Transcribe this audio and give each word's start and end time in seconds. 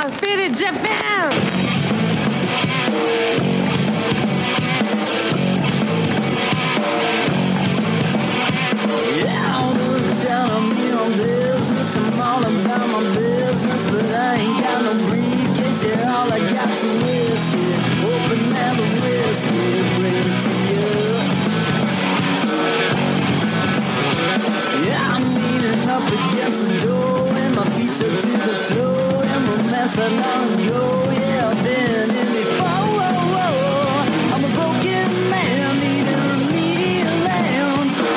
Got 0.00 0.12
Faded 0.12 0.56
Japan. 0.56 1.30
Yeah, 9.18 9.56
all 9.58 9.74
the 9.74 10.26
time 10.26 10.68
me 10.70 10.90
on 10.92 11.12
business. 11.18 11.96
I'm 11.98 12.18
all 12.18 12.42
about 12.42 12.88
my 12.88 13.00
business, 13.14 13.90
but 13.90 14.04
I 14.06 14.36
ain't 14.36 14.64
got 14.64 14.84
no 14.84 14.92
briefcase. 15.06 15.84
Yeah, 15.84 16.16
all 16.16 16.32
I 16.32 16.34
got's 16.50 16.78
some 16.78 17.00
whiskey. 17.02 17.66
Open 18.00 18.40
the 18.48 18.84
whiskey, 19.04 19.60
bring 20.00 20.16
it 20.16 20.40
to 20.46 20.52
you. 20.70 20.88
Yeah, 24.86 25.12
I'm 25.12 25.24
leaning 25.34 25.88
up 25.90 26.06
against 26.08 26.60
the 26.68 26.74
door, 26.86 27.28
and 27.28 27.54
my 27.54 27.64
feet 27.68 27.92
stuck 27.92 28.18
to 28.18 28.28
the 28.28 28.54
floor, 28.64 28.99
Yeah, 29.92 31.50
I've 31.50 31.64
been. 31.64 32.10
I'm 34.32 34.44
a 34.44 34.48
broken 34.54 35.10
man. 35.28 35.80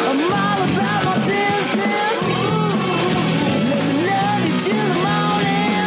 I'm 0.06 0.22
all 0.32 0.62
about 0.70 1.02
my 1.04 1.16
business. 1.26 2.20
Till 4.64 4.88
the 4.88 4.98
morning. 5.02 5.82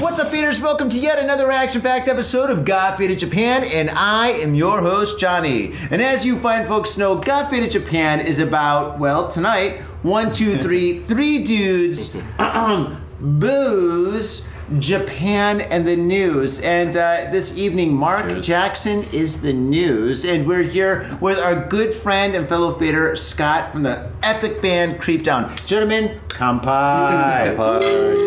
What's 0.00 0.18
up, 0.18 0.30
feeders? 0.30 0.60
Welcome 0.62 0.88
to 0.88 0.98
yet 0.98 1.18
another 1.18 1.50
action-packed 1.50 2.08
episode 2.08 2.48
of 2.48 2.64
God 2.64 2.96
Japan, 3.18 3.64
and 3.64 3.90
I 3.90 4.30
am 4.30 4.54
your 4.54 4.80
host, 4.80 5.20
Johnny. 5.20 5.74
And 5.90 6.00
as 6.00 6.24
you 6.24 6.38
fine 6.38 6.66
folks 6.66 6.96
know, 6.96 7.16
God 7.16 7.50
Japan 7.70 8.20
is 8.20 8.38
about, 8.38 8.98
well, 8.98 9.28
tonight, 9.28 9.82
one, 10.02 10.32
two, 10.32 10.56
three, 10.58 10.98
three 11.10 11.42
dudes, 11.44 12.14
booze, 13.20 14.48
Japan, 14.78 15.60
and 15.60 15.86
the 15.86 15.96
news. 15.96 16.60
And 16.60 16.96
uh, 16.96 17.30
this 17.32 17.56
evening, 17.56 17.94
Mark 17.94 18.28
Cheers. 18.28 18.46
Jackson 18.46 19.04
is 19.12 19.40
the 19.40 19.52
news, 19.52 20.24
and 20.24 20.46
we're 20.46 20.62
here 20.62 21.18
with 21.20 21.38
our 21.38 21.66
good 21.66 21.94
friend 21.94 22.34
and 22.34 22.48
fellow 22.48 22.74
fader, 22.78 23.16
Scott, 23.16 23.72
from 23.72 23.82
the 23.82 24.10
epic 24.22 24.60
band 24.60 25.00
Creep 25.00 25.24
Down. 25.24 25.54
Gentlemen, 25.66 26.20
kampai. 26.28 27.56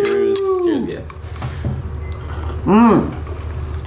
Cheers. 0.03 0.37
Cheers, 0.65 0.85
guys. 2.65 3.20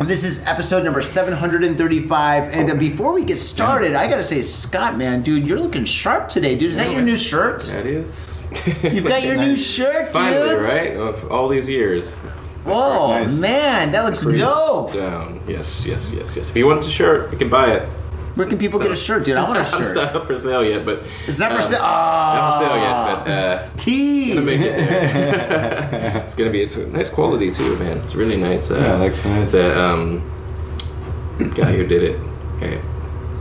This 0.03 0.25
is 0.25 0.45
episode 0.47 0.83
number 0.85 1.01
735. 1.01 2.45
And 2.53 2.71
uh, 2.71 2.75
before 2.75 3.15
we 3.15 3.25
get 3.25 3.39
started, 3.39 3.95
I 3.95 4.09
gotta 4.09 4.25
say, 4.25 4.43
Scott, 4.43 4.97
man, 4.97 5.23
dude, 5.23 5.47
you're 5.47 5.61
looking 5.61 5.85
sharp 5.85 6.29
today, 6.29 6.57
dude. 6.57 6.73
Is 6.73 6.79
that 6.79 6.91
your 6.91 7.01
new 7.03 7.17
shirt? 7.17 7.63
That 7.65 7.87
is. 7.87 8.43
You've 8.83 9.07
got 9.07 9.23
your 9.23 9.37
new 9.47 9.57
shirt, 9.57 10.07
dude. 10.07 10.13
Finally, 10.13 10.55
right? 10.57 10.97
Of 10.97 11.31
all 11.31 11.49
these 11.49 11.69
years. 11.69 12.13
Whoa, 12.65 13.23
Nice. 13.25 13.33
man, 13.35 13.93
that 13.93 14.05
looks 14.05 14.23
dope. 14.25 14.95
Down. 14.95 15.41
Yes, 15.47 15.87
yes, 15.87 16.13
yes, 16.13 16.37
yes. 16.37 16.51
If 16.51 16.57
you 16.57 16.67
want 16.67 16.83
the 16.83 16.91
shirt, 16.91 17.31
you 17.31 17.39
can 17.39 17.49
buy 17.51 17.73
it. 17.75 17.89
Where 18.35 18.47
can 18.49 18.59
people 18.59 18.81
get 18.81 18.91
a 18.91 18.97
shirt, 18.97 19.25
dude? 19.25 19.37
I 19.37 19.45
want 19.45 19.59
a 19.59 19.61
It's 19.63 19.71
shirt. 19.71 19.95
not 19.95 20.17
up 20.17 20.27
for 20.27 20.39
sale 20.39 20.65
yet, 20.65 20.85
but 20.85 21.05
It's 21.29 21.39
not 21.39 21.53
for 21.53 21.59
um, 21.59 21.63
sale. 21.63 21.81
Not 21.83 22.53
for 22.59 22.65
sale 22.65 22.77
yet, 22.77 22.93
Ah, 22.93 23.23
but 23.25 23.31
uh, 23.31 23.69
tease. 23.77 24.35
gonna 24.35 24.47
make 24.47 24.61
it 24.61 24.75
it's 26.25 26.35
gonna 26.35 26.51
be 26.51 26.63
it's 26.63 26.77
a 26.77 26.87
nice 26.89 27.09
quality 27.09 27.51
too, 27.51 27.77
man. 27.79 27.99
It's 27.99 28.15
really 28.15 28.37
nice. 28.37 28.71
Uh, 28.71 28.75
Yeah, 28.77 28.97
it 28.97 28.99
looks 29.05 29.25
nice. 29.25 29.53
The 29.53 29.81
um, 29.81 30.23
guy 31.55 31.73
who 31.77 31.87
did 31.87 32.03
it. 32.03 32.21
Okay. 32.57 32.81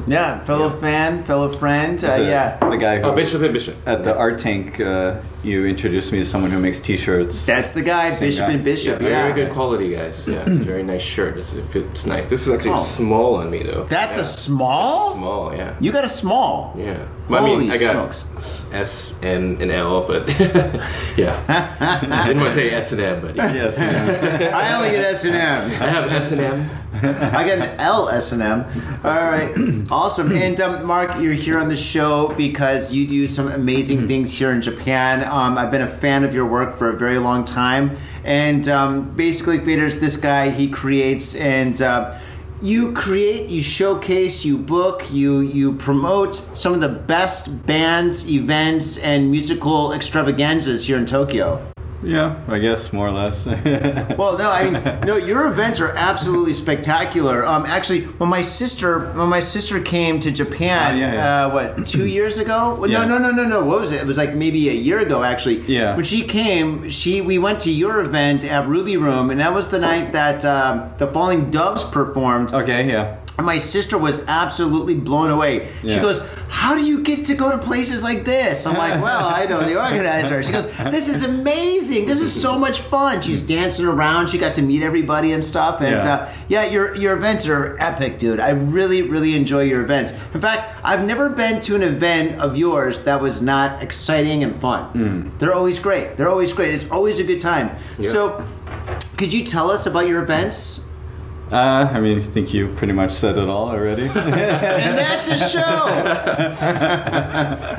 Yeah, 0.07 0.39
fellow 0.43 0.69
fan, 0.69 1.23
fellow 1.23 1.49
friend. 1.49 2.03
Uh, 2.03 2.17
The- 2.17 2.23
yeah, 2.23 2.57
The 2.59 2.77
guy 2.77 2.97
who 2.99 3.03
Oh, 3.07 3.11
Bishop 3.13 3.41
and 3.41 3.53
Bishop. 3.53 3.75
at 3.85 4.03
the 4.03 4.15
art 4.15 4.39
tank, 4.39 4.79
uh, 4.79 5.13
you 5.43 5.65
introduced 5.65 6.11
me 6.11 6.19
to 6.19 6.25
someone 6.25 6.51
who 6.51 6.59
makes 6.59 6.79
T-shirts. 6.79 7.45
that's 7.45 7.71
the 7.71 7.81
guy, 7.81 8.17
Bishop 8.19 8.47
guy. 8.47 8.53
and 8.53 8.63
Bishop. 8.63 8.99
Very, 8.99 9.11
Yeah, 9.11 9.21
very 9.27 9.33
good 9.45 9.53
quality, 9.53 9.95
guys. 9.95 10.27
Yeah, 10.27 10.43
very 10.45 10.83
nice 10.83 11.01
shirt. 11.01 11.35
This, 11.35 11.53
it 11.53 11.63
fits 11.65 12.05
nice. 12.05 12.25
This 12.27 12.47
is 12.47 12.53
actually 12.53 12.71
Oh. 12.71 12.75
small 12.99 13.35
on 13.35 13.49
me 13.49 13.63
though. 13.63 13.85
That's 13.89 14.17
Yeah. 14.17 14.21
a 14.23 14.25
small. 14.25 15.15
small. 15.15 15.53
Yeah. 15.55 15.71
You 15.79 15.91
got 15.91 16.03
a 16.05 16.09
small. 16.09 16.73
Yeah. 16.77 16.97
Well, 17.29 17.43
I 17.45 17.47
mean, 17.47 17.71
I 17.71 17.77
got 17.77 18.13
smokes. 18.13 18.65
S 18.73 19.13
and 19.21 19.61
an 19.61 19.71
L, 19.71 20.01
but 20.07 20.27
yeah. 21.17 21.35
I 22.19 22.27
didn't 22.27 22.41
want 22.41 22.53
to 22.53 22.59
say 22.59 22.69
S 22.71 22.91
and 22.91 23.01
M, 23.01 23.21
but 23.21 23.35
yeah. 23.35 23.53
Yes. 23.53 23.77
yeah. 23.79 24.51
I 24.61 24.75
only 24.75 24.89
get 24.91 25.05
S 25.05 25.23
and 25.23 25.35
M. 25.35 25.61
I 25.81 25.87
have 25.87 26.11
S 26.11 26.31
and 26.33 26.41
M. 26.41 26.69
I 27.05 27.45
got 27.45 27.59
an 27.59 27.79
L 27.81 28.07
S 28.07 28.31
and 28.31 28.41
M. 28.41 28.63
All 29.03 29.11
right, 29.11 29.53
awesome. 29.91 30.31
And 30.31 30.59
um, 30.61 30.85
Mark, 30.85 31.19
you're 31.19 31.33
here 31.33 31.59
on 31.59 31.67
the 31.67 31.75
show 31.75 32.33
because 32.37 32.93
you 32.93 33.05
do 33.05 33.27
some 33.27 33.51
amazing 33.51 34.07
things 34.07 34.31
here 34.31 34.51
in 34.51 34.61
Japan. 34.61 35.23
Um, 35.23 35.57
I've 35.57 35.69
been 35.69 35.81
a 35.81 35.87
fan 35.87 36.23
of 36.23 36.33
your 36.33 36.45
work 36.45 36.77
for 36.77 36.91
a 36.91 36.97
very 36.97 37.19
long 37.19 37.43
time, 37.43 37.97
and 38.23 38.69
um, 38.69 39.13
basically, 39.15 39.59
Faders, 39.59 39.99
this 39.99 40.15
guy 40.17 40.49
he 40.49 40.69
creates 40.69 41.35
and. 41.35 41.81
Uh, 41.81 42.17
you 42.61 42.93
create, 42.93 43.49
you 43.49 43.61
showcase, 43.61 44.45
you 44.45 44.57
book, 44.57 45.11
you 45.11 45.41
you 45.41 45.73
promote 45.73 46.33
some 46.33 46.73
of 46.73 46.79
the 46.79 46.87
best 46.87 47.65
bands, 47.65 48.31
events, 48.31 48.97
and 48.99 49.29
musical 49.29 49.91
extravaganzas 49.91 50.87
here 50.87 50.97
in 50.97 51.05
Tokyo. 51.05 51.72
Yeah, 52.03 52.39
I 52.47 52.59
guess 52.59 52.91
more 52.93 53.07
or 53.07 53.11
less. 53.11 53.45
Well, 54.17 54.37
no, 54.37 54.49
I 54.51 54.69
mean, 54.69 54.83
no, 55.07 55.15
your 55.17 55.47
events 55.51 55.79
are 55.79 55.91
absolutely 55.95 56.53
spectacular. 56.53 57.45
Um, 57.45 57.65
actually, 57.65 58.01
when 58.19 58.29
my 58.29 58.41
sister, 58.41 59.11
when 59.13 59.29
my 59.29 59.39
sister 59.39 59.81
came 59.81 60.19
to 60.21 60.31
Japan, 60.31 60.95
Oh, 60.95 60.97
yeah, 60.99 61.13
yeah. 61.13 61.45
Uh, 61.45 61.53
what 61.53 61.85
two 61.85 62.05
years 62.05 62.37
ago? 62.37 62.75
Well, 62.75 62.89
Yeah. 62.89 63.05
No, 63.05 63.17
no, 63.17 63.31
no, 63.31 63.43
no, 63.43 63.49
no. 63.49 63.65
What 63.65 63.81
was 63.81 63.91
it? 63.91 64.01
It 64.01 64.07
was 64.07 64.17
like 64.17 64.33
maybe 64.35 64.69
a 64.69 64.73
year 64.73 64.99
ago, 64.99 65.23
actually. 65.23 65.61
Yeah. 65.61 65.95
When 65.95 66.05
she 66.05 66.23
came, 66.23 66.89
she 66.89 67.21
we 67.21 67.37
went 67.39 67.61
to 67.61 67.71
your 67.71 67.99
event 68.01 68.43
at 68.43 68.67
Ruby 68.67 68.97
Room, 68.97 69.29
and 69.29 69.39
that 69.39 69.53
was 69.53 69.69
the 69.69 69.79
night 69.79 70.11
that 70.13 70.43
um, 70.45 70.93
the 70.97 71.07
Falling 71.07 71.49
Doves 71.51 71.83
performed. 71.83 72.53
okay, 72.53 72.87
yeah. 72.87 73.17
And 73.35 73.47
my 73.47 73.57
sister 73.57 73.97
was 73.97 74.23
absolutely 74.27 74.93
blown 74.93 75.31
away. 75.31 75.69
She 75.81 75.87
goes, 75.99 76.21
How 76.49 76.75
do 76.75 76.85
you 76.85 77.01
get 77.01 77.25
to 77.25 77.33
go 77.35 77.49
to 77.51 77.57
places 77.57 78.03
like 78.03 78.25
this? 78.25 78.67
I'm 78.67 78.75
like, 78.77 79.01
Well, 79.07 79.25
I 79.25 79.45
know 79.47 79.65
the 79.67 79.75
organizer. 79.81 80.43
She 80.43 80.51
goes, 80.51 80.67
This 80.91 81.09
is 81.09 81.23
amazing. 81.23 82.05
This 82.05 82.21
is 82.21 82.31
so 82.39 82.59
much 82.59 82.81
fun. 82.81 83.21
She's 83.23 83.41
dancing 83.41 83.87
around. 83.87 84.29
She 84.29 84.37
got 84.37 84.53
to 84.55 84.61
meet 84.61 84.83
everybody 84.83 85.31
and 85.31 85.43
stuff. 85.43 85.81
And 85.81 86.03
Yeah. 86.03 86.13
uh, 86.13 86.29
yeah, 86.47 86.65
your, 86.65 86.95
your 86.95 87.17
events 87.17 87.47
are 87.47 87.75
epic, 87.79 88.19
dude. 88.19 88.39
I 88.39 88.51
really, 88.51 89.01
really 89.01 89.33
enjoy 89.35 89.61
your 89.63 89.81
events. 89.81 90.11
In 90.35 90.39
fact, 90.39 90.71
I've 90.83 91.03
never 91.03 91.29
been 91.29 91.59
to 91.61 91.75
an 91.75 91.81
event 91.81 92.39
of 92.39 92.55
yours 92.55 92.99
that 93.05 93.19
was 93.19 93.41
not 93.41 93.81
exciting 93.81 94.43
and 94.43 94.55
fun. 94.55 95.31
They're 95.39 95.55
always 95.55 95.79
great. 95.79 96.17
They're 96.17 96.29
always 96.29 96.53
great. 96.53 96.71
It's 96.75 96.91
always 96.91 97.19
a 97.19 97.23
good 97.23 97.41
time. 97.41 97.71
So, 97.99 98.45
could 99.17 99.33
you 99.33 99.43
tell 99.43 99.71
us 99.71 99.87
about 99.87 100.07
your 100.07 100.21
events? 100.21 100.81
Uh, 101.53 101.87
I 101.93 101.99
mean, 101.99 102.17
I 102.17 102.23
think 102.23 102.51
you 102.51 102.69
pretty 102.69 102.93
much 102.93 103.11
said 103.11 103.37
it 103.37 103.47
all 103.47 103.69
already. 103.69 104.07
And 104.13 104.97
that's 104.97 105.27
a 105.27 105.37
show. 105.37 105.85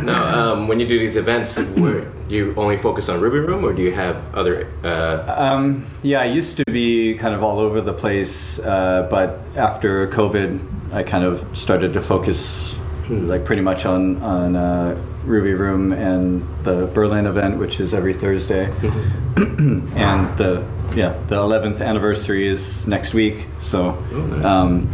No, 0.05 0.15
um, 0.15 0.69
when 0.69 0.79
you 0.79 0.87
do 0.87 0.97
these 0.97 1.17
events, 1.17 1.61
where 1.75 2.07
you 2.29 2.55
only 2.57 2.77
focus 2.77 3.09
on 3.09 3.21
Ruby 3.21 3.41
Room, 3.41 3.65
or 3.65 3.73
do 3.73 3.83
you 3.83 3.91
have 3.91 4.17
other? 4.33 4.69
Uh, 4.85 5.25
um, 5.37 5.85
yeah, 6.05 6.21
I 6.21 6.27
used 6.27 6.57
to 6.59 6.65
be 6.67 7.17
kind 7.17 7.35
of 7.35 7.43
all 7.43 7.59
over 7.59 7.81
the 7.81 7.93
place, 7.93 8.61
uh, 8.61 9.09
but 9.11 9.41
after 9.57 10.07
COVID, 10.07 10.93
I 10.93 11.03
kind 11.03 11.25
of 11.25 11.43
started 11.59 11.93
to 11.95 12.01
focus 12.01 12.77
like 13.09 13.45
pretty 13.45 13.63
much 13.63 13.87
on 13.87 14.23
on 14.23 14.55
uh, 14.55 14.97
Ruby 15.25 15.55
Room 15.55 15.93
and 15.93 16.47
the 16.63 16.87
Berlin 16.95 17.27
event, 17.27 17.59
which 17.59 17.81
is 17.81 17.93
every 17.93 18.15
Thursday, 18.15 18.67
and 19.37 20.39
the 20.39 20.65
yeah 20.95 21.13
the 21.29 21.37
11th 21.37 21.81
anniversary 21.81 22.47
is 22.49 22.87
next 22.87 23.15
week. 23.15 23.47
So, 23.61 23.93
nice. 24.13 24.45
um, 24.45 24.89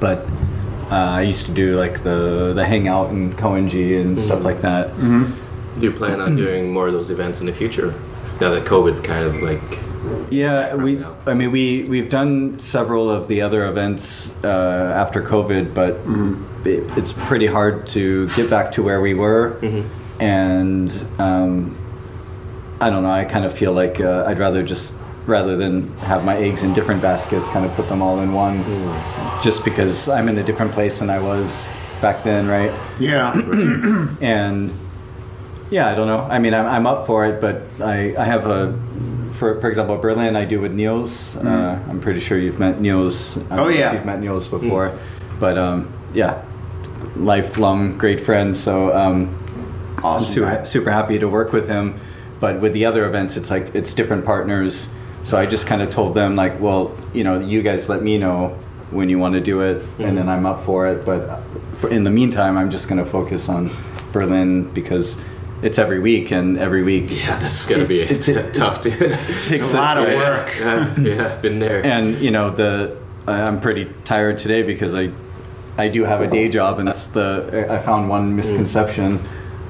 but 0.00 0.26
uh, 0.90 0.94
I 1.18 1.22
used 1.22 1.46
to 1.46 1.52
do 1.52 1.78
like 1.78 2.02
the 2.02 2.52
the 2.54 2.64
hangout 2.64 3.10
in 3.10 3.32
Koenji 3.34 4.00
and 4.00 4.18
stuff 4.18 4.44
like 4.44 4.60
that. 4.62 4.94
do 4.98 5.86
you 5.86 5.92
plan 5.92 6.20
on 6.20 6.36
doing 6.36 6.72
more 6.72 6.88
of 6.88 6.92
those 6.92 7.10
events 7.10 7.40
in 7.40 7.46
the 7.46 7.52
future? 7.52 7.94
Now 8.40 8.50
that 8.50 8.64
COVID's 8.64 9.00
kind 9.00 9.24
of 9.24 9.40
like 9.42 9.60
Yeah, 10.30 10.74
we. 10.74 10.94
now. 10.96 11.14
I 11.26 11.34
mean, 11.34 11.50
we 11.52 11.84
we've 11.84 12.08
done 12.08 12.58
several 12.58 13.10
of 13.10 13.26
the 13.28 13.42
other 13.42 13.66
events 13.66 14.30
uh, 14.42 14.48
after 15.02 15.22
COVID, 15.22 15.74
but 15.74 15.94
it, 16.66 16.82
it's 16.98 17.12
pretty 17.12 17.46
hard 17.46 17.86
to 17.88 18.28
get 18.30 18.48
back 18.50 18.72
to 18.72 18.82
where 18.82 19.00
we 19.00 19.14
were, 19.14 19.58
and 20.18 20.90
um, 21.18 21.76
I 22.80 22.88
don't 22.90 23.02
know. 23.02 23.12
I 23.12 23.24
kind 23.26 23.44
of 23.44 23.52
feel 23.52 23.72
like 23.72 24.00
uh, 24.00 24.24
I'd 24.26 24.38
rather 24.38 24.62
just 24.62 24.94
rather 25.30 25.56
than 25.56 25.88
have 25.98 26.24
my 26.24 26.36
eggs 26.36 26.62
in 26.62 26.74
different 26.74 27.00
baskets, 27.00 27.48
kind 27.48 27.64
of 27.64 27.72
put 27.74 27.88
them 27.88 28.02
all 28.02 28.20
in 28.20 28.32
one, 28.34 28.62
just 29.40 29.64
because 29.64 30.08
I'm 30.08 30.28
in 30.28 30.36
a 30.38 30.42
different 30.42 30.72
place 30.72 30.98
than 30.98 31.08
I 31.08 31.18
was 31.20 31.70
back 32.02 32.22
then, 32.24 32.46
right? 32.46 32.72
Yeah. 32.98 33.32
and 34.20 34.70
yeah, 35.70 35.88
I 35.88 35.94
don't 35.94 36.06
know. 36.08 36.18
I 36.20 36.38
mean, 36.38 36.52
I'm, 36.52 36.66
I'm 36.66 36.86
up 36.86 37.06
for 37.06 37.24
it, 37.26 37.40
but 37.40 37.62
I, 37.80 38.14
I 38.16 38.24
have 38.24 38.46
a, 38.46 38.78
for, 39.34 39.60
for 39.60 39.68
example, 39.68 39.96
Berlin 39.96 40.34
I 40.36 40.44
do 40.44 40.60
with 40.60 40.72
Niels. 40.72 41.36
Uh, 41.36 41.78
I'm 41.88 42.00
pretty 42.00 42.20
sure 42.20 42.36
you've 42.38 42.58
met 42.58 42.80
Niels. 42.80 43.36
I 43.36 43.40
don't 43.40 43.52
Oh, 43.52 43.64
know 43.64 43.68
if 43.70 43.78
yeah. 43.78 43.92
You've 43.94 44.04
met 44.04 44.20
Niels 44.20 44.48
before. 44.48 44.98
But 45.38 45.56
um, 45.56 45.92
yeah, 46.12 46.44
lifelong 47.16 47.96
great 47.98 48.20
friends. 48.20 48.58
So 48.58 48.94
um, 48.96 49.36
I'm 49.98 50.04
Awesome 50.04 50.26
super, 50.26 50.64
super 50.64 50.90
happy 50.90 51.18
to 51.18 51.28
work 51.28 51.52
with 51.52 51.68
him. 51.68 51.98
But 52.40 52.60
with 52.60 52.72
the 52.72 52.86
other 52.86 53.06
events, 53.06 53.36
it's 53.36 53.50
like 53.50 53.74
it's 53.74 53.92
different 53.94 54.24
partners. 54.24 54.88
So 55.24 55.38
I 55.38 55.46
just 55.46 55.66
kind 55.66 55.82
of 55.82 55.90
told 55.90 56.14
them 56.14 56.36
like, 56.36 56.60
well, 56.60 56.96
you 57.12 57.24
know, 57.24 57.40
you 57.40 57.62
guys 57.62 57.88
let 57.88 58.02
me 58.02 58.18
know 58.18 58.58
when 58.90 59.08
you 59.08 59.18
want 59.18 59.34
to 59.34 59.40
do 59.40 59.60
it, 59.60 59.82
and 59.98 60.16
then 60.16 60.26
mm-hmm. 60.26 60.28
I'm 60.28 60.46
up 60.46 60.60
for 60.62 60.88
it. 60.88 61.04
But 61.04 61.28
uh, 61.28 61.40
for, 61.74 61.90
in 61.90 62.04
the 62.04 62.10
meantime, 62.10 62.56
I'm 62.56 62.70
just 62.70 62.88
going 62.88 63.02
to 63.02 63.08
focus 63.08 63.48
on 63.48 63.70
Berlin 64.12 64.70
because 64.72 65.22
it's 65.62 65.78
every 65.78 66.00
week, 66.00 66.30
and 66.32 66.58
every 66.58 66.82
week 66.82 67.10
Yeah, 67.10 67.38
this 67.38 67.60
is 67.60 67.66
gonna 67.66 67.84
be 67.84 68.06
tough 68.52 68.80
to. 68.82 68.90
It's 68.90 69.72
a 69.72 69.76
lot 69.76 69.98
of 69.98 70.06
work. 70.14 70.58
Yeah, 70.58 71.00
yeah, 71.00 71.26
I've 71.26 71.42
been 71.42 71.58
there. 71.58 71.84
and 71.84 72.16
you 72.18 72.30
know 72.30 72.50
the 72.50 72.96
I'm 73.26 73.60
pretty 73.60 73.84
tired 74.04 74.38
today 74.38 74.62
because 74.62 74.94
I 74.94 75.10
I 75.76 75.88
do 75.88 76.04
have 76.04 76.20
a 76.20 76.26
day 76.26 76.48
job 76.48 76.78
and 76.78 76.88
that's 76.88 77.06
the 77.08 77.66
I 77.68 77.78
found 77.78 78.08
one 78.08 78.32
mm. 78.32 78.36
misconception 78.36 79.20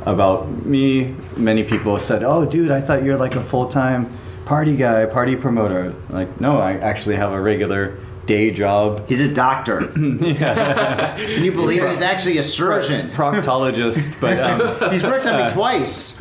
about 0.07 0.65
me. 0.65 1.15
Many 1.37 1.65
people 1.65 1.99
said, 1.99 2.23
"Oh, 2.23 2.47
dude, 2.47 2.71
I 2.71 2.81
thought 2.81 3.03
you're 3.03 3.19
like 3.19 3.35
a 3.35 3.43
full 3.43 3.67
time 3.67 4.11
party 4.51 4.75
guy, 4.77 5.07
party 5.07 5.37
promoter." 5.37 5.95
Like, 6.09 6.41
no, 6.41 6.59
I 6.59 6.73
actually 6.75 7.15
have 7.17 7.31
a 7.33 7.41
regular 7.41 7.97
day 8.27 8.51
job. 8.51 9.07
He's 9.09 9.21
a 9.21 9.33
doctor. 9.33 9.87
Can 9.95 11.45
you 11.45 11.53
believe 11.53 11.83
it? 11.83 11.91
He's 11.91 12.01
actually 12.01 12.39
a 12.39 12.43
surgeon. 12.43 13.11
Proctologist, 13.11 14.21
but 14.21 14.39
um, 14.39 14.91
He's 14.93 15.03
worked 15.03 15.27
on 15.27 15.47
me 15.47 15.53
twice. 15.53 16.21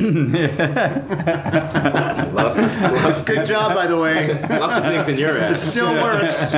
lots, 2.40 2.56
of, 2.58 2.92
lots, 3.04 3.22
Good 3.22 3.46
job, 3.46 3.74
by 3.74 3.86
the 3.86 3.98
way. 3.98 4.40
lots 4.48 4.74
of 4.74 4.82
things 4.84 5.08
in 5.08 5.18
your 5.18 5.38
ass. 5.38 5.60
Still 5.60 5.92
works. 5.94 6.52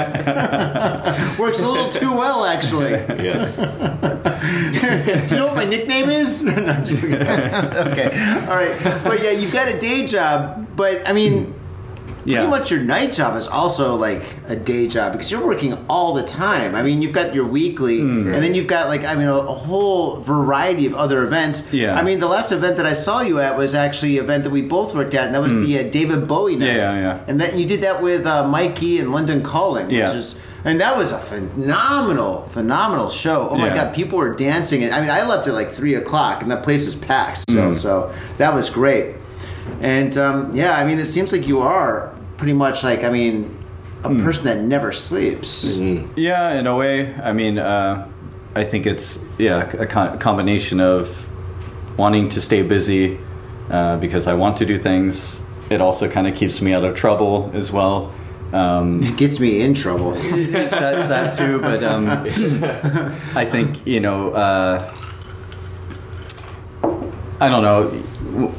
works 1.38 1.60
a 1.60 1.68
little 1.68 1.90
too 1.90 2.12
well, 2.12 2.44
actually. 2.44 2.92
Yes. 3.22 3.58
Do 3.58 5.34
you 5.34 5.40
know 5.40 5.46
what 5.48 5.56
my 5.56 5.64
nickname 5.64 6.08
is? 6.08 6.42
No, 6.42 6.52
I'm 6.52 6.84
joking. 6.84 7.14
okay, 7.14 8.08
all 8.48 8.56
right. 8.56 9.04
But 9.04 9.22
yeah, 9.22 9.30
you've 9.30 9.52
got 9.52 9.68
a 9.68 9.78
day 9.78 10.06
job, 10.06 10.66
but 10.76 11.06
I 11.08 11.12
mean, 11.12 11.54
yeah, 12.24 12.38
pretty 12.38 12.50
much 12.50 12.70
your 12.70 12.80
night 12.80 13.12
job 13.12 13.36
is 13.36 13.46
also 13.46 13.96
like 13.96 14.22
a 14.48 14.56
day 14.56 14.88
job 14.88 15.12
because 15.12 15.30
you're 15.30 15.44
working 15.46 15.76
all 15.88 16.14
the 16.14 16.22
time. 16.22 16.74
I 16.74 16.82
mean, 16.82 17.02
you've 17.02 17.12
got 17.12 17.34
your 17.34 17.46
weekly, 17.46 18.00
Hmm. 18.00 18.32
and 18.32 18.42
then 18.42 18.54
you've 18.54 18.66
got 18.66 18.88
like 18.88 19.04
I 19.04 19.14
mean 19.14 19.28
a, 19.28 19.36
a 19.36 19.54
whole 19.54 20.20
variety 20.20 20.86
of 20.86 20.94
other 20.94 21.24
events. 21.24 21.72
Yeah. 21.72 21.94
I 21.98 22.02
mean, 22.02 22.20
the 22.20 22.28
last 22.28 22.52
event 22.52 22.76
that 22.76 22.86
I 22.86 22.92
saw 22.92 23.20
you 23.22 23.40
at 23.40 23.56
was 23.56 23.74
actually 23.74 24.18
an 24.18 24.24
event 24.24 24.44
that 24.44 24.50
we 24.50 24.62
both 24.62 24.94
worked 24.94 25.14
at, 25.14 25.26
and 25.26 25.34
that 25.34 25.42
was 25.42 25.54
the 25.54 25.78
uh, 25.80 25.82
David 25.90 26.26
Bowie 26.28 26.56
night. 26.56 26.66
Yeah, 26.76 26.94
yeah, 26.94 27.00
yeah. 27.00 27.24
And 27.26 27.40
then 27.40 27.58
you 27.58 27.66
did 27.66 27.80
that 27.82 28.02
with 28.02 28.26
uh, 28.26 28.46
Mikey 28.48 28.98
and 29.00 29.12
London 29.12 29.42
Calling, 29.42 29.90
Yeah. 29.90 30.08
which 30.08 30.16
is. 30.16 30.40
And 30.64 30.80
that 30.80 30.96
was 30.96 31.10
a 31.10 31.18
phenomenal, 31.18 32.42
phenomenal 32.50 33.10
show. 33.10 33.48
Oh 33.50 33.56
my 33.58 33.70
god, 33.74 33.92
people 33.94 34.18
were 34.18 34.34
dancing, 34.34 34.84
and 34.84 34.94
I 34.94 35.00
mean, 35.00 35.10
I 35.10 35.26
left 35.26 35.48
at 35.48 35.54
like 35.54 35.70
three 35.70 35.94
o'clock, 35.96 36.42
and 36.42 36.50
that 36.52 36.62
place 36.62 36.84
was 36.84 36.94
packed. 36.94 37.50
So, 37.50 37.72
Mm. 37.72 37.76
so 37.76 38.12
that 38.38 38.54
was 38.54 38.70
great. 38.70 39.16
And 39.80 40.16
um, 40.18 40.54
yeah, 40.54 40.76
I 40.76 40.84
mean, 40.84 40.98
it 40.98 41.06
seems 41.06 41.32
like 41.32 41.46
you 41.48 41.60
are 41.60 42.14
pretty 42.36 42.52
much 42.54 42.82
like, 42.84 43.04
I 43.04 43.10
mean, 43.10 43.56
a 44.04 44.08
Mm. 44.08 44.24
person 44.24 44.44
that 44.46 44.58
never 44.58 44.90
sleeps. 44.92 45.76
Yeah, 46.16 46.58
in 46.58 46.66
a 46.66 46.76
way. 46.76 47.14
I 47.22 47.32
mean, 47.32 47.58
uh, 47.58 48.08
I 48.56 48.64
think 48.64 48.84
it's 48.86 49.18
yeah 49.38 49.70
a 49.78 49.86
co- 49.86 50.16
combination 50.18 50.80
of 50.80 51.28
wanting 51.96 52.28
to 52.30 52.40
stay 52.40 52.62
busy 52.62 53.18
uh, 53.70 53.96
because 53.98 54.26
I 54.26 54.34
want 54.34 54.56
to 54.56 54.66
do 54.66 54.76
things. 54.76 55.40
It 55.70 55.80
also 55.80 56.08
kind 56.08 56.26
of 56.26 56.34
keeps 56.34 56.60
me 56.60 56.74
out 56.74 56.84
of 56.84 56.94
trouble 56.96 57.50
as 57.54 57.70
well. 57.72 58.10
Um, 58.52 59.02
It 59.04 59.16
gets 59.16 59.38
me 59.38 59.60
in 59.62 59.72
trouble. 59.74 60.10
that, 60.70 61.08
that 61.08 61.36
too, 61.36 61.60
but 61.60 61.82
um, 61.84 62.08
I 63.36 63.44
think 63.44 63.86
you 63.86 64.00
know. 64.00 64.30
Uh, 64.32 64.92
I 67.40 67.48
don't 67.48 67.62
know. 67.62 68.52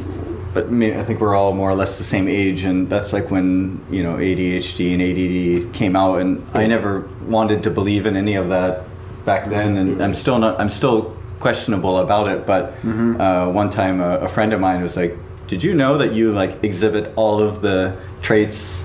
But 0.53 0.71
me, 0.71 0.95
I 0.95 1.03
think 1.03 1.19
we're 1.19 1.35
all 1.35 1.53
more 1.53 1.69
or 1.71 1.75
less 1.75 1.97
the 1.97 2.03
same 2.03 2.27
age, 2.27 2.63
and 2.63 2.87
that's 2.89 3.11
like 3.11 3.31
when 3.31 3.83
you 3.89 4.03
know 4.03 4.17
ADHD 4.17 4.93
and 4.93 5.01
ADD 5.01 5.73
came 5.73 5.95
out, 5.95 6.19
and 6.19 6.45
I 6.53 6.67
never 6.67 7.01
wanted 7.25 7.63
to 7.63 7.71
believe 7.71 8.05
in 8.05 8.15
any 8.15 8.35
of 8.35 8.49
that 8.49 8.83
back 9.25 9.45
then, 9.47 9.77
and 9.77 10.03
I'm 10.03 10.13
still 10.13 10.37
not. 10.37 10.59
I'm 10.59 10.69
still 10.69 11.15
questionable 11.39 11.97
about 11.97 12.27
it. 12.27 12.45
But 12.45 12.73
uh, 12.85 13.49
one 13.51 13.69
time, 13.69 13.99
a, 13.99 14.19
a 14.19 14.27
friend 14.27 14.53
of 14.53 14.59
mine 14.59 14.81
was 14.83 14.95
like, 14.95 15.17
"Did 15.47 15.63
you 15.63 15.73
know 15.73 15.97
that 15.97 16.13
you 16.13 16.31
like 16.31 16.63
exhibit 16.63 17.11
all 17.15 17.41
of 17.41 17.61
the 17.61 17.97
traits?" 18.21 18.83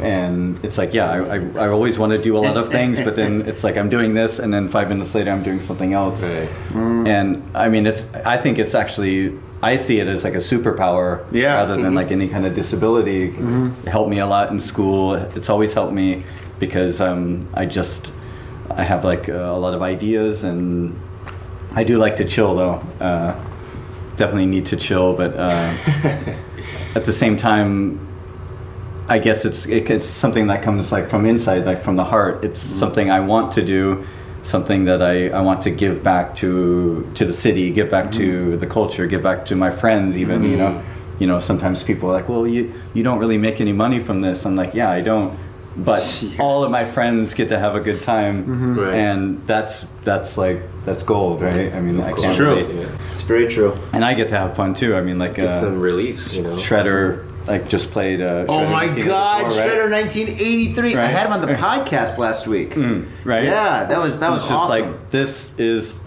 And 0.00 0.64
it's 0.64 0.78
like, 0.78 0.94
yeah, 0.94 1.10
I, 1.10 1.36
I, 1.36 1.66
I 1.66 1.68
always 1.68 1.98
want 1.98 2.12
to 2.12 2.18
do 2.18 2.36
a 2.36 2.40
lot 2.40 2.56
of 2.56 2.70
things, 2.70 3.00
but 3.00 3.14
then 3.14 3.42
it's 3.46 3.62
like 3.64 3.76
I'm 3.76 3.88
doing 3.88 4.14
this, 4.14 4.38
and 4.38 4.52
then 4.52 4.68
five 4.68 4.88
minutes 4.88 5.14
later 5.14 5.30
I'm 5.32 5.42
doing 5.42 5.60
something 5.60 5.92
else. 5.92 6.22
Right. 6.22 6.48
And 7.06 7.42
I 7.54 7.68
mean, 7.68 7.86
it's. 7.86 8.04
I 8.24 8.36
think 8.38 8.58
it's 8.58 8.74
actually. 8.74 9.38
I 9.62 9.76
see 9.76 10.00
it 10.00 10.08
as 10.08 10.24
like 10.24 10.34
a 10.34 10.38
superpower, 10.38 11.24
Yeah. 11.30 11.54
rather 11.54 11.80
than 11.80 11.94
like 11.94 12.10
any 12.10 12.28
kind 12.28 12.44
of 12.46 12.54
disability. 12.54 13.28
It 13.28 13.88
helped 13.88 14.10
me 14.10 14.18
a 14.18 14.26
lot 14.26 14.50
in 14.50 14.58
school. 14.58 15.14
It's 15.14 15.48
always 15.48 15.72
helped 15.72 15.92
me 15.92 16.24
because 16.58 17.00
um, 17.00 17.48
I 17.54 17.66
just 17.66 18.12
I 18.70 18.82
have 18.82 19.04
like 19.04 19.28
uh, 19.28 19.34
a 19.34 19.58
lot 19.58 19.74
of 19.74 19.82
ideas, 19.82 20.42
and 20.42 20.98
I 21.72 21.84
do 21.84 21.98
like 21.98 22.16
to 22.16 22.24
chill 22.24 22.54
though. 22.56 22.82
Uh, 23.00 23.34
definitely 24.16 24.46
need 24.46 24.66
to 24.66 24.76
chill, 24.76 25.14
but 25.14 25.34
uh, 25.36 25.74
at 26.96 27.04
the 27.04 27.12
same 27.12 27.36
time, 27.36 28.00
I 29.08 29.18
guess 29.18 29.44
it's 29.44 29.66
it, 29.66 29.88
it's 29.90 30.06
something 30.06 30.48
that 30.48 30.62
comes 30.62 30.90
like 30.90 31.08
from 31.08 31.24
inside, 31.24 31.66
like 31.66 31.82
from 31.84 31.94
the 31.96 32.04
heart. 32.04 32.44
It's 32.44 32.58
something 32.58 33.10
I 33.12 33.20
want 33.20 33.52
to 33.52 33.62
do, 33.64 34.04
something 34.42 34.84
that 34.84 35.02
I, 35.02 35.28
I 35.28 35.40
want 35.40 35.62
to 35.62 35.70
give 35.70 36.02
back 36.02 36.34
to 36.36 37.10
to 37.14 37.24
the 37.24 37.32
city, 37.32 37.70
give 37.70 37.90
back 37.90 38.12
to 38.12 38.18
mm-hmm. 38.18 38.58
the 38.58 38.66
culture, 38.66 39.06
give 39.06 39.22
back 39.22 39.46
to 39.46 39.56
my 39.56 39.70
friends. 39.70 40.18
Even 40.18 40.42
you 40.42 40.56
know, 40.56 40.70
mm-hmm. 40.70 41.22
you 41.22 41.26
know, 41.26 41.38
sometimes 41.38 41.82
people 41.82 42.10
are 42.10 42.12
like, 42.12 42.28
well, 42.28 42.46
you 42.46 42.72
you 42.94 43.02
don't 43.02 43.18
really 43.18 43.38
make 43.38 43.60
any 43.60 43.72
money 43.72 43.98
from 44.00 44.20
this. 44.20 44.44
I'm 44.44 44.56
like, 44.56 44.74
yeah, 44.74 44.90
I 44.90 45.00
don't. 45.00 45.38
But 45.76 46.24
all 46.38 46.64
of 46.64 46.70
my 46.70 46.84
friends 46.84 47.34
get 47.34 47.48
to 47.48 47.58
have 47.58 47.74
a 47.74 47.80
good 47.80 48.02
time, 48.02 48.42
mm-hmm. 48.42 48.78
Right. 48.78 48.94
and 48.94 49.46
that's 49.46 49.86
that's 50.04 50.36
like 50.36 50.60
that's 50.84 51.02
gold, 51.02 51.40
right? 51.40 51.72
I 51.72 51.80
mean, 51.80 52.00
I 52.00 52.10
course. 52.10 52.22
can't 52.22 52.36
True. 52.36 52.54
relate- 52.56 52.74
Yeah. 52.74 52.96
It's 53.00 53.22
very 53.22 53.48
true. 53.48 53.78
and 53.92 54.04
I 54.04 54.14
get 54.14 54.28
to 54.30 54.38
have 54.38 54.54
fun 54.54 54.74
too. 54.74 54.96
I 54.96 55.00
mean, 55.00 55.18
like 55.18 55.36
Get 55.36 55.46
uh, 55.46 55.60
some 55.60 55.80
release, 55.80 56.34
you 56.34 56.42
know. 56.42 56.56
Shredder, 56.56 57.24
like 57.46 57.68
just 57.68 57.90
played. 57.90 58.20
Uh, 58.20 58.46
Oh 58.48 58.64
my 58.66 58.86
1984, 58.86 59.04
God, 59.08 59.42
right? 59.44 59.52
Shredder 59.68 59.90
1983. 59.90 60.96
I 60.96 61.06
had 61.06 61.26
him 61.26 61.32
on 61.32 61.40
the 61.40 61.54
podcast 61.54 62.18
last 62.18 62.46
week. 62.46 62.76
right? 63.24 63.44
Yeah, 63.44 63.84
that 63.84 63.98
was 63.98 64.18
that 64.18 64.30
was 64.30 64.42
it's 64.42 64.48
just 64.50 64.62
awesome. 64.62 64.92
like 64.92 65.10
this 65.10 65.56
is 65.58 66.06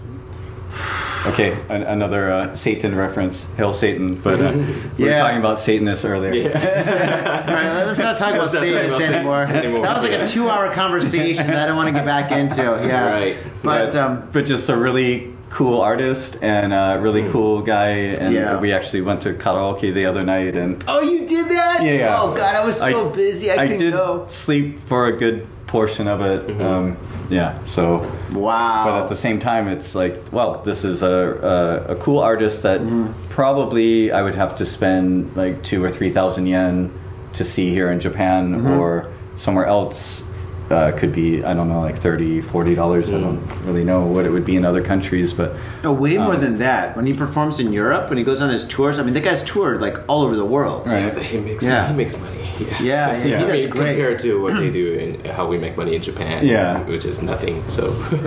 okay. 1.28 1.52
An, 1.68 1.82
another 1.82 2.30
uh, 2.30 2.54
Satan 2.54 2.94
reference, 2.94 3.46
hail 3.54 3.72
Satan. 3.72 4.16
But 4.16 4.40
uh, 4.40 4.52
we 4.98 5.04
were 5.04 5.10
talking 5.10 5.38
about 5.38 5.58
Satanists 5.58 6.04
earlier. 6.04 6.30
All 6.48 6.54
right, 6.54 7.84
let's 7.84 7.98
not 7.98 8.16
talk 8.16 8.34
about 8.34 8.52
Let's 8.52 8.54
not 8.54 8.60
talk 8.60 8.68
Satanists 8.68 9.00
anymore. 9.00 9.42
anymore. 9.46 9.82
That 9.82 10.00
was 10.00 10.08
like 10.08 10.20
a 10.20 10.26
two-hour 10.26 10.72
conversation 10.72 11.46
that 11.48 11.56
I 11.56 11.66
don't 11.66 11.76
want 11.76 11.88
to 11.88 11.92
get 11.92 12.04
back 12.04 12.32
into. 12.32 12.62
Yeah, 12.62 13.10
Right. 13.10 13.36
But 13.62 13.92
but, 13.92 13.96
um, 13.96 14.28
but 14.32 14.46
just 14.46 14.68
a 14.68 14.76
really 14.76 15.35
cool 15.50 15.80
artist 15.80 16.36
and 16.42 16.72
a 16.72 16.98
really 17.00 17.28
cool 17.30 17.62
guy. 17.62 17.88
And 17.90 18.34
Yeah. 18.34 18.60
we 18.60 18.72
actually 18.72 19.02
went 19.02 19.22
to 19.22 19.32
karaoke 19.34 19.92
the 19.94 20.06
other 20.06 20.24
night 20.24 20.56
and. 20.56 20.84
oh, 20.88 21.00
you 21.00 21.26
did 21.26 21.48
that? 21.50 21.82
Yeah. 21.84 22.16
Oh 22.20 22.34
God, 22.34 22.56
I 22.56 22.64
was 22.66 22.78
so 22.78 23.10
busy. 23.10 23.50
I, 23.52 23.56
couldn't 23.58 23.78
did 23.78 23.92
go. 23.92 24.26
sleep 24.28 24.80
for 24.80 25.06
a 25.06 25.16
good 25.16 25.46
portion 25.66 26.06
of 26.08 26.20
it. 26.20 26.60
Um, 26.60 26.96
yeah, 27.28 27.62
so 27.64 27.98
Wow. 28.32 28.84
but 28.86 29.02
at 29.02 29.08
the 29.08 29.16
same 29.16 29.40
time 29.40 29.66
it's 29.68 29.94
like 29.96 30.22
well 30.30 30.62
this 30.64 30.84
is 30.84 31.02
a, 31.02 31.84
a, 31.88 31.92
a 31.94 31.96
cool 31.96 32.20
artist 32.20 32.62
that 32.62 32.80
Mm-hmm. 32.80 33.10
probably 33.30 34.12
i 34.12 34.22
would 34.22 34.34
have 34.36 34.54
to 34.56 34.64
spend 34.66 35.34
like 35.36 35.62
two 35.64 35.82
or 35.82 35.90
three 35.90 36.10
thousand 36.10 36.46
yen 36.46 36.92
to 37.32 37.42
see 37.44 37.70
here 37.70 37.90
in 37.90 37.98
japan 37.98 38.54
Mm-hmm. 38.54 38.78
or 38.80 39.10
somewhere 39.36 39.66
else 39.66 40.22
uh, 40.70 40.90
could 40.92 41.12
be 41.12 41.44
i 41.44 41.54
don't 41.54 41.68
know 41.68 41.80
like 41.80 41.96
30 41.96 42.40
40 42.40 42.74
dollars 42.74 43.08
i 43.10 43.20
don't 43.20 43.40
really 43.64 43.84
know 43.84 44.04
what 44.06 44.24
it 44.24 44.30
would 44.30 44.44
be 44.44 44.56
in 44.56 44.64
other 44.64 44.82
countries 44.82 45.32
but 45.32 45.54
Oh, 45.84 45.92
way 45.92 46.16
Um, 46.18 46.24
more 46.24 46.36
than 46.36 46.58
that. 46.58 46.96
When 46.96 47.06
he 47.06 47.12
performs 47.12 47.60
in 47.60 47.72
Europe, 47.72 48.08
when 48.08 48.18
he 48.18 48.24
goes 48.24 48.40
on 48.42 48.50
his 48.50 48.64
tours, 48.64 48.98
I 48.98 49.02
mean, 49.04 49.14
that 49.14 49.22
guy's 49.22 49.44
toured 49.44 49.80
like 49.80 49.96
all 50.08 50.22
over 50.22 50.34
the 50.34 50.44
world. 50.44 50.86
Right. 50.88 51.04
Yeah, 51.04 51.14
but 51.14 51.22
he 51.22 51.38
makes 51.38 51.62
Yeah. 51.62 51.86
he 51.88 51.94
makes 51.94 52.16
money. 52.18 52.50
Yeah. 52.58 52.82
Yeah, 52.90 53.16
yeah, 53.16 53.24
Yeah. 53.24 53.38
he 53.38 53.44
I 53.44 53.52
mean, 53.52 53.70
great. 53.70 53.70
compared 53.94 54.18
to 54.20 54.42
what 54.42 54.54
they 54.58 54.70
do 54.70 54.86
and 55.02 55.26
how 55.36 55.46
we 55.46 55.58
make 55.58 55.76
money 55.76 55.94
in 55.94 56.02
Japan, 56.02 56.44
Yeah. 56.44 56.80
which 56.92 57.04
is 57.04 57.22
nothing. 57.22 57.62
So, 57.76 57.82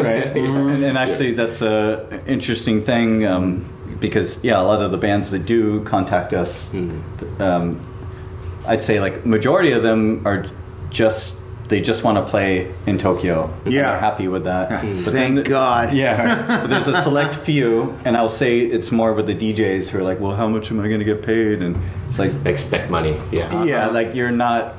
right 0.08 0.28
and, 0.38 0.84
and 0.88 0.98
actually 0.98 1.34
that's 1.34 1.62
a 1.62 2.08
interesting 2.28 2.80
thing 2.82 3.26
um, 3.26 3.66
because 4.00 4.40
yeah 4.44 4.62
a 4.62 4.66
lot 4.72 4.82
of 4.82 4.92
the 4.92 4.98
bands 5.08 5.32
that 5.32 5.46
do 5.46 5.84
contact 5.84 6.32
us 6.34 6.74
um, 7.40 7.82
i'd 8.68 8.82
say 8.84 9.00
like 9.02 9.26
majority 9.26 9.72
of 9.74 9.82
them 9.84 10.22
are 10.26 10.46
just 10.90 11.39
they 11.70 11.80
just 11.82 12.04
want 12.04 12.18
to 12.18 12.30
play 12.30 12.72
in 12.88 12.98
tokyo 12.98 13.52
and 13.66 13.74
Yeah. 13.74 13.92
they're 13.92 14.00
happy 14.00 14.28
with 14.28 14.44
that 14.46 14.70
But 14.70 14.80
Thank 15.14 15.36
then- 15.36 15.44
God. 15.44 15.94
yeah 16.04 16.46
but 16.62 16.68
there's 16.68 16.88
a 16.88 17.02
select 17.02 17.36
few 17.36 17.96
and 18.06 18.18
i'll 18.18 18.28
say 18.44 18.60
it's 18.60 18.92
more 18.92 19.14
with 19.14 19.28
the 19.28 19.36
djs 19.36 19.90
who 19.90 20.00
are 20.00 20.04
like 20.04 20.20
well 20.20 20.36
how 20.36 20.48
much 20.48 20.72
am 20.72 20.80
i 20.80 20.88
going 20.88 21.00
to 21.00 21.06
get 21.06 21.22
paid 21.22 21.62
and 21.62 21.78
it's 22.10 22.20
like 22.20 22.32
expect 22.46 22.90
money. 22.90 23.16
Yeah. 23.32 23.64
yeah 23.64 23.88
uh, 23.88 23.94
like 23.94 24.16
you're 24.16 24.32
not 24.32 24.76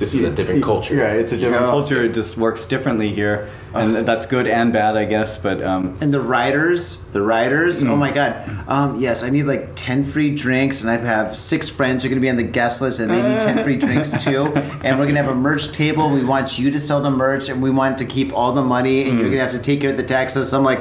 this 0.00 0.14
is 0.14 0.22
a 0.22 0.30
different 0.30 0.64
culture. 0.64 0.96
Yeah, 0.96 1.12
it's 1.12 1.30
a 1.32 1.36
different 1.36 1.62
Yeah. 1.66 1.70
culture. 1.70 2.02
It 2.02 2.14
just 2.14 2.36
works 2.38 2.64
differently 2.64 3.10
here, 3.10 3.48
and 3.74 3.94
that's 4.06 4.26
good 4.26 4.46
and 4.48 4.72
bad, 4.72 4.96
I 4.96 5.04
guess. 5.04 5.36
But 5.38 5.62
um, 5.62 5.94
And 6.00 6.12
the 6.12 6.20
riders, 6.20 6.96
the 7.12 7.20
riders, 7.22 7.82
Mm. 7.84 7.90
oh 7.90 7.96
my 7.96 8.10
god. 8.10 8.34
Um, 8.66 8.98
yes, 8.98 9.22
I 9.22 9.28
need 9.30 9.44
like 9.44 9.72
10 9.76 10.02
free 10.04 10.34
drinks, 10.34 10.80
and 10.80 10.90
I 10.90 10.96
have 10.96 11.36
six 11.36 11.68
friends 11.68 12.02
who 12.02 12.08
are 12.08 12.10
going 12.10 12.20
to 12.20 12.24
be 12.24 12.30
on 12.30 12.36
the 12.36 12.42
guest 12.42 12.80
list, 12.80 12.98
and 12.98 13.10
they 13.12 13.22
need 13.22 13.40
10 13.40 13.62
free 13.62 13.76
drinks 13.76 14.10
too. 14.24 14.46
And 14.82 14.98
we're 14.98 15.04
going 15.04 15.14
to 15.16 15.22
have 15.22 15.30
a 15.30 15.34
merch 15.36 15.70
table. 15.72 16.08
We 16.10 16.24
want 16.24 16.58
you 16.58 16.70
to 16.70 16.80
sell 16.80 17.02
the 17.02 17.10
merch, 17.10 17.48
and 17.50 17.60
we 17.62 17.70
want 17.70 17.98
to 17.98 18.04
keep 18.06 18.32
all 18.32 18.52
the 18.52 18.62
money, 18.62 19.02
and 19.04 19.18
you're 19.18 19.28
Mm. 19.28 19.36
going 19.36 19.44
to 19.44 19.52
have 19.52 19.52
to 19.52 19.58
take 19.58 19.82
care 19.82 19.90
of 19.90 19.96
the 19.98 20.02
taxes. 20.02 20.52
I'm 20.54 20.64
like, 20.64 20.80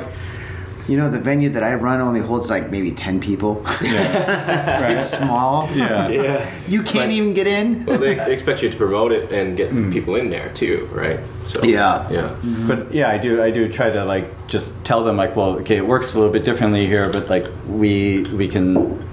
you 0.89 0.97
know, 0.97 1.07
the 1.07 1.19
venue 1.19 1.49
that 1.49 1.61
I 1.61 1.75
run 1.75 2.01
only 2.01 2.19
holds 2.19 2.49
like 2.49 2.71
maybe 2.71 2.91
10 2.91 3.19
people. 3.19 3.61
right, 3.63 3.77
it's 4.97 5.15
small. 5.15 5.69
yeah, 5.75 6.07
Yeah. 6.07 6.51
You 6.67 6.81
can't 6.81 7.09
But- 7.09 7.11
even 7.11 7.33
get 7.35 7.45
in. 7.45 7.85
Well, 7.85 7.99
they, 7.99 8.15
they 8.15 8.33
expect 8.33 8.63
you 8.63 8.71
to 8.71 8.75
promote 8.75 9.11
it 9.11 9.31
and 9.31 9.55
get 9.55 9.69
mm. 9.69 9.93
people 9.93 10.15
in 10.15 10.31
there 10.31 10.49
too, 10.53 10.89
right? 10.91 11.19
So 11.43 11.63
Yeah. 11.63 12.09
yeah. 12.09 12.21
Mm-hmm. 12.21 12.67
But 12.67 12.91
yeah, 12.91 13.09
I 13.09 13.19
do. 13.19 13.43
I 13.43 13.51
do 13.51 13.71
try 13.71 13.91
to 13.91 14.03
like 14.03 14.47
just 14.47 14.73
tell 14.83 15.03
them 15.03 15.15
like, 15.15 15.35
well, 15.35 15.59
okay, 15.59 15.77
it 15.77 15.85
works 15.85 16.15
a 16.15 16.17
little 16.17 16.33
bit 16.33 16.43
differently 16.43 16.87
here, 16.87 17.07
but 17.11 17.29
like 17.29 17.45
we 17.67 18.23
we 18.33 18.47
can, 18.47 19.07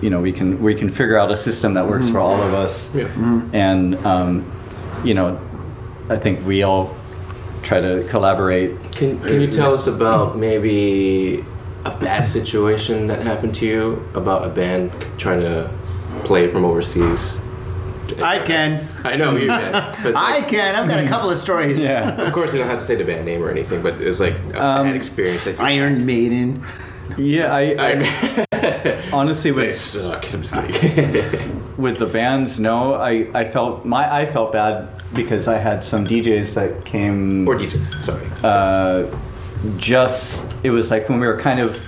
you 0.00 0.08
know, 0.08 0.22
we 0.22 0.32
can 0.32 0.62
we 0.62 0.74
can 0.74 0.88
figure 0.88 1.18
out 1.18 1.30
a 1.30 1.36
system 1.36 1.74
that 1.74 1.86
works 1.86 2.06
mm-hmm. 2.06 2.14
for 2.14 2.20
all 2.20 2.40
of 2.40 2.54
us. 2.54 2.88
Yeah. 2.94 3.04
Mm-hmm. 3.04 3.54
And 3.54 3.96
um, 4.06 4.50
you 5.04 5.12
know, 5.12 5.38
I 6.08 6.16
think 6.16 6.46
we 6.46 6.62
all 6.62 6.96
try 7.66 7.80
to 7.80 8.06
collaborate. 8.08 8.70
Can 8.92 9.18
Can 9.20 9.40
you 9.40 9.50
tell 9.50 9.74
us 9.74 9.86
about 9.86 10.38
maybe 10.38 11.44
a 11.84 11.90
bad 11.90 12.26
situation 12.26 13.08
that 13.08 13.22
happened 13.22 13.54
to 13.56 13.66
you 13.66 14.08
about 14.14 14.46
a 14.46 14.50
band 14.50 14.92
trying 15.18 15.40
to 15.40 15.70
play 16.24 16.48
from 16.48 16.64
overseas? 16.64 17.40
I 18.22 18.38
can. 18.38 18.86
I 19.02 19.16
know 19.16 19.34
you 19.36 19.48
can, 19.48 19.72
but 20.02 20.14
I 20.32 20.40
can. 20.42 20.76
I've 20.76 20.88
got 20.88 21.02
a 21.04 21.08
couple 21.08 21.28
of 21.28 21.38
stories. 21.38 21.80
Yeah. 21.82 22.14
of 22.26 22.32
course 22.32 22.52
you 22.52 22.60
don't 22.60 22.68
have 22.68 22.78
to 22.78 22.84
say 22.84 22.94
the 22.94 23.04
band 23.04 23.26
name 23.26 23.42
or 23.42 23.50
anything. 23.50 23.82
But 23.82 24.00
it 24.00 24.06
was 24.06 24.20
like 24.20 24.34
a 24.54 24.64
Um, 24.64 24.86
bad 24.86 24.96
experience. 24.96 25.44
That 25.44 25.58
you, 25.58 25.64
Iron 25.64 26.06
Maiden. 26.06 26.64
Yeah, 27.18 27.52
I, 27.52 27.62
I 27.78 28.46
I, 28.52 29.02
honestly 29.12 29.50
they 29.52 29.72
suck. 29.72 30.32
I'm 30.32 30.42
just 30.42 30.54
kidding. 30.72 31.55
With 31.76 31.98
the 31.98 32.06
bands, 32.06 32.58
no, 32.58 32.94
I 32.94 33.28
I 33.34 33.44
felt 33.44 33.84
my 33.84 34.12
I 34.22 34.26
felt 34.26 34.52
bad 34.52 34.88
because 35.14 35.48
I 35.48 35.58
had 35.58 35.84
some 35.84 36.06
DJs 36.06 36.54
that 36.54 36.84
came 36.84 37.46
or 37.48 37.56
DJs. 37.56 38.02
Sorry. 38.02 38.26
uh, 38.42 39.06
just 39.76 40.54
it 40.62 40.70
was 40.70 40.90
like 40.90 41.08
when 41.08 41.18
we 41.20 41.26
were 41.26 41.38
kind 41.38 41.60
of 41.60 41.78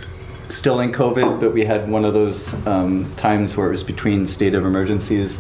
still 0.49 0.81
in 0.81 0.93
COVID, 0.93 1.41
but 1.41 1.53
we 1.53 1.65
had 1.65 1.91
one 1.91 2.05
of 2.07 2.15
those 2.15 2.55
um, 2.67 3.07
times 3.17 3.57
where 3.57 3.67
it 3.67 3.71
was 3.71 3.85
between 3.85 4.27
state 4.27 4.55
of 4.55 4.65
emergencies, 4.65 5.39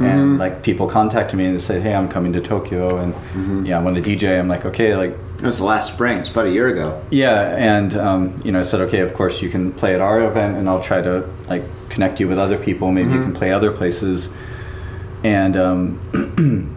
and 0.00 0.38
like 0.38 0.62
people 0.62 0.88
contacted 0.88 1.38
me 1.38 1.46
and 1.46 1.54
they 1.56 1.60
said, 1.60 1.82
"Hey, 1.82 1.94
I'm 1.94 2.08
coming 2.08 2.32
to 2.32 2.40
Tokyo, 2.40 2.98
and 2.98 3.66
yeah, 3.66 3.78
I'm 3.78 3.84
want 3.84 3.96
to 3.96 4.02
DJ." 4.02 4.38
I'm 4.38 4.48
like, 4.48 4.64
"Okay, 4.64 4.96
like." 4.96 5.16
It 5.38 5.44
was 5.44 5.58
the 5.58 5.64
last 5.64 5.92
spring. 5.92 6.18
It's 6.18 6.30
about 6.30 6.46
a 6.46 6.50
year 6.50 6.68
ago. 6.68 7.00
Yeah, 7.10 7.54
and 7.56 7.96
um, 7.96 8.40
you 8.44 8.50
know, 8.50 8.58
I 8.58 8.62
said, 8.62 8.80
okay, 8.82 9.00
of 9.00 9.14
course 9.14 9.40
you 9.40 9.48
can 9.48 9.72
play 9.72 9.94
at 9.94 10.00
our 10.00 10.28
event, 10.28 10.56
and 10.56 10.68
I'll 10.68 10.82
try 10.82 11.00
to 11.00 11.28
like 11.48 11.62
connect 11.90 12.18
you 12.18 12.26
with 12.26 12.38
other 12.38 12.58
people. 12.58 12.90
Maybe 12.90 13.10
you 13.10 13.22
can 13.22 13.32
play 13.32 13.52
other 13.52 13.70
places. 13.70 14.30
And 15.22 15.56
um, 15.56 16.76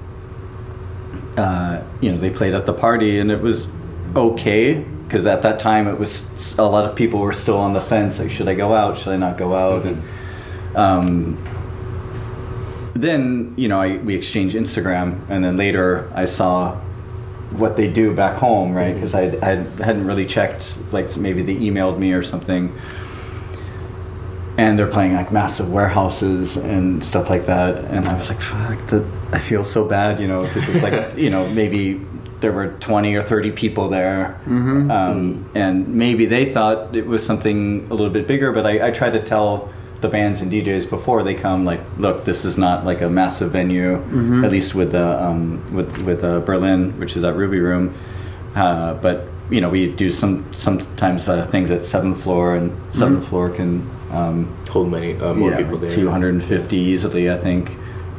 uh, 1.38 1.82
you 2.02 2.12
know, 2.12 2.18
they 2.20 2.30
played 2.30 2.54
at 2.54 2.68
the 2.68 2.74
party, 2.74 3.20
and 3.20 3.32
it 3.32 3.42
was 3.42 3.72
okay 4.16 4.76
because 4.76 5.26
at 5.26 5.42
that 5.42 5.60
time 5.60 5.88
it 5.88 5.98
was 5.98 6.58
a 6.58 6.64
lot 6.64 6.86
of 6.86 6.96
people 6.96 7.20
were 7.20 7.34
still 7.34 7.58
on 7.58 7.74
the 7.74 7.82
fence. 7.82 8.20
Like, 8.20 8.30
should 8.30 8.48
I 8.48 8.54
go 8.54 8.76
out? 8.76 8.96
Should 8.98 9.14
I 9.14 9.18
not 9.18 9.38
go 9.38 9.56
out? 9.56 9.86
And 9.86 10.04
um, 10.76 11.44
then 12.94 13.56
you 13.58 13.68
know, 13.68 13.82
I, 13.82 13.98
we 13.98 14.16
exchanged 14.16 14.56
Instagram, 14.56 15.28
and 15.30 15.44
then 15.44 15.58
later 15.58 16.12
I 16.14 16.26
saw 16.26 16.80
what 17.52 17.76
they 17.76 17.88
do 17.88 18.14
back 18.14 18.38
home, 18.38 18.74
right? 18.74 18.96
Mm-hmm. 18.96 18.96
Because 18.96 19.16
I, 19.16 19.24
I 19.48 19.56
hadn't 19.84 20.06
really 20.06 20.26
checked, 20.26 20.78
like 20.92 21.16
maybe 21.18 21.42
they 21.42 21.56
emailed 21.56 21.98
me 21.98 22.14
or 22.14 22.24
something. 22.24 22.76
And 24.58 24.78
they're 24.78 24.88
playing 24.88 25.14
like 25.14 25.32
massive 25.32 25.72
warehouses 25.72 26.58
and 26.58 27.04
stuff 27.04 27.30
like 27.30 27.46
that, 27.46 27.78
and 27.86 28.08
I 28.08 28.16
was 28.16 28.30
like, 28.30 28.42
"Fuck!" 28.42 28.86
The, 28.88 29.08
I 29.32 29.40
feel 29.40 29.64
so 29.64 29.88
bad, 29.88 30.20
you 30.20 30.28
know, 30.28 30.44
because 30.44 30.68
it's 30.68 30.84
like, 30.84 31.16
you 31.18 31.30
know, 31.30 31.50
maybe 31.52 32.02
there 32.42 32.52
were 32.52 32.74
twenty 32.80 33.16
or 33.16 33.24
thirty 33.24 33.50
people 33.50 33.88
there, 33.88 34.40
mm-hmm. 34.44 34.92
um, 34.92 35.36
mm-hmm. 35.36 35.58
and 35.58 35.88
maybe 35.88 36.26
they 36.26 36.46
thought 36.46 36.96
it 36.96 37.08
was 37.08 37.26
something 37.26 37.88
a 37.90 37.94
little 37.94 38.10
bit 38.10 38.28
bigger. 38.28 38.52
But 38.52 38.68
I, 38.68 38.88
I 38.88 38.92
try 38.92 39.10
to 39.10 39.24
tell 39.24 39.72
the 40.02 40.10
bands 40.10 40.42
and 40.42 40.52
DJs 40.52 40.90
before 40.90 41.24
they 41.24 41.36
come, 41.36 41.64
like, 41.64 41.82
look, 41.98 42.26
this 42.26 42.44
is 42.44 42.58
not 42.58 42.86
like 42.86 43.02
a 43.02 43.10
massive 43.10 43.52
venue. 43.52 43.96
At 44.44 44.52
least 44.52 44.76
with 44.76 44.92
the 44.92 45.24
um, 45.24 45.74
with 45.74 46.02
with 46.04 46.24
uh, 46.24 46.40
Berlin, 46.40 47.00
which 47.00 47.16
is 47.16 47.24
at 47.24 47.36
Ruby 47.36 47.60
Room. 47.60 47.94
Uh, 48.56 48.96
but 48.96 49.28
you 49.50 49.62
know, 49.62 49.70
we 49.70 49.92
do 49.92 50.12
some 50.12 50.52
sometimes 50.54 51.28
uh, 51.30 51.46
things 51.46 51.72
at 51.72 51.86
seventh 51.86 52.24
floor, 52.24 52.56
and 52.56 52.72
7th 52.94 53.24
floor 53.24 53.50
can 53.50 53.90
um, 54.12 54.56
Hold 54.70 54.92
many 54.92 55.18
uh, 55.18 55.34
more 55.34 55.52
yeah, 55.52 55.58
people 55.58 55.78
there. 55.78 55.90
250 55.90 56.76
easily, 56.76 57.30
I 57.30 57.38
think. 57.38 57.72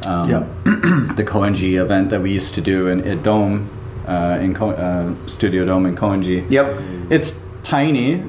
Um, 0.07 0.29
the 1.15 1.23
Koenji 1.23 1.81
event 1.81 2.09
that 2.09 2.21
we 2.21 2.31
used 2.31 2.55
to 2.55 2.61
do 2.61 2.87
in 2.87 3.07
at 3.07 3.23
Dome, 3.23 3.69
uh, 4.07 4.37
in 4.41 4.53
Ko- 4.53 4.71
uh, 4.71 5.27
Studio 5.27 5.65
Dome 5.65 5.85
in 5.85 5.95
Koenji. 5.95 6.49
Yep. 6.49 6.81
It's 7.09 7.43
tiny. 7.63 8.23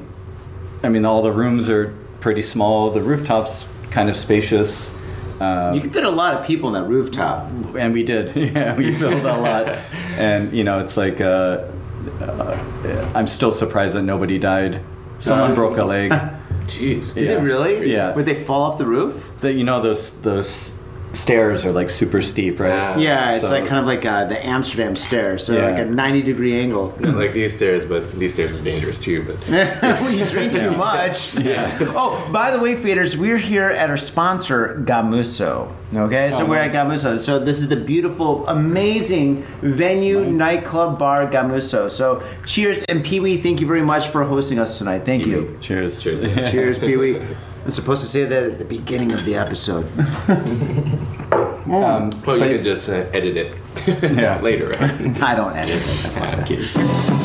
I 0.83 0.89
mean, 0.89 1.05
all 1.05 1.21
the 1.21 1.31
rooms 1.31 1.69
are 1.69 1.93
pretty 2.25 2.41
small. 2.41 2.89
The 2.89 3.01
rooftops 3.01 3.67
kind 3.91 4.09
of 4.09 4.15
spacious. 4.15 4.91
Uh, 5.39 5.73
You 5.75 5.81
can 5.81 5.91
fit 5.91 6.05
a 6.05 6.09
lot 6.09 6.33
of 6.33 6.43
people 6.47 6.67
in 6.69 6.81
that 6.81 6.89
rooftop. 6.89 7.45
and 7.77 7.93
we 7.93 8.01
did. 8.03 8.35
Yeah, 8.55 8.75
we 8.75 8.95
filled 8.97 9.23
a 9.25 9.37
lot. 9.37 9.67
And 10.17 10.51
you 10.57 10.63
know, 10.63 10.79
it's 10.79 10.97
like 10.97 11.21
uh, 11.21 11.65
uh, 12.21 12.57
I'm 13.13 13.27
still 13.27 13.51
surprised 13.51 13.93
that 13.95 14.01
nobody 14.01 14.39
died. 14.39 14.81
Someone 15.19 15.51
Uh, 15.51 15.55
broke 15.55 15.77
a 15.77 15.85
leg. 15.85 16.09
Jeez. 16.65 17.13
Did 17.13 17.23
Yeah. 17.23 17.35
they 17.35 17.41
really? 17.45 17.91
Yeah. 17.93 18.15
Would 18.15 18.25
they 18.25 18.33
fall 18.43 18.63
off 18.63 18.77
the 18.79 18.87
roof? 18.87 19.13
The, 19.41 19.53
you 19.53 19.63
know 19.63 19.81
those 19.81 20.09
those 20.21 20.71
stairs 21.15 21.65
are 21.65 21.71
like 21.71 21.89
super 21.89 22.21
steep, 22.21 22.59
right? 22.59 22.71
Ah. 22.71 22.97
Yeah, 22.97 23.31
it's 23.35 23.43
So- 23.45 23.51
like 23.51 23.65
kind 23.65 23.79
of 23.79 23.85
like 23.85 24.05
uh, 24.05 24.25
the 24.25 24.43
Amsterdam 24.45 24.95
stairs. 24.95 25.45
So 25.45 25.53
Yeah. 25.53 25.69
like 25.69 25.79
a 25.79 25.85
90 25.85 26.21
degree 26.21 26.59
angle. 26.59 26.93
Not 26.99 27.15
like 27.15 27.33
these 27.33 27.55
stairs, 27.55 27.85
but 27.85 28.11
these 28.13 28.33
stairs 28.33 28.53
are 28.55 28.61
dangerous 28.63 28.99
too. 28.99 29.23
But 29.23 29.37
well, 29.49 30.11
you 30.11 30.25
drink 30.25 30.53
too 30.53 30.71
much. 30.71 31.35
Yeah. 31.35 31.77
Oh, 31.95 32.27
by 32.31 32.51
the 32.51 32.59
way, 32.59 32.75
faders, 32.75 33.15
we're 33.15 33.37
here 33.37 33.69
at 33.69 33.89
our 33.89 33.97
sponsor, 33.97 34.81
Gamuso. 34.85 35.71
Okay, 35.95 36.31
so 36.31 36.43
Oh, 36.43 36.45
we're 36.49 36.57
nice. 36.57 36.73
at 36.73 36.87
Gamuso. 36.87 37.19
So 37.19 37.39
this 37.39 37.59
is 37.59 37.69
the 37.69 37.75
beautiful, 37.77 38.45
amazing 38.47 39.43
venue, 39.61 40.25
nightclub, 40.25 40.97
bar, 40.99 41.27
Gamuso. 41.27 41.89
So 41.89 42.21
cheers, 42.45 42.83
and 42.89 43.03
Pee 43.03 43.19
Wee, 43.19 43.37
thank 43.37 43.61
you 43.61 43.67
very 43.67 43.83
much 43.83 44.07
for 44.07 44.23
hosting 44.23 44.59
us 44.59 44.77
tonight. 44.77 45.05
Thank 45.05 45.25
you. 45.25 45.57
Cheers. 45.61 46.01
Cheers. 46.01 46.51
Cheers, 46.51 46.79
Pee 46.79 46.97
Wee. 46.97 47.21
I'm 47.65 47.71
supposed 47.71 48.01
to 48.03 48.07
say 48.07 48.25
that 48.25 48.43
at 48.43 48.59
the 48.59 48.65
beginning 48.65 49.11
of 49.11 49.25
the 49.25 49.35
episode. 49.35 49.87
Um, 51.65 52.11
well, 52.27 52.37
you 52.37 52.43
but- 52.43 52.47
can 52.57 52.63
just 52.63 52.87
uh, 52.89 52.93
edit 53.11 53.37
it 53.37 54.13
Yeah. 54.15 54.39
later. 54.47 54.67
Right? 54.69 55.19
I 55.23 55.33
don't 55.33 55.55
edit 55.55 55.75
it. 55.75 56.17
I'm 56.21 56.43
kidding. 56.45 57.24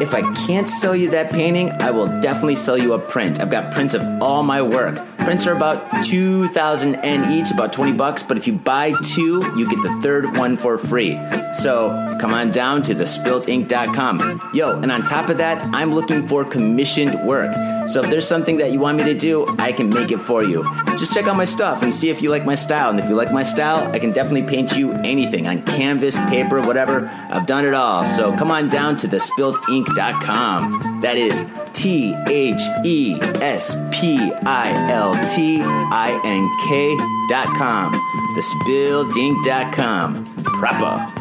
if 0.00 0.14
I 0.14 0.22
can't 0.46 0.68
sell 0.68 0.94
you 0.94 1.10
that 1.10 1.30
painting, 1.32 1.70
I 1.70 1.90
will 1.90 2.20
definitely 2.20 2.56
sell 2.56 2.78
you 2.78 2.92
a 2.92 2.98
print. 2.98 3.40
I've 3.40 3.50
got 3.50 3.72
prints 3.72 3.94
of 3.94 4.22
all 4.22 4.42
my 4.42 4.62
work. 4.62 4.96
Prints 5.18 5.46
are 5.46 5.54
about 5.54 6.04
2000 6.04 6.94
N 6.96 7.32
each, 7.32 7.50
about 7.50 7.72
20 7.72 7.92
bucks, 7.92 8.22
but 8.22 8.36
if 8.36 8.46
you 8.46 8.54
buy 8.54 8.92
two, 9.04 9.44
you 9.56 9.68
get 9.68 9.82
the 9.82 10.00
third 10.02 10.36
one 10.36 10.56
for 10.56 10.78
free. 10.78 11.20
So 11.54 12.16
come 12.20 12.32
on 12.32 12.50
down 12.50 12.82
to 12.84 12.94
thespiltink.com. 12.94 14.50
Yo, 14.54 14.80
and 14.80 14.92
on 14.92 15.04
top 15.04 15.28
of 15.28 15.38
that, 15.38 15.74
I'm 15.74 15.94
looking 15.94 16.26
for 16.26 16.44
commissioned 16.44 17.26
work. 17.26 17.54
So 17.88 18.02
if 18.02 18.10
there's 18.10 18.28
something 18.28 18.58
that 18.58 18.70
you 18.70 18.80
want 18.80 18.98
me 18.98 19.04
to 19.04 19.14
do, 19.14 19.46
I 19.58 19.72
can 19.72 19.88
make 19.88 20.10
it 20.10 20.18
for 20.18 20.44
you. 20.44 20.62
Just 20.98 21.14
check 21.14 21.26
out 21.26 21.36
my 21.36 21.46
stuff 21.46 21.82
and 21.82 21.94
see 21.94 22.10
if 22.10 22.20
you 22.20 22.28
like 22.28 22.44
my 22.44 22.54
style. 22.54 22.90
And 22.90 23.00
if 23.00 23.08
you 23.08 23.14
like 23.14 23.32
my 23.32 23.42
style, 23.42 23.90
I 23.92 23.98
can 23.98 24.12
definitely 24.12 24.42
paint 24.42 24.76
you 24.76 24.92
anything 24.92 25.46
on 25.46 25.62
canvas, 25.62 26.16
paper, 26.28 26.60
whatever. 26.60 27.08
I've 27.30 27.46
done 27.46 27.64
it 27.64 27.72
all. 27.72 28.04
So 28.04 28.36
come 28.36 28.50
on 28.50 28.68
down 28.68 28.98
to 28.98 29.06
thespiltink.com. 29.84 31.00
That 31.00 31.16
is 31.16 31.48
T 31.72 32.14
H 32.28 32.60
E 32.84 33.18
S 33.20 33.76
P 33.90 34.18
I 34.44 34.90
L 34.90 35.14
T 35.34 35.60
I 35.60 36.20
N 36.24 36.48
K 36.68 36.96
dot 37.28 37.46
com. 37.56 37.92
Thespiltink.com. 38.36 40.24
Proper. 40.44 41.14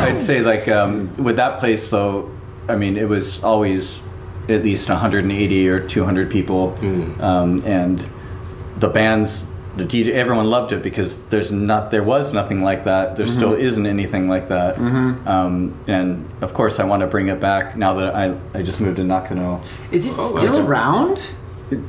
I'd 0.00 0.20
say 0.20 0.40
like 0.40 0.68
um, 0.68 1.14
with 1.22 1.36
that 1.36 1.58
place 1.58 1.90
though, 1.90 2.30
I 2.68 2.76
mean 2.76 2.96
it 2.96 3.08
was 3.08 3.42
always 3.42 4.00
at 4.48 4.62
least 4.62 4.88
180 4.88 5.68
or 5.68 5.86
200 5.86 6.30
people, 6.30 6.74
um, 7.20 7.62
and 7.66 8.02
the 8.78 8.88
bands, 8.88 9.44
the 9.78 9.84
DJ, 9.84 10.10
everyone 10.12 10.50
loved 10.50 10.72
it 10.72 10.82
because 10.82 11.16
there's 11.28 11.50
not 11.52 11.90
there 11.90 12.02
was 12.02 12.32
nothing 12.34 12.62
like 12.62 12.84
that. 12.84 13.16
There 13.16 13.26
still 13.26 13.54
isn't 13.54 13.86
anything 13.86 14.28
like 14.28 14.48
that, 14.48 14.76
um, 15.26 15.74
and 15.86 16.28
of 16.42 16.52
course 16.52 16.78
I 16.78 16.84
want 16.84 17.00
to 17.00 17.06
bring 17.06 17.28
it 17.28 17.40
back 17.40 17.76
now 17.76 17.94
that 17.94 18.14
I 18.14 18.34
I 18.54 18.62
just 18.62 18.80
moved 18.80 18.96
to 18.96 19.04
Nakano. 19.04 19.60
Is 19.90 20.06
it 20.06 20.14
Oh, 20.18 20.36
still 20.36 20.58
around? 20.66 21.30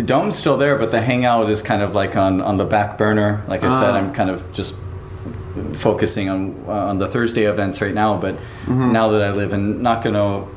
Dome's 0.05 0.37
still 0.37 0.57
there, 0.57 0.77
but 0.77 0.91
the 0.91 1.01
hangout 1.01 1.49
is 1.49 1.61
kind 1.61 1.81
of 1.81 1.95
like 1.95 2.15
on, 2.17 2.41
on 2.41 2.57
the 2.57 2.65
back 2.65 2.97
burner. 2.97 3.43
Like 3.47 3.63
I 3.63 3.69
said, 3.79 3.91
Ah. 3.91 3.97
I'm 3.97 4.13
kind 4.13 4.29
of 4.29 4.43
just 4.51 4.75
focusing 5.73 6.29
on 6.29 6.55
uh, 6.67 6.71
on 6.89 6.97
the 6.97 7.07
Thursday 7.07 7.43
events 7.45 7.81
right 7.81 7.93
now. 7.93 8.17
But 8.17 8.35
now 8.67 9.09
that 9.11 9.21
I 9.21 9.31
live 9.31 9.53
in 9.53 9.81
Nakano, 9.81 10.47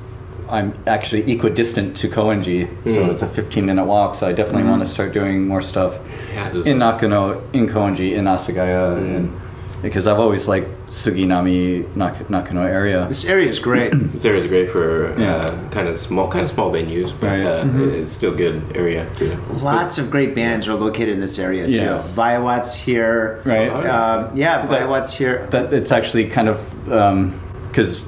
I'm 0.52 0.75
actually 0.87 1.23
equidistant 1.32 1.97
to 1.99 2.09
Koenji, 2.09 2.68
so 2.85 3.11
it's 3.11 3.23
a 3.23 3.26
15 3.26 3.64
minute 3.64 3.85
walk. 3.87 4.14
So 4.16 4.28
I 4.28 4.32
definitely 4.32 4.68
want 4.71 4.82
to 4.82 4.87
start 4.87 5.12
doing 5.14 5.49
more 5.49 5.62
stuff 5.62 5.97
Yeah, 6.35 6.50
in 6.50 6.78
like- 6.78 7.00
Nakano, 7.00 7.42
in 7.54 7.66
Koenji, 7.66 8.12
in 8.12 8.26
Asagaya, 8.26 8.99
and 8.99 9.32
because 9.80 10.06
I've 10.06 10.18
always 10.21 10.47
liked 10.47 10.68
Suginami 10.90 11.87
Nak- 11.97 12.28
Nakano 12.28 12.62
area. 12.66 13.06
This 13.09 13.25
area 13.25 13.49
is 13.49 13.59
great. 13.59 13.92
This 14.12 14.25
area 14.26 14.40
is 14.40 14.47
great 14.47 14.68
for 14.71 15.14
Yeah. 15.18 15.37
uh, 15.47 15.68
kind 15.71 15.88
of 15.88 15.97
small, 15.97 16.28
kind 16.30 16.44
of 16.44 16.50
small 16.50 16.71
venues, 16.71 17.12
but 17.18 17.30
Right. 17.30 17.42
uh, 17.42 17.66
it's 18.00 18.12
still 18.12 18.35
good 18.35 18.61
area 18.75 19.06
too. 19.16 19.32
Lots 19.62 19.97
of 19.99 20.11
great 20.11 20.35
bands 20.35 20.68
are 20.68 20.75
located 20.75 21.09
in 21.16 21.21
this 21.21 21.38
area 21.38 21.64
too. 21.66 21.73
Yeah. 21.73 22.02
Viawat's 22.14 22.75
here. 22.76 23.40
Right. 23.44 23.71
Um, 23.71 24.30
yeah, 24.35 24.66
That- 24.66 24.71
Viawat's 24.82 25.14
here. 25.16 25.49
that 25.50 25.73
it's 25.73 25.90
actually 25.90 26.26
kind 26.26 26.49
of 26.50 26.59
because 27.71 28.04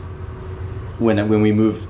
when 0.98 1.16
when 1.28 1.40
we 1.42 1.50
moved, 1.52 1.88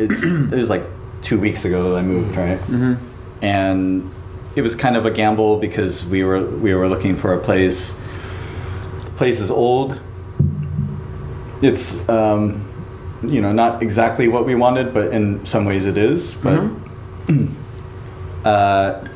it's, 0.00 0.22
it 0.24 0.50
was 0.56 0.70
like 0.70 0.84
two 1.22 1.38
weeks 1.38 1.64
ago 1.64 1.90
that 1.90 1.98
I 1.98 2.02
moved, 2.02 2.36
right? 2.36 2.58
Mm-hmm. 2.58 3.44
And 3.44 4.10
it 4.56 4.62
was 4.62 4.74
kind 4.74 4.96
of 4.96 5.06
a 5.06 5.10
gamble 5.10 5.58
because 5.58 6.04
we 6.04 6.24
were 6.24 6.44
we 6.44 6.74
were 6.74 6.88
looking 6.88 7.16
for 7.16 7.34
a 7.34 7.38
place. 7.38 7.94
Place 9.16 9.40
is 9.40 9.50
old. 9.50 10.00
It's 11.62 12.08
um, 12.08 12.66
you 13.22 13.40
know 13.40 13.52
not 13.52 13.82
exactly 13.82 14.28
what 14.28 14.46
we 14.46 14.54
wanted, 14.54 14.92
but 14.92 15.12
in 15.12 15.44
some 15.46 15.64
ways 15.64 15.86
it 15.86 15.96
is. 15.96 16.34
But 16.36 16.70
uh, 18.44 19.06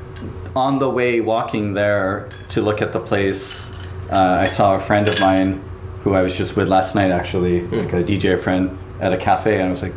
on 0.55 0.79
the 0.79 0.91
way 0.91 1.21
walking 1.21 1.75
there 1.75 2.29
to 2.51 2.63
look 2.63 2.81
at 2.81 2.93
the 2.93 3.01
place, 3.01 3.71
uh, 4.11 4.39
I 4.41 4.47
saw 4.47 4.77
a 4.77 4.81
friend 4.81 5.09
of 5.09 5.19
mine 5.21 5.63
who 6.03 6.15
I 6.15 6.21
was 6.21 6.37
just 6.37 6.55
with 6.55 6.69
last 6.69 6.95
night, 6.95 7.11
actually, 7.11 7.63
like 7.63 7.93
a 7.95 8.05
DJ 8.05 8.39
friend 8.39 8.79
at 9.01 9.13
a 9.13 9.17
cafe, 9.17 9.55
and 9.55 9.69
I 9.69 9.71
was 9.71 9.83
like, 9.83 9.95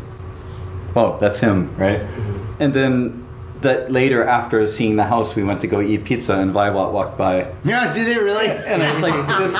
"Oh, 0.95 1.17
that's 1.19 1.39
him, 1.39 1.75
right?" 1.77 2.01
And 2.59 2.73
then 2.73 3.23
that 3.61 3.91
later, 3.91 4.23
after 4.23 4.67
seeing 4.67 4.97
the 4.97 5.03
house, 5.05 5.35
we 5.35 5.43
went 5.43 5.61
to 5.61 5.67
go 5.67 5.81
eat 5.81 6.05
pizza, 6.05 6.35
and 6.37 6.53
Viwat 6.53 6.91
walked 6.91 7.17
by, 7.17 7.47
Yeah, 7.63 7.91
do 7.91 8.03
they 8.03 8.15
really? 8.17 8.47
and 8.49 8.83
I 8.83 8.93
was 8.93 9.01
like, 9.01 9.15
"This, 9.39 9.53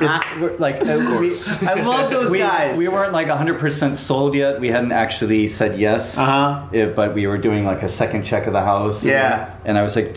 it's 0.00 0.40
we're- 0.40 0.56
like 0.58 0.82
we, 0.82 1.66
I 1.68 1.74
love 1.82 2.10
those 2.10 2.30
we, 2.30 2.38
guys. 2.40 2.76
we 2.76 2.88
weren't 2.88 3.12
like 3.14 3.28
100% 3.28 3.96
sold 3.96 4.34
yet. 4.34 4.60
We 4.60 4.68
hadn't 4.68 4.92
actually 4.92 5.48
said 5.48 5.78
yes. 5.78 6.18
Uh-huh. 6.18 6.66
Yeah, 6.72 6.86
but 6.86 7.14
we 7.14 7.26
were 7.26 7.38
doing 7.38 7.64
like 7.64 7.82
a 7.82 7.88
second 7.88 8.24
check 8.24 8.46
of 8.46 8.52
the 8.52 8.60
house. 8.62 9.02
Yeah. 9.02 9.54
And 9.64 9.78
I 9.78 9.82
was 9.82 9.96
like, 9.96 10.14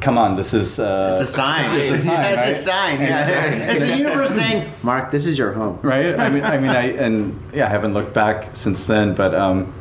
come 0.00 0.18
on, 0.18 0.34
this 0.34 0.52
is. 0.52 0.80
Uh, 0.80 1.16
It's 1.20 1.30
a 1.30 1.32
sign. 1.32 1.78
It's 1.78 1.92
a 1.92 1.98
sign, 1.98 2.12
Yeah, 2.20 2.34
right? 2.34 2.48
It's 2.48 2.58
a 2.58 2.62
sign. 2.62 2.90
It's 2.90 3.00
a 3.00 3.04
yeah. 3.04 3.24
sign. 3.26 3.52
It's 3.70 3.80
the 3.80 3.96
universe 3.96 4.30
saying, 4.30 4.68
"Mark, 4.82 5.12
this 5.12 5.24
is 5.24 5.38
your 5.38 5.52
home." 5.52 5.78
Right? 5.82 6.18
I 6.18 6.30
mean, 6.30 6.42
I 6.42 6.58
mean, 6.58 6.70
I, 6.70 6.84
and 6.98 7.38
yeah, 7.54 7.66
I 7.66 7.68
haven't 7.70 7.94
looked 7.94 8.12
back 8.12 8.56
since 8.56 8.86
then, 8.86 9.14
but 9.14 9.34
um, 9.34 9.72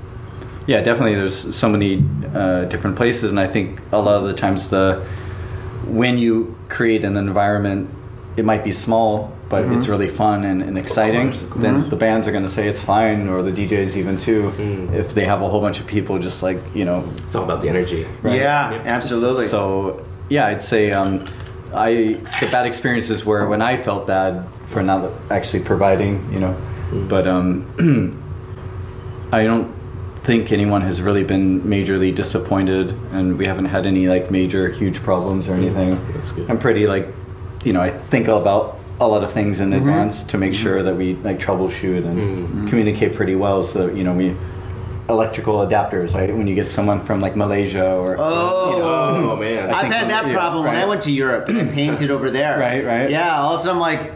yeah, 0.68 0.82
definitely 0.82 1.16
there's 1.16 1.56
so 1.56 1.70
many 1.70 2.04
uh, 2.34 2.66
different 2.66 2.96
places, 2.98 3.30
and 3.32 3.40
I 3.40 3.48
think 3.48 3.80
a 3.92 4.00
lot 4.00 4.16
of 4.22 4.28
the 4.28 4.34
times 4.34 4.70
the 4.70 5.04
when 5.88 6.18
you 6.18 6.56
create 6.70 7.06
an 7.06 7.16
environment, 7.18 7.90
it 8.38 8.44
might 8.46 8.64
be 8.64 8.72
small, 8.72 9.32
but 9.50 9.64
Mm-hmm. 9.64 9.74
it's 9.78 9.88
really 9.88 10.08
fun 10.08 10.44
and, 10.44 10.64
and 10.64 10.78
exciting. 10.78 11.32
Then 11.56 11.88
the 11.90 11.96
bands 11.96 12.28
are 12.28 12.32
going 12.32 12.44
to 12.44 12.50
say 12.50 12.68
it's 12.68 12.84
fine, 12.84 13.28
or 13.30 13.44
the 13.44 13.52
DJs 13.52 13.96
even 13.96 14.18
too, 14.18 14.52
if 14.94 15.14
they 15.14 15.26
have 15.26 15.42
a 15.44 15.48
whole 15.50 15.62
bunch 15.62 15.80
of 15.80 15.86
people 15.88 16.18
just 16.20 16.42
like 16.42 16.58
you 16.74 16.84
know 16.86 17.08
It's 17.18 17.36
all 17.36 17.44
about 17.44 17.62
the 17.62 17.70
energy. 17.70 18.08
Yeah, 18.24 18.72
Yep. 18.72 18.86
absolutely. 18.86 19.48
So 19.48 20.04
yeah, 20.30 20.48
I'd 20.48 20.64
say 20.64 20.92
um, 20.92 21.24
I 21.74 22.18
the 22.42 22.50
bad 22.52 22.66
experiences 22.66 23.24
were 23.26 23.48
when 23.48 23.62
I 23.62 23.78
felt 23.78 24.08
bad 24.08 24.44
for 24.68 24.82
not 24.82 25.12
actually 25.30 25.64
providing, 25.64 26.34
you 26.34 26.40
know. 26.40 26.56
But 27.08 27.28
um, 27.28 27.66
I 29.32 29.44
don't 29.44 29.75
think 30.16 30.52
anyone 30.52 30.82
has 30.82 31.02
really 31.02 31.24
been 31.24 31.62
majorly 31.62 32.14
disappointed, 32.14 32.92
and 33.12 33.38
we 33.38 33.46
haven't 33.46 33.66
had 33.66 33.86
any 33.86 34.08
like 34.08 34.32
major 34.32 34.70
huge 34.70 35.02
problems 35.02 35.48
or 35.48 35.54
anything. 35.54 35.92
That's 36.14 36.32
good. 36.32 36.50
I'm 36.50 36.58
pretty 36.58 36.88
like, 36.88 37.08
you 37.64 37.74
know, 37.74 37.82
I 37.82 37.92
think 37.92 38.28
about 38.28 38.80
a 39.00 39.08
lot 39.08 39.24
of 39.24 39.32
things 39.32 39.60
in 39.60 39.72
mm-hmm. 39.72 39.88
advance 39.88 40.24
to 40.24 40.38
make 40.38 40.54
mm-hmm. 40.54 40.64
sure 40.64 40.84
that 40.84 40.96
we 40.96 41.16
like 41.16 41.40
troubleshoot 41.40 42.06
and 42.06 42.18
mm-hmm. 42.18 42.68
communicate 42.68 43.14
pretty 43.14 43.36
well, 43.36 43.64
so 43.64 43.88
that, 43.88 43.96
you 43.96 44.04
know 44.04 44.14
we. 44.14 44.36
Electrical 45.08 45.58
adapters, 45.58 46.16
right? 46.16 46.36
When 46.36 46.48
you 46.48 46.56
get 46.56 46.68
someone 46.68 47.00
from 47.00 47.22
like 47.22 47.36
Malaysia 47.36 47.94
or 47.94 48.16
Oh, 48.18 48.82
Oh 48.82 49.36
man, 49.40 49.70
I've 49.70 49.94
had 49.94 50.10
that 50.10 50.26
yeah, 50.26 50.34
problem 50.34 50.66
when. 50.66 50.76
I 50.76 50.86
went 50.86 51.04
to 51.04 51.12
Europe 51.12 51.48
and 51.48 51.60
I 51.60 51.66
painted 51.66 52.10
over 52.10 52.32
there. 52.32 52.58
Right, 52.58 52.84
right. 52.84 53.12
Yeah, 53.12 53.40
all 53.40 53.54
of 53.54 53.60
a 53.60 53.64
sudden 53.64 53.76
I'm 53.76 53.82
like, 53.82 54.14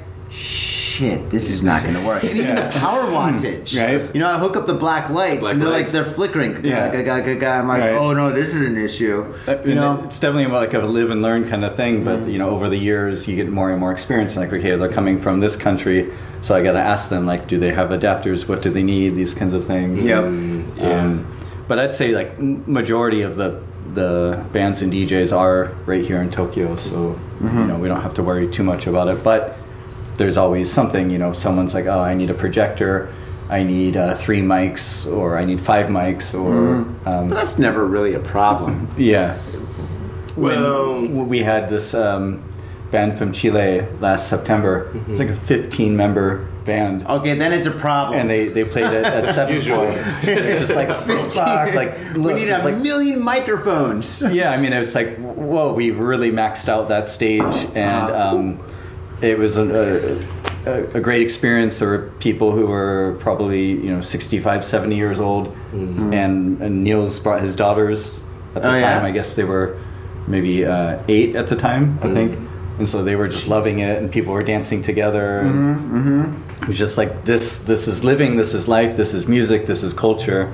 shit, 0.99 1.29
this 1.29 1.49
is 1.49 1.63
not 1.63 1.83
going 1.83 1.95
to 1.95 2.01
work. 2.01 2.23
And 2.23 2.31
even 2.37 2.55
Yeah. 2.55 2.67
the 2.67 2.79
power 2.79 3.03
hmm. 3.03 3.13
wattage. 3.13 3.79
Right. 3.79 4.13
You 4.13 4.19
know, 4.19 4.29
I 4.29 4.37
hook 4.37 4.55
up 4.55 4.65
the 4.65 4.73
black 4.73 5.09
lights 5.09 5.41
Black 5.41 5.53
and 5.53 5.61
they're 5.61 5.69
lights. 5.69 5.93
like, 5.93 6.05
they're 6.05 6.13
flickering. 6.13 6.63
Yeah. 6.63 6.87
I'm 6.87 7.67
like, 7.67 7.81
Right. 7.81 7.93
oh 7.93 8.13
no, 8.13 8.31
this 8.31 8.53
is 8.53 8.67
an 8.67 8.77
issue. 8.77 9.33
Uh, 9.47 9.57
you 9.65 9.75
know? 9.75 10.01
it's 10.03 10.19
definitely 10.19 10.51
like 10.51 10.73
a 10.73 10.79
live 10.79 11.09
and 11.09 11.21
learn 11.21 11.49
kind 11.49 11.63
of 11.63 11.75
thing. 11.75 12.03
But 12.03 12.19
hmm. 12.19 12.29
you 12.29 12.37
know, 12.37 12.49
over 12.49 12.69
the 12.69 12.77
years, 12.77 13.27
you 13.27 13.35
get 13.35 13.49
more 13.49 13.71
and 13.71 13.79
more 13.79 13.91
experience. 13.91 14.35
Like, 14.35 14.51
okay, 14.51 14.75
they're 14.75 14.89
coming 14.89 15.19
from 15.19 15.39
this 15.39 15.55
country, 15.55 16.11
so 16.41 16.55
I 16.55 16.63
got 16.63 16.73
to 16.73 16.79
ask 16.79 17.09
them, 17.09 17.25
like, 17.25 17.47
do 17.47 17.59
they 17.59 17.71
have 17.71 17.89
adapters? 17.89 18.47
What 18.47 18.61
do 18.61 18.69
they 18.69 18.83
need? 18.83 19.15
These 19.15 19.33
kinds 19.33 19.53
of 19.53 19.65
things. 19.65 20.05
Yep. 20.05 20.23
Mm, 20.23 20.29
um, 20.29 20.73
yeah. 20.77 21.01
Um, 21.01 21.35
but 21.67 21.79
I'd 21.79 21.93
say 21.93 22.11
like 22.11 22.39
majority 22.39 23.21
of 23.21 23.35
the 23.35 23.61
the 23.93 24.45
bands 24.51 24.81
and 24.81 24.91
DJs 24.93 25.35
are 25.35 25.65
right 25.85 26.03
here 26.03 26.21
in 26.21 26.29
Tokyo, 26.29 26.75
so 26.75 27.13
mm-hmm. 27.13 27.57
you 27.57 27.67
know 27.67 27.77
we 27.77 27.87
don't 27.87 28.01
have 28.01 28.13
to 28.15 28.23
worry 28.23 28.49
too 28.49 28.63
much 28.63 28.87
about 28.87 29.07
it. 29.07 29.23
But 29.23 29.55
there's 30.19 30.37
always 30.37 30.71
something. 30.71 31.09
You 31.09 31.17
know, 31.17 31.33
someone's 31.33 31.73
like, 31.73 31.85
oh, 31.87 31.99
I 31.99 32.13
need 32.13 32.29
a 32.29 32.35
projector. 32.35 33.11
I 33.49 33.63
need 33.63 33.97
uh, 33.97 34.13
three 34.13 34.41
mics, 34.41 35.11
or 35.11 35.35
I 35.35 35.43
need 35.45 35.59
five 35.59 35.87
mics, 35.87 36.39
or 36.39 36.75
um, 37.09 37.29
But 37.29 37.35
that's 37.35 37.57
never 37.57 37.83
really 37.83 38.13
a 38.13 38.19
problem. 38.19 38.87
yeah, 38.97 39.37
when 40.35 40.61
Well- 40.61 41.01
w- 41.01 41.23
we 41.23 41.39
had 41.39 41.67
this 41.69 41.95
um, 41.95 42.43
band 42.91 43.17
from 43.17 43.31
Chile 43.33 43.87
last 43.99 44.29
September. 44.29 44.91
It's 45.07 45.17
like 45.17 45.29
a 45.31 45.35
15 45.35 45.97
member 45.97 46.45
band. 46.65 47.07
Okay, 47.07 47.33
then 47.35 47.51
it's 47.53 47.65
a 47.65 47.71
problem. 47.71 48.19
And 48.19 48.29
they, 48.29 48.49
they 48.49 48.63
played 48.63 48.85
it 48.93 49.03
at 49.05 49.33
seven. 49.33 49.55
Usually. 49.59 49.87
it's 50.21 50.59
just 50.59 50.75
like 50.75 50.89
fuck, 51.33 51.73
like 51.73 51.97
we 52.15 52.33
need 52.33 52.49
a 52.49 52.63
like, 52.63 52.77
million 52.77 53.23
microphones. 53.23 54.21
yeah. 54.31 54.51
I 54.51 54.57
mean, 54.61 54.73
it's 54.73 54.93
like 54.93 55.17
whoa, 55.17 55.73
we 55.73 55.89
really 55.89 56.29
maxed 56.31 56.69
out 56.69 56.89
that 56.89 57.07
stage, 57.07 57.41
and 57.41 58.11
Uh-huh. 58.11 58.35
um, 58.37 58.59
it 59.21 59.37
was 59.37 59.57
a, 59.57 60.19
a, 60.65 60.71
a, 60.71 60.83
a 60.95 60.99
great 61.01 61.21
experience. 61.21 61.79
There 61.79 61.89
were 61.89 62.11
people 62.19 62.51
who 62.51 62.67
were 62.67 63.17
probably 63.19 63.71
you 63.71 63.93
know 63.95 64.01
65, 64.01 64.63
70 64.63 64.95
years 64.95 65.19
old, 65.19 65.47
mm-hmm. 65.71 66.13
and, 66.13 66.61
and 66.61 66.83
Niels 66.83 67.19
brought 67.19 67.41
his 67.41 67.55
daughters 67.55 68.21
at 68.55 68.63
the 68.63 68.71
Oh, 68.71 68.75
yeah? 68.75 68.95
time. 68.95 69.05
I 69.05 69.11
guess 69.11 69.35
they 69.35 69.43
were 69.43 69.77
maybe 70.27 70.65
uh, 70.65 70.99
eight 71.07 71.35
at 71.35 71.47
the 71.47 71.55
time, 71.55 71.99
I 72.01 72.05
mm-hmm. 72.05 72.13
think. 72.13 72.49
And 72.77 72.87
so 72.87 73.03
they 73.03 73.17
were 73.17 73.27
just 73.27 73.49
loving 73.49 73.79
it, 73.79 74.01
and 74.01 74.09
people 74.09 74.33
were 74.33 74.43
dancing 74.43 74.81
together. 74.81 75.39
and 75.39 76.41
It 76.61 76.67
was 76.69 76.77
just 76.77 76.97
like 76.97 77.25
this. 77.25 77.57
This 77.57 77.89
is 77.89 78.05
living. 78.05 78.37
This 78.37 78.53
is 78.53 78.69
life. 78.69 78.95
This 78.95 79.13
is 79.13 79.27
music. 79.27 79.65
This 79.65 79.83
is 79.83 79.93
culture. 79.93 80.53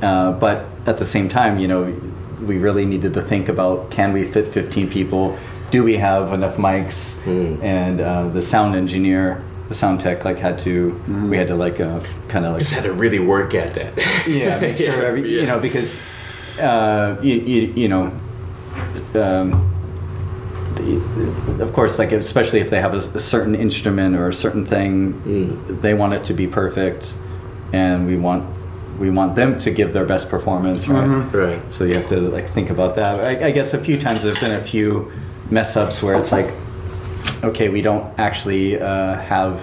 Uh, 0.00 0.32
but 0.32 0.64
at 0.86 0.96
the 0.96 1.04
same 1.04 1.28
time, 1.28 1.58
you 1.58 1.68
know, 1.68 1.94
we 2.40 2.56
really 2.56 2.86
needed 2.86 3.12
to 3.12 3.20
think 3.20 3.50
about: 3.50 3.90
Can 3.90 4.14
we 4.14 4.24
fit 4.24 4.48
15 4.48 4.88
people? 4.88 5.36
Do 5.70 5.82
we 5.82 5.96
have 5.96 6.32
enough 6.32 6.56
mics? 6.56 7.16
And 7.62 8.00
uh, 8.00 8.28
the 8.28 8.40
sound 8.42 8.76
engineer, 8.76 9.42
the 9.68 9.74
sound 9.74 10.00
tech, 10.00 10.24
like 10.24 10.38
had 10.38 10.58
to. 10.60 10.92
We 11.28 11.36
had 11.36 11.48
to 11.48 11.56
like 11.56 11.80
uh, 11.80 12.00
kind 12.28 12.44
of 12.46 12.52
like 12.52 12.60
Just 12.60 12.72
had 12.74 12.84
to 12.84 12.92
really 12.92 13.18
work 13.18 13.54
at 13.54 13.74
that. 13.74 13.96
yeah, 14.28 14.58
make 14.60 14.76
sure 14.78 15.04
every, 15.10 15.28
you 15.30 15.46
know 15.46 15.58
because 15.58 16.00
uh, 16.60 17.16
you, 17.20 17.34
you, 17.34 17.62
you 17.74 17.88
know 17.88 18.04
um, 19.14 19.72
the, 20.76 21.62
of 21.62 21.72
course 21.72 21.98
like 21.98 22.12
especially 22.12 22.60
if 22.60 22.70
they 22.70 22.80
have 22.80 22.94
a, 22.94 22.98
a 22.98 23.18
certain 23.20 23.54
instrument 23.54 24.14
or 24.16 24.28
a 24.28 24.32
certain 24.32 24.64
thing 24.64 25.80
they 25.80 25.94
want 25.94 26.12
it 26.14 26.24
to 26.24 26.34
be 26.34 26.46
perfect 26.46 27.16
and 27.72 28.06
we 28.06 28.16
want 28.16 28.44
we 28.98 29.10
want 29.10 29.34
them 29.34 29.58
to 29.58 29.70
give 29.70 29.92
their 29.92 30.04
best 30.04 30.28
performance 30.28 30.86
right 30.88 31.06
Right. 31.34 31.60
so 31.72 31.84
you 31.84 31.94
have 31.94 32.08
to 32.08 32.20
like 32.20 32.46
think 32.48 32.70
about 32.70 32.94
that 32.96 33.20
I, 33.20 33.46
I 33.48 33.50
guess 33.50 33.74
a 33.74 33.78
few 33.78 33.98
times 33.98 34.22
there've 34.22 34.38
been 34.40 34.52
a 34.54 34.60
few 34.60 35.10
mess 35.50 35.76
ups 35.76 36.02
where 36.02 36.16
it's 36.16 36.32
like 36.32 36.52
okay 37.44 37.68
we 37.68 37.82
don't 37.82 38.18
actually 38.18 38.80
uh, 38.80 39.14
have 39.20 39.60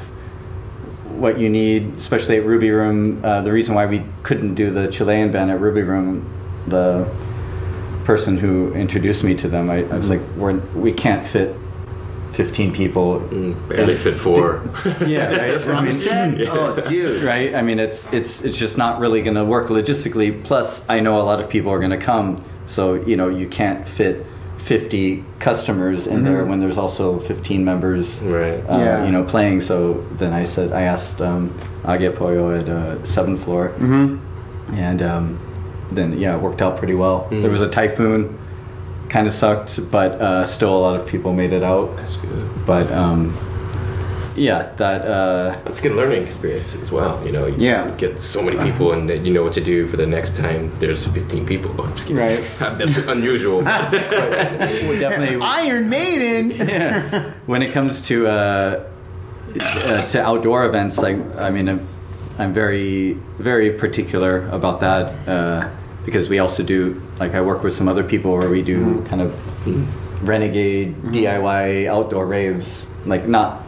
what 1.13 1.37
you 1.39 1.49
need, 1.49 1.93
especially 1.97 2.37
at 2.37 2.45
Ruby 2.45 2.71
Room. 2.71 3.23
Uh, 3.23 3.41
the 3.41 3.51
reason 3.51 3.75
why 3.75 3.85
we 3.85 4.03
couldn't 4.23 4.55
do 4.55 4.71
the 4.71 4.87
Chilean 4.87 5.31
band 5.31 5.51
at 5.51 5.59
Ruby 5.59 5.81
Room, 5.83 6.27
the 6.67 7.07
person 8.03 8.37
who 8.37 8.73
introduced 8.73 9.23
me 9.23 9.35
to 9.35 9.47
them, 9.47 9.69
I, 9.69 9.83
I 9.85 9.97
was 9.97 10.09
like, 10.09 10.21
We're, 10.35 10.57
we 10.75 10.91
can't 10.91 11.25
fit 11.25 11.55
15 12.33 12.73
people. 12.73 13.19
Mm, 13.21 13.69
barely 13.69 13.95
fit 13.95 14.17
four. 14.17 14.63
Yeah, 15.05 15.35
right. 15.35 15.67
I 15.69 15.81
mean, 15.81 15.93
set? 15.93 16.41
Oh, 16.49 16.75
dude. 16.81 17.23
right? 17.23 17.53
I 17.53 17.61
mean, 17.61 17.79
it's 17.79 18.11
it's 18.11 18.43
it's 18.43 18.57
just 18.57 18.77
not 18.77 18.99
really 18.99 19.21
going 19.21 19.35
to 19.35 19.45
work 19.45 19.67
logistically. 19.67 20.43
Plus, 20.43 20.89
I 20.89 20.99
know 20.99 21.21
a 21.21 21.23
lot 21.23 21.39
of 21.39 21.49
people 21.49 21.71
are 21.71 21.79
going 21.79 21.91
to 21.91 21.97
come, 21.97 22.43
so 22.65 22.95
you 22.95 23.15
know 23.15 23.29
you 23.29 23.47
can't 23.47 23.87
fit 23.87 24.25
50 24.63 25.25
customers 25.39 26.07
in 26.07 26.23
there 26.23 26.45
when 26.45 26.61
there's 26.61 26.77
also 26.77 27.19
15 27.19 27.65
members, 27.65 28.21
Right. 28.21 28.59
Uh, 28.69 28.77
Yeah. 28.77 29.05
You 29.05 29.11
know, 29.11 29.23
playing. 29.23 29.59
So 29.59 30.05
then 30.13 30.31
I 30.31 30.45
said, 30.45 30.71
I 30.71 30.83
asked 30.83 31.21
um, 31.21 31.51
Age 31.85 32.15
Pollo 32.15 32.57
at 32.57 32.69
uh, 32.69 33.03
Seventh 33.03 33.43
Floor, 33.43 33.73
mm-hmm. 33.77 34.73
and 34.75 35.01
um, 35.01 35.39
then 35.91 36.17
yeah, 36.17 36.35
it 36.35 36.41
worked 36.41 36.61
out 36.61 36.77
pretty 36.77 36.93
well. 36.93 37.27
There 37.29 37.51
was 37.51 37.59
a 37.59 37.67
typhoon, 37.67 38.39
kind 39.09 39.27
of 39.27 39.33
sucked, 39.33 39.91
but 39.91 40.13
uh, 40.21 40.45
still 40.45 40.75
a 40.77 40.79
lot 40.79 40.95
of 40.95 41.05
people 41.07 41.33
made 41.33 41.51
it 41.51 41.63
out. 41.63 41.97
That's 41.97 42.15
good. 42.17 42.65
But 42.65 42.89
um, 42.93 43.37
yeah, 44.35 44.71
that. 44.77 45.01
Uh, 45.05 45.55
That's 45.63 45.79
a 45.79 45.83
good 45.83 45.93
learning 45.95 46.23
experience 46.23 46.75
as 46.75 46.91
well. 46.91 47.21
You 47.25 47.31
know, 47.31 47.45
you 47.47 47.55
Yeah. 47.57 47.91
get 47.97 48.19
so 48.19 48.41
many 48.41 48.57
people, 48.57 48.91
and 48.93 49.09
you 49.25 49.31
know 49.33 49.43
what 49.43 49.53
to 49.53 49.61
do 49.61 49.85
for 49.87 49.97
the 49.97 50.07
next 50.07 50.37
time. 50.37 50.71
There's 50.79 51.05
15 51.07 51.45
people. 51.45 51.69
I'm 51.81 51.93
just 51.93 52.07
kidding. 52.07 52.21
Right. 52.21 52.43
That's 52.77 52.97
unusual. 53.07 53.57
we 54.89 54.99
definitely 54.99 55.39
Iron 55.41 55.89
Maiden. 55.89 56.51
yeah. 56.51 57.33
When 57.45 57.61
it 57.61 57.71
comes 57.71 58.01
to 58.07 58.27
uh, 58.27 58.83
uh, 59.59 60.07
to 60.09 60.21
outdoor 60.23 60.65
events, 60.65 60.97
like 60.97 61.17
I 61.37 61.49
mean, 61.51 61.69
I'm, 61.69 61.87
I'm 62.39 62.53
very 62.53 63.13
very 63.39 63.71
particular 63.77 64.47
about 64.49 64.79
that 64.79 65.27
uh, 65.27 65.69
because 66.05 66.29
we 66.29 66.39
also 66.39 66.63
do 66.63 67.01
like 67.19 67.35
I 67.35 67.41
work 67.41 67.63
with 67.63 67.73
some 67.73 67.87
other 67.87 68.03
people 68.03 68.31
where 68.37 68.49
we 68.49 68.61
do 68.63 69.03
kind 69.05 69.21
of 69.21 69.31
renegade 70.27 70.95
DIY 71.03 71.87
outdoor 71.87 72.25
raves, 72.25 72.87
like 73.05 73.27
not. 73.27 73.62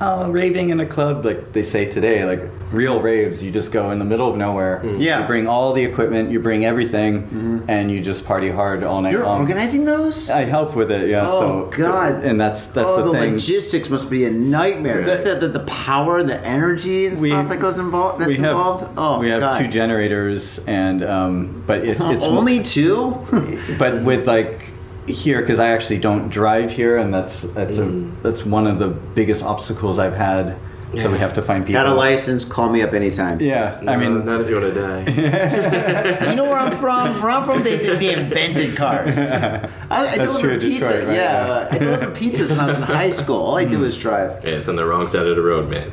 Uh, 0.00 0.26
raving 0.30 0.70
in 0.70 0.80
a 0.80 0.86
club, 0.86 1.26
like 1.26 1.52
they 1.52 1.62
say 1.62 1.84
today, 1.84 2.24
like 2.24 2.42
real 2.72 3.02
raves, 3.02 3.42
you 3.42 3.50
just 3.50 3.70
go 3.70 3.90
in 3.90 3.98
the 3.98 4.04
middle 4.04 4.30
of 4.30 4.36
nowhere. 4.38 4.82
Yeah. 4.96 5.20
You 5.20 5.26
bring 5.26 5.46
all 5.46 5.74
the 5.74 5.84
equipment, 5.84 6.30
you 6.30 6.40
bring 6.40 6.64
everything, 6.64 7.64
and 7.68 7.90
you 7.90 8.00
just 8.00 8.24
party 8.24 8.48
hard 8.50 8.82
all 8.82 9.02
night 9.02 9.12
You're 9.12 9.26
long. 9.26 9.40
organizing 9.40 9.84
those? 9.84 10.30
I 10.30 10.46
help 10.46 10.74
with 10.74 10.90
it, 10.90 11.10
yeah. 11.10 11.26
Oh, 11.28 11.70
so 11.70 11.76
God. 11.76 12.24
and 12.24 12.40
that's 12.40 12.64
that's 12.66 12.88
oh, 12.88 12.96
the, 13.04 13.12
the, 13.12 13.18
thing. 13.18 13.32
logistics 13.32 13.90
must 13.90 14.08
be 14.08 14.24
a 14.24 14.30
nightmare. 14.30 15.00
Right. 15.00 15.06
Just 15.06 15.24
the, 15.24 15.34
the, 15.34 15.48
the 15.48 15.64
power, 15.66 16.22
the 16.22 16.42
energy 16.46 17.04
and 17.04 17.20
We- 17.20 17.28
stuff 17.28 17.50
that 17.50 17.60
goes 17.60 17.76
involved. 17.76 18.20
That's 18.22 18.28
we 18.28 18.36
have 18.38 18.52
involved. 18.52 18.88
Oh, 18.96 19.18
we 19.18 19.28
have 19.28 19.40
God. 19.40 19.58
two 19.58 19.68
generators, 19.68 20.60
and 20.66 21.02
um, 21.04 21.62
but 21.66 21.84
it's 21.84 22.00
it's 22.04 22.24
Only 22.38 22.62
two? 22.62 23.20
but 23.78 24.02
with 24.02 24.26
like 24.26 24.62
here 25.12 25.40
because 25.40 25.60
I 25.60 25.68
actually 25.70 25.98
don't 25.98 26.28
drive 26.28 26.72
here, 26.72 26.96
and 26.96 27.12
that's 27.12 27.42
that's 27.42 27.78
a 27.78 27.86
that's 28.22 28.44
one 28.44 28.66
of 28.66 28.78
the 28.78 28.88
biggest 28.88 29.42
obstacles 29.42 29.98
I've 29.98 30.14
had. 30.14 30.56
So 30.96 31.08
we 31.08 31.18
have 31.18 31.34
to 31.34 31.42
find 31.42 31.64
people. 31.64 31.80
Got 31.80 31.86
a 31.86 31.94
license? 31.94 32.44
Call 32.44 32.68
me 32.68 32.82
up 32.82 32.94
anytime. 32.94 33.40
Yeah, 33.40 33.80
I 33.86 33.96
mean, 33.96 34.24
not 34.24 34.40
if 34.40 34.48
you 34.48 34.60
want 34.60 34.74
to 34.74 34.80
die. 34.80 35.04
Do 36.24 36.30
you 36.30 36.34
know 36.36 36.46
where 36.46 36.58
I'm 36.58 36.72
from? 36.72 37.22
Where 37.22 37.30
I'm 37.30 37.44
from, 37.44 37.62
they, 37.62 37.76
they, 37.76 37.96
they 37.96 38.12
invented 38.14 38.76
cars. 38.76 39.16
I, 39.30 39.68
I 39.88 40.18
That's 40.18 40.32
delivered 40.32 40.60
true, 40.60 40.70
pizza. 40.70 40.86
Detroit, 40.86 41.06
right, 41.06 41.14
yeah, 41.14 41.46
yeah. 41.46 41.52
uh, 41.52 41.68
I 41.70 41.78
delivered 41.78 42.16
pizzas 42.16 42.50
when 42.50 42.58
I 42.58 42.66
was 42.66 42.76
in 42.76 42.82
high 42.82 43.10
school. 43.10 43.36
All 43.36 43.56
I 43.56 43.66
did 43.66 43.78
was 43.78 43.96
drive. 43.96 44.44
Yeah, 44.44 44.50
it's 44.56 44.66
on 44.66 44.74
the 44.74 44.84
wrong 44.84 45.06
side 45.06 45.28
of 45.28 45.36
the 45.36 45.42
road, 45.42 45.70
man. 45.70 45.92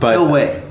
but 0.00 0.14
No 0.14 0.30
way. 0.32 0.64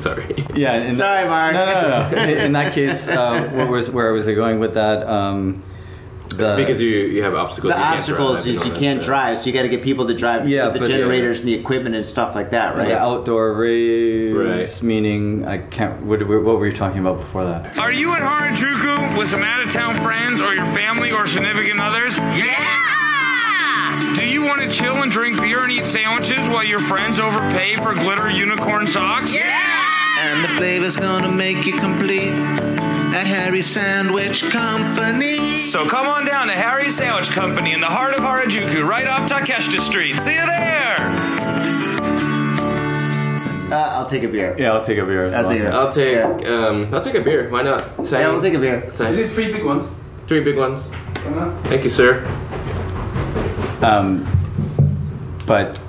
Sorry. 0.00 0.34
Yeah. 0.54 0.74
In, 0.82 0.92
Sorry, 0.92 1.28
Mark. 1.28 1.54
No, 1.54 1.64
no, 1.64 2.10
no. 2.10 2.22
In, 2.22 2.28
in 2.30 2.52
that 2.52 2.72
case, 2.74 3.08
uh, 3.08 3.48
what 3.52 3.68
was 3.68 3.90
where 3.90 4.12
was 4.12 4.26
I 4.26 4.34
going 4.34 4.58
with 4.58 4.74
that? 4.74 5.06
Um, 5.06 5.62
the, 6.36 6.54
Because 6.56 6.80
you 6.80 6.88
you 6.88 7.22
have 7.22 7.34
obstacles. 7.34 7.72
The 7.72 7.78
you 7.78 7.84
can't 7.84 7.98
obstacles 7.98 8.44
drive, 8.44 8.54
is 8.56 8.64
you 8.66 8.72
can't 8.72 9.00
yeah. 9.00 9.06
drive, 9.06 9.38
so 9.38 9.46
you 9.46 9.52
got 9.52 9.62
to 9.62 9.68
get 9.68 9.82
people 9.82 10.06
to 10.08 10.14
drive 10.14 10.48
Yeah, 10.48 10.68
the 10.70 10.78
but- 10.80 10.88
generators 10.88 11.40
and 11.40 11.48
the 11.48 11.54
equipment 11.54 11.94
and 11.94 12.04
stuff 12.04 12.34
like 12.34 12.50
that, 12.50 12.76
right? 12.76 12.88
the 12.88 12.98
outdoor 12.98 13.52
raves, 13.54 14.36
Right. 14.36 14.82
meaning 14.86 15.44
I 15.46 15.58
can't. 15.58 16.02
What, 16.02 16.20
what 16.26 16.58
were 16.58 16.66
you 16.66 16.72
talking 16.72 16.98
about 17.00 17.18
before 17.18 17.44
that? 17.44 17.78
Are 17.78 17.92
you 17.92 18.12
at 18.12 18.20
Harajuku 18.22 19.18
with 19.18 19.28
some 19.28 19.42
out 19.42 19.62
of 19.62 19.72
town 19.72 19.94
friends 20.02 20.40
or 20.40 20.54
your 20.54 20.66
family 20.74 21.10
or 21.12 21.26
significant 21.26 21.80
others? 21.80 22.16
Yeah! 22.18 24.16
Do 24.16 24.26
you 24.28 24.44
want 24.44 24.60
to 24.62 24.70
chill 24.70 24.96
and 25.02 25.10
drink 25.10 25.40
beer 25.40 25.62
and 25.62 25.72
eat 25.72 25.84
sandwiches 25.86 26.38
while 26.48 26.64
your 26.64 26.80
friends 26.80 27.18
overpay 27.20 27.76
for 27.76 27.94
glitter 27.94 28.30
unicorn 28.30 28.86
socks? 28.86 29.34
Yeah! 29.34 29.60
And 30.20 30.42
the 30.44 30.48
flavor's 30.48 30.96
gonna 30.96 31.30
make 31.30 31.66
you 31.66 31.72
complete 31.78 32.32
at 33.14 33.28
Harry's 33.28 33.66
Sandwich 33.66 34.42
Company. 34.50 35.36
So 35.70 35.88
come 35.88 36.08
on 36.08 36.26
down 36.26 36.48
to 36.48 36.52
Harry's 36.52 36.96
Sandwich 36.96 37.30
Company 37.30 37.72
in 37.72 37.80
the 37.80 37.86
heart 37.86 38.12
of 38.12 38.24
Harajuku, 38.24 38.86
right 38.86 39.06
off 39.06 39.30
Takeshita 39.30 39.78
Street. 39.78 40.14
See 40.14 40.34
you 40.34 40.44
there! 40.44 40.96
Uh, 43.70 43.90
I'll 43.94 44.06
take 44.06 44.24
a 44.24 44.28
beer. 44.28 44.56
Yeah, 44.58 44.72
I'll 44.72 44.84
take 44.84 44.98
a 44.98 45.06
beer. 45.06 45.26
As 45.26 45.34
I'll 45.34 45.44
well. 45.44 45.90
take 45.92 46.16
a 46.18 46.18
I'll 46.20 46.40
take 46.40 46.48
um, 46.48 46.92
I'll 46.92 47.00
take 47.00 47.14
a 47.14 47.20
beer. 47.20 47.48
Why 47.50 47.62
not? 47.62 48.04
Same. 48.04 48.20
Yeah, 48.20 48.32
we'll 48.32 48.42
take 48.42 48.54
a 48.54 48.58
beer. 48.58 48.90
Same. 48.90 49.28
three 49.28 49.52
big 49.52 49.64
ones? 49.64 49.88
Three 50.26 50.40
big 50.40 50.56
ones. 50.56 50.88
Thank 51.68 51.84
you, 51.84 51.90
sir. 51.90 52.24
Um, 53.80 54.26
but 55.46 55.80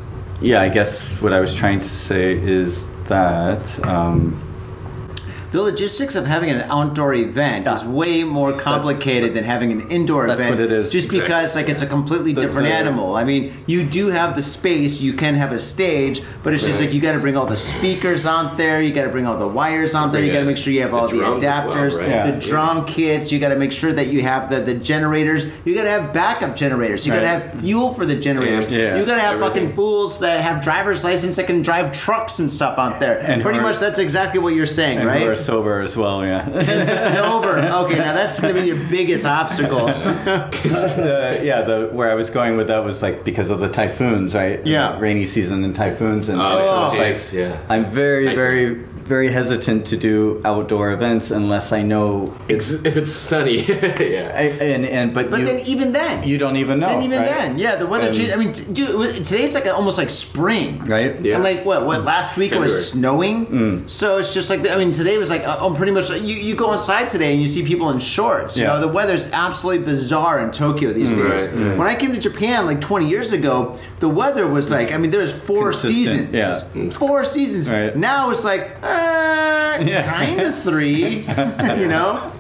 yeah, 0.42 0.62
I 0.62 0.70
guess 0.70 1.20
what 1.24 1.34
I 1.34 1.40
was 1.40 1.56
trying 1.56 1.80
to 1.80 1.90
say 1.90 2.38
is 2.38 2.88
that 3.06 3.84
um, 3.88 4.40
The 5.56 5.62
logistics 5.62 6.16
of 6.18 6.26
having 6.26 6.50
an 6.50 6.64
outdoor 6.70 7.14
event 7.14 7.66
is 7.66 7.82
way 7.86 8.26
more 8.26 8.52
complicated 8.52 9.34
than 9.34 9.46
having 9.46 9.72
an 9.72 9.90
indoor 9.90 10.28
That's 10.28 10.38
event. 10.38 10.56
what 10.56 10.60
it 10.66 10.70
is. 10.70 10.92
Just 10.92 11.06
Exactly. 11.06 11.22
because 11.22 11.56
like 11.56 11.70
it's 11.70 11.82
a 11.82 11.86
completely 11.86 12.34
The- 12.34 12.42
different 12.42 12.68
the- 12.68 12.74
animal. 12.74 13.16
I 13.16 13.24
mean, 13.24 13.54
you 13.66 13.84
do 13.86 14.08
have 14.08 14.36
the 14.36 14.42
space, 14.42 15.00
you 15.00 15.14
can 15.14 15.36
have 15.36 15.54
a 15.54 15.60
stage, 15.60 16.22
but 16.44 16.54
it's 16.54 16.66
just 16.66 16.82
like 16.82 16.94
you 16.94 17.00
got 17.00 17.14
to 17.14 17.20
bring 17.20 17.38
all 17.38 17.46
the 17.46 17.56
speakers 17.56 18.26
out 18.26 18.58
there, 18.58 18.82
you 18.82 18.92
got 18.92 19.04
to 19.06 19.10
bring 19.10 19.26
all 19.26 19.38
the 19.38 19.48
wires 19.48 19.96
out 19.96 20.12
there, 20.12 20.22
you 20.22 20.34
got 20.34 20.40
to 20.40 20.46
make 20.46 20.58
sure 20.58 20.74
you 20.74 20.82
have 20.82 20.92
the 20.92 20.98
all 20.98 21.08
the 21.08 21.16
as 21.16 21.22
well, 21.22 21.40
adapters, 21.40 22.00
right? 22.02 22.10
Yeah. 22.10 22.32
the 22.32 22.38
drum 22.38 22.84
kits, 22.84 23.32
you 23.32 23.40
got 23.40 23.50
to 23.50 23.56
make 23.56 23.72
sure 23.72 23.94
that 23.94 24.08
you 24.08 24.24
have 24.24 24.50
the, 24.50 24.60
the 24.60 24.74
generators, 24.74 25.48
you 25.64 25.74
got 25.74 25.84
to 25.84 25.90
have 25.90 26.12
backup 26.12 26.58
generators, 26.58 27.08
you 27.08 27.14
got 27.14 27.22
to 27.22 27.28
have 27.30 27.54
fuel 27.62 27.94
for 27.94 28.06
the 28.06 28.18
generators, 28.18 28.70
Yeah. 28.70 28.98
you 29.00 29.06
got 29.06 29.16
to 29.16 29.22
have 29.22 29.36
Everything. 29.36 29.68
fucking 29.70 29.76
fools 29.78 30.20
that 30.20 30.42
have 30.44 30.62
driver's 30.62 31.06
license 31.06 31.38
that 31.38 31.48
can 31.48 31.62
drive 31.62 31.94
trucks 31.94 32.40
and 32.40 32.52
stuff 32.52 32.78
out 32.78 33.00
there. 33.00 33.20
And 33.20 33.42
Pretty 33.42 33.62
much 33.62 33.80
that's 33.80 34.00
exactly 34.00 34.42
what 34.42 34.54
you're 34.54 34.66
saying, 34.66 35.06
right? 35.06 35.45
We're 35.48 35.54
sober 35.56 35.82
as 35.82 35.96
well. 35.98 36.26
Yeah. 36.26 36.48
And 36.50 36.88
sober. 36.88 37.56
Okay, 37.86 37.96
now 37.98 38.14
that's 38.14 38.40
going 38.40 38.54
to 38.56 38.62
be 38.62 38.68
your 38.68 38.78
biggest 38.90 39.26
obstacle. 39.26 39.86
the, 39.88 41.42
yeah, 41.44 41.62
the 41.62 41.90
where 41.92 42.10
I 42.10 42.16
was 42.16 42.30
going 42.30 42.58
with 42.58 42.68
that 42.68 42.84
was 42.84 43.02
like 43.02 43.24
because 43.24 43.50
of 43.50 43.60
the 43.60 43.70
typhoons, 43.70 44.34
right? 44.34 44.66
Yeah. 44.66 44.98
rainy 45.00 45.26
season 45.26 45.64
and 45.64 45.76
typhoons, 45.76 46.30
and 46.30 46.40
Oh, 46.42 46.94
so 46.96 47.02
it's- 47.02 47.34
yeah. 47.34 47.60
I'm 47.70 47.86
very, 47.86 48.34
very, 48.36 48.76
very 49.06 49.30
hesitant 49.32 49.86
to 49.88 49.98
do 49.98 50.42
outdoor 50.44 50.92
events 50.92 51.30
unless 51.32 51.72
I 51.72 51.82
know 51.84 52.34
Ex- 52.50 52.72
if 52.84 52.98
it's 52.98 53.12
sunny, 53.12 53.62
yeah. 53.68 54.32
I, 54.36 54.44
and 54.74 54.86
and 54.86 55.14
but 55.14 55.30
But 55.30 55.42
you, 55.42 55.46
then 55.46 55.60
even 55.68 55.94
then, 55.94 56.28
you 56.28 56.38
don't 56.38 56.58
even 56.58 56.80
know. 56.80 56.88
then 56.90 57.04
even 57.04 57.20
right? 57.20 57.30
then, 57.30 57.58
yeah, 57.60 57.76
the 57.76 57.86
weather 57.86 58.08
And- 58.08 58.18
changed. 58.18 58.34
I 58.34 58.38
mean, 58.38 58.52
t- 58.54 58.74
dude, 58.74 59.24
today's 59.26 59.54
like 59.54 59.66
a, 59.66 59.74
almost 59.76 59.98
like 59.98 60.10
spring, 60.10 60.80
right? 60.86 61.20
Yeah. 61.22 61.36
And 61.36 61.44
like 61.44 61.64
what? 61.66 61.86
What 61.86 62.04
last 62.04 62.36
week 62.38 62.52
it 62.52 62.60
was 62.60 62.92
snowing. 62.92 63.46
Mm. 63.46 63.90
So 63.90 64.18
it's 64.18 64.34
just 64.34 64.50
like 64.50 64.68
I 64.68 64.76
mean, 64.78 64.92
today 64.92 65.18
was 65.18 65.30
like 65.30 65.44
uh, 65.48 65.58
oh, 65.60 65.74
pretty 65.76 65.92
much. 65.92 66.10
You, 66.10 66.36
you 66.36 66.56
go 66.56 66.74
inside 66.74 67.10
today 67.10 67.32
and 67.34 67.42
you 67.42 67.48
see 67.48 67.64
people 67.66 67.90
in 67.92 68.00
shorts. 68.00 68.58
You 68.58 68.64
Yeah. 68.64 68.74
know, 68.74 68.82
the 68.82 68.88
weather's 69.00 69.30
absolutely 69.32 69.86
bizarre 69.86 70.40
in 70.40 70.52
Tokyo 70.52 70.94
these 70.94 71.12
days. 71.14 71.48
Right, 71.50 71.68
right. 71.68 71.78
When 71.78 71.88
I 71.88 71.96
came 71.96 72.12
to 72.14 72.20
Japan 72.20 72.66
like 72.66 72.82
20 72.82 73.08
years 73.08 73.34
ago, 73.34 73.78
the 74.00 74.10
weather 74.10 74.48
was 74.48 74.72
like 74.72 74.92
I 74.92 74.98
mean, 74.98 75.12
there's 75.12 75.32
four 75.34 75.70
Consistent, 75.72 76.34
seasons. 76.34 76.34
yeah. 76.34 76.90
Four 76.90 77.24
seasons. 77.26 77.70
Right. 77.70 77.96
Now 77.96 78.32
it's 78.32 78.44
like 78.44 78.72
uh, 78.96 79.84
Yeah. 79.84 80.10
kind 80.10 80.40
of 80.42 80.56
three. 80.64 81.20
you 81.82 81.88
know. 81.88 82.32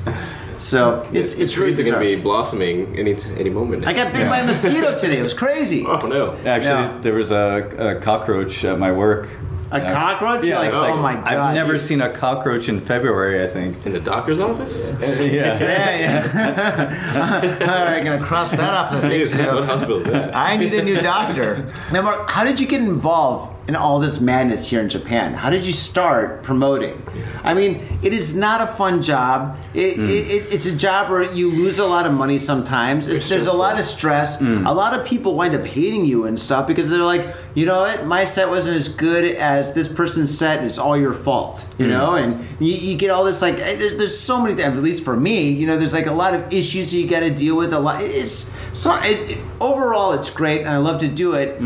So 0.58 1.02
it's 1.12 1.34
it's, 1.34 1.40
It's 1.42 1.58
really 1.58 1.74
trees 1.76 1.80
are 1.80 1.84
going 1.92 2.02
to 2.02 2.16
be 2.18 2.22
blossoming 2.22 2.98
any 2.98 3.16
t- 3.16 3.30
any 3.38 3.50
moment. 3.50 3.86
I 3.86 3.94
got 3.94 4.14
bit 4.14 4.28
by 4.30 4.40
a 4.40 4.46
mosquito 4.46 4.98
today. 4.98 5.20
It 5.20 5.24
was 5.24 5.34
crazy. 5.34 5.86
oh 5.86 5.98
no. 6.08 6.32
Actually, 6.46 6.62
Yeah. 6.96 6.98
there 7.02 7.14
was 7.14 7.32
a, 7.32 7.96
a 7.98 8.02
cockroach 8.02 8.64
at 8.64 8.80
my 8.80 8.92
work. 8.92 9.28
A 9.72 9.82
cockroach? 9.82 10.46
You're 10.46 10.56
like, 10.58 10.70
it's 10.70 10.78
oh 10.78 10.96
my 10.98 11.16
God. 11.16 11.28
I've 11.28 11.56
never 11.56 11.78
seen 11.78 12.00
a 12.00 12.10
cockroach 12.14 12.70
in 12.70 12.80
February. 12.80 13.44
I 13.44 13.48
think. 13.48 13.86
In 13.86 13.92
the 13.92 14.00
doctor's 14.00 14.40
office? 14.40 14.80
Yeah. 15.20 15.60
Yeah, 15.60 16.00
yeah. 16.00 17.60
All 17.62 17.86
right, 17.86 18.04
gonna 18.06 18.22
cross 18.24 18.52
that 18.52 18.74
off 18.74 18.92
the 18.92 19.02
thing. 19.02 19.20
Yes, 19.20 19.34
too. 19.34 19.40
what 19.56 19.66
hospital 19.66 19.98
is 19.98 20.06
that? 20.14 20.36
I 20.36 20.56
need 20.56 20.74
a 20.74 20.84
new 20.84 21.02
doctor. 21.02 21.66
Now, 21.92 22.04
Mark, 22.04 22.30
how 22.30 22.44
did 22.46 22.60
you 22.62 22.68
get 22.68 22.80
involved 22.82 23.55
in 23.68 23.76
all 23.76 24.00
this 24.00 24.20
madness 24.20 24.70
here 24.70 24.80
in 24.80 24.90
Japan? 24.90 25.34
How 25.34 25.50
did 25.50 25.66
you 25.66 25.74
start 25.74 26.44
promoting? 26.44 27.02
I 27.44 27.54
mean, 27.54 28.00
it 28.04 28.14
is 28.14 28.36
not 28.36 28.62
a 28.62 28.68
fun 28.68 29.02
job. 29.02 29.58
It, 29.74 29.96
Hmm. 29.96 30.06
it, 30.06 30.28
it, 30.36 30.54
it's 30.54 30.66
a 30.66 30.76
job 30.76 31.10
where 31.10 31.24
you 31.34 31.50
lose 31.52 31.80
a 31.80 31.86
lot 31.86 32.06
of 32.06 32.14
money 32.14 32.38
sometimes. 32.40 33.08
It's, 33.08 33.28
there's 33.30 33.48
a 33.48 33.54
lot 33.54 33.80
of 33.80 33.86
stress. 33.86 34.40
Hmm. 34.40 34.66
A 34.68 34.74
lot 34.74 34.98
of 34.98 35.06
people 35.06 35.36
wind 35.36 35.56
up 35.56 35.66
hating 35.66 36.06
you 36.06 36.26
and 36.26 36.40
stuff 36.40 36.68
because 36.68 36.88
they're 36.90 37.00
like, 37.04 37.26
you 37.56 37.66
know 37.66 37.80
what, 37.82 38.06
my 38.06 38.26
set 38.26 38.50
wasn't 38.50 38.76
as 38.78 38.88
good 38.88 39.24
as 39.36 39.74
this 39.74 39.88
person's 39.88 40.36
set, 40.38 40.58
and 40.58 40.66
it's 40.66 40.78
all 40.78 40.98
your 40.98 41.14
fault. 41.14 41.62
Hmm. 41.62 41.82
You 41.84 41.88
know, 41.90 42.16
and 42.16 42.46
you, 42.60 42.74
you 42.74 42.96
get 42.98 43.10
all 43.10 43.24
this 43.24 43.42
like, 43.42 43.56
eh, 43.56 43.76
there's, 43.76 43.96
there's 43.98 44.20
so 44.20 44.42
many. 44.42 44.56
Things, 44.56 44.76
at 44.78 44.84
least 44.84 45.04
for 45.04 45.16
me, 45.16 45.50
you 45.50 45.66
know, 45.68 45.78
there's 45.78 45.94
like 45.94 46.06
a 46.08 46.14
lot 46.14 46.34
of 46.34 46.54
issues 46.54 46.94
you 46.94 47.08
got 47.08 47.22
to 47.22 47.32
deal 47.34 47.56
with. 47.56 47.74
A 47.74 47.80
lot. 47.80 48.02
It's 48.04 48.52
so 48.74 48.92
overall, 49.62 50.14
it's 50.14 50.30
great, 50.30 50.62
and 50.62 50.70
I 50.70 50.78
love 50.78 51.00
to 51.02 51.08
do 51.08 51.34
it 51.34 51.60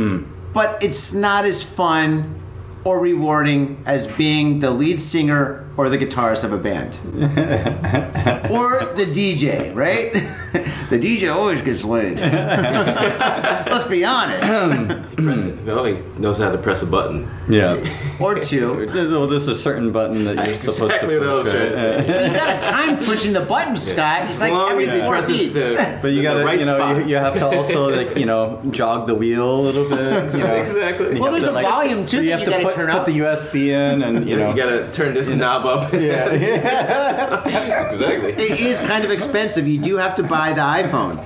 but 0.53 0.81
it's 0.83 1.13
not 1.13 1.45
as 1.45 1.61
fun 1.61 2.41
or 2.83 2.99
rewarding 2.99 3.81
as 3.85 4.07
being 4.07 4.59
the 4.59 4.71
lead 4.71 4.99
singer 4.99 5.68
or 5.79 5.87
the 5.87 5.97
guitarist 5.97 6.43
of 6.43 6.51
a 6.51 6.57
band 6.57 6.97
or 8.51 8.79
the 8.95 9.05
DJ, 9.05 9.73
right? 9.73 10.11
the 10.89 10.99
DJ 10.99 11.33
always 11.33 11.61
gets 11.61 11.85
laid. 11.85 12.19
Let's 12.19 13.87
be 13.87 14.03
honest. 14.03 14.43
Press 15.15 15.39
it. 15.41 15.63
Well, 15.63 15.85
he 15.85 15.93
knows 16.19 16.37
how 16.37 16.51
to 16.51 16.57
press 16.57 16.81
a 16.81 16.85
button. 16.85 17.29
Yeah. 17.47 17.77
Or 18.19 18.35
two. 18.39 18.87
There's, 18.87 19.07
well, 19.07 19.25
there's 19.27 19.47
a 19.47 19.55
certain 19.55 19.93
button 19.93 20.25
that 20.25 20.45
you're 20.47 20.55
supposed 20.55 20.91
Exactly 20.95 21.15
to 21.15 21.19
what 21.21 21.29
I 21.29 21.33
was 21.33 21.43
push. 21.47 21.53
trying 21.55 21.69
to 21.71 21.75
right? 21.97 22.05
say. 22.05 22.27
You 22.27 22.33
got 22.35 22.57
a 22.57 22.61
time 22.61 22.97
pushing 22.97 23.31
the 23.33 23.39
button, 23.41 23.77
Scott. 23.77 24.27
It's 24.27 24.41
like 24.41 24.51
As 24.51 24.57
long 24.57 24.71
every 24.71 24.85
as 24.87 24.93
he 24.93 24.99
four 24.99 25.09
presses 25.11 25.39
beats. 25.39 25.55
the, 25.55 25.99
But 26.01 26.07
you 26.11 26.21
gotta, 26.21 26.43
right 26.43 26.59
you 26.59 26.65
know, 26.65 26.97
you, 26.97 27.05
you 27.05 27.15
have 27.15 27.35
to 27.35 27.45
also 27.47 27.87
like, 27.89 28.17
you 28.17 28.25
know, 28.25 28.61
jog 28.71 29.07
the 29.07 29.15
wheel 29.15 29.61
a 29.61 29.61
little 29.61 29.87
bit. 29.87 30.33
You 30.33 30.39
know. 30.39 30.53
Exactly. 30.55 31.15
You 31.15 31.21
Well, 31.21 31.31
there's 31.31 31.45
to, 31.45 31.55
a 31.55 31.61
volume, 31.61 32.05
too, 32.05 32.17
You 32.21 32.31
that 32.31 32.31
have 32.31 32.39
you 32.41 32.45
to 32.47 32.51
gotta 32.51 32.63
put, 32.65 32.75
turn 32.75 32.91
put 32.91 33.05
the 33.05 33.17
USB 33.19 33.67
in, 33.67 34.01
and 34.01 34.27
you 34.27 34.35
you, 34.35 34.37
know. 34.41 34.49
you 34.49 34.55
gotta 34.57 34.91
turn 34.91 35.13
this 35.13 35.29
knob 35.29 35.65
up. 35.69 35.93
yeah, 35.93 36.33
yeah. 36.33 37.87
exactly. 37.93 38.33
It 38.33 38.59
is 38.61 38.79
kind 38.79 39.03
of 39.05 39.11
expensive. 39.11 39.67
You 39.67 39.79
do 39.79 39.97
have 39.97 40.15
to 40.15 40.23
buy 40.23 40.53
the 40.53 40.61
iPhone. 40.61 41.17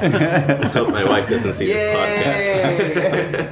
Let's 0.00 0.72
hope 0.72 0.88
my 0.88 1.04
wife 1.04 1.28
doesn't 1.28 1.52
see 1.52 1.66
this 1.66 1.96
podcast. 1.96 2.38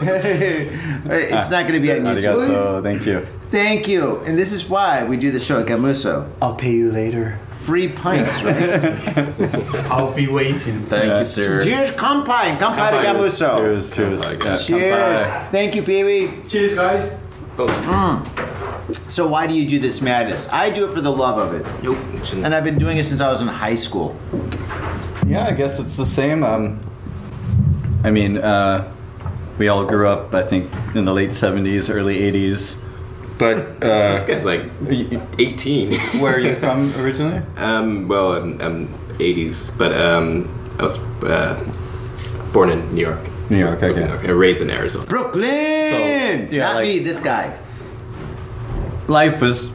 Yay! 0.07 1.29
it's 1.35 1.51
not 1.51 1.67
going 1.69 1.81
to 1.81 1.87
be 1.87 1.93
on 1.93 1.99
YouTube. 1.99 2.49
Ah, 2.49 2.81
arigato. 2.81 2.83
Thank 2.83 3.07
you. 3.07 3.27
Thank 3.51 3.89
you. 3.89 4.19
And 4.21 4.39
this 4.39 4.53
is 4.53 4.69
why 4.69 5.05
we 5.05 5.17
do 5.19 5.31
the 5.31 5.41
show 5.41 5.61
at 5.61 5.67
Gamuso. 5.67 6.31
I'll 6.41 6.55
pay 6.55 6.73
you 6.73 6.91
later. 6.91 7.39
Free 7.61 7.89
pints, 7.89 8.43
right? 8.43 9.87
I'll 9.91 10.15
be 10.15 10.27
waiting. 10.27 10.81
Thank 10.81 11.05
Yeah. 11.11 11.19
you, 11.19 11.25
sir. 11.27 11.61
Cheers, 11.63 11.91
kampai. 11.91 12.57
Kampai 12.57 12.91
to 12.93 12.97
Kampai. 12.97 13.05
Gamuso. 13.05 13.59
Cheers, 13.59 13.93
cheers. 13.93 14.21
my 14.21 14.37
Cheers. 14.37 14.67
kampai. 15.21 15.51
Thank 15.51 15.75
you, 15.77 15.83
baby. 15.83 16.33
Cheers, 16.49 16.75
guys. 16.75 17.13
Oh, 17.59 18.55
So 19.09 19.27
why 19.27 19.47
do 19.47 19.55
you 19.55 19.69
do 19.69 19.79
this 19.79 20.01
madness? 20.01 20.49
I 20.51 20.71
do 20.71 20.89
it 20.89 20.95
for 20.95 21.01
the 21.01 21.11
love 21.13 21.39
of 21.39 21.53
it. 21.55 21.83
nope. 21.83 21.99
And 22.45 22.55
I've 22.55 22.65
been 22.65 22.79
doing 22.79 22.97
it 22.99 23.05
since 23.05 23.21
I 23.21 23.31
was 23.31 23.41
in 23.43 23.49
high 23.49 23.75
school. 23.75 24.17
Yeah, 25.27 25.47
I 25.47 25.53
guess 25.53 25.79
it's 25.79 25.97
the 25.97 26.07
same. 26.07 26.43
Um, 26.43 26.79
I 28.05 28.11
mean, 28.11 28.39
uh, 28.39 28.91
we 29.59 29.69
all 29.69 29.85
grew 29.85 30.09
up, 30.09 30.35
I 30.35 30.43
think, 30.43 30.71
in 30.95 31.05
the 31.05 31.13
late 31.13 31.31
70s, 31.31 31.93
early 31.95 32.19
80s. 32.33 32.79
But 33.39 33.81
this 33.81 33.93
uh, 33.93 34.27
guy's 34.27 34.45
like 34.45 34.63
18. 35.39 35.93
where 36.21 36.35
are 36.37 36.41
you 36.41 36.57
from 36.57 36.95
originally? 37.01 37.43
um, 37.57 38.09
well, 38.09 38.33
I'm, 38.33 38.61
I'm 38.61 38.89
80s, 39.19 39.77
but 39.77 39.93
um, 39.93 40.49
I 40.79 40.83
was 40.85 40.99
uh, 41.25 41.63
born 42.53 42.71
in 42.71 42.95
New 42.95 43.03
York. 43.03 43.21
New 43.51 43.59
York, 43.59 43.83
okay. 43.83 44.01
New 44.01 44.07
York, 44.07 44.23
raised 44.29 44.63
in 44.63 44.71
Arizona. 44.71 45.07
Brooklyn! 45.07 45.43
So, 45.43 46.55
yeah, 46.55 46.59
Not 46.67 46.75
like- 46.77 46.87
me, 46.87 46.99
this 47.01 47.21
guy. 47.21 47.59
Life 49.09 49.41
was 49.41 49.71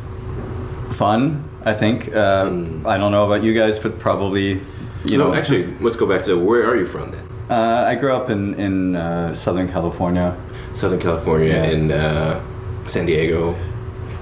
fun, 0.91 1.43
I 1.65 1.73
think. 1.73 2.13
Uh, 2.15 2.45
I 2.85 2.97
don't 2.97 3.11
know 3.11 3.25
about 3.25 3.43
you 3.43 3.53
guys, 3.53 3.79
but 3.79 3.99
probably, 3.99 4.61
you 5.05 5.17
no, 5.17 5.31
know. 5.31 5.33
actually, 5.33 5.73
let's 5.79 5.95
go 5.95 6.05
back 6.05 6.23
to 6.25 6.37
where 6.37 6.65
are 6.67 6.75
you 6.75 6.85
from 6.85 7.09
then? 7.11 7.27
Uh, 7.49 7.83
I 7.87 7.95
grew 7.95 8.13
up 8.13 8.29
in, 8.29 8.53
in 8.55 8.95
uh, 8.95 9.33
Southern 9.33 9.67
California, 9.71 10.35
Southern 10.73 10.99
California, 10.99 11.49
Yeah. 11.49 11.63
in 11.71 11.91
uh, 11.91 12.41
San 12.87 13.05
Diego. 13.05 13.55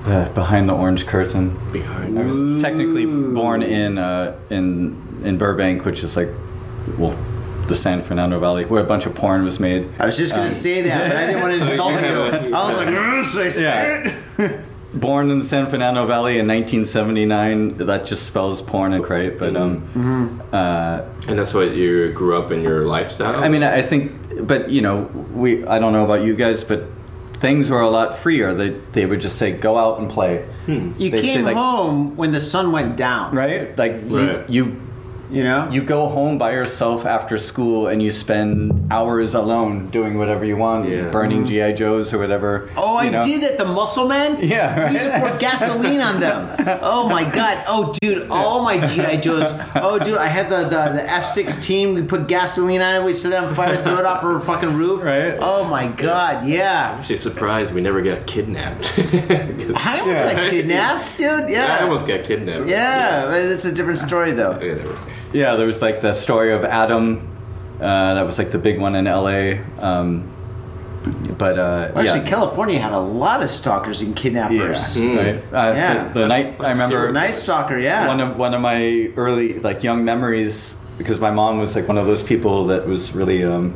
uh, 0.05 0.27
behind 0.29 0.67
the 0.67 0.73
orange 0.73 1.05
curtain. 1.05 1.55
Behind. 1.71 2.17
I 2.17 2.23
was 2.23 2.61
technically 2.63 3.05
born 3.05 3.61
in 3.61 3.97
uh, 3.99 4.35
in 4.49 4.95
in 5.23 5.37
Burbank, 5.37 5.85
which 5.85 6.03
is 6.03 6.15
like, 6.17 6.29
well, 6.97 7.15
the 7.67 7.75
San 7.75 8.01
Fernando 8.01 8.39
Valley, 8.39 8.65
where 8.65 8.81
a 8.81 8.87
bunch 8.87 9.05
of 9.05 9.13
porn 9.13 9.43
was 9.43 9.59
made. 9.59 9.87
I 9.99 10.05
was 10.07 10.17
just 10.17 10.33
going 10.33 10.47
to 10.49 10.53
say 10.53 10.81
that, 10.81 11.07
but 11.09 11.15
I 11.17 11.25
didn't 11.27 11.41
want 11.41 11.53
to 11.53 11.59
So 11.65 11.65
insult 11.71 11.91
you. 11.93 11.97
have 11.99 12.33
a- 12.33 12.55
I 12.55 12.69
was 12.69 12.77
like, 12.77 12.87
"Mm, 12.87 13.53
should 13.53 13.61
Yeah. 13.61 14.61
it?" 14.93 14.99
Born 14.99 15.31
in 15.31 15.39
the 15.39 15.45
San 15.45 15.69
Fernando 15.69 16.05
Valley 16.05 16.39
in 16.39 16.47
1979. 16.47 17.77
That 17.87 18.05
just 18.05 18.25
spells 18.27 18.61
porn 18.61 18.93
and 18.93 19.07
right? 19.09 19.37
But 19.37 19.55
um, 19.55 20.41
uh, 20.51 21.01
And 21.27 21.37
that's 21.39 21.53
what 21.53 21.75
you 21.75 22.11
grew 22.13 22.37
up 22.37 22.51
in 22.51 22.61
your 22.61 22.85
lifestyle? 22.85 23.43
I 23.43 23.47
mean, 23.49 23.63
I 23.63 23.81
think, 23.81 24.45
but 24.47 24.69
you 24.69 24.81
know, 24.81 25.03
we. 25.33 25.65
I 25.65 25.79
don't 25.79 25.93
know 25.93 26.03
about 26.05 26.23
you 26.25 26.35
guys, 26.35 26.63
but 26.63 26.83
things 27.33 27.69
were 27.69 27.81
a 27.81 27.89
lot 27.89 28.17
freer. 28.17 28.53
They 28.53 28.69
they 28.91 29.05
would 29.05 29.21
just 29.21 29.37
say, 29.37 29.51
"Go 29.51 29.77
out 29.77 29.99
and 29.99 30.09
play." 30.09 30.45
You 30.67 30.93
They'd 30.97 31.11
say, 31.11 31.21
came 31.21 31.45
like- 31.45 31.55
home 31.55 32.15
when 32.15 32.31
the 32.31 32.39
sun 32.39 32.71
went 32.71 32.97
down, 32.97 33.33
Right? 33.35 33.77
Like 33.77 33.93
Right. 34.05 34.49
You, 34.49 34.65
you 34.65 34.81
You 35.31 35.43
know? 35.45 35.69
you 35.71 35.81
go 35.81 36.07
home 36.07 36.37
by 36.37 36.51
yourself 36.51 37.05
after 37.05 37.37
school 37.37 37.87
and 37.87 38.03
you 38.03 38.11
spend 38.11 38.91
hours 38.91 39.33
alone 39.33 39.87
doing 39.89 40.17
whatever 40.17 40.43
you 40.43 40.57
want, 40.57 40.89
Yeah. 40.89 41.09
burning 41.09 41.45
mm-hmm. 41.45 41.71
GI 41.71 41.73
Joes 41.73 42.13
or 42.13 42.19
whatever. 42.19 42.69
Oh, 42.75 42.97
I 42.97 43.07
know? 43.09 43.21
did 43.21 43.41
that. 43.43 43.57
The 43.57 43.65
Muscle 43.65 44.07
Man. 44.07 44.37
Yeah, 44.41 44.77
right. 44.77 44.89
We 44.89 44.97
used 44.97 45.05
to 45.09 45.19
pour 45.19 45.37
gasoline 45.37 46.01
on 46.01 46.19
them. 46.19 46.79
Oh 46.81 47.07
my 47.07 47.23
god. 47.23 47.63
Oh, 47.67 47.93
dude. 48.01 48.29
All 48.31 48.63
my 48.63 48.85
GI 48.85 49.17
Joes. 49.21 49.47
Oh, 49.75 49.97
dude. 49.99 50.17
I 50.17 50.27
had 50.27 50.49
the 50.49 50.63
the, 50.63 50.93
the 50.97 51.09
F 51.09 51.27
sixteen. 51.31 51.95
We 51.95 52.01
put 52.03 52.27
gasoline 52.27 52.81
on 52.81 53.01
it. 53.01 53.05
We 53.05 53.13
set 53.13 53.31
it 53.31 53.35
on 53.35 53.55
fire, 53.55 53.81
throw 53.81 53.97
it 53.97 54.05
off 54.05 54.23
our 54.23 54.39
fucking 54.41 54.73
roof. 54.75 55.01
Right. 55.03 55.37
Oh 55.39 55.63
my 55.65 55.87
god. 55.87 56.45
Yeah. 56.47 56.91
I'm 56.93 56.99
actually 56.99 57.17
surprised 57.17 57.73
we 57.73 57.81
never 57.81 58.01
got 58.01 58.27
kidnapped. 58.27 58.93
I 58.97 59.99
almost 60.01 60.19
Yeah. 60.19 60.33
got 60.33 60.49
kidnapped, 60.49 61.17
dude. 61.17 61.49
Yeah. 61.49 61.77
I 61.79 61.83
almost 61.83 62.05
got 62.07 62.23
kidnapped. 62.25 62.67
Yeah, 62.67 63.25
but 63.27 63.41
it's 63.41 63.63
a 63.65 63.71
different 63.71 63.99
story 63.99 64.31
though. 64.33 64.59
Yeah, 65.33 65.55
there 65.55 65.65
was 65.65 65.81
like 65.81 66.01
the 66.01 66.13
story 66.13 66.53
of 66.53 66.63
Adam. 66.63 67.27
Uh, 67.79 68.13
that 68.13 68.25
was 68.25 68.37
like 68.37 68.51
the 68.51 68.59
big 68.59 68.79
one 68.79 68.95
in 68.95 69.05
LA. 69.05 69.61
Um, 69.83 70.31
but 71.37 71.57
uh, 71.57 71.91
Well, 71.93 71.99
actually, 71.99 72.19
yeah. 72.23 72.29
California 72.29 72.79
had 72.79 72.91
a 72.91 72.99
lot 72.99 73.41
of 73.41 73.49
stalkers 73.49 74.01
and 74.01 74.15
kidnappers. 74.15 74.99
Yeah, 74.99 75.15
right. 75.15 75.35
Uh, 75.53 75.73
Yeah. 75.73 76.07
The, 76.09 76.19
the 76.19 76.27
night 76.27 76.61
I 76.61 76.71
remember 76.71 77.11
Night 77.11 77.33
stalker, 77.33 77.79
yeah. 77.79 78.07
one 78.07 78.19
of 78.19 78.37
one 78.37 78.53
of 78.53 78.61
my 78.61 79.11
early 79.15 79.59
like 79.59 79.83
young 79.83 80.05
memories 80.05 80.75
because 80.97 81.19
my 81.19 81.31
mom 81.31 81.57
was 81.59 81.75
like 81.75 81.87
one 81.87 81.97
of 81.97 82.05
those 82.05 82.21
people 82.21 82.67
that 82.67 82.87
was 82.87 83.13
really 83.13 83.43
um, 83.43 83.73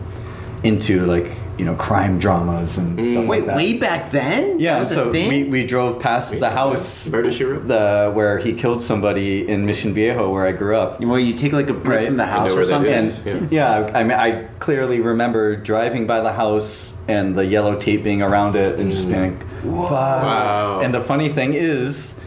into 0.65 1.05
like 1.05 1.31
you 1.57 1.63
know 1.63 1.75
crime 1.75 2.19
dramas 2.19 2.77
and 2.77 2.99
stuff 2.99 3.25
Wait, 3.27 3.39
like 3.39 3.45
that. 3.45 3.55
way 3.55 3.77
back 3.77 4.11
then? 4.11 4.59
Yeah, 4.59 4.73
That 4.73 4.79
was 4.79 4.91
a 4.91 4.95
so 4.95 5.11
we, 5.11 5.43
we 5.43 5.65
drove 5.65 6.01
past 6.01 6.39
the 6.39 6.49
house, 6.49 7.07
Murder, 7.07 7.31
She 7.31 7.43
Wrote? 7.45 7.67
the 7.67 8.11
where 8.13 8.39
he 8.39 8.53
killed 8.53 8.81
somebody 8.81 9.47
in 9.47 9.65
Mission 9.65 9.93
Viejo, 9.93 10.29
where 10.33 10.45
I 10.45 10.51
grew 10.51 10.75
up. 10.75 10.99
Well, 10.99 11.19
you 11.19 11.33
take 11.33 11.53
like 11.53 11.69
a 11.69 11.73
break 11.73 11.99
Right. 11.99 12.07
from 12.07 12.17
the 12.17 12.25
house 12.25 12.51
or 12.51 12.63
something. 12.65 12.93
And 13.25 13.51
Yeah. 13.51 13.85
yeah, 13.85 13.91
I 13.97 14.03
mean, 14.03 14.17
I 14.17 14.45
clearly 14.59 14.99
remember 14.99 15.55
driving 15.55 16.07
by 16.07 16.19
the 16.21 16.33
house 16.33 16.93
and 17.07 17.35
the 17.35 17.45
yellow 17.45 17.75
tape 17.75 18.03
being 18.03 18.21
around 18.21 18.55
it, 18.55 18.79
and 18.79 18.91
just 18.91 19.07
being, 19.07 19.37
like, 19.37 19.47
mm. 19.63 19.83
"Fuck." 19.83 19.91
Wow. 19.91 20.79
And 20.83 20.91
the 20.93 21.01
funny 21.01 21.29
thing 21.29 21.53
is, 21.53 22.19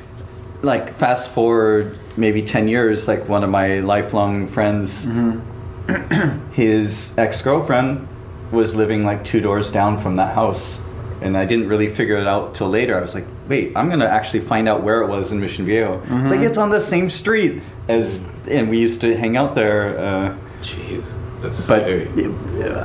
like, 0.62 0.92
fast 0.94 1.33
forward 1.33 1.98
maybe 2.16 2.42
ten 2.42 2.68
years, 2.68 3.09
like 3.09 3.29
one 3.29 3.42
of 3.44 3.51
my 3.51 3.81
lifelong 3.81 4.46
friends, 4.46 5.05
mm-hmm. 5.05 6.53
his 6.53 7.16
ex 7.18 7.42
girlfriend 7.42 8.07
was 8.50 8.74
living 8.74 9.04
like 9.04 9.24
two 9.24 9.40
doors 9.40 9.70
down 9.70 9.98
from 9.98 10.16
that 10.16 10.34
house. 10.34 10.80
And 11.20 11.37
I 11.37 11.44
didn't 11.46 11.68
really 11.68 11.88
figure 11.88 12.16
it 12.16 12.28
out 12.28 12.54
till 12.54 12.68
later. 12.68 12.96
I 12.96 13.00
was 13.00 13.12
like, 13.14 13.24
wait, 13.48 13.72
I'm 13.74 13.90
gonna 13.90 14.04
actually 14.06 14.40
find 14.40 14.68
out 14.68 14.84
where 14.84 15.02
it 15.02 15.08
was 15.08 15.32
in 15.32 15.40
Mission 15.40 15.64
Viejo. 15.64 16.00
It's 16.08 16.30
like 16.30 16.40
it's 16.40 16.58
on 16.58 16.70
the 16.70 16.80
same 16.80 17.11
street 17.11 17.61
as, 17.88 18.24
and 18.48 18.70
we 18.70 18.78
used 18.78 19.00
to 19.00 19.16
hang 19.16 19.37
out 19.37 19.54
there. 19.56 19.98
Uh, 19.98 20.38
Jeez, 20.61 21.04
that's 21.42 21.66
but 21.66 21.82
scary. 21.82 22.08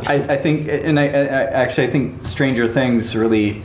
I, 0.08 0.34
I 0.34 0.38
think, 0.38 0.67
and 0.67 0.99
I, 0.99 1.04
I 1.04 1.08
I- 1.08 1.43
actually, 1.63 1.88
I 1.88 1.89
think 1.91 2.26
Stranger 2.26 2.67
Things 2.67 3.15
really, 3.15 3.62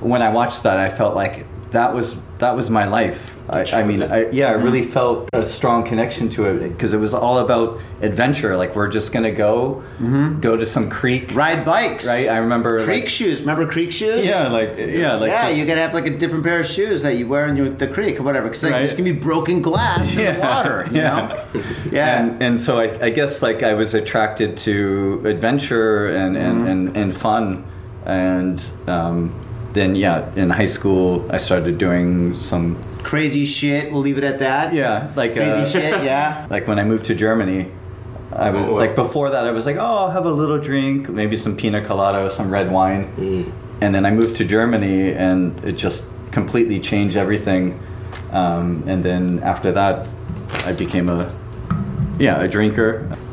when 0.00 0.20
I 0.20 0.30
watched 0.30 0.64
that, 0.64 0.78
I 0.78 0.88
felt 0.90 1.14
like 1.14 1.46
that 1.70 1.94
was 1.94 2.16
that 2.38 2.56
was 2.56 2.70
my 2.70 2.86
life. 2.86 3.35
I, 3.48 3.64
I 3.72 3.82
mean, 3.84 4.02
I, 4.02 4.28
yeah, 4.30 4.48
I 4.48 4.54
really 4.54 4.82
felt 4.82 5.28
a 5.32 5.44
strong 5.44 5.84
connection 5.84 6.28
to 6.30 6.46
it 6.46 6.68
because 6.68 6.92
it 6.92 6.98
was 6.98 7.14
all 7.14 7.38
about 7.38 7.78
adventure. 8.02 8.56
Like 8.56 8.74
we're 8.74 8.88
just 8.88 9.12
gonna 9.12 9.30
go, 9.30 9.82
go 10.40 10.56
to 10.56 10.66
some 10.66 10.90
creek, 10.90 11.34
Ride 11.34 11.64
bikes. 11.64 12.06
right? 12.06 12.28
I 12.28 12.38
remember 12.38 12.84
Creek 12.84 13.02
like, 13.04 13.08
shoes. 13.08 13.40
Remember 13.40 13.66
creek 13.70 13.92
shoes? 13.92 14.26
yeah, 14.26 14.48
like 14.48 14.76
yeah, 14.76 15.14
like 15.14 15.30
yeah, 15.30 15.46
just- 15.46 15.58
you 15.58 15.66
gotta 15.66 15.80
have 15.80 15.94
like 15.94 16.06
a 16.06 16.16
different 16.18 16.42
pair 16.44 16.60
of 16.60 16.66
shoes 16.66 17.02
that 17.02 17.16
you 17.16 17.28
wear 17.28 17.46
in 17.48 17.56
your, 17.56 17.68
the 17.68 17.86
creek 17.86 18.18
or 18.18 18.22
whatever, 18.24 18.48
because 18.48 18.64
like, 18.64 18.72
Right. 18.72 18.78
there's 18.80 18.92
gonna 18.94 19.12
be 19.12 19.18
broken 19.18 19.62
glass 19.62 20.16
in 20.16 20.34
the 20.34 20.40
water. 20.40 20.86
You 20.90 20.96
Yeah. 21.02 21.44
know? 21.54 21.62
Yeah. 21.92 22.20
and 22.22 22.42
and 22.42 22.60
so 22.60 22.80
I, 22.80 23.04
I 23.06 23.10
guess 23.10 23.42
like 23.42 23.62
I 23.62 23.74
was 23.74 23.94
attracted 23.94 24.56
to 24.58 25.22
adventure 25.24 26.08
and 26.08 26.36
and, 26.36 26.56
Mm-hmm. 26.56 26.66
and, 26.68 26.96
and 26.96 27.16
fun, 27.16 27.64
and 28.04 28.62
um, 28.88 29.34
then 29.72 29.94
yeah, 29.94 30.32
in 30.34 30.50
high 30.50 30.66
school 30.66 31.26
I 31.30 31.36
started 31.38 31.78
doing 31.78 32.38
some 32.40 32.76
Crazy 33.06 33.44
shit. 33.46 33.92
We'll 33.92 34.00
leave 34.02 34.18
it 34.18 34.24
at 34.24 34.40
that. 34.40 34.74
yeah 34.74 35.12
like 35.14 35.32
Crazy 35.34 35.60
uh, 35.60 35.66
shit. 35.74 36.02
Yeah. 36.04 36.46
like 36.54 36.66
when 36.66 36.78
I 36.80 36.84
moved 36.84 37.06
to 37.06 37.14
Germany. 37.14 37.70
I 38.32 38.50
was 38.50 38.66
Oh, 38.66 38.74
like 38.74 38.94
before 38.96 39.30
that 39.30 39.44
I 39.46 39.52
was 39.52 39.64
like 39.64 39.76
oh 39.76 39.94
I'll 40.00 40.10
have 40.10 40.26
a 40.26 40.30
little 40.42 40.58
drink 40.58 41.08
maybe 41.08 41.36
some 41.36 41.56
pina 41.56 41.80
colada 41.84 42.28
some 42.38 42.50
red 42.50 42.68
wine 42.72 43.04
Mm. 43.16 43.52
and 43.80 43.94
then 43.94 44.04
I 44.04 44.10
moved 44.10 44.34
to 44.40 44.44
Germany 44.44 45.12
and 45.12 45.38
it 45.64 45.76
just 45.86 46.04
completely 46.32 46.78
changed 46.80 47.16
everything 47.16 47.78
um, 48.32 48.82
and 48.88 49.04
then 49.04 49.38
after 49.52 49.70
that 49.72 50.08
I 50.66 50.72
became 50.72 51.08
a 51.08 51.32
yeah 52.18 52.42
a 52.42 52.48
drinker 52.48 52.90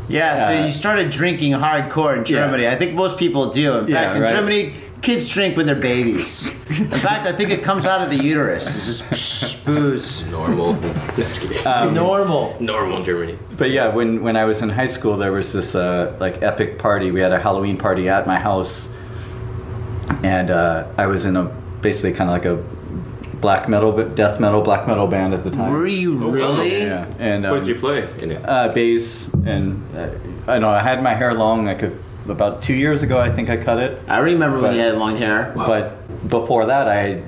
Yeah, 0.07 0.35
so 0.47 0.53
Uh, 0.61 0.65
you 0.67 0.71
started 0.71 1.09
drinking 1.09 1.53
hardcore 1.53 2.13
in 2.13 2.19
Yeah. 2.19 2.35
Germany. 2.45 2.65
I 2.67 2.75
think 2.75 2.93
most 2.93 3.15
people 3.17 3.43
do. 3.49 3.67
In 3.79 3.87
Yeah, 3.87 3.95
fact, 3.95 4.15
in 4.17 4.21
right. 4.21 4.35
Germany, 4.35 4.63
kids 5.03 5.27
drink 5.29 5.55
when 5.55 5.67
they're 5.67 5.75
babies. 5.75 6.47
In 6.69 6.89
fact, 6.89 7.27
I 7.27 7.33
think 7.33 7.51
it 7.51 7.61
comes 7.61 7.85
out 7.85 8.01
of 8.01 8.09
the 8.09 8.23
uterus. 8.23 8.75
It's 8.75 8.85
just 8.87 9.03
psh, 9.11 9.65
booze. 9.65 10.31
Normal. 10.31 10.73
No, 10.73 10.89
I'm 10.91 11.15
just 11.15 11.41
kidding. 11.41 11.67
Um, 11.67 11.93
Normal. 11.93 12.57
Normal 12.59 12.97
in 12.97 13.03
Germany. 13.03 13.37
But 13.57 13.69
yeah, 13.69 13.89
when 13.89 14.23
when 14.23 14.35
I 14.35 14.45
was 14.45 14.61
in 14.61 14.69
high 14.69 14.87
school, 14.87 15.17
there 15.17 15.31
was 15.31 15.53
this 15.53 15.75
uh, 15.75 16.15
like 16.19 16.41
epic 16.41 16.79
party. 16.79 17.11
We 17.11 17.19
had 17.19 17.33
a 17.33 17.39
Halloween 17.39 17.77
party 17.77 18.09
at 18.09 18.25
my 18.25 18.39
house, 18.39 18.89
and 20.23 20.49
uh, 20.49 20.87
I 20.97 21.05
was 21.05 21.25
in 21.25 21.35
a 21.35 21.43
basically 21.81 22.13
kind 22.13 22.29
of 22.29 22.33
like 22.33 22.45
a 22.45 22.55
black 23.43 23.67
metal, 23.67 23.91
death 24.15 24.39
metal, 24.39 24.61
black 24.61 24.87
metal 24.87 25.05
band 25.05 25.33
at 25.33 25.43
the 25.43 25.51
time. 25.51 25.69
Were 25.69 25.85
you 25.85 26.15
really? 26.15 26.81
Yeah, 26.81 27.13
and 27.19 27.43
What 27.43 27.57
um, 27.57 27.59
did 27.59 27.67
you 27.67 27.75
play 27.75 28.07
in 28.21 28.31
it? 28.31 28.41
uh, 28.47 28.69
bass, 28.71 29.27
and 29.45 29.83
uh, 29.95 30.09
I 30.47 30.59
know 30.59 30.69
I 30.69 30.81
had 30.81 31.03
my 31.03 31.13
hair 31.13 31.33
long. 31.33 31.67
I 31.67 31.73
a, 31.73 31.91
about 32.27 32.61
two 32.63 32.73
years 32.73 33.03
ago, 33.03 33.19
I 33.19 33.29
think 33.29 33.49
I 33.49 33.57
cut 33.57 33.79
it. 33.79 34.01
I 34.07 34.19
remember 34.19 34.57
when 34.59 34.71
But- 34.71 34.75
you 34.75 34.81
had 34.81 34.97
long 34.97 35.17
hair. 35.17 35.51
But 35.55 36.29
before 36.29 36.65
that, 36.67 36.87
I 36.87 37.21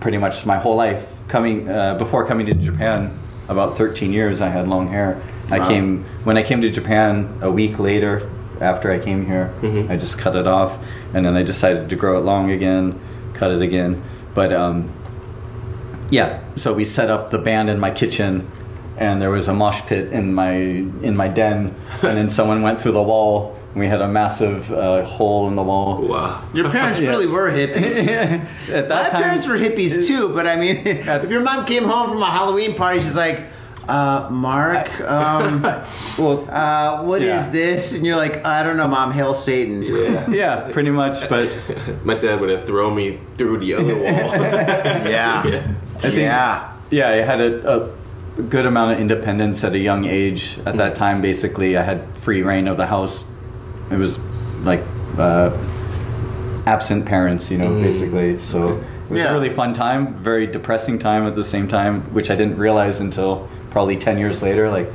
pretty 0.00 0.18
much 0.18 0.44
my 0.44 0.58
whole 0.58 0.76
life 0.76 1.06
coming 1.28 1.68
uh, 1.68 1.94
before 1.94 2.26
coming 2.26 2.46
to 2.46 2.54
Japan, 2.54 3.10
about 3.48 3.76
13 3.76 4.12
years, 4.12 4.40
I 4.40 4.48
had 4.48 4.68
long 4.68 4.88
hair. 4.88 5.20
I 5.50 5.66
came 5.66 6.04
when 6.24 6.36
I 6.38 6.42
came 6.42 6.62
to 6.62 6.70
Japan 6.70 7.28
a 7.42 7.50
week 7.50 7.78
later 7.78 8.28
after 8.60 8.90
I 8.90 8.98
came 8.98 9.26
here. 9.26 9.52
I 9.90 9.96
just 9.96 10.16
cut 10.18 10.36
it 10.36 10.46
off, 10.46 10.78
and 11.12 11.24
then 11.26 11.36
I 11.36 11.42
decided 11.42 11.88
to 11.90 11.96
grow 11.96 12.18
it 12.18 12.24
long 12.24 12.50
again, 12.50 12.98
cut 13.34 13.50
it 13.50 13.60
again. 13.62 14.02
But 14.34 14.52
um, 14.52 14.90
yeah, 16.10 16.40
so 16.56 16.72
we 16.72 16.84
set 16.84 17.10
up 17.10 17.30
the 17.30 17.38
band 17.38 17.68
in 17.70 17.78
my 17.80 17.90
kitchen, 17.90 18.48
and 18.96 19.20
there 19.20 19.30
was 19.30 19.48
a 19.48 19.52
mosh 19.54 19.82
pit 19.82 20.12
in 20.12 20.32
my 20.34 20.52
in 20.54 21.16
my 21.16 21.28
den, 21.28 21.74
and 22.02 22.16
then 22.16 22.30
someone 22.30 22.62
went 22.62 22.80
through 22.80 22.92
the 22.92 23.02
wall. 23.02 23.53
And 23.74 23.80
we 23.80 23.88
had 23.88 24.00
a 24.00 24.06
massive 24.06 24.72
uh, 24.72 25.02
hole 25.04 25.48
in 25.48 25.56
the 25.56 25.62
wall. 25.62 26.00
Wow. 26.00 26.44
Your 26.54 26.70
parents 26.70 27.00
Yeah. 27.02 27.08
really 27.10 27.26
were 27.26 27.50
hippies. 27.50 28.06
At 28.70 28.88
that 28.88 28.88
My 28.88 29.08
time, 29.10 29.22
parents 29.24 29.48
were 29.48 29.58
hippies 29.58 30.06
too, 30.06 30.32
but 30.32 30.46
I 30.46 30.54
mean, 30.54 30.76
if 30.86 31.28
your 31.28 31.40
mom 31.42 31.64
came 31.66 31.82
home 31.82 32.10
from 32.10 32.22
a 32.22 32.26
Halloween 32.30 32.76
party, 32.76 33.00
she's 33.00 33.16
like, 33.16 33.42
uh, 33.88 34.28
Mark, 34.30 34.88
um, 35.00 35.60
well, 36.16 36.48
uh, 36.50 37.02
what 37.02 37.20
is 37.20 37.46
Yeah. 37.46 37.50
this? 37.50 37.94
And 37.96 38.06
you're 38.06 38.16
like, 38.16 38.44
I 38.46 38.62
don't 38.62 38.76
know, 38.76 38.86
mom, 38.86 39.10
hail 39.10 39.34
Satan. 39.34 39.82
Yeah. 39.82 40.30
yeah, 40.30 40.70
pretty 40.72 40.90
much. 40.90 41.28
But 41.28 41.50
My 42.04 42.14
dad 42.14 42.40
would 42.40 42.50
have 42.50 42.64
thrown 42.64 42.94
me 42.94 43.18
through 43.34 43.58
the 43.58 43.74
other 43.74 43.96
wall. 43.96 44.06
Yeah. 44.06 45.08
yeah. 45.08 45.76
yeah. 46.12 46.72
yeah, 46.90 47.08
I 47.08 47.16
had 47.16 47.40
a, 47.40 47.52
a 48.38 48.42
good 48.42 48.66
amount 48.66 48.92
of 48.92 49.00
independence 49.00 49.64
at 49.64 49.72
a 49.74 49.78
young 49.80 50.04
age. 50.04 50.60
At 50.64 50.76
that 50.76 50.94
time, 50.94 51.20
basically, 51.20 51.76
I 51.76 51.82
had 51.82 52.06
free 52.18 52.42
reign 52.42 52.68
of 52.68 52.76
the 52.76 52.86
house. 52.86 53.26
It 53.90 53.96
was 53.96 54.18
like 54.62 54.80
uh, 55.18 55.50
absent 56.66 57.06
parents, 57.06 57.50
you 57.50 57.58
know, 57.58 57.70
mm. 57.70 57.82
basically. 57.82 58.38
So 58.38 58.78
it 58.78 59.10
was 59.10 59.18
Yeah. 59.18 59.30
a 59.30 59.34
really 59.34 59.50
fun 59.50 59.74
time, 59.74 60.14
very 60.14 60.46
depressing 60.46 60.98
time 60.98 61.26
at 61.26 61.36
the 61.36 61.44
same 61.44 61.68
time, 61.68 62.02
which 62.12 62.30
I 62.30 62.36
didn't 62.36 62.56
realize 62.56 63.00
until 63.00 63.48
probably 63.70 63.96
10 63.96 64.18
years 64.18 64.42
later. 64.42 64.70
Like, 64.70 64.90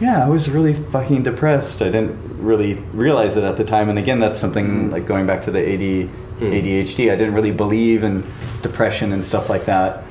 yeah, 0.00 0.24
I 0.24 0.28
was 0.28 0.50
really 0.50 0.72
fucking 0.72 1.22
depressed. 1.22 1.82
I 1.82 1.86
didn't 1.86 2.18
really 2.38 2.74
realize 2.92 3.36
it 3.36 3.44
at 3.44 3.56
the 3.56 3.64
time. 3.64 3.88
And 3.88 3.98
again, 3.98 4.18
that's 4.18 4.38
something 4.38 4.88
mm. 4.88 4.92
like 4.92 5.06
going 5.06 5.26
back 5.26 5.42
to 5.42 5.50
the 5.50 5.60
AD, 5.60 5.80
mm. 5.80 6.08
ADHD. 6.40 7.10
I 7.10 7.16
didn't 7.16 7.34
really 7.34 7.52
believe 7.52 8.02
in 8.04 8.24
depression 8.62 9.12
and 9.12 9.24
stuff 9.24 9.48
like 9.48 9.64
that 9.66 10.02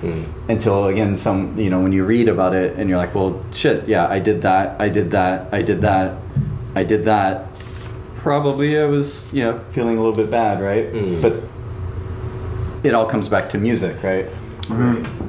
until 0.48 0.86
again, 0.88 1.18
some 1.18 1.58
you 1.58 1.70
know 1.70 1.82
when 1.82 1.92
you 1.92 2.06
read 2.06 2.30
about 2.30 2.56
it 2.56 2.78
and 2.78 2.90
you're 2.90 2.98
like, 2.98 3.14
well, 3.14 3.44
shit, 3.52 3.88
yeah, 3.88 4.08
I 4.08 4.20
did 4.20 4.42
that, 4.44 4.80
I 4.80 4.90
did 4.90 5.12
that, 5.12 5.54
I 5.54 5.62
did 5.62 5.82
that, 5.82 6.18
I 6.76 6.84
did 6.84 7.06
that. 7.06 7.48
Probably 8.30 8.80
I 8.80 8.86
was 8.86 9.32
you 9.32 9.44
know 9.44 9.60
feeling 9.72 10.00
a 10.00 10.02
little 10.02 10.16
bit 10.16 10.32
bad, 10.32 10.60
right? 10.60 10.92
But 11.22 11.34
it 12.84 12.96
all 12.96 13.06
comes 13.06 13.30
back 13.30 13.52
to 13.52 13.60
music, 13.60 14.02
right? 14.02 14.26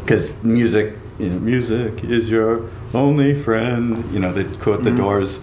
Because 0.00 0.42
music, 0.42 0.94
you 1.18 1.28
know, 1.28 1.38
music 1.38 2.02
is 2.04 2.30
your 2.30 2.70
only 2.94 3.34
friend. 3.34 4.02
You 4.14 4.20
know, 4.20 4.32
they 4.32 4.44
quote 4.60 4.82
the 4.82 4.92
Doors. 4.92 5.40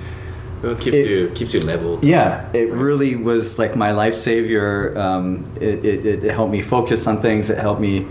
Well, 0.64 0.72
it 0.72 0.80
keeps 0.80 0.96
It- 0.98 1.08
you 1.08 1.30
keeps 1.36 1.54
you 1.54 1.60
leveled. 1.62 2.04
Yeah, 2.04 2.50
it 2.54 2.72
really 2.72 3.16
was 3.16 3.60
like 3.60 3.76
my 3.76 3.92
life 3.92 4.16
savior. 4.16 4.98
Um, 4.98 5.46
it, 5.62 5.86
it, 5.86 6.06
it 6.24 6.32
helped 6.32 6.52
me 6.52 6.64
focus 6.64 7.06
on 7.06 7.22
things. 7.22 7.52
It 7.52 7.60
helped 7.60 7.82
me 7.82 8.08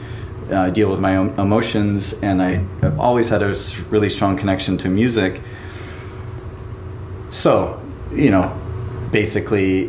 uh, 0.52 0.70
deal 0.70 0.88
with 0.88 1.00
my 1.00 1.16
own 1.16 1.31
emotions, 1.37 2.14
and 2.22 2.40
I, 2.40 2.64
I've 2.81 3.00
always 3.00 3.28
had 3.28 3.42
a 3.42 3.57
really 3.90 4.09
strong 4.09 4.37
connection 4.37 4.78
to 4.78 4.88
music. 4.88 5.40
So, 7.31 7.81
you 8.14 8.31
know, 8.31 8.57
basically, 9.12 9.87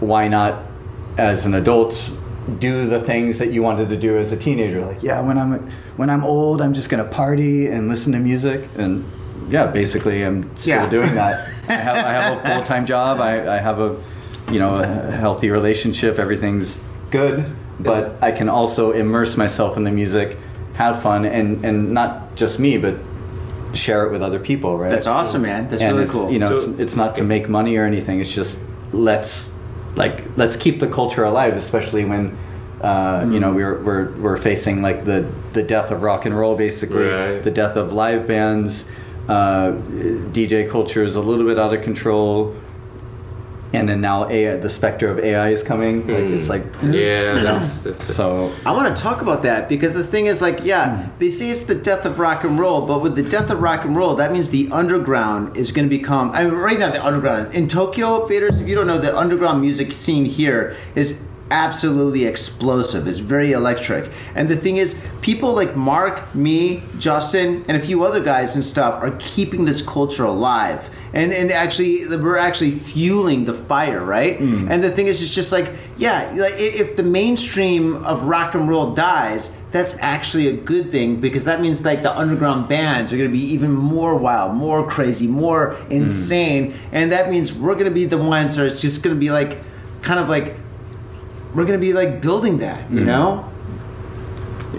why 0.00 0.26
not, 0.26 0.62
as 1.16 1.46
an 1.46 1.54
adult, 1.54 2.10
do 2.58 2.86
the 2.86 3.00
things 3.00 3.38
that 3.38 3.52
you 3.52 3.62
wanted 3.62 3.88
to 3.90 3.96
do 3.96 4.18
as 4.18 4.32
a 4.32 4.36
teenager? 4.36 4.84
Like, 4.84 5.02
yeah, 5.02 5.20
when 5.20 5.38
I'm 5.38 5.70
when 5.96 6.10
I'm 6.10 6.24
old, 6.24 6.60
I'm 6.60 6.74
just 6.74 6.90
gonna 6.90 7.04
party 7.04 7.68
and 7.68 7.88
listen 7.88 8.12
to 8.12 8.18
music, 8.18 8.68
and 8.76 9.04
yeah, 9.48 9.66
basically, 9.68 10.24
I'm 10.24 10.54
still 10.56 10.82
Yeah. 10.82 10.90
doing 10.90 11.14
that. 11.14 11.48
I 11.68 11.72
have, 11.74 11.96
I 11.96 12.12
have 12.12 12.38
a 12.44 12.48
full 12.54 12.62
time 12.64 12.84
job. 12.86 13.20
I, 13.20 13.56
I 13.56 13.58
have 13.58 13.78
a, 13.78 13.96
you 14.50 14.58
know, 14.58 14.74
a 14.76 14.86
healthy 15.12 15.50
relationship. 15.50 16.18
Everything's 16.18 16.80
good, 17.10 17.44
but 17.80 18.20
I 18.22 18.32
can 18.32 18.48
also 18.48 18.90
immerse 18.92 19.36
myself 19.36 19.76
in 19.76 19.84
the 19.84 19.90
music, 19.90 20.36
have 20.74 21.00
fun, 21.02 21.24
and 21.24 21.64
and 21.64 21.92
not 21.92 22.34
just 22.36 22.58
me, 22.58 22.76
but 22.78 22.96
share 23.74 24.06
it 24.06 24.12
with 24.12 24.22
other 24.22 24.38
people. 24.38 24.76
Right? 24.78 24.90
That's 24.90 25.06
awesome, 25.06 25.42
man. 25.42 25.68
That's 25.68 25.82
and 25.82 25.96
really 25.96 26.08
cool. 26.10 26.30
You 26.30 26.38
know, 26.38 26.56
So- 26.56 26.70
it's, 26.70 26.80
it's 26.80 26.96
not 26.96 27.16
to 27.16 27.24
make 27.24 27.48
money 27.48 27.76
or 27.76 27.84
anything. 27.84 28.20
It's 28.20 28.32
just 28.34 28.60
let's 28.92 29.52
like 29.96 30.36
let's 30.36 30.56
keep 30.56 30.80
the 30.80 30.88
culture 30.88 31.24
alive, 31.24 31.54
especially 31.56 32.04
when. 32.04 32.36
Uh, 32.82 33.24
You 33.32 33.40
know, 33.40 33.52
we're, 33.52 33.78
we're 33.82 34.10
we're 34.20 34.36
facing 34.36 34.82
like 34.82 35.04
the 35.04 35.24
the 35.54 35.62
death 35.62 35.90
of 35.90 36.02
rock 36.02 36.26
and 36.26 36.36
roll, 36.36 36.54
basically, 36.54 37.06
Right. 37.06 37.42
the 37.42 37.50
death 37.50 37.76
of 37.76 37.92
live 37.94 38.26
bands. 38.26 38.84
Uh, 39.26 39.72
DJ 40.32 40.68
culture 40.68 41.02
is 41.02 41.16
a 41.16 41.20
little 41.20 41.46
bit 41.46 41.58
out 41.58 41.72
of 41.72 41.80
control 41.82 42.54
and 43.74 43.88
then 43.88 44.00
now 44.00 44.28
AI, 44.28 44.56
the 44.56 44.70
specter 44.70 45.08
of 45.08 45.18
AI 45.18 45.50
is 45.50 45.62
coming. 45.62 46.06
Like 46.06 46.26
hmm. 46.26 46.34
it's 46.34 46.48
like 46.48 46.64
Yeah, 46.82 47.34
that's, 47.34 47.78
that's 47.82 48.14
so. 48.14 48.52
I 48.64 48.72
want 48.72 48.94
to 48.94 49.02
talk 49.02 49.22
about 49.22 49.42
that 49.42 49.68
because 49.68 49.94
the 49.94 50.04
thing 50.04 50.26
is, 50.26 50.40
like, 50.40 50.64
yeah, 50.64 51.04
hmm. 51.04 51.18
they 51.18 51.30
say 51.30 51.50
it's 51.50 51.62
the 51.62 51.74
death 51.74 52.04
of 52.04 52.18
rock 52.18 52.44
and 52.44 52.58
roll, 52.58 52.86
but 52.86 53.02
with 53.02 53.16
the 53.16 53.22
death 53.22 53.50
of 53.50 53.60
rock 53.60 53.84
and 53.84 53.96
roll, 53.96 54.14
that 54.16 54.32
means 54.32 54.50
the 54.50 54.68
underground 54.70 55.56
is 55.56 55.72
going 55.72 55.88
to 55.88 55.96
become. 55.96 56.30
I 56.32 56.44
mean, 56.44 56.54
right 56.54 56.78
now, 56.78 56.90
the 56.90 57.04
underground 57.04 57.54
in 57.54 57.68
Tokyo, 57.68 58.26
faders. 58.26 58.60
If 58.60 58.68
you 58.68 58.74
don't 58.74 58.86
know, 58.86 58.98
the 58.98 59.16
underground 59.16 59.60
music 59.60 59.92
scene 59.92 60.24
here 60.24 60.76
is 60.94 61.26
absolutely 61.50 62.24
explosive. 62.24 63.06
It's 63.06 63.18
very 63.18 63.52
electric, 63.52 64.10
and 64.34 64.48
the 64.48 64.56
thing 64.56 64.78
is, 64.78 65.00
people 65.20 65.54
like 65.54 65.76
Mark, 65.76 66.34
me, 66.34 66.82
Justin, 66.98 67.64
and 67.68 67.76
a 67.76 67.80
few 67.80 68.04
other 68.04 68.22
guys 68.22 68.54
and 68.54 68.64
stuff 68.64 69.02
are 69.02 69.12
keeping 69.18 69.64
this 69.64 69.80
culture 69.80 70.24
alive. 70.24 70.90
And, 71.14 71.32
and 71.32 71.52
actually, 71.52 72.08
we're 72.08 72.36
actually 72.36 72.72
fueling 72.72 73.44
the 73.44 73.54
fire, 73.54 74.04
right? 74.04 74.36
Mm. 74.36 74.68
And 74.68 74.82
the 74.82 74.90
thing 74.90 75.06
is, 75.06 75.22
it's 75.22 75.32
just 75.32 75.52
like, 75.52 75.70
yeah, 75.96 76.28
like 76.36 76.54
if 76.56 76.96
the 76.96 77.04
mainstream 77.04 78.04
of 78.04 78.24
rock 78.24 78.56
and 78.56 78.68
roll 78.68 78.94
dies, 78.94 79.56
that's 79.70 79.96
actually 80.00 80.48
a 80.48 80.56
good 80.56 80.90
thing 80.90 81.20
because 81.20 81.44
that 81.44 81.60
means 81.60 81.84
like 81.84 82.02
the 82.02 82.10
underground 82.18 82.68
bands 82.68 83.12
are 83.12 83.16
going 83.16 83.30
to 83.30 83.32
be 83.32 83.44
even 83.44 83.72
more 83.72 84.16
wild, 84.16 84.56
more 84.56 84.84
crazy, 84.88 85.28
more 85.28 85.74
mm. 85.74 85.90
insane, 85.90 86.74
and 86.90 87.12
that 87.12 87.30
means 87.30 87.52
we're 87.52 87.74
going 87.74 87.86
to 87.86 87.92
be 87.92 88.06
the 88.06 88.18
ones 88.18 88.56
that 88.56 88.66
are 88.66 88.68
just 88.68 89.04
going 89.04 89.14
to 89.14 89.20
be 89.20 89.30
like, 89.30 89.58
kind 90.02 90.18
of 90.18 90.28
like, 90.28 90.56
we're 91.54 91.64
going 91.64 91.78
to 91.78 91.86
be 91.86 91.92
like 91.92 92.20
building 92.20 92.58
that, 92.58 92.90
you 92.90 93.04
know? 93.04 93.50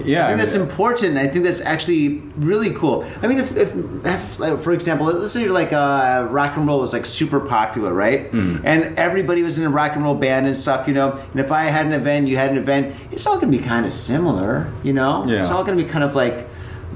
Yeah, 0.04 0.26
I 0.26 0.28
think 0.28 0.40
that's 0.40 0.54
important. 0.54 1.16
I 1.16 1.26
think 1.26 1.44
that's 1.44 1.60
actually 1.60 2.18
really 2.36 2.72
cool. 2.74 3.06
I 3.22 3.26
mean, 3.26 3.38
if, 3.38 3.56
if, 3.56 3.74
if 4.04 4.38
like, 4.38 4.60
for 4.60 4.72
example, 4.72 5.06
let's 5.06 5.32
say 5.32 5.48
like 5.48 5.72
uh, 5.72 6.28
rock 6.30 6.56
and 6.56 6.66
roll 6.66 6.80
was 6.80 6.92
like 6.92 7.06
super 7.06 7.40
popular, 7.40 7.94
right? 7.94 8.30
Hmm. 8.30 8.58
And 8.64 8.98
everybody 8.98 9.42
was 9.42 9.58
in 9.58 9.64
a 9.64 9.70
rock 9.70 9.96
and 9.96 10.04
roll 10.04 10.14
band 10.14 10.46
and 10.46 10.56
stuff, 10.56 10.86
you 10.86 10.94
know. 10.94 11.12
And 11.32 11.40
if 11.40 11.50
I 11.50 11.64
had 11.64 11.86
an 11.86 11.92
event, 11.92 12.28
you 12.28 12.36
had 12.36 12.50
an 12.50 12.58
event, 12.58 12.94
it's 13.10 13.26
all 13.26 13.40
to 13.40 13.46
be 13.46 13.58
kind 13.58 13.86
of 13.86 13.92
similar, 13.92 14.70
you 14.82 14.92
know. 14.92 15.26
Yeah. 15.26 15.40
It's 15.40 15.48
all 15.48 15.64
to 15.64 15.74
be 15.74 15.84
kind 15.84 16.04
of 16.04 16.14
like. 16.14 16.46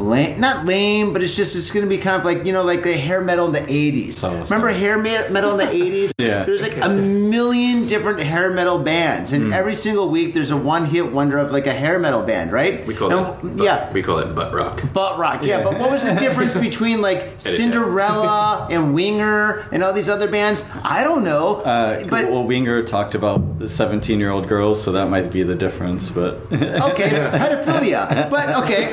Lame, 0.01 0.41
not 0.41 0.65
lame, 0.65 1.13
but 1.13 1.23
it's 1.23 1.37
just 1.37 1.55
it's 1.57 1.71
gonna 1.71 1.87
be 1.87 1.99
kind 1.99 2.17
of 2.19 2.25
like 2.25 2.45
you 2.47 2.53
know 2.53 2.63
like 2.63 2.83
the 2.83 2.97
hair 2.97 3.21
metal 3.21 3.47
in 3.47 3.53
the 3.53 3.61
'80s. 3.61 4.15
So- 4.15 4.33
Remember 4.45 4.69
hair 4.69 4.99
metal 4.99 5.59
in 5.59 5.67
the 5.67 5.73
'80s? 5.73 6.13
Yeah. 6.21 6.45
There's 6.45 6.63
like 6.63 6.77
a 6.83 6.89
million 6.89 7.87
different 7.87 8.21
hair 8.21 8.51
metal 8.51 8.79
bands, 8.79 9.33
and 9.33 9.53
every 9.55 9.75
single 9.75 10.11
week 10.11 10.33
there's 10.35 10.51
a 10.51 10.57
one-hit 10.57 11.13
wonder 11.13 11.39
of 11.39 11.51
like 11.51 11.67
a 11.67 11.73
hair 11.73 11.99
metal 11.99 12.23
band, 12.23 12.53
right? 12.53 12.87
we 12.87 12.95
call 12.95 13.11
And- 13.13 13.27
it. 13.51 13.57
Butt, 13.57 13.65
yeah, 13.65 13.93
we 13.93 14.03
call 14.03 14.19
it 14.19 14.35
butt 14.35 14.53
rock. 14.53 14.83
butt 14.93 15.19
rock. 15.19 15.45
Yeah, 15.45 15.63
but 15.63 15.79
what 15.79 15.91
was 15.91 16.05
the 16.05 16.15
difference 16.25 16.55
between 16.55 17.01
like 17.03 17.35
Cinderella 17.39 18.69
and 18.71 18.95
Winger 18.95 19.67
and 19.73 19.83
all 19.83 19.93
these 19.93 20.09
other 20.09 20.29
bands? 20.31 20.65
I 20.83 21.03
don't 21.05 21.25
know. 21.25 21.57
Uh, 21.63 22.07
but 22.09 22.31
well, 22.31 22.45
Winger 22.45 22.83
talked 22.85 23.15
about 23.15 23.59
the 23.59 23.69
17 23.69 24.21
year 24.21 24.31
old 24.31 24.47
girls, 24.49 24.83
so 24.83 24.93
that 24.93 25.09
might 25.09 25.31
be 25.33 25.43
the 25.43 25.55
difference. 25.55 26.11
But 26.11 26.35
okay, 26.53 27.11
pedophilia. 27.11 28.29
But 28.31 28.57
okay, 28.65 28.93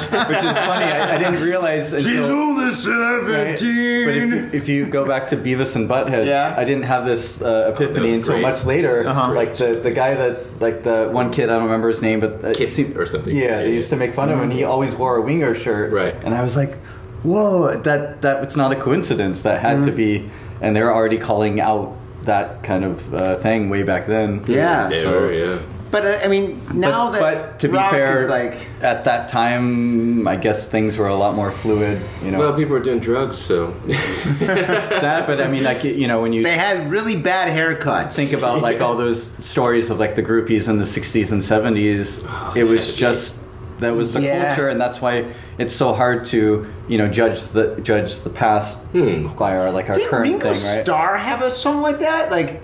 which 0.00 0.44
is 0.44 0.58
funny, 0.58 0.84
I, 0.84 1.14
I 1.14 1.18
didn't 1.18 1.42
realize 1.42 1.92
until, 1.92 2.30
only 2.30 2.64
right? 2.64 3.58
But 3.58 3.62
if 3.62 3.62
you, 3.62 4.50
if 4.52 4.68
you 4.68 4.86
go 4.86 5.06
back 5.06 5.28
to 5.28 5.36
Beavis 5.36 5.76
and 5.76 5.88
Butthead, 5.88 6.26
Yeah. 6.26 6.54
I 6.56 6.64
didn't 6.64 6.84
have 6.84 7.04
this 7.04 7.40
uh, 7.42 7.72
epiphany 7.74 8.04
was 8.06 8.12
until 8.14 8.32
great. 8.34 8.42
much 8.42 8.64
later. 8.64 9.06
Uh-huh. 9.06 9.32
Like 9.34 9.56
the 9.56 9.74
the 9.74 9.90
guy 9.90 10.14
that 10.14 10.60
like 10.60 10.82
the 10.82 11.08
one 11.12 11.30
kid 11.32 11.50
I 11.50 11.54
don't 11.54 11.64
remember 11.64 11.88
his 11.88 12.02
name, 12.02 12.20
but 12.20 12.44
uh, 12.44 12.54
Kid 12.54 12.96
or 12.96 13.06
something. 13.06 13.34
Yeah, 13.34 13.58
they 13.58 13.72
used 13.72 13.90
to 13.90 13.96
make 13.96 14.14
fun 14.14 14.28
of 14.30 14.36
him, 14.38 14.44
and 14.44 14.52
he 14.52 14.64
always 14.64 14.94
wore 14.94 15.16
a 15.16 15.20
Winger 15.22 15.54
shirt. 15.54 15.92
Right. 15.92 16.14
and 16.24 16.34
I 16.34 16.42
was 16.42 16.56
like, 16.56 16.74
whoa, 17.22 17.76
that 17.78 18.22
that 18.22 18.42
it's 18.44 18.56
not 18.56 18.72
a 18.72 18.76
coincidence. 18.76 19.42
That 19.42 19.60
had 19.60 19.82
to 19.84 19.92
be, 19.92 20.28
and 20.60 20.74
they're 20.76 20.92
already 20.92 21.18
calling 21.18 21.60
out 21.60 21.96
that 22.24 22.62
kind 22.62 22.84
of 22.84 23.14
uh, 23.14 23.36
thing 23.38 23.68
way 23.70 23.82
back 23.82 24.06
then. 24.06 24.44
yeah. 24.46 24.88
They 24.88 25.02
So- 25.02 25.10
were, 25.12 25.32
yeah. 25.32 25.58
But 25.92 26.06
uh, 26.06 26.18
I 26.24 26.28
mean, 26.28 26.58
now 26.74 27.10
but, 27.10 27.20
that 27.20 27.20
but 27.20 27.58
to 27.60 27.68
be 27.68 27.74
rock 27.74 27.90
fair, 27.92 28.22
is 28.24 28.28
like 28.30 28.54
at 28.80 29.04
that 29.04 29.28
time, 29.28 30.26
I 30.26 30.36
guess 30.36 30.66
things 30.66 30.96
were 30.98 31.06
a 31.08 31.14
lot 31.14 31.34
more 31.36 31.52
fluid. 31.52 32.00
You 32.24 32.30
know 32.32 32.38
Well, 32.40 32.54
people 32.56 32.72
were 32.72 32.80
doing 32.80 32.98
drugs, 32.98 33.38
so 33.38 33.70
that. 34.40 35.26
But 35.26 35.40
I 35.40 35.48
mean, 35.48 35.64
like 35.64 35.84
you 35.84 36.08
know, 36.08 36.22
when 36.22 36.32
you 36.32 36.42
they 36.42 36.56
had 36.56 36.90
really 36.90 37.16
bad 37.20 37.48
haircuts. 37.56 38.14
think 38.16 38.32
about 38.32 38.62
like 38.62 38.80
all 38.80 38.96
those 38.96 39.32
stories 39.44 39.90
of 39.90 39.98
like 39.98 40.14
the 40.14 40.22
groupies 40.22 40.68
in 40.68 40.78
the 40.78 40.84
60s 40.84 41.32
and 41.32 41.40
70s 41.42 42.24
Oh, 42.26 42.52
it 42.56 42.58
yeah, 42.64 42.64
was 42.64 42.88
dude. 42.88 42.96
just 42.98 43.42
that 43.78 43.94
was 43.94 44.12
the 44.12 44.20
Yeah. 44.22 44.46
culture 44.46 44.68
and 44.68 44.80
that's 44.80 45.00
why 45.00 45.26
it's 45.58 45.74
so 45.74 45.92
hard 45.92 46.24
to 46.26 46.66
you 46.88 46.98
know 46.98 47.08
judge 47.08 47.42
the 47.48 47.76
judge 47.82 48.18
the 48.20 48.30
past 48.30 48.78
Hmm. 48.92 49.26
by 49.36 49.56
our 49.56 49.70
like 49.72 49.88
our 49.88 49.94
Didn't 49.94 50.08
current 50.10 50.22
Ringo 50.30 50.52
thing 50.54 50.68
right 50.76 50.82
Starr 50.84 51.16
have 51.18 51.42
a 51.42 51.50
song 51.50 51.82
like 51.82 51.98
that? 51.98 52.30
Like, 52.30 52.62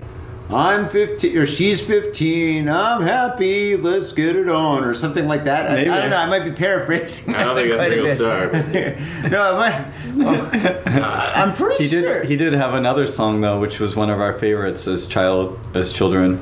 I'm 0.51 0.89
15 0.89 1.37
or 1.37 1.45
she's 1.47 1.85
15. 1.85 2.69
I'm 2.69 3.03
happy. 3.03 3.77
Let's 3.77 4.13
get 4.13 4.35
it 4.35 4.49
on 4.49 4.83
or 4.83 4.95
something 4.95 5.27
like 5.27 5.45
that. 5.45 5.71
I, 5.71 5.81
I 5.83 5.85
don't 5.85 6.11
know. 6.11 6.17
I 6.17 6.27
might 6.27 6.45
be 6.45 6.53
paraphrasing. 6.53 7.35
I 7.35 7.45
don't 7.45 7.55
think 7.55 7.69
that's 7.77 8.19
quite 8.19 8.33
a 8.33 8.49
Ringo 8.49 8.73
bit. 8.73 8.99
No, 9.31 9.59
I 9.59 9.71
might, 10.17 10.87
I'm 11.37 11.55
pretty 11.55 11.85
he 11.85 11.89
sure. 11.91 12.21
did 12.21 12.31
he 12.31 12.37
did 12.37 12.53
have 12.55 12.73
another 12.75 13.07
song 13.07 13.41
though 13.43 13.61
which 13.61 13.79
was 13.79 13.95
one 13.95 14.09
of 14.11 14.21
our 14.21 14.33
favorites 14.33 14.87
as 14.87 15.07
child 15.07 15.59
as 15.75 15.93
children 15.93 16.39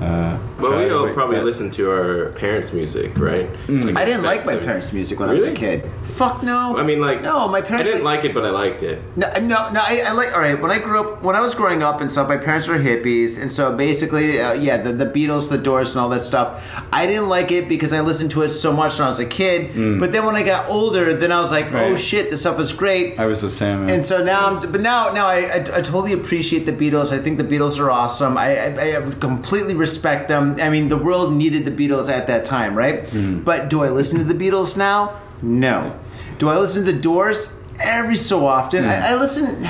uh, 0.00 0.38
But 0.58 0.70
we 0.70 0.90
all 0.90 1.06
wait, 1.06 1.14
probably 1.14 1.36
yeah. 1.36 1.42
listen 1.42 1.70
to 1.72 1.90
our 1.90 2.28
parents' 2.32 2.72
music, 2.72 3.18
right? 3.18 3.48
I 3.68 4.04
didn't 4.04 4.22
like 4.22 4.46
my 4.46 4.56
parents' 4.56 4.92
music 4.92 5.18
when 5.20 5.28
I 5.28 5.32
was 5.34 5.44
a 5.44 5.52
kid. 5.52 5.90
Fuck 6.04 6.42
no. 6.42 6.76
I 6.76 6.82
mean, 6.84 7.00
like, 7.00 7.22
no, 7.22 7.48
my 7.48 7.60
parents. 7.60 7.88
I 7.88 7.92
didn't 7.92 8.04
like 8.04 8.24
it, 8.24 8.32
but 8.32 8.44
I 8.44 8.50
liked 8.50 8.82
it. 8.82 9.02
No, 9.16 9.28
no, 9.40 9.70
no. 9.70 9.80
I, 9.80 10.02
I 10.06 10.12
like. 10.12 10.32
All 10.32 10.40
right. 10.40 10.60
When 10.60 10.70
I 10.70 10.78
grew 10.78 11.00
up, 11.00 11.22
when 11.22 11.34
I 11.34 11.40
was 11.40 11.54
growing 11.54 11.82
up 11.82 12.00
and 12.00 12.10
stuff, 12.10 12.28
my 12.28 12.36
parents 12.36 12.68
were 12.68 12.78
hippies, 12.78 13.40
and 13.40 13.50
so 13.50 13.76
basically, 13.76 14.40
uh, 14.40 14.52
yeah, 14.52 14.76
the, 14.76 14.92
the 14.92 15.06
Beatles, 15.06 15.48
the 15.48 15.58
Doors, 15.58 15.92
and 15.94 16.00
all 16.00 16.08
that 16.10 16.20
stuff. 16.20 16.64
I 16.92 17.06
didn't 17.06 17.28
like 17.28 17.50
it 17.50 17.68
because 17.68 17.92
I 17.92 18.00
listened 18.00 18.30
to 18.32 18.42
it 18.42 18.50
so 18.50 18.72
much 18.72 18.98
when 18.98 19.06
I 19.06 19.08
was 19.08 19.18
a 19.18 19.26
kid. 19.26 19.72
But 20.00 20.12
then 20.12 20.24
when 20.24 20.36
I 20.36 20.42
got 20.44 20.68
older, 20.68 21.14
then 21.14 21.32
I 21.32 21.40
was 21.40 21.50
like, 21.50 21.66
oh 21.66 21.84
Mm. 21.84 21.90
Right. 21.90 22.00
shit, 22.00 22.30
this 22.30 22.40
stuff 22.40 22.58
is 22.60 22.72
great. 22.72 23.18
I 23.18 23.26
was 23.26 23.40
the 23.40 23.50
same 23.50 23.88
And 23.88 24.04
so 24.04 24.22
now, 24.22 24.46
I'm, 24.46 24.72
but 24.72 24.80
now, 24.80 25.12
now 25.12 25.26
I, 25.26 25.38
I, 25.40 25.56
I 25.56 25.80
totally 25.82 26.12
appreciate 26.12 26.64
the 26.66 26.72
Beatles. 26.72 27.12
I 27.12 27.18
think 27.18 27.38
the 27.38 27.44
Beatles 27.44 27.78
are 27.78 27.90
awesome. 27.90 28.38
I, 28.38 28.48
I, 28.56 28.96
I 28.98 29.10
completely 29.28 29.74
respect 29.74 30.28
them. 30.28 30.43
Um, 30.44 30.60
I 30.60 30.70
mean, 30.70 30.88
the 30.88 30.96
world 30.96 31.32
needed 31.34 31.64
the 31.64 31.70
Beatles 31.70 32.08
at 32.08 32.26
that 32.26 32.44
time, 32.44 32.76
right? 32.76 33.02
Mm-hmm. 33.02 33.40
But 33.40 33.68
do 33.68 33.82
I 33.82 33.90
listen 33.90 34.18
to 34.18 34.24
the 34.24 34.34
Beatles 34.34 34.76
now? 34.76 35.20
No. 35.42 35.98
Do 36.38 36.48
I 36.48 36.58
listen 36.58 36.84
to 36.84 36.92
the 36.92 37.00
Doors 37.00 37.58
every 37.80 38.16
so 38.16 38.46
often? 38.46 38.84
I, 38.84 38.94
mm-hmm. 38.94 39.04
I 39.04 39.14
listen. 39.16 39.66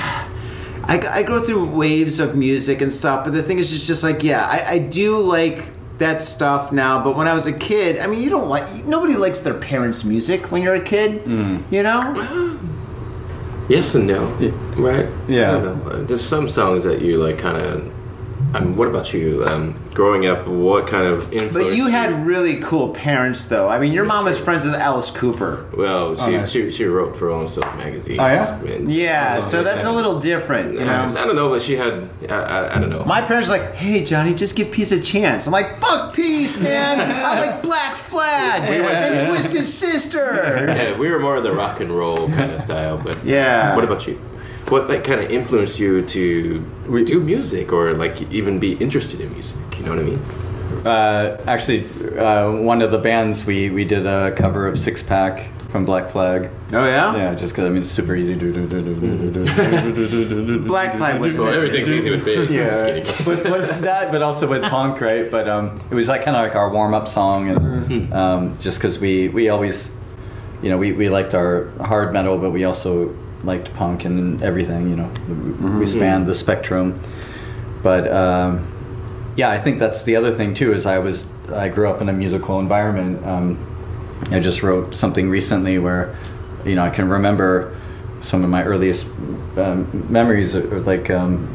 I, 0.87 1.20
I 1.20 1.22
go 1.22 1.39
through 1.39 1.70
waves 1.70 2.20
of 2.20 2.37
music 2.37 2.83
and 2.83 2.93
stuff, 2.93 3.25
but 3.25 3.33
the 3.33 3.43
thing 3.43 3.59
is, 3.59 3.72
it's 3.72 3.87
just 3.87 4.03
like, 4.03 4.22
yeah, 4.22 4.47
I, 4.47 4.72
I 4.72 4.79
do 4.79 5.18
like 5.18 5.64
that 5.99 6.20
stuff 6.20 6.72
now. 6.72 7.03
But 7.03 7.16
when 7.16 7.27
I 7.27 7.33
was 7.33 7.47
a 7.47 7.53
kid, 7.53 7.99
I 7.99 8.07
mean, 8.07 8.20
you 8.20 8.29
don't 8.29 8.49
like 8.49 8.85
nobody 8.85 9.14
likes 9.14 9.41
their 9.41 9.55
parents' 9.55 10.05
music 10.05 10.53
when 10.53 10.61
you're 10.62 10.75
a 10.75 10.83
kid, 10.83 11.25
mm. 11.25 11.62
you 11.70 11.83
know. 11.83 12.59
Yes 13.68 13.95
and 13.95 14.07
no, 14.07 14.27
right? 14.77 15.09
Yeah. 15.27 15.57
I 15.57 15.61
don't 15.61 15.87
know. 15.87 16.05
There's 16.05 16.22
some 16.22 16.49
songs 16.49 16.85
that 16.85 17.01
you 17.01 17.16
like, 17.16 17.39
kind 17.39 17.57
of. 17.57 17.94
Um, 18.55 18.77
what 18.77 18.87
about 18.89 19.13
you? 19.13 19.45
Um, 19.47 19.75
growing 19.95 20.27
up, 20.27 20.47
what 20.47 20.87
kind 20.87 21.05
of 21.07 21.33
influence? 21.33 21.53
But 21.53 21.77
you 21.77 21.87
did 21.87 21.93
had 21.93 22.27
really 22.27 22.61
cool 22.61 22.91
parents, 22.91 23.45
though. 23.45 23.69
I 23.69 23.79
mean, 23.79 23.93
your 23.93 24.05
mom 24.05 24.27
was 24.27 24.39
friends 24.39 24.65
with 24.65 24.75
Alice 24.75 25.11
Cooper. 25.11 25.67
Well, 25.77 26.17
she, 26.17 26.23
Oh, 26.23 26.31
nice. 26.31 26.51
she, 26.53 26.71
she 26.71 26.85
wrote 26.85 27.17
for 27.17 27.27
Rolling 27.27 27.49
Stone 27.49 27.77
magazine. 27.77 28.21
Oh, 28.21 28.27
yeah? 28.27 28.61
Yeah, 28.85 29.39
so 29.41 29.63
that's 29.63 29.85
a 29.85 29.91
little 29.93 30.21
different, 30.21 30.75
you 30.75 30.85
know. 30.85 31.05
I 31.05 31.25
don't 31.25 31.37
know, 31.37 31.49
but 31.49 31.63
she 31.63 31.75
had. 31.77 32.09
I, 32.29 32.35
I, 32.35 32.77
I 32.77 32.81
don't 32.81 32.91
know. 32.91 33.05
My 33.05 33.21
parents 33.21 33.49
were 33.49 33.59
like, 33.59 33.75
"Hey, 33.75 34.05
Johnny, 34.05 34.35
just 34.35 34.55
give 34.57 34.71
Peace 34.71 34.93
a 34.93 35.01
chance." 35.01 35.47
I'm 35.47 35.53
like, 35.53 35.81
"Fuck 35.81 36.15
Peace, 36.15 36.59
man! 36.59 37.01
I 37.01 37.41
like 37.47 37.63
Black 37.63 37.95
Flag 37.97 38.63
and 38.63 39.21
Twisted 39.29 39.65
Sister." 39.65 40.67
yeah, 40.69 40.97
we 40.99 41.11
were 41.11 41.19
more 41.19 41.37
of 41.37 41.43
the 41.43 41.53
rock 41.53 41.81
and 41.81 41.91
roll 41.91 42.27
kind 42.29 42.53
of 42.53 42.61
style. 42.61 42.99
But 42.99 43.25
Yeah. 43.25 43.75
What 43.75 43.85
about 43.85 44.07
you? 44.07 44.21
What 44.75 44.89
like 44.89 45.05
kind 45.05 45.20
of 45.20 45.31
influenced 45.31 45.79
you 45.79 46.03
to 46.03 46.20
We- 46.89 47.05
do 47.05 47.20
music 47.20 47.72
or 47.72 47.93
like 47.93 48.16
even 48.33 48.59
be 48.59 48.72
interested 48.85 49.20
in 49.20 49.31
music? 49.33 49.57
You 49.79 49.85
know 49.85 49.91
what 49.91 50.01
I 50.01 50.03
mean? 50.03 50.18
Uh, 50.85 51.41
actually, 51.47 51.85
uh, 52.18 52.51
one 52.72 52.83
of 52.83 52.91
the 52.91 52.99
bands 52.99 53.47
we, 53.47 53.70
we 53.70 53.85
did 53.85 54.05
a 54.05 54.33
cover 54.33 54.66
of 54.66 54.77
Six 54.77 55.01
Pack 55.01 55.35
from 55.70 55.85
Black 55.85 56.11
Flag. 56.11 56.51
Oh 56.72 56.85
yeah, 56.85 57.14
Yeah, 57.16 57.35
just 57.37 57.53
because 57.53 57.66
I 57.66 57.68
mean 57.68 57.83
it's 57.83 57.91
super 57.91 58.16
easy. 58.16 58.35
Black 60.66 60.97
Flag 60.97 61.20
was. 61.20 61.37
So 61.37 61.47
everything's 61.47 61.91
easy 61.91 62.11
with 62.11 62.25
bass. 62.25 62.51
Yeah, 62.51 63.05
but, 63.25 63.45
but 63.45 63.81
that, 63.83 64.11
but 64.11 64.22
also 64.22 64.49
with 64.49 64.62
punk, 64.62 65.01
right? 65.01 65.31
But 65.31 65.49
um, 65.49 65.81
it 65.91 65.95
was 65.95 66.09
like 66.09 66.25
kind 66.25 66.37
of 66.37 66.43
like 66.43 66.57
our 66.57 66.70
warm 66.70 66.95
up 66.95 67.07
song, 67.07 67.49
and 67.49 68.12
um, 68.12 68.59
just 68.59 68.79
because 68.79 68.99
we 68.99 69.29
we 69.29 69.49
always, 69.51 69.97
you 70.62 70.68
know, 70.70 70.79
we, 70.79 70.91
we 70.93 71.09
liked 71.09 71.33
our 71.35 71.68
hard 71.79 72.12
metal, 72.12 72.39
but 72.39 72.51
we 72.51 72.64
also 72.64 73.14
liked 73.45 73.73
punk 73.75 74.05
and 74.05 74.43
everything. 74.43 74.91
You 74.91 74.97
know, 74.97 75.11
we, 75.29 75.35
we 75.81 75.87
spanned 75.87 76.27
the 76.27 76.35
spectrum. 76.35 76.95
But 77.83 78.11
um, 78.11 78.67
yeah, 79.37 79.51
I 79.51 79.59
think 79.59 79.79
that's 79.79 80.03
the 80.05 80.17
other 80.17 80.33
thing 80.33 80.55
too. 80.55 80.73
Is 80.73 80.87
I 80.87 80.99
was 80.99 81.27
I 81.55 81.69
grew 81.69 81.89
up 81.89 82.01
in 82.01 82.09
a 82.09 82.13
musical 82.13 82.59
environment. 82.61 83.25
Um, 83.27 83.59
I 84.31 84.41
just 84.41 84.63
wrote 84.63 84.95
something 84.95 85.29
recently 85.29 85.79
where, 85.79 86.15
you 86.65 86.75
know, 86.77 86.85
I 86.85 86.91
can 86.91 87.09
remember 87.09 87.77
some 88.23 88.43
of 88.43 88.49
my 88.49 88.65
earliest 88.65 89.07
um, 89.59 90.07
memories, 90.09 90.57
are, 90.57 90.81
like 90.81 91.11
um, 91.11 91.47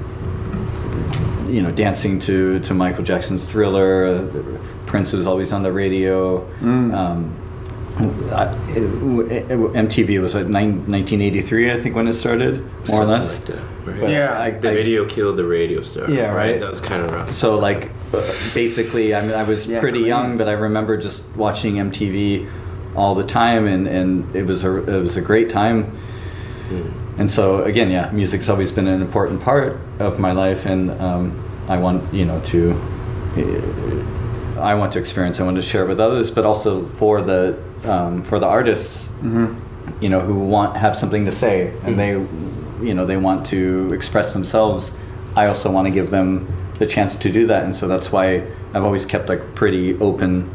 you 1.50 1.62
know, 1.64 1.72
dancing 1.72 2.20
to 2.20 2.60
to 2.60 2.74
Michael 2.74 3.04
Jackson's 3.04 3.50
Thriller. 3.52 4.06
Uh, 4.06 4.60
Prince 4.86 5.14
was 5.14 5.26
always 5.28 5.52
on 5.52 5.64
the 5.64 5.72
radio. 5.72 6.42
Um, 6.62 6.92
it- 6.92 6.96
it- 6.96 7.49
MTV 8.90 10.22
was 10.22 10.36
like 10.36 10.48
nine, 10.48 10.90
1983, 10.90 11.72
I 11.72 11.78
think, 11.78 11.96
when 11.96 12.08
it 12.08 12.14
started, 12.14 12.64
more 12.88 13.02
or 13.02 13.06
less. 13.06 13.38
like 13.38 13.46
that, 13.48 13.64
right? 13.86 14.00
But 14.00 14.10
Yeah. 14.10 14.40
I- 14.40 14.52
The 14.52 14.72
I- 14.72 14.74
video 14.74 15.06
killed 15.06 15.38
the 15.38 15.46
radio 15.46 15.82
star. 15.82 16.10
Yeah, 16.10 16.34
right. 16.34 16.60
That 16.60 16.70
was 16.70 16.82
kind 16.82 17.04
of 17.04 17.12
rough. 17.12 17.32
So 17.34 17.58
like, 17.58 17.90
uh, 18.14 18.22
basically, 18.54 19.14
I 19.16 19.22
mean, 19.22 19.32
I 19.34 19.44
was 19.44 19.68
Yeah, 19.68 19.80
pretty 19.80 20.00
clean. 20.00 20.08
young, 20.08 20.38
but 20.38 20.48
I 20.48 20.54
remember 20.54 20.98
just 20.98 21.24
watching 21.36 21.76
MTV 21.80 22.48
all 22.96 23.16
the 23.16 23.24
time, 23.24 23.68
and, 23.68 23.88
and 23.88 24.36
it 24.36 24.46
was 24.48 24.64
a 24.64 24.78
it 24.78 25.02
was 25.02 25.16
a 25.18 25.22
great 25.22 25.50
time. 25.50 25.92
And 27.18 27.30
so 27.30 27.64
again, 27.64 27.90
yeah, 27.92 28.10
music's 28.12 28.48
always 28.50 28.72
been 28.72 28.88
an 28.88 29.02
important 29.02 29.42
part 29.42 29.78
of 30.00 30.20
my 30.20 30.32
life, 30.32 30.66
and 30.66 30.92
um, 31.02 31.32
I 31.68 31.78
want 31.78 32.14
you 32.14 32.26
know 32.26 32.40
to. 32.46 32.72
uh, 33.38 34.19
I 34.60 34.76
want 34.76 34.94
to 34.94 35.00
experience. 35.00 35.40
I 35.40 35.44
want 35.44 35.56
to 35.56 35.62
share 35.62 35.86
with 35.86 36.00
others, 36.00 36.32
but 36.32 36.46
also 36.46 36.86
for 36.86 37.22
the 37.22 37.58
um, 37.86 38.24
for 38.24 38.40
the 38.40 38.46
artists, 38.46 39.08
you 40.02 40.10
know, 40.10 40.20
who 40.20 40.36
want 40.40 40.78
have 40.78 40.96
something 40.96 41.26
to 41.26 41.32
say 41.32 41.74
and 41.86 41.98
they, 41.98 42.12
you 42.86 42.94
know, 42.94 43.06
they 43.06 43.18
want 43.18 43.46
to 43.48 43.92
express 43.94 44.34
themselves. 44.34 44.92
I 45.36 45.48
also 45.48 45.72
want 45.72 45.88
to 45.88 45.92
give 45.92 46.10
them 46.10 46.48
the 46.80 46.86
chance 46.86 47.16
to 47.16 47.32
do 47.32 47.48
that, 47.48 47.64
and 47.64 47.76
so 47.76 47.88
that's 47.88 48.12
why 48.12 48.44
I've 48.74 48.84
always 48.84 49.06
kept 49.06 49.30
like 49.30 49.56
pretty 49.56 49.98
open. 50.00 50.50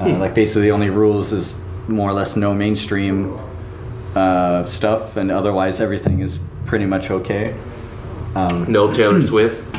Uh, 0.00 0.08
Like 0.18 0.34
basically, 0.34 0.62
the 0.62 0.72
only 0.72 0.90
rules 0.90 1.32
is 1.32 1.56
more 1.88 2.08
or 2.10 2.12
less 2.14 2.36
no 2.36 2.54
mainstream 2.54 3.38
uh, 4.14 4.64
stuff, 4.64 5.16
and 5.16 5.30
otherwise 5.30 5.80
everything 5.80 6.20
is 6.20 6.38
pretty 6.66 6.86
much 6.86 7.10
okay. 7.10 7.54
Um, 8.34 8.66
No 8.70 8.92
Taylor 8.92 9.22
Swift. 9.22 9.73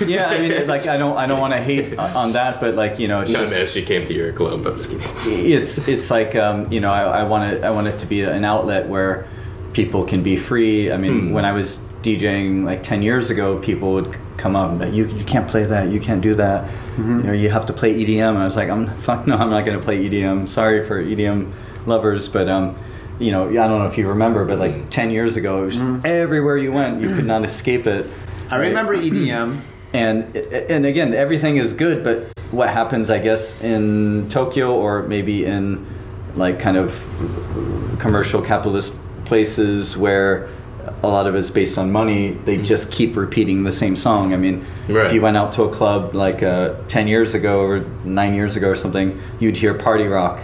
yeah, 0.06 0.26
I 0.26 0.38
mean, 0.38 0.66
like 0.66 0.86
I 0.86 0.96
don't, 0.96 1.16
I 1.18 1.26
don't 1.26 1.40
want 1.40 1.52
to 1.54 1.60
hate 1.60 1.98
on 1.98 2.32
that, 2.32 2.60
but 2.60 2.74
like 2.74 2.98
you 2.98 3.08
know, 3.08 3.20
it's 3.20 3.30
No, 3.32 3.40
just 3.40 3.56
man, 3.56 3.66
she 3.66 3.82
came 3.82 4.06
to 4.06 4.12
your 4.14 4.32
club. 4.32 4.66
I'm 4.66 4.76
just 4.76 4.90
kidding. 4.90 5.50
it's 5.52 5.78
it's 5.88 6.10
like 6.10 6.34
um, 6.34 6.70
you 6.72 6.80
know 6.80 6.92
I, 6.92 7.20
I 7.20 7.22
want 7.24 7.52
it 7.52 7.64
I 7.64 7.70
want 7.70 7.86
it 7.88 7.98
to 8.00 8.06
be 8.06 8.22
an 8.22 8.44
outlet 8.44 8.88
where 8.88 9.26
people 9.72 10.04
can 10.04 10.22
be 10.22 10.36
free. 10.36 10.90
I 10.92 10.96
mean, 10.96 11.32
when 11.32 11.44
I 11.44 11.52
was 11.52 11.78
DJing 12.02 12.64
like 12.64 12.82
ten 12.82 13.02
years 13.02 13.30
ago, 13.30 13.58
people 13.58 13.92
would 13.94 14.16
come 14.36 14.54
up 14.56 14.70
and 14.70 14.80
be, 14.80 14.88
you 14.96 15.06
you 15.06 15.24
can't 15.24 15.48
play 15.48 15.64
that, 15.64 15.88
you 15.88 16.00
can't 16.00 16.20
do 16.20 16.34
that. 16.34 16.70
You 16.98 17.04
know, 17.04 17.32
you 17.32 17.50
have 17.50 17.66
to 17.66 17.72
play 17.74 17.92
EDM. 17.92 18.30
And 18.30 18.38
I 18.38 18.44
was 18.44 18.56
like, 18.56 18.70
I'm 18.70 18.86
fuck 19.02 19.26
no, 19.26 19.36
I'm 19.36 19.50
not 19.50 19.64
going 19.64 19.78
to 19.78 19.84
play 19.84 19.98
EDM. 20.08 20.48
Sorry 20.48 20.86
for 20.86 21.02
EDM 21.02 21.52
lovers, 21.86 22.28
but 22.28 22.48
um. 22.48 22.76
You 23.18 23.30
know, 23.30 23.48
I 23.48 23.54
don't 23.54 23.78
know 23.78 23.86
if 23.86 23.96
you 23.96 24.08
remember, 24.08 24.44
but 24.44 24.58
like 24.58 24.90
ten 24.90 25.08
years 25.08 25.36
ago, 25.38 25.62
it 25.62 25.66
was 25.66 25.80
everywhere 26.04 26.58
you 26.58 26.70
went, 26.70 27.00
you 27.00 27.14
could 27.14 27.24
not 27.24 27.46
escape 27.46 27.86
it. 27.86 28.10
I 28.50 28.56
remember 28.58 28.92
E 28.92 29.08
EDM. 29.10 29.62
And 29.96 30.36
and 30.36 30.84
again 30.86 31.14
everything 31.14 31.56
is 31.56 31.72
good 31.72 32.04
but 32.04 32.28
what 32.52 32.68
happens 32.68 33.08
i 33.10 33.18
guess 33.18 33.58
in 33.62 34.28
tokyo 34.28 34.74
or 34.74 35.02
maybe 35.04 35.44
in 35.44 35.84
like 36.36 36.60
kind 36.60 36.76
of 36.76 36.90
commercial 37.98 38.42
capitalist 38.42 38.94
places 39.24 39.96
where 39.96 40.48
a 41.02 41.08
lot 41.08 41.26
of 41.26 41.34
it's 41.34 41.50
based 41.50 41.78
on 41.78 41.90
money 41.90 42.30
they 42.44 42.56
just 42.58 42.92
keep 42.92 43.16
repeating 43.16 43.64
the 43.64 43.72
same 43.72 43.96
song 43.96 44.32
i 44.32 44.36
mean 44.36 44.64
Right. 44.88 45.06
if 45.06 45.12
you 45.14 45.20
went 45.20 45.36
out 45.36 45.52
to 45.54 45.62
a 45.64 45.68
club 45.68 46.14
like 46.14 46.42
uh, 46.44 46.74
10 46.88 47.08
years 47.08 47.34
ago 47.34 47.60
or 47.62 47.80
9 48.04 48.34
years 48.34 48.54
ago 48.54 48.68
or 48.68 48.76
something 48.76 49.20
you'd 49.40 49.56
hear 49.56 49.74
party 49.74 50.04
rock 50.06 50.40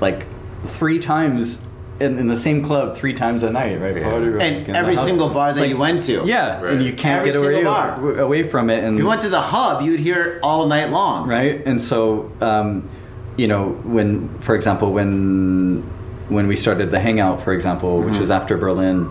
like 0.00 0.24
three 0.62 0.98
times 0.98 1.66
in, 2.00 2.18
in 2.18 2.26
the 2.28 2.36
same 2.36 2.62
club 2.62 2.96
three 2.96 3.12
times 3.14 3.42
a 3.42 3.50
night 3.50 3.80
right 3.80 3.96
Yeah. 3.96 4.10
party 4.10 4.26
And 4.40 4.76
every 4.76 4.96
single 4.96 5.28
bar 5.28 5.52
that 5.52 5.60
like- 5.60 5.70
you 5.70 5.76
went 5.76 6.02
to. 6.04 6.22
yeah 6.24 6.60
Right. 6.60 6.72
and 6.72 6.82
you 6.82 6.92
can't 6.92 7.26
Every 7.26 7.32
get 7.32 7.54
away, 7.58 7.64
bar. 7.64 8.18
away 8.18 8.42
from 8.44 8.70
it 8.70 8.82
and 8.84 8.94
If 8.96 9.02
you 9.02 9.06
went 9.08 9.22
to 9.22 9.28
the 9.28 9.40
hub, 9.40 9.82
you'd 9.82 10.00
hear 10.00 10.20
it 10.22 10.38
all 10.42 10.66
night 10.66 10.90
long. 10.90 11.28
right 11.28 11.62
and 11.66 11.80
so 11.80 12.30
um, 12.40 12.88
you 13.36 13.46
know 13.48 13.68
when 13.84 14.28
for 14.40 14.54
example 14.54 14.92
when 14.92 15.82
when 16.28 16.46
we 16.46 16.56
started 16.56 16.90
the 16.90 17.00
hangout 17.00 17.42
for 17.42 17.52
example 17.52 17.98
which 17.98 18.08
Mm-hmm. 18.12 18.20
was 18.20 18.30
after 18.30 18.56
berlin 18.56 19.08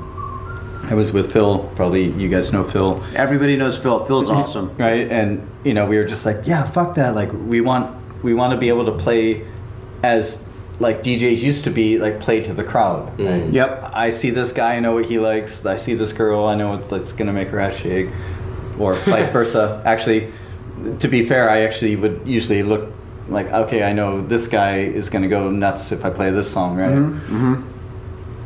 i 0.89 0.93
was 0.93 1.11
with 1.11 1.31
phil 1.33 1.59
probably 1.75 2.05
you 2.11 2.29
guys 2.29 2.51
know 2.53 2.63
phil 2.63 3.01
Everybody 3.15 3.55
knows 3.57 3.77
Phil. 3.77 4.05
Phil's 4.05 4.29
awesome. 4.39 4.67
right 4.77 5.07
and 5.11 5.29
you 5.63 5.73
know 5.73 5.85
we 5.85 5.97
were 5.97 6.05
just 6.05 6.25
like 6.25 6.39
yeah 6.45 6.63
fuck 6.63 6.95
that 6.95 7.13
like 7.15 7.31
we 7.33 7.59
want 7.61 7.85
we 8.23 8.33
want 8.33 8.51
to 8.53 8.57
be 8.57 8.69
able 8.69 8.85
to 8.85 8.95
play 9.05 9.45
as 10.03 10.41
like 10.79 11.03
DJs 11.03 11.43
used 11.43 11.63
to 11.65 11.69
be 11.71 11.97
like 11.97 12.19
play 12.19 12.41
to 12.43 12.53
the 12.53 12.63
crowd. 12.63 13.19
Right? 13.19 13.49
Yep. 13.49 13.91
I 13.93 14.09
see 14.11 14.29
this 14.29 14.51
guy, 14.53 14.75
I 14.75 14.79
know 14.79 14.93
what 14.93 15.05
he 15.05 15.19
likes. 15.19 15.65
I 15.65 15.75
see 15.75 15.93
this 15.93 16.13
girl, 16.13 16.45
I 16.45 16.55
know 16.55 16.69
what 16.69 16.89
that's 16.89 17.11
gonna 17.11 17.33
make 17.33 17.49
her 17.49 17.59
ass 17.59 17.75
shake, 17.75 18.09
or 18.79 18.95
vice 19.05 19.31
versa. 19.31 19.81
Actually, 19.85 20.31
to 20.99 21.07
be 21.07 21.25
fair, 21.25 21.49
I 21.49 21.61
actually 21.61 21.95
would 21.97 22.21
usually 22.25 22.63
look 22.63 22.91
like, 23.27 23.47
okay, 23.51 23.83
I 23.83 23.93
know 23.93 24.21
this 24.21 24.47
guy 24.47 24.77
is 24.79 25.09
gonna 25.09 25.27
go 25.27 25.49
nuts 25.51 25.91
if 25.91 26.05
I 26.05 26.09
play 26.09 26.31
this 26.31 26.49
song, 26.51 26.77
right? 26.77 27.61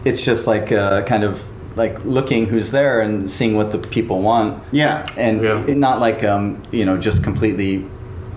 It's 0.05 0.23
just 0.25 0.47
like 0.47 0.71
uh, 0.71 1.03
kind 1.03 1.23
of 1.23 1.41
like 1.75 2.03
looking 2.05 2.45
who's 2.47 2.71
there 2.71 2.99
and 3.01 3.31
seeing 3.31 3.55
what 3.55 3.71
the 3.71 3.79
people 3.79 4.21
want 4.21 4.61
Yeah. 4.71 5.05
and 5.17 5.41
Yeah. 5.41 5.63
it- 5.65 5.77
not 5.77 5.99
like 5.99 6.23
um, 6.23 6.61
you 6.71 6.85
know 6.85 6.97
just 6.97 7.23
completely 7.23 7.85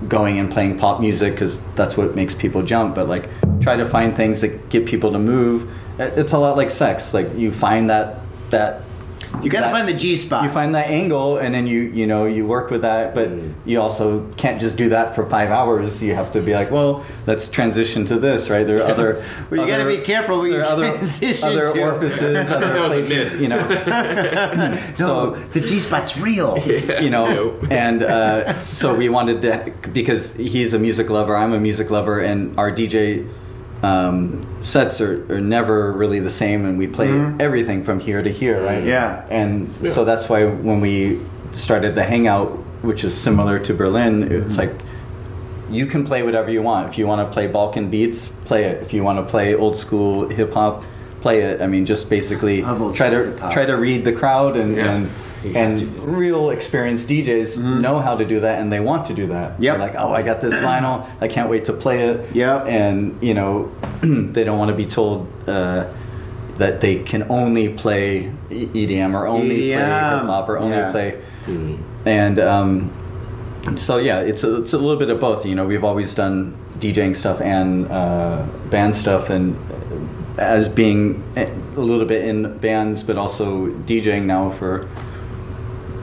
going 0.09 0.39
and 0.39 0.51
playing 0.51 0.79
pop 0.79 1.01
music 1.01 1.33
because 1.35 1.61
that's 1.75 1.97
what 1.97 2.15
makes 2.15 2.35
people 2.35 2.63
jump 2.63 2.95
but 2.95 3.09
like 3.09 3.29
try 3.67 3.75
to 3.75 3.85
find 3.87 4.15
things 4.17 4.43
that 4.43 4.69
get 4.69 4.87
people 4.87 5.11
to 5.11 5.19
move. 5.19 5.69
It's 5.99 6.33
a 6.33 6.39
lot 6.39 6.57
like 6.57 6.71
sex. 6.71 7.13
Like 7.13 7.35
you 7.37 7.51
find 7.51 7.91
that 7.91 8.21
that 8.51 8.83
You 9.43 9.51
got 9.51 9.59
to 9.61 9.65
that- 9.67 9.73
find 9.73 9.89
the 9.89 9.93
G 10.03 10.15
spot. 10.15 10.45
you 10.45 10.51
find 10.51 10.73
that 10.77 10.89
angle 10.89 11.39
and 11.39 11.53
then 11.53 11.67
you 11.67 11.81
you 11.81 12.07
know 12.07 12.27
you 12.27 12.47
work 12.47 12.71
with 12.71 12.83
that 12.83 13.13
but 13.13 13.29
you 13.65 13.81
also 13.81 14.25
can't 14.37 14.61
just 14.61 14.77
do 14.77 14.89
that 14.91 15.17
for 15.17 15.25
five 15.29 15.51
hours. 15.51 16.01
You 16.01 16.15
have 16.15 16.31
to 16.37 16.41
be 16.41 16.53
like 16.55 16.71
well 16.71 17.05
let's 17.27 17.49
transition 17.49 18.05
to 18.07 18.17
this 18.21 18.49
right? 18.51 18.65
There 18.65 18.79
are 18.85 18.89
other 18.95 19.11
Well, 19.51 19.61
you 19.63 19.67
gotta 19.67 19.85
be 19.97 19.99
careful 20.13 20.39
what 20.39 20.45
you 20.51 20.59
other, 20.59 20.93
transition 20.99 21.49
other 21.49 21.73
to. 21.75 21.81
orifices 21.83 22.51
other 22.55 22.69
that 22.69 22.89
was 22.89 23.11
a 23.11 23.11
places 23.11 23.41
you 23.43 23.49
know. 23.49 23.59
No, 25.01 25.07
so- 25.09 25.31
the 25.55 25.61
G 25.61 25.79
spot's 25.81 26.17
real. 26.17 26.53
you 27.03 27.11
know 27.11 27.59
and 27.71 28.03
uh, 28.05 28.55
so 28.71 28.95
we 28.95 29.09
wanted 29.09 29.43
to 29.43 29.73
because 29.93 30.37
he's 30.37 30.73
a 30.73 30.79
music 30.79 31.11
lover 31.11 31.35
i'm 31.37 31.53
a 31.53 31.61
music 31.69 31.91
lover 31.91 32.21
and 32.21 32.57
our 32.61 32.71
dj 32.71 33.27
um, 33.83 34.47
sets 34.63 35.01
are, 35.01 35.31
are 35.33 35.41
never 35.41 35.93
really 35.93 36.19
the 36.19 36.31
same 36.31 36.65
and 36.65 36.79
we 36.79 36.87
play 36.87 37.09
mm-hmm. 37.09 37.41
everything 37.41 37.85
from 37.85 38.01
here 38.01 38.23
to 38.23 38.31
here 38.31 38.63
right 38.65 38.79
mm-hmm. 38.79 38.89
Yeah. 38.89 39.27
and 39.31 39.69
Yeah. 39.83 39.91
so 39.91 40.05
that's 40.05 40.29
why 40.29 40.45
when 40.45 40.81
we 40.81 41.21
started 41.53 41.95
the 41.95 42.05
hangout 42.05 42.51
which 42.83 43.05
is 43.05 43.15
similar 43.15 43.59
to 43.61 43.75
berlin 43.75 44.23
it's 44.25 44.57
mm-hmm. 44.57 44.73
like 44.73 44.73
you 45.71 45.87
can 45.87 46.05
play 46.05 46.23
whatever 46.23 46.51
you 46.51 46.63
want 46.63 46.89
if 46.89 46.97
you 46.99 47.07
want 47.07 47.27
to 47.27 47.33
play 47.33 47.47
balkan 47.47 47.91
beats 47.91 48.29
play 48.45 48.65
it 48.65 48.83
if 48.83 48.93
you 48.93 49.03
want 49.03 49.19
to 49.19 49.31
play 49.31 49.55
old 49.55 49.77
school 49.77 50.29
hip-hop 50.29 50.83
play 51.21 51.43
it 51.43 51.61
i 51.61 51.67
mean 51.67 51.85
just 51.85 52.09
basically 52.09 52.63
try 52.95 53.11
to 53.11 53.25
hip-hop. 53.25 53.53
try 53.53 53.67
to 53.67 53.75
read 53.75 54.05
the 54.05 54.13
crowd 54.13 54.57
and 54.57 54.77
Yeah. 54.77 54.93
and 54.93 55.03
You 55.05 55.11
have 55.11 55.26
and 55.55 55.81
real 56.03 56.51
experienced 56.51 57.09
DJs 57.09 57.59
know 57.81 58.01
how 58.01 58.17
to 58.17 58.25
do 58.25 58.41
that 58.41 58.61
and 58.61 58.73
they 58.73 58.81
want 58.81 59.07
to 59.07 59.15
do 59.15 59.27
that. 59.29 59.53
Mm-hmm. 59.53 59.63
They're 59.63 59.79
like, 59.79 59.95
oh, 59.97 60.13
I 60.13 60.23
got 60.23 60.41
this 60.41 60.55
vinyl. 60.69 61.07
I 61.21 61.29
can't 61.29 61.49
wait 61.51 61.67
to 61.67 61.73
play 61.73 62.01
it. 62.09 62.35
Yep. 62.35 62.67
And, 62.67 63.23
you 63.23 63.35
know, 63.35 63.71
they 64.03 64.45
don't 64.45 64.59
want 64.59 64.71
to 64.71 64.77
be 64.77 64.87
told 64.87 65.29
uh, 65.49 65.87
that 66.57 66.81
they 66.81 67.03
can 67.03 67.25
only 67.31 67.69
play 67.69 68.33
E- 68.51 68.67
EDM 68.67 69.15
or 69.15 69.27
only 69.27 69.49
play 69.57 69.69
EDM. 69.71 70.19
hip 70.21 70.27
hop 70.29 70.49
or 70.49 70.59
only 70.59 70.77
Yeah. 70.77 70.91
play. 70.91 71.21
And 72.07 72.39
um, 72.39 72.93
so, 73.77 73.99
yeah, 73.99 74.21
it's 74.21 74.43
a, 74.45 74.63
it's 74.63 74.73
a 74.73 74.79
little 74.79 74.97
bit 74.97 75.11
of 75.11 75.21
both. 75.21 75.45
You 75.45 75.55
know, 75.55 75.67
we've 75.67 75.85
always 75.85 76.15
done 76.15 76.57
DJing 76.79 77.15
stuff 77.17 77.41
and 77.41 77.87
uh, 77.91 78.45
band 78.71 78.95
stuff 78.97 79.31
and 79.31 79.57
as 80.39 80.69
being 80.69 81.23
a 81.35 81.47
little 81.81 82.05
bit 82.05 82.23
in 82.25 82.59
bands, 82.59 83.03
but 83.03 83.17
also 83.17 83.69
DJing 83.69 84.25
now 84.25 84.51
for 84.51 84.87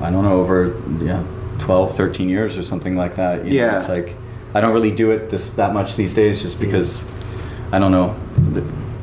I 0.03 0.11
don't 0.11 0.23
know 0.23 0.39
over 0.41 0.75
yeah 1.01 1.23
12, 1.59 1.95
13 1.95 2.29
years 2.29 2.57
or 2.57 2.63
something 2.63 2.95
like 2.95 3.15
that. 3.15 3.45
You 3.45 3.51
know, 3.51 3.55
Yeah. 3.55 3.79
it's 3.79 3.89
like 3.89 4.15
I 4.53 4.61
don't 4.61 4.73
really 4.73 4.91
do 4.91 5.11
it 5.11 5.29
this 5.29 5.49
that 5.51 5.73
much 5.73 5.95
these 5.95 6.13
days, 6.13 6.41
just 6.41 6.59
because 6.59 7.05
I 7.71 7.79
don't 7.79 7.91
know. 7.91 8.15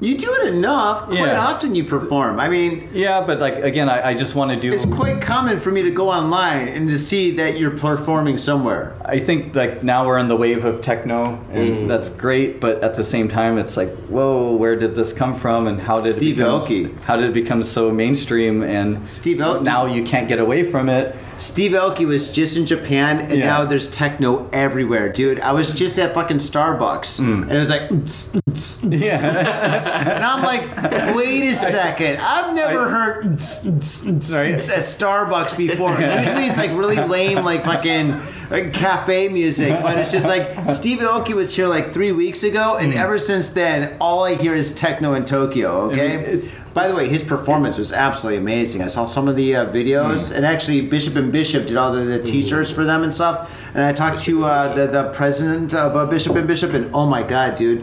You 0.01 0.17
do 0.17 0.33
it 0.41 0.55
enough. 0.55 1.07
Quite 1.07 1.19
Yeah. 1.19 1.47
often 1.47 1.75
you 1.75 1.85
perform. 1.85 2.41
I 2.41 2.49
mean, 2.49 2.89
Yeah, 2.93 3.21
but 3.21 3.39
like 3.39 3.57
again, 3.63 3.89
I, 3.89 4.11
I 4.11 4.15
just 4.15 4.35
want 4.35 4.51
to 4.51 4.59
do. 4.59 4.75
it's 4.75 4.87
quite 4.87 5.21
common 5.21 5.61
for 5.61 5.71
me 5.71 5.83
to 5.83 5.91
go 5.91 6.09
online 6.09 6.69
and 6.69 6.89
to 6.89 6.99
see 6.99 7.33
that 7.37 7.59
you're 7.59 7.71
performing 7.77 8.39
somewhere. 8.39 8.95
I 9.05 9.19
think 9.19 9.55
like 9.55 9.83
now 9.83 10.07
we're 10.07 10.19
in 10.19 10.29
the 10.29 10.37
wave 10.37 10.65
of 10.65 10.81
techno, 10.81 11.39
and 11.53 11.69
mm. 11.69 11.89
that's 11.89 12.09
great. 12.09 12.61
But 12.61 12.83
at 12.83 12.95
the 12.95 13.05
same 13.05 13.29
time, 13.29 13.59
it's 13.59 13.77
like, 13.77 13.95
whoa, 14.09 14.53
where 14.57 14.77
did 14.77 14.95
this 14.95 15.13
come 15.13 15.35
from, 15.35 15.67
and 15.67 15.81
how 15.81 15.97
did 15.97 16.17
Steve 16.17 16.39
it 16.41 16.43
become, 16.43 16.61
Aoki. 16.63 17.01
How 17.03 17.17
did 17.17 17.31
it 17.31 17.35
become 17.35 17.63
so 17.63 17.91
mainstream? 17.91 18.63
And 18.63 19.07
Steve 19.07 19.39
Aoki. 19.39 19.63
now 19.63 19.87
you 19.87 20.03
can't 20.03 20.29
get 20.29 20.39
away 20.41 20.65
from 20.65 20.89
it. 20.89 21.15
Steve 21.41 21.73
Aoki 21.73 22.07
was 22.07 22.29
just 22.29 22.57
in 22.59 22.67
Japan, 22.67 23.19
and 23.21 23.39
Yeah. 23.39 23.47
now 23.47 23.65
there's 23.65 23.89
techno 23.91 24.47
everywhere, 24.53 25.11
dude. 25.11 25.41
I 25.41 25.53
was 25.53 25.73
just 25.73 25.99
at 25.99 26.13
fucking 26.13 26.37
Starbucks, 26.37 27.17
Hmm. 27.19 27.45
and 27.45 27.53
it 27.53 27.59
was 27.59 27.71
like, 27.71 27.91
yeah. 29.03 30.15
and 30.15 30.23
I'm 30.25 30.43
like, 30.43 31.17
wait 31.17 31.49
a 31.51 31.55
second, 31.55 32.19
I've 32.21 32.55
never 32.55 32.89
heard 32.91 33.25
Right. 33.25 34.55
at 34.69 34.85
Starbucks 34.85 35.57
before. 35.57 35.93
Usually 35.93 36.45
it's 36.45 36.59
like 36.59 36.73
really 36.73 36.97
lame, 36.97 37.43
like 37.45 37.65
fucking 37.65 38.21
like 38.51 38.73
cafe 38.75 39.29
music, 39.29 39.81
but 39.81 39.97
it's 39.99 40.13
just 40.13 40.27
like 40.27 40.51
Steve 40.71 40.99
Aoki 40.99 41.33
was 41.35 41.55
here 41.57 41.69
like 41.69 41.91
three 41.93 42.13
weeks 42.13 42.43
ago, 42.43 42.77
and 42.77 42.93
ever 42.93 43.19
since 43.19 43.49
then, 43.49 43.97
all 43.99 44.25
I 44.25 44.35
hear 44.35 44.55
is 44.55 44.73
techno 44.75 45.15
in 45.15 45.25
Tokyo. 45.25 45.91
Okay. 45.91 46.43
By 46.73 46.87
the 46.87 46.95
way, 46.95 47.09
his 47.09 47.25
performance 47.25 47.79
was 47.79 47.93
absolutely 47.93 48.39
amazing. 48.39 48.83
I 48.83 48.87
saw 48.87 49.05
some 49.05 49.27
of 49.27 49.35
the 49.35 49.57
uh, 49.57 49.67
videos, 49.67 50.33
and 50.35 50.47
actually, 50.47 50.83
Bishop 50.83 51.17
and 51.17 51.33
Bishop 51.33 51.67
did 51.67 51.77
all 51.77 51.93
the, 51.93 52.05
the 52.05 52.21
T-shirts 52.21 52.71
for 52.71 52.85
them 52.85 53.03
and 53.03 53.13
stuff. 53.13 53.53
And 53.75 53.83
I 53.83 53.93
talked 53.93 54.21
to 54.23 54.45
uh, 54.45 54.75
the 54.75 54.87
the 54.87 55.11
president 55.13 55.75
of 55.75 55.97
uh, 55.97 56.07
Bishop 56.07 56.37
and 56.37 56.47
Bishop, 56.47 56.73
and 56.73 56.89
oh 56.95 57.07
my 57.07 57.25
god, 57.25 57.57
dude, 57.57 57.83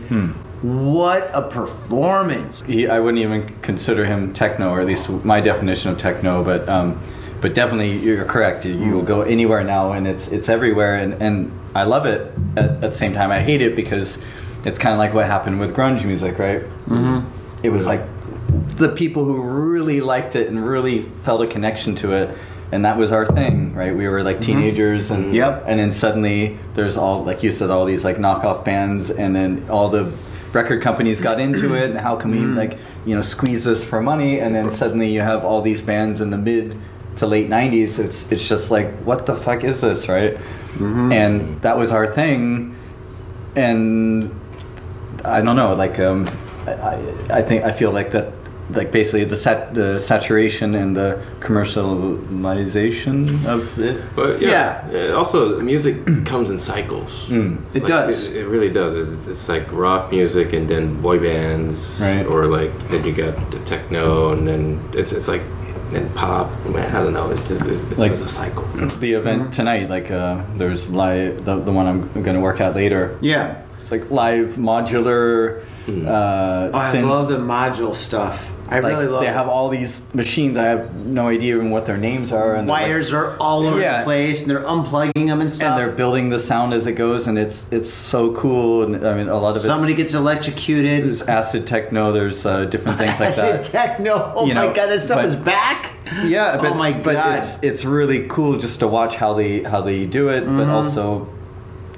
what 0.61 1.29
a 1.33 1.41
performance! 1.41 2.61
he, 2.63 2.87
I 2.87 2.99
wouldn't 2.99 3.21
even 3.21 3.45
consider 3.61 4.05
him 4.05 4.33
techno, 4.33 4.71
or 4.71 4.79
at 4.79 4.87
least 4.87 5.09
my 5.23 5.41
definition 5.41 5.91
of 5.91 5.97
techno. 5.97 6.43
But 6.43 6.67
um, 6.69 6.99
but 7.41 7.53
definitely, 7.53 7.97
you're 7.97 8.25
correct. 8.25 8.65
You, 8.65 8.73
you 8.73 8.91
will 8.93 9.03
go 9.03 9.21
anywhere 9.21 9.63
now, 9.63 9.91
and 9.91 10.07
it's 10.07 10.29
it's 10.29 10.49
everywhere, 10.49 10.95
and, 10.95 11.21
and 11.21 11.51
I 11.75 11.83
love 11.83 12.05
it. 12.05 12.33
At, 12.55 12.69
at 12.69 12.81
the 12.81 12.91
same 12.93 13.13
time, 13.13 13.31
I 13.31 13.39
hate 13.39 13.61
it 13.61 13.75
because 13.75 14.23
it's 14.65 14.79
kind 14.79 14.93
of 14.93 14.99
like 14.99 15.13
what 15.13 15.25
happened 15.25 15.59
with 15.59 15.75
grunge 15.75 16.05
music, 16.05 16.39
right? 16.39 16.61
Mm-hmm. 16.61 17.27
It 17.63 17.69
was 17.69 17.85
like 17.85 18.01
the 18.75 18.89
people 18.89 19.25
who 19.25 19.41
really 19.41 20.01
liked 20.01 20.35
it 20.35 20.47
and 20.47 20.65
really 20.65 21.01
felt 21.01 21.41
a 21.41 21.47
connection 21.47 21.95
to 21.97 22.13
it. 22.13 22.37
And 22.71 22.83
that 22.83 22.97
was 22.97 23.13
our 23.13 23.25
thing, 23.25 23.73
right? 23.73 23.95
We 23.95 24.07
were 24.09 24.23
like 24.23 24.37
mm-hmm. 24.37 24.45
teenagers, 24.45 25.09
and 25.09 25.33
Yep. 25.33 25.63
and 25.67 25.79
then 25.79 25.93
suddenly 25.93 26.57
there's 26.73 26.97
all 26.97 27.23
like 27.23 27.41
you 27.41 27.51
said 27.51 27.69
all 27.69 27.85
these 27.85 28.03
like 28.03 28.17
knockoff 28.17 28.65
bands 28.65 29.09
and 29.09 29.33
then 29.33 29.65
all 29.69 29.87
the 29.87 30.11
record 30.53 30.81
companies 30.81 31.21
got 31.21 31.39
into 31.39 31.75
it 31.75 31.89
and 31.91 31.99
how 31.99 32.15
can 32.15 32.31
we 32.31 32.37
mm-hmm. 32.37 32.57
like 32.57 32.77
you 33.05 33.15
know 33.15 33.21
squeeze 33.21 33.63
this 33.63 33.83
for 33.83 34.01
money 34.01 34.39
and 34.39 34.55
then 34.55 34.71
suddenly 34.71 35.09
you 35.09 35.21
have 35.21 35.45
all 35.45 35.61
these 35.61 35.81
bands 35.81 36.21
in 36.21 36.29
the 36.29 36.37
mid 36.37 36.75
to 37.17 37.27
late 37.27 37.49
90s 37.49 37.99
it's 37.99 38.31
it's 38.31 38.47
just 38.47 38.71
like 38.71 38.93
what 38.99 39.25
the 39.25 39.35
fuck 39.35 39.63
is 39.63 39.81
this 39.81 40.07
right 40.07 40.35
mm-hmm. 40.35 41.11
and 41.11 41.61
that 41.61 41.77
was 41.77 41.91
our 41.91 42.07
thing 42.07 42.75
and 43.55 44.33
I 45.25 45.41
don't 45.41 45.55
know 45.55 45.73
like 45.73 45.99
um 45.99 46.27
I- 46.65 46.99
I 47.29 47.41
think 47.41 47.63
I 47.63 47.71
feel 47.71 47.91
like 47.91 48.11
that 48.11 48.31
like 48.71 48.91
basically 48.91 49.23
the 49.23 49.35
sat 49.35 49.73
the 49.73 49.99
saturation 49.99 50.75
and 50.75 50.95
the 50.95 51.21
commercialization 51.39 53.45
of 53.45 53.77
it 53.79 54.01
But 54.15 54.41
yeah, 54.41 54.87
uh, 54.93 55.15
also 55.17 55.59
music 55.61 56.05
comes 56.25 56.49
in 56.49 56.59
cycles. 56.59 57.27
Hmm. 57.27 57.57
It 57.73 57.85
does. 57.85 58.27
It, 58.27 58.37
it 58.41 58.47
really 58.47 58.69
does. 58.69 58.93
It's, 58.95 59.25
it's 59.27 59.49
like 59.49 59.71
rock 59.71 60.11
music 60.11 60.53
and 60.53 60.67
then 60.69 61.01
boy 61.01 61.19
bands, 61.19 61.99
Right. 62.01 62.25
or 62.25 62.45
like 62.47 62.71
then 62.89 63.03
you 63.05 63.11
got 63.13 63.35
the 63.51 63.59
techno 63.59 64.31
and 64.33 64.47
then 64.47 64.89
it's 64.93 65.11
it's 65.11 65.27
like 65.27 65.41
then 65.91 66.09
pop. 66.15 66.49
Man, 66.65 66.93
I 66.95 67.03
don't 67.03 67.13
know. 67.13 67.29
It's 67.31 67.47
just 67.47 67.65
it's, 67.65 67.83
it's 67.85 67.99
Like- 67.99 68.11
just 68.11 68.25
a 68.25 68.27
cycle. 68.27 68.63
the 68.99 69.13
event 69.13 69.53
tonight 69.53 69.89
like 69.89 70.11
uh 70.11 70.41
there's 70.55 70.89
live 70.91 71.43
the, 71.45 71.59
the 71.59 71.71
one 71.71 71.87
i'm 71.87 72.23
going 72.23 72.35
to 72.35 72.41
work 72.41 72.59
at 72.61 72.75
later 72.75 73.17
Yeah. 73.21 73.61
it's 73.77 73.91
like 73.91 74.09
live 74.11 74.55
modular 74.57 75.61
uh 75.87 76.71
Oh, 76.73 76.73
I 76.73 76.91
synth. 76.93 77.07
love 77.07 77.27
the 77.29 77.37
module 77.37 77.93
stuff. 77.95 78.51
I 78.69 78.79
like, 78.79 78.93
really 78.93 79.07
love 79.07 79.21
they 79.21 79.27
it. 79.27 79.33
have 79.33 79.47
all 79.47 79.69
these 79.69 80.01
machines 80.13 80.57
i 80.57 80.63
have 80.63 80.93
no 80.95 81.27
idea 81.27 81.55
even 81.55 81.71
what 81.71 81.85
their 81.85 81.97
names 81.97 82.31
are 82.31 82.55
and 82.55 82.67
they're, 82.67 82.75
like- 82.75 82.87
wires 82.87 83.13
are 83.13 83.37
all 83.37 83.65
over 83.65 83.79
Yeah. 83.79 83.99
the 83.99 84.03
place, 84.03 84.41
and 84.41 84.49
they're 84.51 84.63
unplugging 84.63 85.27
them 85.27 85.41
and 85.41 85.49
stuff. 85.49 85.71
and 85.71 85.79
they're 85.79 85.95
building 85.95 86.29
the 86.29 86.39
sound 86.39 86.73
as 86.73 86.85
it 86.87 86.93
goes 86.93 87.27
and 87.27 87.37
it's 87.39 87.71
it's 87.71 87.89
so 87.91 88.31
cool 88.33 88.83
and 88.83 89.07
i 89.07 89.13
mean 89.15 89.27
a 89.29 89.37
lot 89.37 89.55
of 89.55 89.61
Somebody 89.61 89.93
gets 89.93 90.13
electrocuted. 90.13 91.03
there's 91.05 91.21
acid 91.23 91.65
techno 91.67 92.11
there's 92.11 92.45
uh, 92.45 92.65
different 92.65 92.97
things 92.97 93.19
like 93.19 93.29
I 93.37 93.51
that 93.51 93.65
said 93.65 93.87
techno. 93.97 94.33
Oh 94.35 94.45
You 94.45 94.53
my 94.55 94.67
know, 94.67 94.73
god, 94.73 94.87
that 94.87 94.99
stuff 95.01 95.17
but- 95.17 95.25
is 95.25 95.35
back. 95.35 95.91
Yeah, 96.25 96.55
but 96.57 96.71
oh 96.71 96.75
my 96.75 96.93
but 96.93 97.15
it's 97.37 97.61
it's 97.61 97.83
really 97.83 98.27
cool 98.27 98.57
just 98.57 98.79
to 98.79 98.87
watch 98.87 99.15
how 99.15 99.33
they 99.33 99.63
how 99.63 99.81
they 99.81 100.05
do 100.05 100.29
it, 100.29 100.43
Mm-hmm. 100.45 100.57
but 100.57 100.67
also 100.69 101.27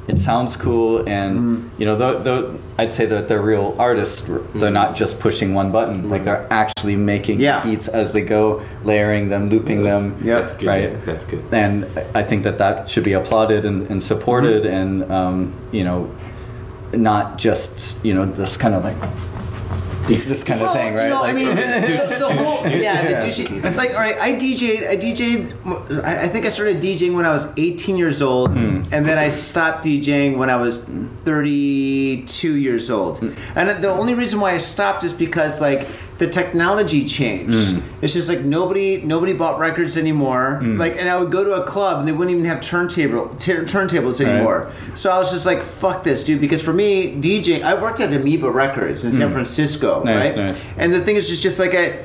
it 0.09 0.19
sounds 0.19 0.55
cool 0.57 1.07
and 1.07 1.31
Mm-hmm. 1.39 1.79
you 1.81 1.85
know 1.87 1.95
though, 1.95 2.17
though 2.19 2.59
I'd 2.79 2.91
say 2.91 3.05
that 3.05 3.27
they're 3.27 3.41
real 3.53 3.75
artists. 3.77 4.27
They're 4.55 4.71
not 4.81 4.95
just 4.95 5.19
pushing 5.19 5.53
one 5.53 5.71
button; 5.71 6.09
like 6.09 6.23
they're 6.23 6.47
actually 6.49 6.95
making. 6.95 7.39
Yeah. 7.39 7.63
beats 7.63 7.87
as 7.87 8.11
they 8.13 8.21
go, 8.37 8.63
layering 8.83 9.29
them, 9.29 9.49
looping 9.49 9.83
them. 9.83 10.03
Yeah. 10.23 10.39
That's 10.39 10.53
good. 10.57 10.67
Right. 10.67 10.89
yeah, 10.91 10.99
That's 11.05 11.25
good. 11.25 11.43
And 11.51 11.85
I 12.15 12.23
think 12.23 12.43
that 12.43 12.57
that 12.57 12.89
should 12.89 13.03
be 13.03 13.13
applauded 13.13 13.65
and, 13.65 13.77
and 13.91 14.01
supported, 14.01 14.63
Mm-hmm. 14.63 14.79
and 14.79 15.11
um, 15.11 15.37
you 15.71 15.83
know, 15.83 16.09
not 16.93 17.37
just 17.37 18.03
you 18.03 18.13
know 18.15 18.25
this 18.25 18.57
kind 18.57 18.73
of 18.75 18.83
like 18.83 18.97
this 20.17 20.43
kind 20.43 20.61
of 20.61 20.73
thing, 20.73 20.93
right? 20.95 21.03
You 21.03 21.09
know, 21.09 21.21
Like- 21.21 21.29
I 21.29 21.33
mean, 21.33 21.55
the, 21.55 22.15
the 22.19 22.33
whole 22.33 22.67
yeah, 22.67 23.07
the 23.07 23.13
douchey. 23.27 23.75
Like, 23.75 23.91
all 23.91 23.99
right, 23.99 24.17
I 24.19 24.33
DJ'd. 24.33 24.83
I 24.83 24.97
DJ'd. 24.97 26.03
I 26.03 26.23
I 26.25 26.27
think 26.27 26.45
I 26.45 26.49
started 26.49 26.81
DJing 26.81 27.13
when 27.15 27.25
I 27.25 27.31
was 27.31 27.47
18 27.57 27.97
years 27.97 28.21
old, 28.21 28.51
Hmm. 28.51 28.83
and 28.91 29.05
then 29.05 29.17
I 29.17 29.29
stopped 29.29 29.85
DJing 29.85 30.37
when 30.37 30.49
I 30.49 30.55
was 30.57 30.83
32 31.25 32.55
years 32.55 32.89
old. 32.89 33.19
Hmm. 33.19 33.29
And 33.55 33.83
the 33.83 33.89
only 33.89 34.13
reason 34.15 34.39
why 34.39 34.51
I 34.53 34.57
stopped 34.59 35.03
is 35.03 35.13
because 35.13 35.61
like 35.61 35.85
the 36.19 36.27
technology 36.27 37.05
changed. 37.05 37.77
Hmm. 37.77 38.03
It's 38.03 38.13
just 38.13 38.29
like 38.29 38.41
nobody 38.41 39.01
nobody 39.01 39.33
bought 39.33 39.57
records 39.57 39.97
anymore. 39.97 40.61
Like, 40.63 40.97
and 40.97 41.09
I 41.09 41.17
would 41.17 41.31
go 41.31 41.43
to 41.43 41.53
a 41.53 41.65
club 41.65 41.99
and 41.99 42.07
they 42.07 42.11
wouldn't 42.11 42.31
even 42.37 42.45
have 42.45 42.61
turntable 42.61 43.29
tur- 43.39 43.63
turntables 43.63 44.21
anymore. 44.23 44.71
So 44.95 45.09
I 45.09 45.17
was 45.17 45.31
just 45.31 45.45
like, 45.45 45.61
fuck 45.63 46.03
this, 46.03 46.23
dude. 46.23 46.39
Because 46.41 46.61
for 46.61 46.73
me, 46.73 47.13
DJ, 47.15 47.63
I 47.63 47.81
worked 47.81 47.99
at 48.01 48.13
Amoeba 48.13 48.51
Records 48.51 49.03
in 49.05 49.13
San 49.13 49.31
Francisco, 49.31 50.01
Hmm. 50.01 50.05
Nice, 50.07 50.35
right? 50.37 50.45
nice. 50.47 50.65
And 50.77 50.93
the 50.93 50.99
thing 50.99 51.15
is, 51.15 51.27
just 51.29 51.41
just 51.41 51.57
like 51.57 51.73
I, 51.73 52.03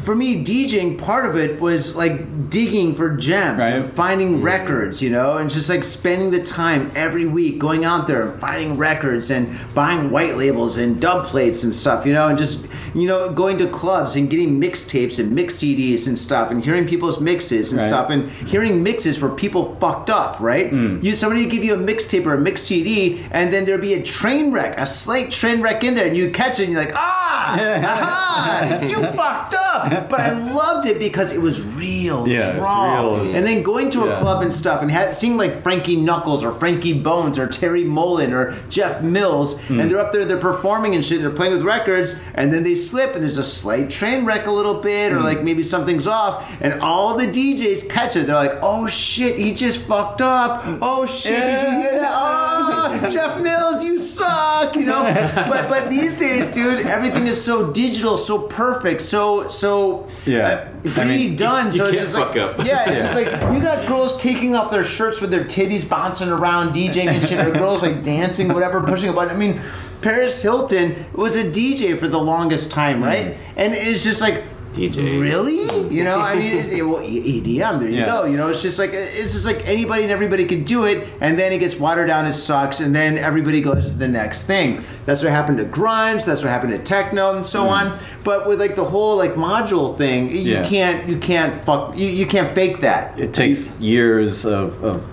for 0.00 0.14
me, 0.14 0.44
DJing 0.44 0.96
part 0.98 1.26
of 1.26 1.34
it 1.36 1.60
was 1.60 1.96
like 1.96 2.48
digging 2.48 2.94
for 2.94 3.16
gems 3.16 3.58
Right. 3.58 3.72
and 3.72 3.84
finding 3.84 4.40
records, 4.40 5.02
you 5.02 5.10
know, 5.10 5.36
and 5.36 5.50
just 5.50 5.68
like 5.68 5.82
spending 5.82 6.30
the 6.30 6.40
time 6.42 6.92
every 6.94 7.26
week 7.26 7.58
going 7.58 7.84
out 7.84 8.06
there 8.06 8.22
and 8.30 8.40
finding 8.40 8.76
records 8.76 9.30
and 9.32 9.48
buying 9.74 10.10
white 10.12 10.36
labels 10.36 10.76
and 10.76 11.00
dub 11.00 11.26
plates 11.26 11.64
and 11.64 11.74
stuff, 11.74 12.06
you 12.06 12.12
know, 12.12 12.28
and 12.28 12.38
just 12.38 12.66
you 12.94 13.06
know 13.06 13.30
going 13.30 13.58
to 13.58 13.66
clubs 13.68 14.16
and 14.16 14.28
getting 14.30 14.60
mixtapes 14.60 15.18
and 15.18 15.32
mix 15.32 15.56
CDs 15.56 16.06
and 16.06 16.18
stuff 16.18 16.50
and 16.50 16.64
hearing 16.64 16.86
people's 16.86 17.20
mixes 17.20 17.72
and 17.72 17.80
Right. 17.80 17.88
stuff 17.88 18.10
and 18.10 18.28
hearing 18.48 18.82
mixes 18.82 19.20
where 19.20 19.30
people 19.30 19.76
fucked 19.80 20.10
up, 20.10 20.36
right? 20.40 20.72
You 20.72 21.14
somebody 21.14 21.42
would 21.42 21.50
give 21.50 21.64
you 21.64 21.74
a 21.74 21.78
mixtape 21.78 22.26
or 22.26 22.34
a 22.34 22.38
mix 22.38 22.62
CD 22.62 23.20
and 23.30 23.52
then 23.52 23.64
there'd 23.64 23.80
be 23.80 23.94
a 23.94 24.02
train 24.02 24.52
wreck, 24.52 24.74
a 24.78 24.86
slight 24.86 25.30
train 25.30 25.60
wreck 25.62 25.84
in 25.84 25.94
there, 25.94 26.06
and 26.06 26.16
you 26.16 26.30
catch 26.30 26.58
it 26.60 26.64
and 26.64 26.72
you're 26.72 26.84
like, 26.84 26.94
ah, 26.94 27.54
aha, 27.94 28.80
you 28.82 28.96
fucked 28.96 29.54
up. 29.54 30.08
But 30.08 30.20
I 30.20 30.32
loved 30.52 30.86
it 30.86 30.98
because 30.98 31.32
it 31.32 31.40
was 31.40 31.64
real, 31.64 32.26
Yeah, 32.28 32.58
raw. 32.58 33.14
real. 33.16 33.34
And 33.36 33.46
then 33.46 33.62
going 33.62 33.90
to 33.90 34.10
a 34.12 34.16
club 34.16 34.42
and 34.42 34.52
stuff 34.52 34.82
and 34.82 34.90
ha- 34.90 35.12
seeing 35.12 35.36
like 35.36 35.62
Frankie 35.62 35.96
Knuckles 35.96 36.44
or 36.44 36.52
Frankie 36.52 36.92
Bones 36.92 37.38
or 37.38 37.46
Terry 37.46 37.84
Mullan 37.84 38.32
or 38.32 38.56
Jeff 38.68 39.02
Mills, 39.02 39.58
Hmm. 39.62 39.80
and 39.80 39.90
they're 39.90 39.98
up 40.00 40.12
there, 40.12 40.24
they're 40.24 40.36
performing 40.38 40.94
and 40.94 41.04
shit, 41.04 41.20
they're 41.20 41.30
playing 41.30 41.52
with 41.54 41.62
records, 41.62 42.16
and 42.34 42.52
then 42.52 42.62
they 42.62 42.74
slip 42.88 43.14
and 43.14 43.22
there's 43.22 43.38
a 43.38 43.44
slight 43.44 43.90
train 43.90 44.24
wreck 44.24 44.46
a 44.46 44.50
little 44.50 44.80
bit, 44.80 45.12
Hmm. 45.12 45.18
or 45.18 45.20
like 45.22 45.42
maybe 45.42 45.62
something's 45.62 46.06
off, 46.06 46.48
and 46.60 46.80
all 46.80 47.16
the 47.16 47.26
DJs 47.26 47.88
catch 47.90 48.16
it. 48.16 48.26
They're 48.26 48.34
like, 48.36 48.58
oh 48.62 48.86
shit, 48.88 49.36
he 49.36 49.52
just 49.52 49.80
fucked 49.80 50.20
up. 50.22 50.62
Oh 50.82 51.06
shit, 51.06 51.44
did 51.44 51.62
you 51.62 51.70
hear 51.82 52.00
that? 52.00 52.10
Oh, 52.82 53.08
Jeff 53.08 53.40
Mills, 53.40 53.84
you 53.84 53.98
suck, 53.98 54.74
you 54.76 54.84
know? 54.84 55.02
But 55.50 55.68
but 55.68 55.90
these 55.90 56.16
days, 56.18 56.50
dude, 56.52 56.86
everything 56.86 57.26
is 57.26 57.42
so 57.42 57.70
digital, 57.72 58.16
so 58.18 58.42
perfect, 58.42 59.00
so 59.02 59.48
so 59.48 60.06
Yeah. 60.26 60.68
uh, 60.86 61.00
I 61.00 61.04
mean, 61.04 61.28
pre-done. 61.36 61.66
you 61.66 61.72
so 61.72 61.86
it's 61.86 61.98
just 61.98 62.16
fuck 62.16 62.30
like, 62.34 62.58
up. 62.60 62.66
yeah, 62.66 62.90
it's 62.90 63.02
just 63.12 63.14
like 63.14 63.26
you 63.54 63.60
got 63.62 63.86
girls 63.86 64.16
taking 64.20 64.54
off 64.56 64.70
their 64.70 64.84
shirts 64.84 65.20
with 65.20 65.30
their 65.30 65.44
titties 65.44 65.88
bouncing 65.88 66.28
around, 66.30 66.72
DJing 66.74 67.06
and 67.08 67.24
shit, 67.24 67.38
or 67.46 67.52
girls 67.52 67.82
like 67.82 68.02
dancing, 68.02 68.48
whatever, 68.48 68.80
pushing 68.82 69.08
a 69.08 69.12
button. 69.12 69.34
I 69.36 69.38
mean, 69.38 69.60
Paris 70.02 70.42
Hilton 70.42 71.06
was 71.14 71.36
a 71.36 71.44
DJ 71.44 71.98
for 71.98 72.08
the 72.08 72.18
longest 72.18 72.70
time, 72.70 72.98
hmm. 72.98 73.04
right? 73.04 73.36
And 73.56 73.74
it's 73.74 74.04
just 74.04 74.20
like. 74.20 74.44
DJ. 74.72 75.20
Really? 75.20 75.58
You 75.90 76.04
know, 76.04 76.20
I 76.20 76.36
mean, 76.36 76.56
it's, 76.56 76.68
well, 76.84 77.02
EDM. 77.02 77.80
There 77.80 77.88
you 77.88 77.98
Yeah. 77.98 78.06
go. 78.06 78.24
You 78.24 78.36
know, 78.36 78.48
it's 78.48 78.62
just 78.62 78.78
like 78.78 78.90
it's 78.92 79.32
just 79.32 79.44
like 79.44 79.66
anybody 79.66 80.04
and 80.04 80.12
everybody 80.12 80.44
can 80.44 80.62
do 80.62 80.84
it, 80.84 81.08
and 81.20 81.36
then 81.36 81.52
it 81.52 81.58
gets 81.58 81.76
watered 81.80 82.06
down. 82.06 82.26
It 82.26 82.34
sucks, 82.34 82.78
and 82.78 82.94
then 82.94 83.18
everybody 83.18 83.60
goes 83.60 83.90
to 83.90 83.98
the 83.98 84.06
next 84.06 84.44
thing. 84.44 84.80
That's 85.06 85.24
what 85.24 85.32
happened 85.32 85.58
to 85.58 85.64
grunge. 85.64 86.24
That's 86.24 86.42
what 86.42 86.50
happened 86.50 86.72
to 86.72 86.78
techno, 86.78 87.34
and 87.34 87.44
so 87.44 87.64
hmm. 87.64 87.70
on. 87.70 87.98
But 88.22 88.46
with 88.46 88.60
like 88.60 88.76
the 88.76 88.84
whole 88.84 89.16
like 89.16 89.34
module 89.34 89.96
thing, 89.96 90.30
you 90.30 90.38
Yeah. 90.38 90.64
can't 90.68 91.08
you 91.08 91.18
can't 91.18 91.52
fuck 91.64 91.98
you, 91.98 92.06
you 92.06 92.26
can't 92.26 92.54
fake 92.54 92.80
that. 92.82 93.18
it 93.18 93.34
takes 93.34 93.72
years 93.80 94.44
of, 94.46 94.82
of 94.84 95.04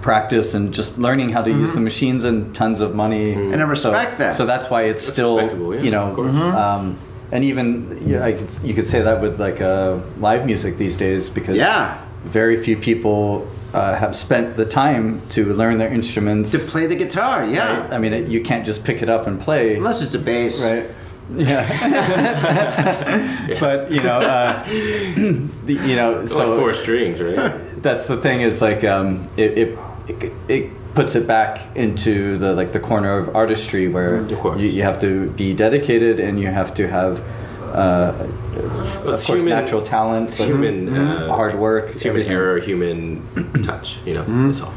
practice 0.00 0.54
and 0.54 0.72
just 0.72 0.98
learning 0.98 1.30
how 1.30 1.42
to 1.42 1.50
use 1.50 1.74
the 1.74 1.80
machines 1.80 2.24
and 2.24 2.54
tons 2.54 2.80
of 2.80 2.94
money. 2.94 3.34
Mm-hmm. 3.34 3.52
And 3.52 3.62
I 3.62 3.66
respect 3.66 4.12
so, 4.12 4.16
that. 4.18 4.36
So 4.36 4.46
that's 4.46 4.70
why 4.70 4.84
it's 4.84 5.06
still, 5.06 5.40
yeah, 5.74 5.82
you 5.82 5.90
know, 5.90 6.14
um, 6.56 6.96
and 7.30 7.44
even 7.44 8.02
yeah, 8.06 8.24
I 8.24 8.32
could, 8.32 8.50
you 8.62 8.72
could 8.74 8.86
say 8.86 9.02
that 9.02 9.20
with 9.20 9.38
like 9.40 9.60
uh, 9.60 9.98
live 10.18 10.46
music 10.46 10.78
these 10.78 10.96
days 10.96 11.28
because 11.30 11.56
Yeah. 11.56 11.98
very 12.24 12.56
few 12.56 12.76
people 12.76 13.46
uh, 13.74 13.94
have 13.96 14.16
spent 14.16 14.56
the 14.56 14.64
time 14.64 15.20
to 15.30 15.52
learn 15.52 15.76
their 15.78 15.92
instruments. 15.92 16.52
To 16.52 16.58
play 16.58 16.86
the 16.86 16.96
guitar, 16.96 17.44
yeah. 17.44 17.80
right? 17.80 17.92
I 17.92 17.98
mean, 17.98 18.12
it, 18.14 18.28
you 18.28 18.40
can't 18.40 18.64
just 18.64 18.84
pick 18.84 19.02
it 19.02 19.10
up 19.10 19.26
and 19.26 19.38
play, 19.40 19.76
Unless 19.76 20.00
it's 20.02 20.14
a 20.14 20.18
bass. 20.18 20.62
right? 20.64 20.86
Yeah. 21.36 21.68
but 23.60 23.92
you 23.92 24.02
know, 24.02 24.18
uh, 24.18 24.64
the, 24.64 25.74
you 25.74 25.94
know, 25.96 26.20
It's 26.20 26.32
so 26.32 26.48
like 26.48 26.58
four 26.58 26.72
strings, 26.72 27.20
right? 27.20 27.60
that's 27.82 28.06
the 28.06 28.16
thing 28.16 28.40
is 28.40 28.62
like 28.62 28.82
um, 28.84 29.28
it, 29.36 29.58
it, 29.58 29.78
it 30.08 30.32
it 30.48 30.70
puts 30.94 31.14
it 31.14 31.26
back 31.26 31.60
into 31.76 32.36
the 32.38 32.54
like 32.54 32.72
the 32.72 32.80
corner 32.80 33.16
of 33.18 33.34
artistry 33.36 33.88
where 33.88 34.16
Of 34.16 34.60
you, 34.60 34.68
you 34.68 34.82
have 34.82 35.00
to 35.00 35.30
be 35.30 35.52
dedicated 35.54 36.18
and 36.20 36.40
you 36.40 36.48
have 36.48 36.72
to 36.74 36.88
have 36.88 37.20
uh, 37.74 38.12
Well, 39.04 39.14
of 39.14 39.24
course 39.24 39.44
natural 39.44 39.82
talent 39.82 40.32
human 40.34 40.88
uh, 40.96 41.28
hard 41.28 41.54
work 41.54 41.90
It's 41.90 42.00
human 42.02 42.22
everything. 42.22 42.32
error, 42.36 42.58
human 42.60 43.22
touch. 43.62 43.98
You 44.06 44.14
know, 44.14 44.24
that's 44.48 44.60
all. 44.62 44.72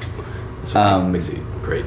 That's 0.59 0.73
what 0.75 0.81
Um, 0.85 1.11
makes, 1.11 1.29
makes 1.31 1.39
it 1.39 1.45
great. 1.63 1.85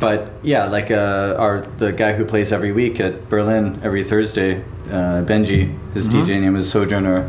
but 0.00 0.32
yeah 0.42 0.64
like 0.66 0.90
uh, 0.90 1.34
our 1.38 1.66
the 1.78 1.92
guy 1.92 2.12
who 2.14 2.24
plays 2.24 2.52
every 2.52 2.72
week 2.72 2.98
at 3.00 3.28
Berlin 3.28 3.78
every 3.82 4.02
Thursday 4.04 4.62
uh, 4.90 5.22
Benji 5.28 5.76
his 5.94 6.08
DJ 6.08 6.40
name 6.40 6.56
is 6.56 6.70
Sojourner 6.70 7.28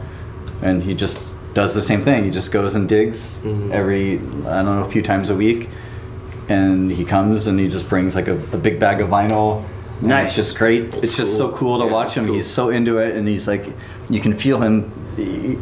and 0.62 0.84
he 0.84 0.94
just 0.96 1.20
does 1.54 1.74
the 1.74 1.82
same 1.82 2.02
thing 2.02 2.24
he 2.24 2.30
just 2.30 2.52
goes 2.52 2.76
and 2.76 2.88
digs 2.88 3.38
mm-hmm. 3.44 3.72
every 3.72 4.14
I 4.48 4.62
don't 4.64 4.66
know 4.78 4.82
a 4.82 4.90
few 4.92 5.02
times 5.02 5.30
a 5.30 5.36
week 5.36 5.70
and 6.48 6.92
he 6.92 7.06
comes 7.06 7.48
and 7.48 7.60
he 7.60 7.68
just 7.70 7.88
brings 7.90 8.16
like 8.16 8.28
a, 8.28 8.36
a 8.54 8.58
big 8.58 8.80
bag 8.80 9.02
of 9.02 9.10
vinyl 9.10 9.64
Nice. 10.02 10.28
it's 10.28 10.36
just 10.38 10.58
great 10.58 10.94
it's 10.96 11.16
just 11.18 11.38
so 11.38 11.50
cool. 11.50 11.58
cool 11.58 11.80
to 11.80 11.86
Yeah, 11.86 11.92
watch 11.92 12.14
him 12.14 12.26
cool. 12.28 12.36
he's 12.36 12.48
so 12.48 12.70
into 12.70 13.00
it 13.00 13.16
and 13.16 13.28
he's 13.28 13.48
like 13.48 13.66
you 14.10 14.22
can 14.22 14.34
feel 14.34 14.62
him 14.62 14.92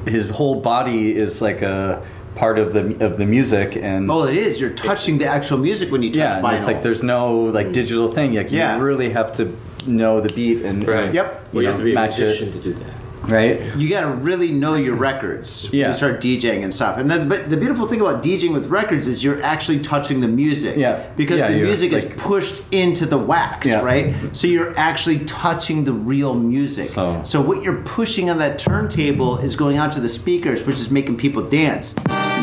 his 0.07 0.29
whole 0.29 0.61
body 0.61 1.15
is 1.15 1.41
like 1.41 1.61
a 1.63 2.05
part 2.35 2.59
of 2.59 2.71
the 2.71 3.03
of 3.03 3.17
the 3.17 3.25
music 3.25 3.75
and 3.75 4.11
Oh, 4.11 4.25
it 4.27 4.37
is. 4.37 4.61
You're 4.61 4.69
touching 4.69 5.17
the 5.17 5.25
actual 5.25 5.57
music 5.57 5.91
when 5.91 6.03
you 6.03 6.11
touch 6.11 6.17
yeah, 6.19 6.39
vinyl. 6.41 6.57
it's 6.57 6.67
like 6.67 6.83
there's 6.83 7.01
no 7.01 7.39
like 7.45 7.71
digital 7.71 8.07
thing. 8.07 8.35
Like 8.35 8.51
you 8.51 8.63
really 8.77 9.09
have 9.09 9.35
to 9.37 9.57
know 9.87 10.21
the 10.21 10.31
beat 10.31 10.61
and 10.61 10.87
Right. 10.87 11.11
Yep. 11.11 11.47
Well, 11.51 11.53
you 11.53 11.61
you 11.63 11.67
have 11.69 11.77
to 11.79 11.83
be 11.83 11.91
a 11.93 11.95
match 11.95 12.19
it. 12.19 12.37
to 12.37 12.59
do 12.59 12.73
that. 12.73 12.93
Right. 13.27 13.75
you 13.75 13.89
got 13.89 14.01
to 14.01 14.07
really 14.11 14.51
know 14.51 14.75
your 14.75 14.95
records 14.95 15.69
when 15.71 15.79
Yeah. 15.79 15.87
you 15.89 15.93
start 15.93 16.21
DJing 16.21 16.63
and 16.63 16.73
stuff. 16.73 16.97
And 16.97 17.09
then, 17.09 17.27
but 17.29 17.49
the 17.49 17.57
beautiful 17.57 17.87
thing 17.87 18.01
about 18.01 18.23
DJing 18.23 18.53
with 18.53 18.67
records 18.67 19.07
is 19.07 19.23
you're 19.23 19.41
actually 19.43 19.79
touching 19.79 20.21
the 20.21 20.27
music. 20.27 20.77
Yeah. 20.77 21.07
Because 21.15 21.39
Yeah, 21.39 21.49
the 21.49 21.57
you're, 21.57 21.67
music 21.67 21.93
is 21.93 22.05
pushed 22.17 22.61
into 22.71 23.05
the 23.05 23.17
wax, 23.17 23.67
Yeah. 23.67 23.81
right? 23.81 24.13
So 24.35 24.47
you're 24.47 24.77
actually 24.77 25.19
touching 25.19 25.83
the 25.83 25.93
real 25.93 26.33
music. 26.33 26.89
So- 26.89 27.41
what 27.41 27.63
you're 27.63 27.81
pushing 27.83 28.29
on 28.29 28.39
that 28.39 28.57
turntable 28.59 29.37
is 29.37 29.55
going 29.55 29.77
out 29.77 29.91
to 29.93 29.99
the 29.99 30.09
speakers, 30.09 30.65
which 30.65 30.75
is 30.77 30.91
making 30.91 31.15
people 31.17 31.41
dance. 31.43 31.93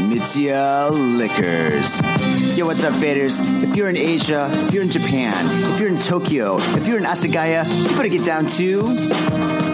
Mitsuya 0.08 0.90
Liquors. 1.18 2.00
Yo, 2.56 2.66
what's 2.66 2.84
up, 2.84 2.92
faders? 2.94 3.40
If 3.62 3.74
you're 3.76 3.88
in 3.88 3.96
Asia, 3.96 4.48
if 4.66 4.72
you're 4.74 4.82
in 4.82 4.90
Japan, 4.90 5.34
if 5.72 5.78
you're 5.80 5.88
in 5.88 5.98
Tokyo, 5.98 6.56
if 6.76 6.86
you're 6.86 6.98
in 6.98 7.04
Asagaya, 7.04 7.64
you 7.90 7.96
better 7.96 8.08
get 8.08 8.24
down 8.24 8.46
to 8.46 9.73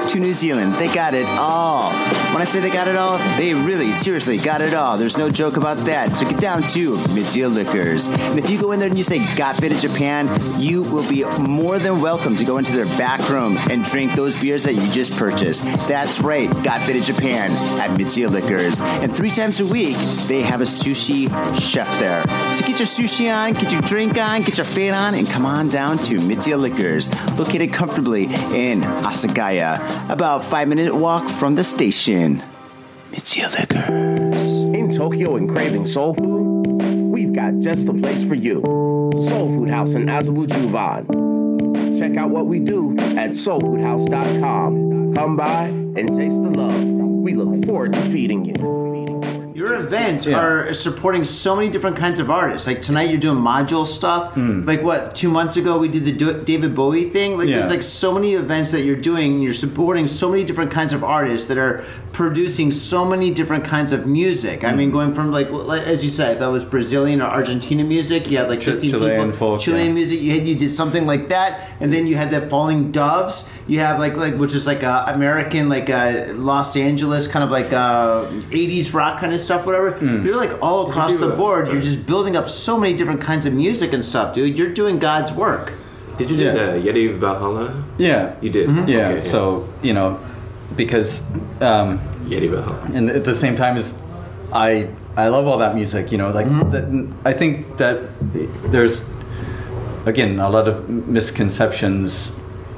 to 0.11 0.19
New 0.19 0.33
Zealand. 0.33 0.73
They 0.73 0.93
got 0.93 1.13
it 1.13 1.25
all. 1.39 1.93
When 2.33 2.41
I 2.41 2.43
say 2.43 2.59
they 2.59 2.69
got 2.69 2.89
it 2.89 2.97
all, 2.97 3.17
they 3.37 3.53
really, 3.53 3.93
seriously 3.93 4.37
got 4.37 4.61
it 4.61 4.73
all. 4.73 4.97
There's 4.97 5.17
no 5.17 5.29
joke 5.29 5.55
about 5.55 5.77
that. 5.85 6.15
So 6.17 6.29
get 6.29 6.39
down 6.41 6.63
to 6.63 6.95
Mitsuya 6.95 7.53
Liquors. 7.53 8.09
And 8.09 8.37
if 8.37 8.49
you 8.49 8.59
go 8.59 8.73
in 8.73 8.79
there 8.79 8.89
and 8.89 8.97
you 8.97 9.05
say 9.05 9.19
Got 9.37 9.55
Faded 9.55 9.79
Japan, 9.79 10.29
you 10.59 10.83
will 10.83 11.07
be 11.07 11.23
more 11.39 11.79
than 11.79 12.01
welcome 12.01 12.35
to 12.35 12.43
go 12.43 12.57
into 12.57 12.73
their 12.73 12.85
back 12.97 13.29
room 13.29 13.57
and 13.69 13.85
drink 13.85 14.13
those 14.13 14.39
beers 14.41 14.63
that 14.63 14.73
you 14.73 14.85
just 14.91 15.17
purchased. 15.17 15.63
That's 15.87 16.19
right, 16.19 16.49
Got 16.61 16.81
Faded 16.81 17.03
Japan 17.03 17.51
at 17.79 17.97
Mitsuya 17.97 18.29
Liquors. 18.29 18.81
And 18.81 19.15
three 19.15 19.31
times 19.31 19.61
a 19.61 19.65
week, 19.65 19.95
they 20.27 20.41
have 20.41 20.59
a 20.59 20.65
sushi 20.65 21.29
chef 21.61 21.87
there. 21.99 22.21
So 22.55 22.67
get 22.67 22.79
your 22.79 22.87
sushi 22.87 23.33
on, 23.33 23.53
get 23.53 23.71
your 23.71 23.81
drink 23.81 24.17
on, 24.17 24.41
get 24.41 24.57
your 24.57 24.65
fade 24.65 24.93
on, 24.93 25.15
and 25.15 25.29
come 25.29 25.45
on 25.45 25.69
down 25.69 25.97
to 25.99 26.17
Mitsuya 26.17 26.59
Liquors, 26.59 27.09
located 27.37 27.71
comfortably 27.71 28.25
in 28.25 28.81
Asagaya, 28.81 30.00
about 30.09 30.43
five 30.43 30.67
minute 30.67 30.95
walk 30.95 31.27
from 31.29 31.55
the 31.55 31.63
station. 31.63 32.41
Mitsuya 33.11 33.59
Liquors. 33.59 34.61
In 34.75 34.89
Tokyo 34.91 35.35
and 35.35 35.49
craving 35.49 35.85
soul 35.85 36.13
food, 36.13 36.81
we've 37.11 37.33
got 37.33 37.59
just 37.59 37.85
the 37.85 37.93
place 37.93 38.23
for 38.23 38.35
you. 38.35 38.61
Soul 39.27 39.47
Food 39.47 39.69
House 39.69 39.93
in 39.93 40.05
Azabu 40.05 40.47
Juban. 40.47 41.99
Check 41.99 42.15
out 42.17 42.29
what 42.29 42.45
we 42.45 42.59
do 42.59 42.97
at 43.17 43.31
soulfoodhouse.com. 43.31 45.13
Come 45.13 45.35
by 45.35 45.65
and 45.65 46.17
taste 46.17 46.41
the 46.41 46.49
love. 46.49 46.83
We 46.85 47.33
look 47.33 47.65
forward 47.65 47.93
to 47.93 48.01
feeding 48.01 48.45
you. 48.45 49.10
Your 49.53 49.73
events 49.75 50.25
Yeah. 50.25 50.39
are 50.39 50.73
supporting 50.73 51.23
so 51.25 51.55
many 51.55 51.69
different 51.69 51.95
kinds 51.97 52.19
of 52.19 52.29
artists. 52.31 52.67
Like 52.67 52.81
tonight, 52.81 53.09
you're 53.09 53.19
doing 53.19 53.37
module 53.37 53.85
stuff. 53.85 54.31
Like 54.37 54.81
what? 54.83 55.15
Two 55.15 55.29
months 55.29 55.57
ago, 55.57 55.77
we 55.77 55.87
did 55.89 56.05
the 56.05 56.33
David 56.45 56.73
Bowie 56.73 57.05
thing. 57.09 57.37
Like 57.37 57.49
Yeah. 57.49 57.57
there's 57.59 57.69
like 57.69 57.83
so 57.83 58.13
many 58.13 58.33
events 58.35 58.71
that 58.71 58.83
you're 58.85 58.95
doing. 58.95 59.41
You're 59.41 59.53
supporting 59.53 60.07
so 60.07 60.29
many 60.29 60.43
different 60.43 60.71
kinds 60.71 60.93
of 60.93 61.03
artists 61.03 61.47
that 61.47 61.57
are 61.57 61.83
producing 62.13 62.71
so 62.71 63.03
many 63.05 63.31
different 63.31 63.63
kinds 63.63 63.91
of 63.91 64.05
music. 64.05 64.63
I 64.63 64.73
mean, 64.73 64.91
going 64.91 65.13
from 65.13 65.31
like, 65.31 65.47
as 65.85 66.03
you 66.03 66.09
said, 66.09 66.35
I 66.35 66.39
thought 66.39 66.49
it 66.49 66.53
was 66.53 66.65
Brazilian 66.65 67.21
or 67.21 67.25
Argentina 67.25 67.83
music. 67.83 68.29
You 68.31 68.37
had 68.37 68.47
like 68.49 68.61
Ch- 68.61 68.65
15 68.65 68.89
Chilean 68.91 69.15
people. 69.15 69.31
folk, 69.57 69.61
Chilean 69.61 69.87
yeah. 69.87 69.93
music. 69.93 70.21
You 70.21 70.31
had 70.31 70.47
you 70.47 70.55
did 70.55 70.71
something 70.71 71.05
like 71.05 71.29
that, 71.29 71.71
and 71.79 71.91
then 71.93 72.07
you 72.07 72.15
had 72.15 72.31
that 72.31 72.49
Falling 72.49 72.91
Doves. 72.91 73.49
You 73.67 73.79
have 73.79 73.99
like 73.99 74.15
like 74.17 74.35
which 74.35 74.53
is 74.53 74.65
like 74.67 74.83
a 74.83 75.05
American 75.07 75.67
like 75.69 75.89
uh, 75.89 76.25
Los 76.35 76.75
Angeles 76.77 77.27
kind 77.27 77.43
of 77.43 77.51
like 77.51 77.71
uh, 77.73 78.25
80s 78.51 78.93
rock 78.93 79.19
kind 79.19 79.33
of 79.33 79.40
stuff, 79.41 79.65
whatever. 79.65 79.91
Hmm. 79.91 80.25
You're 80.25 80.35
like 80.37 80.61
all 80.61 80.89
across 80.89 81.11
do 81.11 81.17
the 81.17 81.27
that? 81.29 81.37
board. 81.37 81.67
You're 81.67 81.81
just 81.81 82.05
building 82.05 82.35
up 82.35 82.47
so 82.49 82.77
many 82.79 82.95
different 82.95 83.21
kinds 83.21 83.45
of 83.45 83.53
music 83.53 83.91
and 83.93 84.03
stuff, 84.05 84.33
dude. 84.33 84.57
You're 84.57 84.73
doing 84.73 84.99
God's 84.99 85.31
work. 85.33 85.73
Did 86.17 86.29
you 86.29 86.37
do 86.37 86.43
Yeah. 86.43 86.53
the 86.53 86.67
Yeti 86.85 87.11
Valhalla? 87.13 87.83
Yeah, 87.97 88.35
You 88.41 88.49
did. 88.51 88.69
Mm-hmm. 88.69 88.87
Yeah. 88.87 89.09
Okay, 89.09 89.21
So 89.21 89.67
you 89.81 89.93
know, 89.93 90.19
because 90.75 91.21
um, 91.61 91.99
Yeti 92.25 92.49
Valhalla. 92.49 92.79
and 92.93 93.09
at 93.09 93.23
the 93.25 93.35
same 93.35 93.55
time 93.55 93.75
as 93.77 93.97
I 94.53 94.87
I 95.17 95.27
love 95.29 95.45
all 95.47 95.57
that 95.59 95.75
music. 95.75 96.11
You 96.11 96.17
know, 96.17 96.29
like 96.31 96.47
that, 96.71 96.85
I 97.25 97.33
think 97.33 97.77
that 97.77 97.97
there's 98.71 99.09
again 100.05 100.39
a 100.39 100.49
lot 100.49 100.67
of 100.67 100.87
misconceptions. 100.89 102.31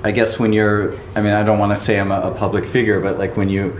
I 0.05 0.11
guess 0.11 0.37
when 0.37 0.51
you're, 0.51 0.95
I 1.15 1.21
mean, 1.21 1.31
I 1.31 1.43
don't 1.43 1.59
want 1.59 1.71
to 1.77 1.81
say 1.81 1.97
I'm 1.99 2.11
a, 2.11 2.19
a 2.21 2.31
public 2.31 2.65
figure, 2.65 2.99
but 2.99 3.17
like 3.17 3.37
when 3.37 3.49
you 3.49 3.79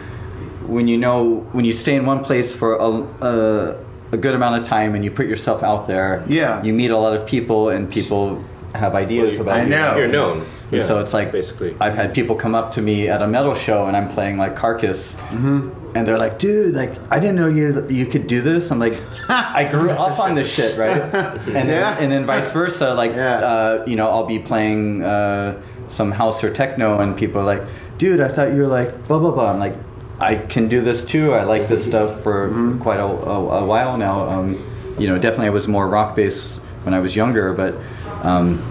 when 0.68 0.88
you 0.88 0.98
know 0.98 1.46
when 1.52 1.66
you 1.66 1.74
stay 1.74 1.96
in 1.96 2.06
one 2.06 2.24
place 2.24 2.54
for 2.56 2.76
a, 2.76 2.90
a, 3.26 3.76
a 4.12 4.18
good 4.18 4.36
amount 4.36 4.62
of 4.62 4.64
time 4.68 4.96
and 4.96 5.04
you 5.04 5.12
put 5.12 5.28
yourself 5.28 5.64
out 5.64 5.86
there, 5.88 6.24
Yeah. 6.28 6.62
you 6.64 6.74
meet 6.74 6.92
a 6.92 6.98
lot 6.98 7.14
of 7.16 7.26
people 7.26 7.70
and 7.70 7.90
people 7.92 8.44
have 8.74 8.96
ideas 8.96 9.40
about 9.40 9.56
I 9.58 9.64
you. 9.64 9.70
know. 9.70 9.96
You're 9.98 10.08
known. 10.08 10.38
And 10.40 10.82
Yeah, 10.82 10.88
so 10.88 11.00
it's 11.00 11.14
like 11.14 11.32
basically. 11.32 11.76
I've 11.80 11.94
had 11.96 12.14
people 12.16 12.36
come 12.36 12.56
up 12.56 12.72
to 12.72 12.82
me 12.82 13.08
at 13.08 13.22
a 13.22 13.28
metal 13.28 13.54
show 13.54 13.86
and 13.86 13.96
I'm 13.96 14.08
playing 14.10 14.38
like 14.38 14.56
Carcass, 14.56 15.16
Mm-hmm. 15.16 15.70
and 15.96 16.08
they're 16.08 16.18
like, 16.18 16.40
"Dude, 16.40 16.74
like 16.74 16.94
I 17.12 17.20
didn't 17.20 17.36
know 17.36 17.48
you 17.48 17.86
you 17.90 18.06
could 18.08 18.26
do 18.26 18.42
this." 18.42 18.72
I'm 18.72 18.80
like, 18.80 18.96
"I 19.30 19.66
grew 19.70 19.92
up 19.92 20.18
on 20.20 20.34
this 20.34 20.50
shit, 20.52 20.76
right?" 20.78 21.02
And 21.58 21.70
then, 21.70 21.70
Yeah. 21.70 21.98
and 22.02 22.12
then 22.12 22.26
vice 22.26 22.52
versa. 22.52 22.96
Like, 22.96 23.14
Yeah. 23.16 23.38
uh, 23.52 23.84
you 23.86 23.96
know, 23.96 24.08
I'll 24.10 24.26
be 24.26 24.40
playing 24.40 25.04
uh, 25.04 25.62
some 25.90 26.12
house 26.12 26.44
or 26.44 26.50
techno, 26.52 27.00
and 27.00 27.16
people 27.16 27.42
are 27.42 27.46
like, 27.54 27.62
"Dude, 28.00 28.22
I 28.22 28.28
thought 28.28 28.50
you 28.56 28.62
were 28.66 28.74
like 28.80 28.90
blah 29.08 29.20
blah 29.20 29.30
blah." 29.32 29.52
I'm 29.54 29.60
like, 29.60 29.76
"I 30.20 30.36
can 30.36 30.68
do 30.68 30.82
this 30.82 31.04
too. 31.06 31.34
I 31.34 31.44
like 31.44 31.68
this 31.68 31.86
stuff 31.86 32.22
for 32.22 32.50
Mm-hmm. 32.50 32.80
quite 32.80 33.00
a, 33.00 33.06
a, 33.06 33.62
a 33.62 33.66
while 33.66 33.98
now." 33.98 34.30
Um, 34.30 34.64
you 35.00 35.08
know, 35.08 35.18
definitely 35.18 35.48
I 35.48 35.52
was 35.52 35.68
more 35.68 35.88
rock 35.88 36.16
based 36.16 36.60
when 36.84 36.94
I 36.94 37.00
was 37.00 37.16
younger, 37.16 37.54
but 37.54 37.76
um, 38.24 38.62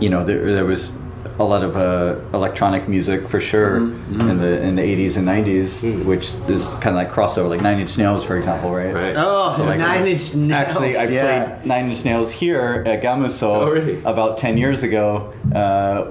you 0.00 0.08
know, 0.10 0.22
there, 0.24 0.54
there 0.54 0.64
was 0.64 0.92
a 1.40 1.44
lot 1.44 1.64
of 1.64 1.74
uh, 1.74 2.20
electronic 2.36 2.86
music 2.86 3.26
for 3.26 3.40
sure 3.40 3.76
in 3.78 4.38
the 4.38 4.60
in 4.62 4.76
the 4.76 4.82
80s 4.82 5.16
and 5.16 5.26
90s, 5.26 6.04
which 6.04 6.34
is 6.50 6.68
kind 6.74 6.88
of 6.88 6.96
like 6.96 7.10
crossover, 7.10 7.48
like 7.48 7.62
Nine 7.62 7.80
Inch 7.80 7.96
Nails, 7.96 8.22
for 8.24 8.36
example, 8.36 8.70
right? 8.70 8.92
Right. 8.94 9.14
Oh, 9.16 9.54
So, 9.56 9.64
like, 9.64 9.78
Nine 9.78 10.06
Inch 10.06 10.34
Nails. 10.34 10.52
Actually, 10.52 10.96
I 10.98 11.04
yeah. 11.04 11.22
played 11.56 11.66
Nine 11.66 11.88
Inch 11.88 12.04
Nails 12.04 12.30
here 12.30 12.84
at 12.86 13.02
Gamuso 13.02 13.42
Oh, 13.42 13.70
really? 13.72 14.02
about 14.04 14.36
10 14.36 14.58
years 14.58 14.82
ago 14.82 15.32
uh, 15.54 16.04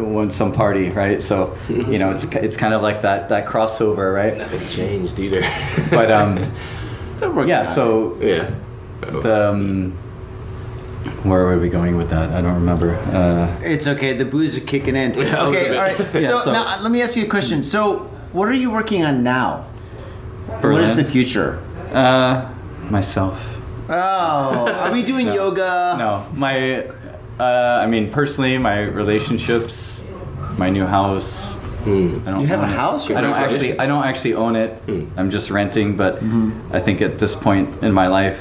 when 0.00 0.30
some 0.30 0.52
party, 0.52 0.90
right? 0.90 1.20
So, 1.20 1.58
you 1.68 1.98
know, 1.98 2.10
it's 2.12 2.24
it's 2.46 2.56
kind 2.56 2.72
of 2.72 2.80
like 2.80 3.02
that 3.02 3.28
that 3.30 3.46
crossover, 3.46 4.14
right? 4.14 4.38
Nothing 4.38 4.68
changed 4.68 5.18
either. 5.18 5.42
But 5.90 6.12
um, 6.12 6.38
yeah, 7.48 7.60
out. 7.60 7.66
so 7.66 8.16
yeah. 8.20 8.54
the 9.00 9.50
um, 9.50 9.98
where 11.28 11.44
were 11.44 11.58
we 11.58 11.68
going 11.68 11.96
with 11.96 12.10
that? 12.10 12.30
I 12.30 12.40
don't 12.40 12.54
remember. 12.54 12.96
Uh, 12.96 13.48
It's 13.62 13.86
okay. 13.86 14.12
The 14.12 14.24
booze 14.24 14.56
are 14.56 14.60
kicking 14.60 14.96
in. 14.96 15.14
Yeah, 15.14 15.46
okay, 15.46 15.70
little 15.70 15.78
all 15.80 15.88
bit. 15.88 15.98
right. 15.98 16.14
Yeah, 16.22 16.28
so, 16.28 16.40
so- 16.40 16.52
now 16.52 16.80
let 16.82 16.90
me 16.90 17.02
ask 17.02 17.16
you 17.16 17.24
a 17.24 17.28
question. 17.28 17.62
So, 17.64 17.98
what 18.32 18.48
are 18.48 18.54
you 18.54 18.70
working 18.70 19.04
on 19.04 19.22
now? 19.22 19.64
What 20.46 20.60
Berlin. 20.62 20.84
is 20.84 20.94
the 20.96 21.04
future? 21.04 21.58
Uh, 21.92 22.48
myself. 22.90 23.42
Oh, 23.88 23.92
are 24.72 24.92
we 24.92 25.02
doing 25.12 25.26
yoga? 25.26 25.96
No, 25.98 26.26
my. 26.34 26.86
Uh, 27.38 27.82
I 27.84 27.86
mean, 27.86 28.10
personally, 28.10 28.56
my 28.58 28.80
relationships, 28.80 30.02
my 30.56 30.70
new 30.70 30.86
house. 30.86 31.54
I 31.82 31.88
don't 31.88 32.40
You 32.40 32.46
have 32.48 32.60
a 32.60 32.64
own 32.64 32.70
it. 32.72 32.76
house? 32.76 33.10
I 33.10 33.20
don't 33.20 33.32
actually. 33.34 33.78
I 33.78 33.86
don't 33.86 34.04
actually 34.04 34.34
own 34.34 34.56
it. 34.56 34.72
I'm 35.16 35.30
just 35.30 35.50
renting. 35.50 35.96
But 35.96 36.20
I 36.72 36.80
think 36.80 37.00
at 37.00 37.18
this 37.18 37.36
point 37.36 37.82
in 37.82 37.92
my 37.92 38.08
life, 38.08 38.38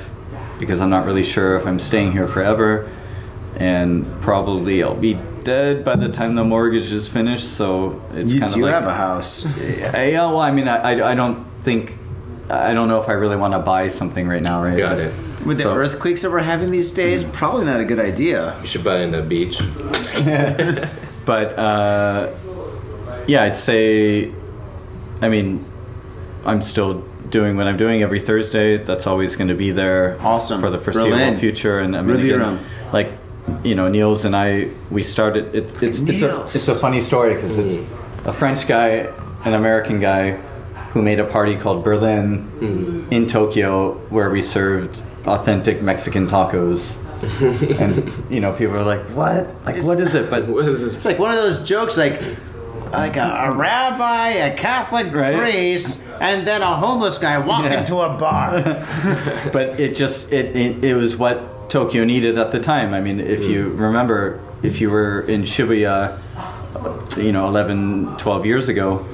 because 0.60 0.82
I'm 0.82 0.90
not 0.90 1.06
really 1.06 1.24
sure 1.24 1.58
if 1.58 1.66
I'm 1.66 1.80
staying 1.80 2.12
here 2.12 2.28
forever, 2.28 2.90
and 3.56 4.06
probably 4.22 4.84
I'll 4.84 4.96
be 4.96 5.18
dead 5.44 5.84
by 5.86 5.96
the 5.96 6.10
time 6.10 6.36
the 6.36 6.44
mortgage 6.44 6.92
is 6.92 7.08
finished. 7.08 7.48
So 7.48 8.02
it's 8.14 8.34
kind 8.38 8.52
do 8.52 8.60
of 8.66 8.66
like 8.66 8.74
have 8.74 8.88
a 8.88 8.94
house. 8.94 9.46
Yeah, 9.60 10.04
yeah, 10.06 10.22
well, 10.28 10.40
I 10.40 10.52
mean, 10.52 10.68
I, 10.68 10.78
I, 10.94 11.12
I 11.12 11.16
don't 11.16 11.46
think, 11.64 11.94
I 12.50 12.74
don't 12.74 12.88
know 12.88 13.02
if 13.02 13.08
I 13.10 13.14
really 13.14 13.36
want 13.38 13.54
to 13.54 13.60
buy 13.60 13.88
something 13.88 14.28
right 14.28 14.42
now, 14.42 14.64
right? 14.64 14.78
Got 14.78 15.00
it. 15.00 15.14
With 15.46 15.58
the 15.58 15.64
So- 15.64 15.76
earthquakes 15.76 16.22
that 16.24 16.32
we're 16.32 16.40
having 16.40 16.72
these 16.72 16.92
days, 16.92 17.24
probably 17.24 17.66
not 17.66 17.80
a 17.80 17.86
good 17.86 18.00
idea. 18.00 18.58
You 18.62 18.68
should 18.68 18.84
buy 18.84 19.00
in 19.00 19.12
the 19.12 19.22
beach. 19.22 19.60
But 21.26 21.58
uh, 21.58 22.32
yeah, 23.28 23.44
I'd 23.44 23.58
say, 23.58 24.32
I 25.22 25.28
mean, 25.30 25.66
I'm 26.46 26.62
still 26.62 27.04
doing 27.30 27.58
what 27.58 27.68
I'm 27.68 27.78
doing 27.78 28.02
every 28.02 28.20
Thursday. 28.20 28.78
That's 28.78 29.08
always 29.08 29.36
going 29.36 29.48
to 29.50 29.56
be 29.56 29.72
there, 29.72 30.18
Awesome. 30.22 30.62
for 30.62 30.70
the 30.70 30.78
foreseeable 30.78 31.12
Berlin. 31.12 31.40
future. 31.40 31.80
And 31.80 31.96
I 31.96 32.02
mean, 32.02 32.18
Ruby 32.18 32.32
again, 32.32 32.40
Room. 32.58 32.66
like 32.94 33.12
you 33.64 33.76
know, 33.76 33.88
Niels 33.88 34.26
and 34.26 34.36
I, 34.36 34.70
we 34.90 35.04
started. 35.04 35.54
It, 35.56 35.84
it's 35.84 36.00
it's 36.00 36.22
a, 36.22 36.44
it's 36.44 36.68
a 36.68 36.76
funny 36.76 37.02
story 37.02 37.36
because 37.36 37.58
it's 37.58 37.76
mm-hmm. 37.76 38.30
a 38.30 38.34
French 38.34 38.68
guy, 38.68 39.12
an 39.44 39.54
American 39.54 40.00
guy, 40.00 40.32
who 40.92 41.02
made 41.02 41.20
a 41.20 41.26
party 41.26 41.56
called 41.56 41.84
Berlin 41.84 42.40
mm-hmm. 42.40 43.14
in 43.14 43.28
Tokyo, 43.28 43.94
where 44.10 44.30
we 44.30 44.42
served 44.42 45.02
authentic 45.26 45.82
Mexican 45.82 46.28
tacos. 46.28 46.96
and 47.82 48.32
you 48.32 48.40
know, 48.40 48.54
people 48.54 48.76
are 48.76 48.84
like, 48.84 49.02
"What? 49.10 49.48
Like, 49.66 49.84
what 49.84 50.00
is 50.00 50.16
it?" 50.16 50.30
But 50.30 50.48
What 50.50 50.66
is 50.66 50.94
It's 50.94 51.06
like 51.06 51.20
one 51.20 51.32
of 51.32 51.38
those 51.38 51.64
jokes, 51.64 51.98
like 51.98 52.22
like 52.92 53.18
a, 53.18 53.48
a 53.50 53.56
rabbi, 53.56 54.30
a 54.30 54.56
Catholic 54.56 55.14
Right. 55.14 55.36
priest, 55.36 56.04
and 56.20 56.46
then 56.48 56.62
a 56.62 56.76
homeless 56.76 57.18
guy 57.18 57.38
walk 57.38 57.64
Yeah. 57.66 57.80
into 57.80 58.00
a 58.02 58.10
bar. 58.18 58.62
but 59.54 59.80
it 59.80 59.96
just 59.96 60.32
it, 60.32 60.56
it 60.56 60.84
it 60.84 60.96
was 60.96 61.16
what 61.18 61.70
Tokyo 61.70 62.04
needed 62.04 62.38
at 62.38 62.52
the 62.52 62.60
time. 62.60 62.94
I 62.94 63.02
mean, 63.02 63.20
if 63.20 63.44
you 63.44 63.70
mm. 63.70 63.80
remember, 63.80 64.40
if 64.64 64.80
you 64.82 64.90
were 64.92 65.22
in 65.22 65.44
Shibuya, 65.44 66.18
you 67.18 67.32
know, 67.32 67.48
11, 67.48 68.18
12 68.18 68.46
years 68.46 68.70
ago, 68.70 69.06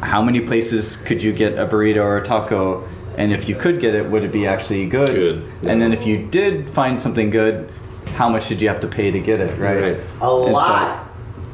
how 0.00 0.20
many 0.22 0.40
places 0.40 0.96
could 0.98 1.22
you 1.22 1.32
get 1.32 1.58
a 1.58 1.66
burrito 1.66 2.02
or 2.04 2.18
a 2.18 2.24
taco? 2.24 2.86
And 3.16 3.32
if 3.32 3.48
you 3.48 3.54
could 3.54 3.80
get 3.80 3.94
it, 3.94 4.10
would 4.10 4.24
it 4.24 4.32
be 4.32 4.46
actually 4.46 4.86
good? 4.86 5.14
Good. 5.60 5.70
And 5.70 5.80
then 5.82 5.92
if 5.92 6.06
you 6.06 6.26
did 6.26 6.68
find 6.70 6.98
something 6.98 7.30
good, 7.30 7.70
how 8.16 8.28
much 8.28 8.48
did 8.48 8.60
you 8.62 8.68
have 8.68 8.80
to 8.80 8.88
pay 8.88 9.10
to 9.10 9.20
get 9.20 9.40
it? 9.40 9.58
Right. 9.58 9.80
Right. 9.80 9.96
A 10.20 10.26
And 10.26 10.46
so, 10.46 10.52
lot. 10.52 11.08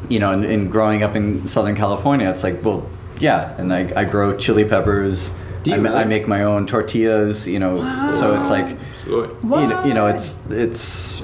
you 0.08 0.18
know, 0.18 0.32
and, 0.32 0.44
and 0.44 0.70
growing 0.70 1.02
up 1.02 1.14
in 1.16 1.46
Southern 1.46 1.76
California, 1.76 2.28
it's 2.30 2.42
like, 2.44 2.64
well, 2.64 2.88
yeah, 3.20 3.54
and 3.58 3.72
I, 3.72 3.92
I 3.96 4.04
grow 4.04 4.36
chili 4.36 4.64
peppers. 4.64 5.32
Do 5.62 5.70
you 5.70 5.76
I, 5.76 5.80
really? 5.80 5.96
I 5.96 6.04
make 6.04 6.28
my 6.28 6.44
own 6.44 6.66
tortillas, 6.66 7.46
you 7.46 7.58
know, 7.58 7.76
so 8.12 8.38
it's 8.38 8.48
like, 8.48 8.76
Good. 9.04 9.36
you 9.42 9.48
know, 9.48 9.84
you 9.84 9.94
know, 9.94 10.06
it's 10.06 10.40
it's. 10.50 11.22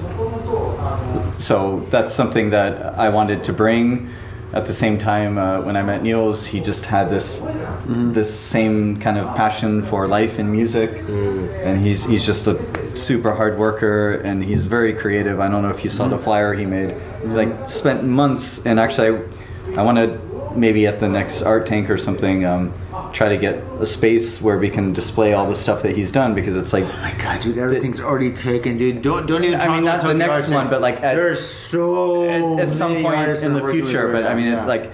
So 1.37 1.85
that's 1.89 2.13
something 2.13 2.49
that 2.51 2.97
I 2.97 3.09
wanted 3.09 3.43
to 3.45 3.53
bring. 3.53 4.09
At 4.53 4.65
the 4.67 4.73
same 4.73 4.97
time, 4.97 5.37
uh, 5.37 5.61
when 5.61 5.75
I 5.75 5.83
met 5.83 6.01
Niels, 6.01 6.45
he 6.45 6.61
just 6.61 6.85
had 6.85 7.09
this 7.09 7.41
this 7.87 8.33
same 8.37 8.97
kind 8.97 9.17
of 9.17 9.35
passion 9.35 9.81
for 9.81 10.07
life 10.07 10.39
and 10.39 10.49
music, 10.51 10.91
and 11.09 11.81
he's 11.81 12.05
he's 12.05 12.25
just 12.25 12.47
a 12.47 12.55
super 12.97 13.33
hard 13.33 13.57
worker 13.57 14.13
and 14.13 14.43
he's 14.43 14.67
very 14.67 14.93
creative. 14.93 15.39
I 15.41 15.49
don't 15.49 15.61
know 15.61 15.69
if 15.69 15.83
you 15.83 15.89
saw 15.89 16.07
the 16.07 16.17
flyer 16.17 16.53
he 16.53 16.65
made. 16.65 16.95
He 17.21 17.27
like 17.27 17.69
spent 17.69 18.03
months, 18.03 18.65
and 18.65 18.79
actually, 18.79 19.27
I, 19.75 19.81
I 19.81 19.81
want 19.81 19.97
to 19.97 20.34
maybe 20.55 20.87
at 20.87 20.99
the 20.99 21.09
next 21.09 21.41
art 21.41 21.65
tank 21.65 21.89
or 21.89 21.97
something 21.97 22.45
um, 22.45 22.73
try 23.13 23.29
to 23.29 23.37
get 23.37 23.55
a 23.79 23.85
space 23.85 24.41
where 24.41 24.57
we 24.57 24.69
can 24.69 24.93
display 24.93 25.33
all 25.33 25.45
the 25.45 25.55
stuff 25.55 25.81
that 25.83 25.95
he's 25.95 26.11
done 26.11 26.33
because 26.33 26.55
it's 26.55 26.73
like 26.73 26.83
Oh 26.85 26.97
my 27.01 27.13
god, 27.21 27.41
dude, 27.41 27.57
everything's 27.57 27.99
already 27.99 28.31
taken, 28.31 28.77
dude. 28.77 29.01
Don't 29.01 29.25
don't 29.25 29.43
even. 29.43 29.59
Try. 29.59 29.67
I 29.69 29.75
mean, 29.75 29.83
not 29.85 30.01
the 30.01 30.13
next 30.13 30.49
one, 30.51 30.69
but, 30.69 30.81
like, 30.81 30.95
at- 31.03 31.15
there's 31.15 31.43
so 31.43 32.29
at, 32.29 32.67
at 32.67 32.71
some 32.71 32.93
many 32.93 33.03
point 33.03 33.29
in 33.43 33.53
the 33.53 33.59
are 33.59 33.63
working 33.63 33.81
with 33.81 33.89
future. 33.89 34.11
But 34.11 34.25
I 34.25 34.33
mean, 34.35 34.51
now. 34.51 34.63
it, 34.63 34.67
like 34.67 34.91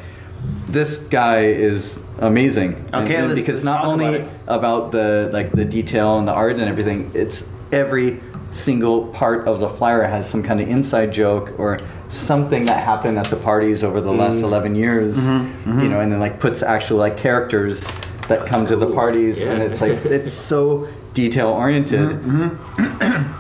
this 0.68 0.98
guy 1.08 1.46
is 1.46 2.04
amazing. 2.20 2.74
And- 2.94 3.06
Okay, 3.06 3.16
and 3.16 3.28
let's- 3.28 3.40
because 3.40 3.64
let's 3.64 3.66
not 3.66 3.86
only 3.86 4.16
about 4.22 4.32
about 4.48 4.92
the 4.92 5.30
like 5.34 5.52
the 5.52 5.66
detail 5.66 6.18
and 6.18 6.28
the 6.28 6.34
art 6.34 6.54
and 6.54 6.64
everything, 6.64 7.12
it's 7.14 7.50
every 7.72 8.20
single 8.52 9.08
part 9.08 9.48
of 9.48 9.60
the 9.60 9.70
flyer 9.70 10.04
has 10.04 10.30
some 10.30 10.44
kind 10.44 10.60
of 10.62 10.68
inside 10.70 11.12
joke 11.14 11.54
or 11.58 11.80
something 12.10 12.66
that 12.66 12.84
happened 12.84 13.18
at 13.18 13.28
the 13.28 13.36
parties 13.38 13.84
over 13.84 14.02
the 14.02 14.12
Mm. 14.12 14.18
last 14.20 14.42
11 14.42 14.76
years 14.76 15.18
Mm-hmm, 15.18 15.80
you 15.82 15.90
know 15.90 16.00
and 16.02 16.12
then 16.12 16.20
like 16.20 16.40
puts 16.40 16.62
actual 16.62 16.98
like 16.98 17.16
characters 17.18 17.88
that 18.28 18.46
come 18.46 18.68
to 18.68 18.76
the 18.76 18.86
cool. 18.88 18.96
parties 18.96 19.42
and 19.42 19.64
it's 19.64 19.80
like 19.82 19.94
it's 20.06 20.34
so 20.34 20.88
detail 21.14 21.48
oriented 21.50 22.10
Mm-hmm, 22.10 22.88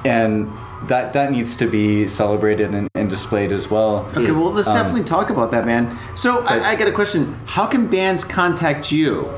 and 0.07 0.49
that 0.87 1.13
that 1.13 1.31
needs 1.31 1.55
to 1.57 1.69
be 1.69 2.07
celebrated 2.07 2.73
and, 2.73 2.89
and 2.95 3.09
displayed 3.09 3.51
as 3.51 3.69
well 3.69 4.07
Okay, 4.15 4.31
well, 4.31 4.47
Um, 4.47 4.55
let's 4.55 4.67
definitely 4.67 5.03
talk 5.03 5.29
about 5.29 5.51
that, 5.51 5.65
man. 5.65 5.95
So, 6.15 6.43
I, 6.45 6.71
I 6.71 6.75
got 6.75 6.87
a 6.87 6.91
question. 6.91 7.37
How 7.45 7.67
can 7.67 7.87
bands 7.87 8.23
contact 8.25 8.91
you? 8.91 9.29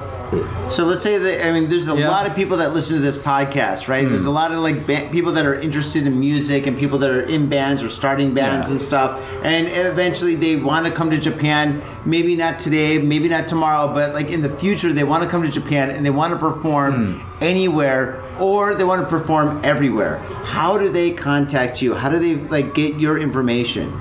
So 0.70 0.86
let's 0.86 1.02
say 1.02 1.18
that 1.18 1.46
I 1.46 1.52
mean, 1.52 1.70
there's 1.70 1.88
a 1.88 1.96
Yeah. 1.96 2.10
lot 2.10 2.28
of 2.28 2.36
people 2.36 2.58
that 2.58 2.74
listen 2.74 2.96
to 2.98 3.02
this 3.02 3.18
podcast, 3.18 3.88
right? 3.88 4.08
There's 4.08 4.24
hmm. 4.24 4.30
a 4.30 4.32
lot 4.32 4.52
of 4.52 4.60
like 4.60 4.88
ba- 4.88 5.08
people 5.12 5.34
that 5.34 5.46
are 5.46 5.56
interested 5.56 6.08
in 6.08 6.20
music 6.20 6.68
and 6.68 6.78
people 6.78 7.00
that 7.00 7.10
are 7.10 7.22
in 7.22 7.48
bands 7.48 7.84
or 7.84 7.90
starting 7.90 8.34
bands 8.34 8.68
Yeah. 8.68 8.74
and 8.74 8.82
stuff, 8.82 9.20
and 9.44 9.68
eventually 9.68 10.36
they 10.36 10.56
want 10.56 10.86
to 10.86 10.92
come 10.92 11.10
to 11.10 11.18
Japan. 11.18 11.82
Maybe 12.06 12.36
not 12.36 12.60
today, 12.60 12.98
maybe 12.98 13.30
not 13.30 13.48
tomorrow, 13.48 13.94
but 13.94 14.14
like 14.14 14.30
in 14.30 14.42
the 14.42 14.50
future, 14.50 14.92
they 14.94 15.04
want 15.04 15.24
to 15.24 15.30
come 15.30 15.44
to 15.44 15.50
Japan 15.50 15.90
and 15.90 16.06
they 16.06 16.10
want 16.10 16.32
to 16.34 16.40
perform 16.40 17.18
hmm. 17.18 17.44
anywhere 17.44 18.22
or 18.40 18.76
they 18.76 18.84
want 18.84 19.02
to 19.02 19.08
perform 19.08 19.62
everywhere. 19.64 20.18
How 20.44 20.78
do 20.78 20.90
they 20.90 21.12
contact 21.12 21.82
you? 21.82 21.94
How 21.94 22.10
do 22.10 22.20
they 22.20 22.36
like 22.36 22.74
get 22.74 23.00
your 23.00 23.18
information 23.20 23.92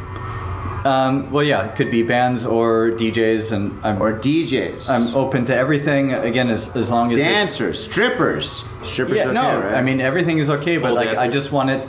Um, 0.85 1.30
well, 1.30 1.45
yeah, 1.45 1.66
it 1.66 1.76
could 1.76 1.91
be 1.91 2.03
bands 2.03 2.45
or 2.45 2.91
DJs, 2.91 3.53
and 3.53 3.85
I'm 3.85 4.03
or 4.03 4.18
DJs? 4.18 4.91
I'm 4.91 5.14
open 5.14 5.45
to 5.47 5.55
everything. 5.55 6.12
Again, 6.12 6.51
as 6.51 6.74
as 6.76 6.91
long 6.91 7.12
as 7.12 7.18
it's- 7.18 7.33
dancers, 7.33 7.83
strippers, 7.83 8.68
strippers. 8.83 9.18
Yeah, 9.18 9.24
okay, 9.24 9.35
no, 9.35 9.61
right? 9.61 9.74
I 9.74 9.83
mean 9.83 10.01
everything 10.01 10.39
is 10.39 10.51
okay, 10.51 10.78
but 10.78 10.89
Pole 10.89 10.97
like 10.97 11.16
I 11.16 11.28
just 11.28 11.53
want 11.53 11.70
it. 11.70 11.89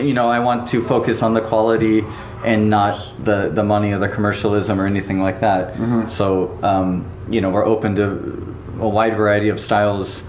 You 0.00 0.14
know, 0.14 0.28
I 0.28 0.40
want 0.40 0.68
to 0.68 0.82
focus 0.82 1.22
on 1.22 1.34
the 1.34 1.40
quality 1.42 2.04
and 2.44 2.68
not 2.68 3.00
the 3.22 3.48
the 3.48 3.64
money 3.64 3.92
or 3.92 3.98
the 3.98 4.08
commercialism 4.08 4.80
or 4.80 4.86
anything 4.86 5.20
like 5.20 5.40
that. 5.40 5.74
Mm-hmm. 5.74 6.08
So, 6.08 6.58
um, 6.62 7.06
you 7.30 7.40
know, 7.40 7.50
we're 7.50 7.64
open 7.64 7.96
to 7.96 8.56
a 8.80 8.88
wide 8.88 9.16
variety 9.16 9.48
of 9.48 9.58
styles, 9.58 10.22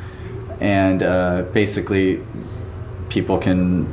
and 0.60 1.04
uh, 1.04 1.44
basically, 1.54 2.24
people 3.10 3.38
can 3.38 3.86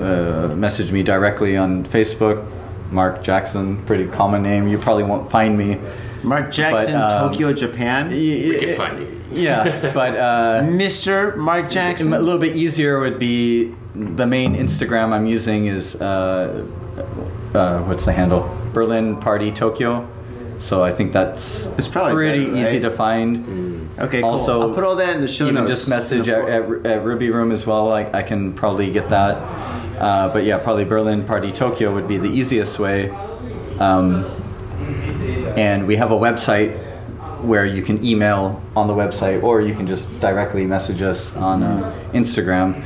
uh, 0.00 0.54
message 0.56 0.92
me 0.92 1.02
directly 1.02 1.56
on 1.56 1.84
Facebook. 1.84 2.46
Mark 2.94 3.22
Jackson, 3.22 3.84
pretty 3.84 4.06
common 4.06 4.42
name. 4.42 4.68
You 4.68 4.78
probably 4.78 5.02
won't 5.02 5.30
find 5.30 5.58
me. 5.58 5.78
Mark 6.22 6.50
Jackson, 6.50 6.94
but, 6.94 7.12
um, 7.12 7.30
Tokyo, 7.30 7.52
Japan. 7.52 8.08
We 8.08 8.56
can 8.58 8.74
find 8.76 8.98
you. 9.00 9.20
Yeah, 9.32 9.90
but. 9.94 10.16
Uh, 10.16 10.62
Mr. 10.62 11.36
Mark 11.36 11.68
Jackson. 11.68 12.12
a 12.14 12.18
little 12.18 12.40
bit 12.40 12.56
easier 12.56 13.00
would 13.00 13.18
be 13.18 13.74
the 13.94 14.26
main 14.26 14.54
Instagram 14.56 15.12
I'm 15.12 15.26
using 15.26 15.66
is 15.66 16.00
uh, 16.00 16.64
uh, 17.54 17.80
what's 17.82 18.04
the 18.06 18.12
handle? 18.12 18.48
Berlin 18.72 19.16
Party 19.16 19.50
Tokyo. 19.52 20.08
So 20.60 20.82
I 20.84 20.92
think 20.92 21.12
that's 21.12 21.66
It's 21.76 21.88
probably 21.88 22.14
pretty 22.14 22.44
better, 22.46 22.56
easy 22.56 22.72
right? 22.74 22.82
to 22.82 22.90
find. 22.90 23.90
Okay, 23.98 24.20
cool. 24.22 24.30
Also, 24.30 24.60
I'll 24.62 24.72
put 24.74 24.84
all 24.84 24.96
that 24.96 25.14
in 25.16 25.20
the 25.20 25.28
show 25.28 25.44
even 25.44 25.56
notes. 25.56 25.68
just 25.68 25.90
message 25.90 26.28
at, 26.28 26.48
at, 26.48 26.86
at 26.86 27.04
Ruby 27.04 27.28
Room 27.30 27.50
as 27.52 27.66
well. 27.66 27.92
I, 27.92 28.04
I 28.14 28.22
can 28.22 28.54
probably 28.54 28.90
get 28.90 29.08
that. 29.10 29.36
Uh, 29.98 30.28
but 30.28 30.44
yeah, 30.44 30.58
probably 30.58 30.84
Berlin 30.84 31.24
Party 31.24 31.52
Tokyo 31.52 31.94
would 31.94 32.08
be 32.08 32.18
the 32.18 32.28
easiest 32.28 32.78
way. 32.78 33.10
Um, 33.78 34.24
and 35.56 35.86
we 35.86 35.96
have 35.96 36.10
a 36.10 36.16
website 36.16 36.80
where 37.42 37.66
you 37.66 37.82
can 37.82 38.04
email 38.04 38.62
on 38.74 38.86
the 38.86 38.94
website, 38.94 39.42
or 39.42 39.60
you 39.60 39.74
can 39.74 39.86
just 39.86 40.18
directly 40.20 40.64
message 40.66 41.02
us 41.02 41.34
on 41.36 41.62
uh, 41.62 42.08
Instagram. 42.12 42.82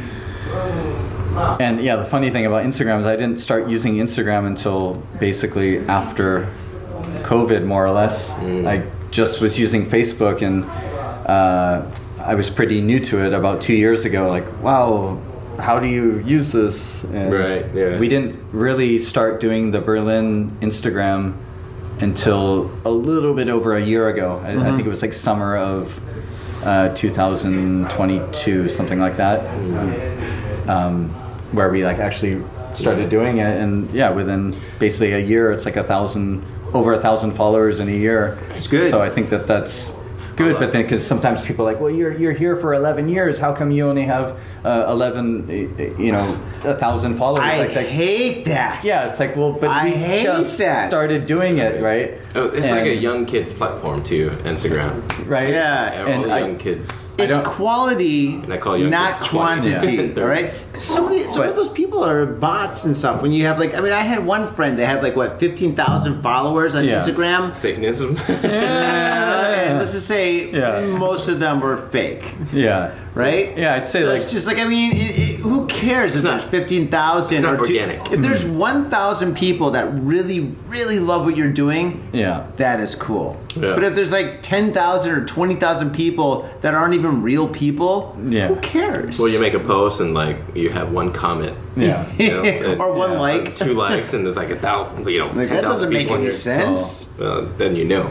And 1.60 1.80
yeah, 1.80 1.96
the 1.96 2.04
funny 2.04 2.30
thing 2.30 2.46
about 2.46 2.64
Instagram 2.64 3.00
is 3.00 3.06
I 3.06 3.14
didn't 3.14 3.38
start 3.38 3.68
using 3.68 3.94
Instagram 3.94 4.46
until 4.46 4.94
basically 5.20 5.78
after 5.86 6.52
COVID, 7.22 7.64
more 7.64 7.86
or 7.86 7.92
less. 7.92 8.30
I 8.66 8.90
just 9.10 9.40
was 9.40 9.58
using 9.58 9.86
Facebook, 9.86 10.42
and 10.42 10.64
uh, 11.28 11.88
I 12.20 12.34
was 12.34 12.50
pretty 12.50 12.80
new 12.80 12.98
to 13.00 13.24
it 13.24 13.32
about 13.32 13.60
two 13.60 13.74
years 13.74 14.04
ago. 14.04 14.28
Like, 14.28 14.62
wow, 14.62 15.22
how 15.58 15.78
do 15.78 15.86
you 15.88 16.18
use 16.20 16.52
this? 16.52 17.04
And 17.04 17.32
Right, 17.32 17.66
yeah. 17.74 17.98
We 17.98 18.08
didn't 18.08 18.38
really 18.52 18.98
start 18.98 19.40
doing 19.40 19.70
the 19.70 19.80
Berlin 19.80 20.50
Instagram 20.60 21.36
until 22.00 22.70
a 22.84 22.90
little 22.90 23.34
bit 23.34 23.48
over 23.48 23.76
a 23.76 23.82
year 23.82 24.08
ago. 24.08 24.40
I, 24.44 24.52
I 24.52 24.70
think 24.70 24.86
it 24.86 24.88
was 24.88 25.02
like 25.02 25.12
summer 25.12 25.56
of 25.56 26.00
uh, 26.64 26.94
2022, 26.94 28.68
something 28.68 28.98
like 28.98 29.16
that, 29.16 29.40
um, 30.68 31.08
where 31.52 31.70
we 31.70 31.84
like 31.84 31.98
actually 31.98 32.42
started 32.74 33.08
doing 33.10 33.38
it. 33.38 33.60
And 33.60 33.90
yeah, 33.90 34.10
within 34.10 34.56
basically 34.78 35.12
a 35.12 35.18
year, 35.18 35.50
it's 35.52 35.64
like 35.64 35.76
a 35.76 35.82
thousand, 35.82 36.44
over 36.72 36.92
a 36.92 37.00
thousand 37.00 37.32
followers 37.32 37.80
in 37.80 37.88
a 37.88 37.92
year. 37.96 38.38
It's 38.50 38.68
good. 38.68 38.90
So 38.90 39.02
I 39.02 39.10
think 39.10 39.30
that 39.30 39.46
that's 39.46 39.92
good. 40.38 40.58
But 40.58 40.72
then, 40.72 40.82
because 40.82 41.06
sometimes 41.06 41.44
people 41.44 41.68
are 41.68 41.72
like, 41.72 41.80
well, 41.80 41.90
you're 41.90 42.16
you're 42.16 42.32
here 42.32 42.56
for 42.56 42.72
11 42.72 43.08
years. 43.10 43.38
How 43.38 43.52
come 43.52 43.70
you 43.70 43.86
only 43.86 44.04
have 44.04 44.40
uh, 44.64 44.86
11, 44.88 45.50
uh, 45.50 46.00
you 46.02 46.12
know, 46.12 46.40
a 46.64 46.74
thousand 46.74 47.14
followers? 47.16 47.44
I 47.44 47.58
Like, 47.58 47.74
like, 47.76 47.86
hate 47.86 48.44
that. 48.46 48.82
yeah, 48.84 49.08
it's 49.10 49.20
like, 49.20 49.36
well, 49.36 49.52
but 49.52 49.68
I 49.70 49.84
we 49.84 49.90
hate 49.90 50.22
just 50.24 50.56
that. 50.58 50.88
started 50.88 51.26
doing 51.26 51.58
it, 51.58 51.82
right? 51.82 52.14
Oh, 52.34 52.46
it's 52.46 52.70
like 52.70 52.86
a 52.86 52.94
young 52.94 53.26
kids 53.26 53.52
platform 53.52 54.02
too, 54.02 54.30
Instagram. 54.44 55.02
right? 55.28 55.50
Yeah, 55.50 56.04
All 56.06 56.12
and 56.12 56.24
the 56.24 56.32
I- 56.32 56.38
young 56.38 56.56
kids. 56.56 57.07
It's 57.18 57.36
quality, 57.46 58.40
I 58.48 58.58
call 58.58 58.76
young 58.78 58.90
not 58.90 59.12
kids 59.14 59.26
20s. 59.26 59.30
quantity. 59.30 59.92
Yeah. 60.14 60.22
All 60.22 60.28
right. 60.28 60.48
So 60.48 61.08
many, 61.08 61.26
some 61.26 61.42
But- 61.42 61.50
of 61.50 61.56
those 61.56 61.68
people 61.68 62.04
are 62.04 62.24
bots 62.26 62.84
and 62.84 62.96
stuff. 62.96 63.22
When 63.22 63.32
you 63.32 63.46
have 63.46 63.58
like, 63.58 63.74
I 63.74 63.80
mean, 63.80 63.92
I 63.92 64.02
had 64.02 64.24
one 64.24 64.46
friend 64.46 64.78
that 64.78 64.86
had 64.86 65.02
like 65.02 65.16
what 65.16 65.40
fifteen 65.40 65.74
thousand 65.74 66.22
followers 66.22 66.74
on 66.76 66.84
Yeah. 66.84 67.00
Instagram. 67.00 67.54
Satanism. 67.54 68.16
Uh, 68.28 69.50
and 69.70 69.78
let's 69.78 69.92
just 69.92 70.06
say 70.06 70.50
Yeah. 70.50 70.84
most 70.86 71.28
of 71.28 71.38
them 71.40 71.60
were 71.60 71.76
fake, 71.76 72.22
Yeah. 72.52 72.92
Right? 73.18 73.58
Yeah, 73.58 73.74
I'd 73.74 73.86
say 73.86 74.00
So 74.00 74.06
like 74.06 74.22
it's 74.22 74.30
just 74.32 74.46
like 74.46 74.58
I 74.58 74.64
mean, 74.64 74.92
it, 74.92 75.18
it, 75.18 75.40
who 75.40 75.66
cares 75.66 76.14
if 76.14 76.22
not- 76.24 76.40
there's 76.40 76.44
fifteen 76.50 76.88
thousand 76.88 77.44
or 77.44 77.56
not 77.56 77.66
two, 77.66 77.74
organic. 77.74 78.12
If 78.12 78.20
there's 78.20 78.44
mm-hmm. 78.44 78.58
one 78.58 78.90
thousand 78.90 79.36
people 79.36 79.72
that 79.72 79.92
really, 79.92 80.40
really 80.68 80.98
love 81.00 81.24
what 81.24 81.36
you're 81.36 81.52
doing, 81.52 82.08
yeah. 82.12 82.46
that 82.56 82.80
is 82.80 82.94
cool. 82.94 83.40
Yeah. 83.56 83.74
But 83.74 83.84
if 83.84 83.94
there's 83.94 84.12
like 84.12 84.40
ten 84.42 84.72
thousand 84.72 85.12
or 85.12 85.24
twenty 85.26 85.56
thousand 85.56 85.92
people 85.94 86.48
that 86.60 86.74
aren't 86.74 86.94
even 86.94 87.22
real 87.22 87.48
people, 87.48 88.16
Yeah. 88.24 88.48
who 88.48 88.56
cares? 88.60 89.18
well, 89.18 89.28
you 89.28 89.40
make 89.40 89.54
a 89.54 89.60
post 89.60 90.00
and 90.00 90.14
like 90.14 90.36
you 90.54 90.70
have 90.70 90.92
one 90.92 91.12
comment. 91.12 91.56
Yeah. 91.76 92.08
You 92.16 92.28
know, 92.32 92.42
and- 92.44 92.80
or 92.80 92.92
one 92.92 93.12
Yeah. 93.12 93.18
like. 93.20 93.56
two 93.58 93.74
likes 93.74 94.14
and 94.14 94.24
there's 94.24 94.36
like 94.36 94.50
a 94.50 94.58
thousand, 94.58 95.08
you 95.08 95.18
know, 95.18 95.26
Like, 95.32 95.48
that 95.48 95.62
doesn't 95.62 95.90
make 95.92 96.10
any 96.10 96.22
your- 96.22 96.30
sense. 96.30 97.18
Uh, 97.18 97.50
then 97.58 97.74
you 97.74 97.84
know. 97.84 98.04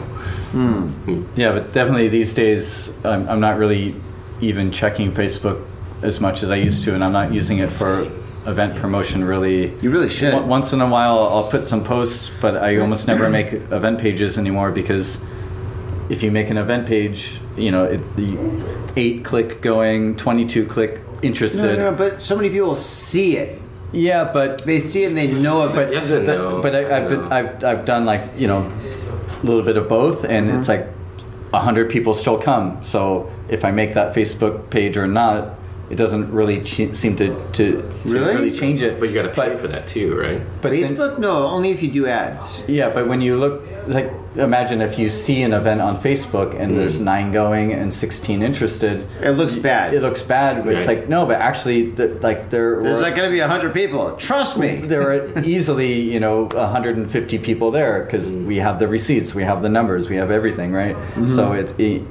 Hmm. 0.52 0.88
Hmm. 0.88 1.22
Yeah, 1.36 1.52
but 1.52 1.72
definitely 1.72 2.08
these 2.08 2.32
days, 2.34 2.90
I'm, 3.04 3.28
I'm 3.28 3.40
not 3.40 3.58
really 3.58 3.94
even 4.40 4.70
checking 4.70 5.12
Facebook 5.12 5.64
as 6.02 6.20
much 6.20 6.42
as 6.42 6.50
I 6.50 6.56
used 6.56 6.84
to, 6.84 6.94
and 6.94 7.02
I'm 7.02 7.12
not 7.12 7.32
using 7.32 7.58
it 7.58 7.72
for 7.72 8.02
event 8.46 8.76
promotion 8.76 9.24
really. 9.24 9.74
You 9.80 9.90
really 9.90 10.08
should. 10.08 10.32
Once- 10.32 10.46
Once 10.46 10.72
in 10.72 10.80
a 10.80 10.88
while, 10.88 11.18
I'll 11.18 11.50
put 11.50 11.66
some 11.66 11.82
posts, 11.84 12.30
but 12.40 12.56
I 12.56 12.76
almost 12.78 13.06
never 13.08 13.28
make 13.28 13.52
event 13.52 13.98
pages 13.98 14.38
anymore 14.38 14.70
because 14.70 15.22
if 16.08 16.22
you 16.22 16.30
make 16.30 16.48
an 16.50 16.56
event 16.56 16.86
page, 16.86 17.40
you 17.56 17.70
know, 17.70 17.84
it, 17.84 18.16
the 18.16 18.38
eight 18.96 19.24
click 19.24 19.60
going, 19.60 20.16
22 20.16 20.66
click 20.66 20.94
No, 20.96 21.02
interested. 21.22 21.78
no, 21.78 21.92
but 21.92 22.22
so 22.22 22.36
many 22.36 22.48
people 22.48 22.74
see 22.76 23.36
it. 23.36 23.60
Yeah, 23.92 24.24
but 24.32 24.64
They 24.64 24.78
see 24.78 25.04
it 25.04 25.08
and 25.08 25.16
they 25.16 25.32
know 25.32 25.62
of 25.62 25.74
but 25.74 25.88
it. 25.88 25.94
Yes 25.94 26.10
and 26.12 26.26
the- 26.28 26.36
no. 26.38 26.62
but 26.62 26.74
I, 26.74 26.96
I've, 27.02 27.08
been, 27.08 27.24
No. 27.24 27.30
I've 27.30 27.64
I've 27.64 27.84
done 27.84 28.04
like 28.06 28.22
you 28.36 28.46
know 28.46 28.70
a 29.42 29.46
little 29.46 29.62
bit 29.62 29.76
of 29.76 29.88
both, 29.88 30.24
and 30.24 30.46
Mm-hmm. 30.48 30.58
it's 30.58 30.68
like 30.68 30.86
a 31.52 31.58
hundred 31.60 31.90
people 31.90 32.14
still 32.14 32.38
come. 32.38 32.78
So 32.84 33.30
if 33.48 33.64
I 33.64 33.70
make 33.70 33.94
that 33.94 34.14
Facebook 34.14 34.70
page 34.70 34.96
or 34.96 35.06
not, 35.06 35.54
it 35.90 35.96
doesn't 35.96 36.30
really 36.32 36.60
ch- 36.60 36.94
seem 36.94 37.16
to 37.16 37.28
to, 37.52 37.80
to 37.82 37.82
Really? 38.04 38.34
really 38.34 38.52
change 38.52 38.82
it. 38.82 39.00
But 39.00 39.08
you 39.08 39.14
got 39.14 39.22
to 39.22 39.28
pay 39.30 39.48
But- 39.48 39.58
for 39.60 39.68
that 39.68 39.86
too, 39.86 40.14
right? 40.18 40.40
But 40.60 40.72
then- 40.72 40.82
Facebook, 40.82 41.18
no, 41.18 41.46
only 41.46 41.70
if 41.70 41.82
you 41.82 41.90
do 41.90 42.06
ads. 42.06 42.62
yeah, 42.68 42.90
but 42.90 43.08
when 43.08 43.20
you 43.22 43.36
look 43.38 43.62
like 43.86 44.12
imagine 44.36 44.82
if 44.82 44.98
you 44.98 45.08
see 45.08 45.40
an 45.42 45.54
event 45.54 45.80
on 45.80 45.96
Facebook 45.96 46.52
and 46.60 46.72
Mm. 46.72 46.76
there's 46.76 47.00
nine 47.00 47.32
going 47.32 47.72
and 47.72 47.90
sixteen 47.90 48.42
interested. 48.42 49.06
It 49.22 49.30
looks 49.30 49.54
bad. 49.54 49.94
It 49.94 50.02
looks 50.02 50.22
bad, 50.22 50.62
but 50.66 50.74
it's 50.74 50.86
like 50.86 51.08
no, 51.08 51.24
but 51.24 51.36
actually, 51.40 51.92
the, 51.92 52.08
like 52.20 52.50
there 52.50 52.82
There's 52.82 52.96
were- 52.96 53.02
not 53.08 53.16
going 53.16 53.30
to 53.30 53.34
be 53.34 53.40
hundred 53.40 53.72
people. 53.72 54.12
Trust 54.18 54.58
me. 54.58 54.76
there 54.84 55.10
are 55.10 55.42
easily 55.44 55.92
you 56.02 56.20
know 56.20 56.50
150 56.52 57.38
people 57.38 57.70
there 57.70 58.02
because 58.04 58.30
we 58.30 58.56
have 58.58 58.78
the 58.78 58.88
receipts 58.88 59.34
we 59.34 59.42
have 59.44 59.62
the 59.62 59.70
numbers 59.70 60.10
we 60.10 60.16
have 60.16 60.30
everything 60.30 60.70
right 60.72 60.96
so 61.26 61.52
it, 61.52 61.72
it 61.80 62.02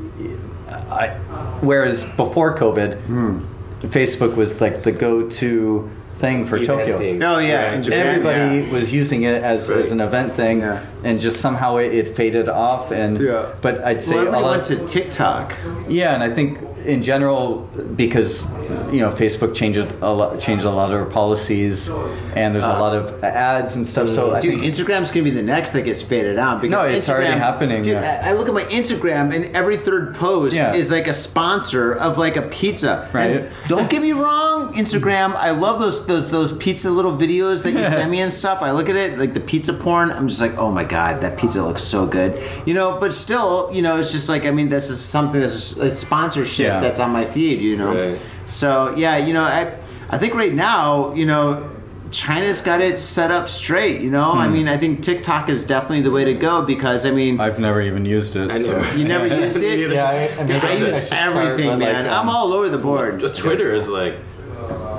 I, 0.90 1.16
whereas 1.62 2.06
before 2.16 2.56
covid 2.56 2.96
hmm. 3.02 3.40
facebook 3.82 4.36
was 4.36 4.60
like 4.62 4.84
the 4.84 4.92
go-to 4.92 5.90
thing 6.16 6.46
for 6.46 6.58
tokyo 6.58 6.98
Eventing. 6.98 7.24
Oh, 7.24 7.38
yeah, 7.38 7.74
in 7.74 7.84
Japan. 7.84 8.08
everybody 8.08 8.62
yeah. 8.62 8.72
was 8.72 8.92
using 8.92 9.22
it 9.24 9.44
as, 9.44 9.70
Right. 9.70 9.80
as 9.80 9.92
an 9.92 10.02
event 10.02 10.34
thing 10.34 10.62
Yeah. 10.62 10.84
and 11.04 11.20
just 11.22 11.40
somehow 11.42 11.78
it, 11.78 11.94
it 11.94 12.16
faded 12.16 12.50
off 12.50 12.92
and 12.92 13.20
Yeah. 13.22 13.46
but 13.62 13.84
i'd 13.84 14.02
say 14.04 14.16
Well, 14.16 14.20
everybody 14.28 14.44
all 14.44 14.52
went 14.52 14.66
to 14.66 14.86
TikTok. 14.86 15.56
yeah, 15.88 16.16
and 16.16 16.24
I 16.24 16.30
think 16.30 16.58
in 16.88 17.04
general 17.04 17.68
because 17.96 18.46
you 18.92 19.00
know 19.02 19.12
Facebook 19.12 19.54
changed 19.54 19.78
a 19.80 20.10
lot, 20.12 20.40
changed 20.40 20.66
a 20.66 20.70
lot 20.72 20.94
of 20.94 21.10
policies, 21.12 21.90
and 22.36 22.56
there's 22.56 22.66
a 22.66 22.80
lot 22.80 22.96
of 22.96 23.24
ads 23.24 23.76
and 23.76 23.88
stuff. 23.88 24.08
So 24.10 24.32
I 24.32 24.38
Uh, 24.38 24.42
Dude, 24.42 24.60
think 24.60 24.74
Instagram's 24.74 25.12
gonna 25.12 25.24
be 25.26 25.30
the 25.30 25.42
next 25.44 25.72
that 25.74 25.84
gets 25.84 26.02
faded 26.02 26.38
out 26.38 26.62
because 26.62 26.72
No, 26.72 26.84
it's 26.88 27.08
Instagram, 27.08 27.14
already 27.14 27.40
happening, 27.40 27.82
Dude, 27.82 27.94
yeah. 27.94 28.24
I 28.26 28.30
I 28.30 28.34
look 28.34 28.48
at 28.48 28.54
my 28.54 28.64
Instagram 28.64 29.34
and 29.36 29.54
every 29.56 29.78
third 29.78 30.16
post 30.16 30.56
Yeah. 30.56 30.74
is 30.74 30.90
like 30.92 31.08
a 31.08 31.14
sponsor 31.14 31.94
of 31.94 32.18
like 32.18 32.36
a 32.38 32.42
pizza. 32.44 33.08
Right. 33.14 33.38
And 33.38 33.50
don't 33.68 33.90
get 33.90 34.02
me 34.02 34.14
wrong, 34.14 34.74
Instagram. 34.74 35.36
I 35.36 35.52
love 35.52 35.80
those 35.80 36.06
those 36.08 36.32
those 36.32 36.54
pizza 36.54 36.90
little 36.90 37.16
videos 37.18 37.64
that 37.64 37.74
you 37.74 37.84
send 37.84 38.10
me 38.12 38.22
and 38.22 38.32
stuff. 38.32 38.62
I 38.62 38.72
look 38.72 38.90
at 38.90 38.96
it 38.96 39.18
like 39.20 39.34
the 39.34 39.40
pizza 39.40 39.74
porn. 39.74 40.12
I'm 40.12 40.28
just 40.28 40.42
like, 40.42 40.58
oh 40.58 40.72
my 40.72 40.84
god, 40.84 41.22
that 41.22 41.38
pizza 41.38 41.62
looks 41.64 41.84
so 41.84 42.06
good. 42.06 42.40
You 42.66 42.74
know, 42.74 42.98
but 43.00 43.14
still, 43.14 43.70
you 43.74 43.82
know, 43.82 43.98
it's 44.00 44.12
just 44.12 44.30
like 44.30 44.46
I 44.46 44.52
mean, 44.52 44.70
this 44.70 44.90
is 44.90 45.00
something 45.00 45.42
that's 45.42 45.78
a 45.78 45.92
sponsorship 45.96 46.66
Yeah. 46.66 46.77
That's 46.82 47.00
on 47.00 47.12
my 47.12 47.26
feed. 47.26 47.60
You 47.62 47.78
know, 47.78 47.94
Right. 48.12 48.20
so 48.46 48.94
yeah, 48.96 49.18
you 49.18 49.34
know, 49.34 49.44
I 49.44 49.74
I 50.10 50.18
think 50.18 50.34
right 50.36 50.54
now, 50.54 51.14
you 51.14 51.26
know. 51.26 51.70
China's 52.10 52.62
got 52.62 52.80
it 52.80 53.00
set 53.00 53.32
up 53.32 53.50
straight, 53.50 54.00
you 54.00 54.10
know. 54.10 54.32
Hmm. 54.32 54.38
I 54.40 54.48
mean, 54.48 54.70
I 54.70 54.78
think 54.78 55.04
TikTok 55.04 55.50
is 55.50 55.66
definitely 55.66 56.04
the 56.04 56.10
way 56.10 56.24
to 56.24 56.34
go 56.34 56.62
because 56.62 57.06
I 57.06 57.12
mean, 57.12 57.38
I've 57.42 57.60
never 57.60 57.82
even 57.82 58.06
used 58.06 58.38
it. 58.38 58.50
I 58.50 58.62
so. 58.62 58.82
you 58.96 59.06
never 59.06 59.28
used 59.44 59.58
it. 59.58 59.92
Yeah, 59.92 60.06
I, 60.08 60.14
I, 60.40 60.44
mean, 60.46 60.52
I 60.56 60.78
use 60.78 60.96
should 60.96 61.04
start, 61.04 61.36
everything, 61.36 61.68
but, 61.68 61.80
like, 61.80 61.92
man. 61.92 62.08
um, 62.08 62.14
I'm 62.22 62.30
all 62.30 62.54
over 62.54 62.70
the 62.70 62.78
board. 62.78 63.20
Twitter 63.36 63.74
is 63.74 63.90
like 63.90 64.16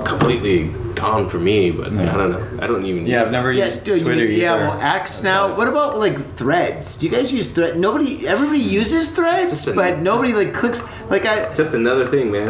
completely 0.05 0.69
gone 0.95 1.27
for 1.29 1.39
me, 1.39 1.71
but 1.71 1.87
I 1.87 2.15
don't 2.17 2.31
know. 2.31 2.63
I 2.63 2.67
don't 2.67 2.85
even. 2.85 3.07
Yeah, 3.07 3.19
use 3.19 3.25
I've 3.25 3.31
never 3.31 3.51
Yes, 3.51 3.73
used 3.75 3.85
dude. 3.85 4.01
Twitter 4.03 4.25
you, 4.25 4.41
yeah, 4.41 4.53
either. 4.55 4.67
well, 4.67 4.79
X 4.81 5.23
now. 5.23 5.55
What 5.55 5.67
about 5.67 5.97
like 5.97 6.19
Threads? 6.21 6.97
Do 6.97 7.07
you 7.07 7.11
guys 7.11 7.33
use 7.33 7.49
Thread? 7.49 7.77
Nobody, 7.77 8.27
everybody 8.27 8.59
uses 8.59 9.15
Threads, 9.15 9.65
but 9.73 9.99
nobody 9.99 10.33
like 10.33 10.53
clicks. 10.53 10.83
Like 11.09 11.25
I, 11.25 11.53
Just 11.55 11.73
another 11.73 12.05
thing, 12.05 12.31
man. 12.31 12.49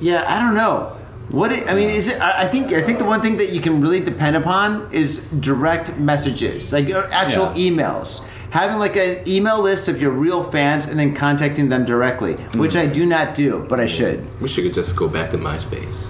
yeah, 0.00 0.24
I 0.26 0.38
don't 0.40 0.54
know. 0.54 0.94
What 1.30 1.52
it, 1.52 1.68
I 1.68 1.74
mean 1.74 1.90
is 1.90 2.08
it? 2.08 2.20
I 2.22 2.44
I 2.44 2.46
think 2.48 2.72
I 2.72 2.80
think 2.82 2.98
the 2.98 3.04
one 3.04 3.20
thing 3.20 3.36
that 3.36 3.50
you 3.50 3.60
can 3.60 3.80
really 3.82 4.00
depend 4.00 4.34
upon 4.36 4.88
is 4.92 5.18
direct 5.40 5.98
messages, 5.98 6.72
like 6.72 6.88
actual 7.12 7.52
Yeah. 7.54 7.70
emails. 7.70 8.26
Having 8.50 8.78
like 8.78 8.96
an 8.96 9.28
email 9.28 9.60
list 9.60 9.88
of 9.88 10.00
your 10.00 10.10
real 10.10 10.42
fans 10.42 10.86
and 10.86 10.98
then 10.98 11.12
contacting 11.12 11.68
them 11.68 11.84
directly, 11.84 12.32
which 12.56 12.76
I 12.76 12.86
do 12.86 13.04
not 13.04 13.34
do, 13.34 13.66
but 13.68 13.78
I 13.78 13.86
should. 13.86 14.24
We 14.40 14.48
should 14.48 14.72
just 14.72 14.96
go 14.96 15.06
back 15.06 15.30
to 15.32 15.36
MySpace. 15.38 16.06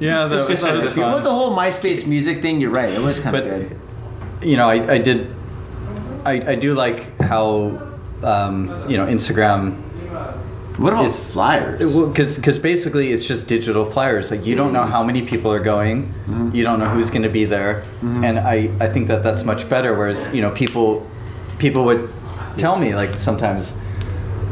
yeah, 0.00 0.26
that 0.26 0.48
was, 0.48 0.60
that 0.60 0.74
was 0.74 0.84
Before 0.86 1.12
fun. 1.12 1.22
the 1.22 1.30
whole 1.30 1.54
MySpace 1.56 2.04
music 2.04 2.42
thing, 2.42 2.60
you're 2.60 2.72
right. 2.74 2.88
It 2.90 3.00
was 3.00 3.20
kind 3.20 3.36
of 3.36 3.44
good. 3.44 3.78
you 4.42 4.56
know, 4.56 4.68
I, 4.68 4.94
I 4.94 4.98
did, 4.98 5.30
I, 6.24 6.32
I 6.52 6.54
do 6.56 6.74
like 6.74 7.16
how, 7.20 7.78
um, 8.24 8.66
you 8.90 8.96
know, 8.96 9.06
Instagram 9.06 9.78
What 10.82 10.92
about 10.92 11.04
is- 11.06 11.18
flyers? 11.18 11.96
because 11.96 12.36
because 12.36 12.58
basically 12.58 13.12
it's 13.12 13.26
just 13.26 13.48
digital 13.48 13.84
flyers. 13.84 14.30
Like 14.30 14.44
you 14.44 14.54
don't 14.54 14.72
know 14.72 14.82
mm-hmm. 14.82 14.90
how 14.90 15.02
many 15.02 15.22
people 15.22 15.52
are 15.52 15.60
going, 15.60 16.08
mm-hmm. 16.08 16.54
you 16.54 16.64
don't 16.64 16.78
know 16.78 16.88
who's 16.88 17.10
going 17.10 17.22
to 17.22 17.28
be 17.28 17.44
there, 17.44 17.82
mm-hmm. 18.00 18.24
and 18.24 18.38
I 18.38 18.70
I 18.80 18.88
think 18.88 19.08
that 19.08 19.22
that's 19.22 19.44
much 19.44 19.68
better. 19.68 19.94
Whereas 19.94 20.28
you 20.34 20.40
know 20.40 20.50
people 20.50 21.06
people 21.58 21.84
would 21.84 22.08
tell 22.56 22.76
me 22.76 22.94
like 22.94 23.14
sometimes. 23.14 23.72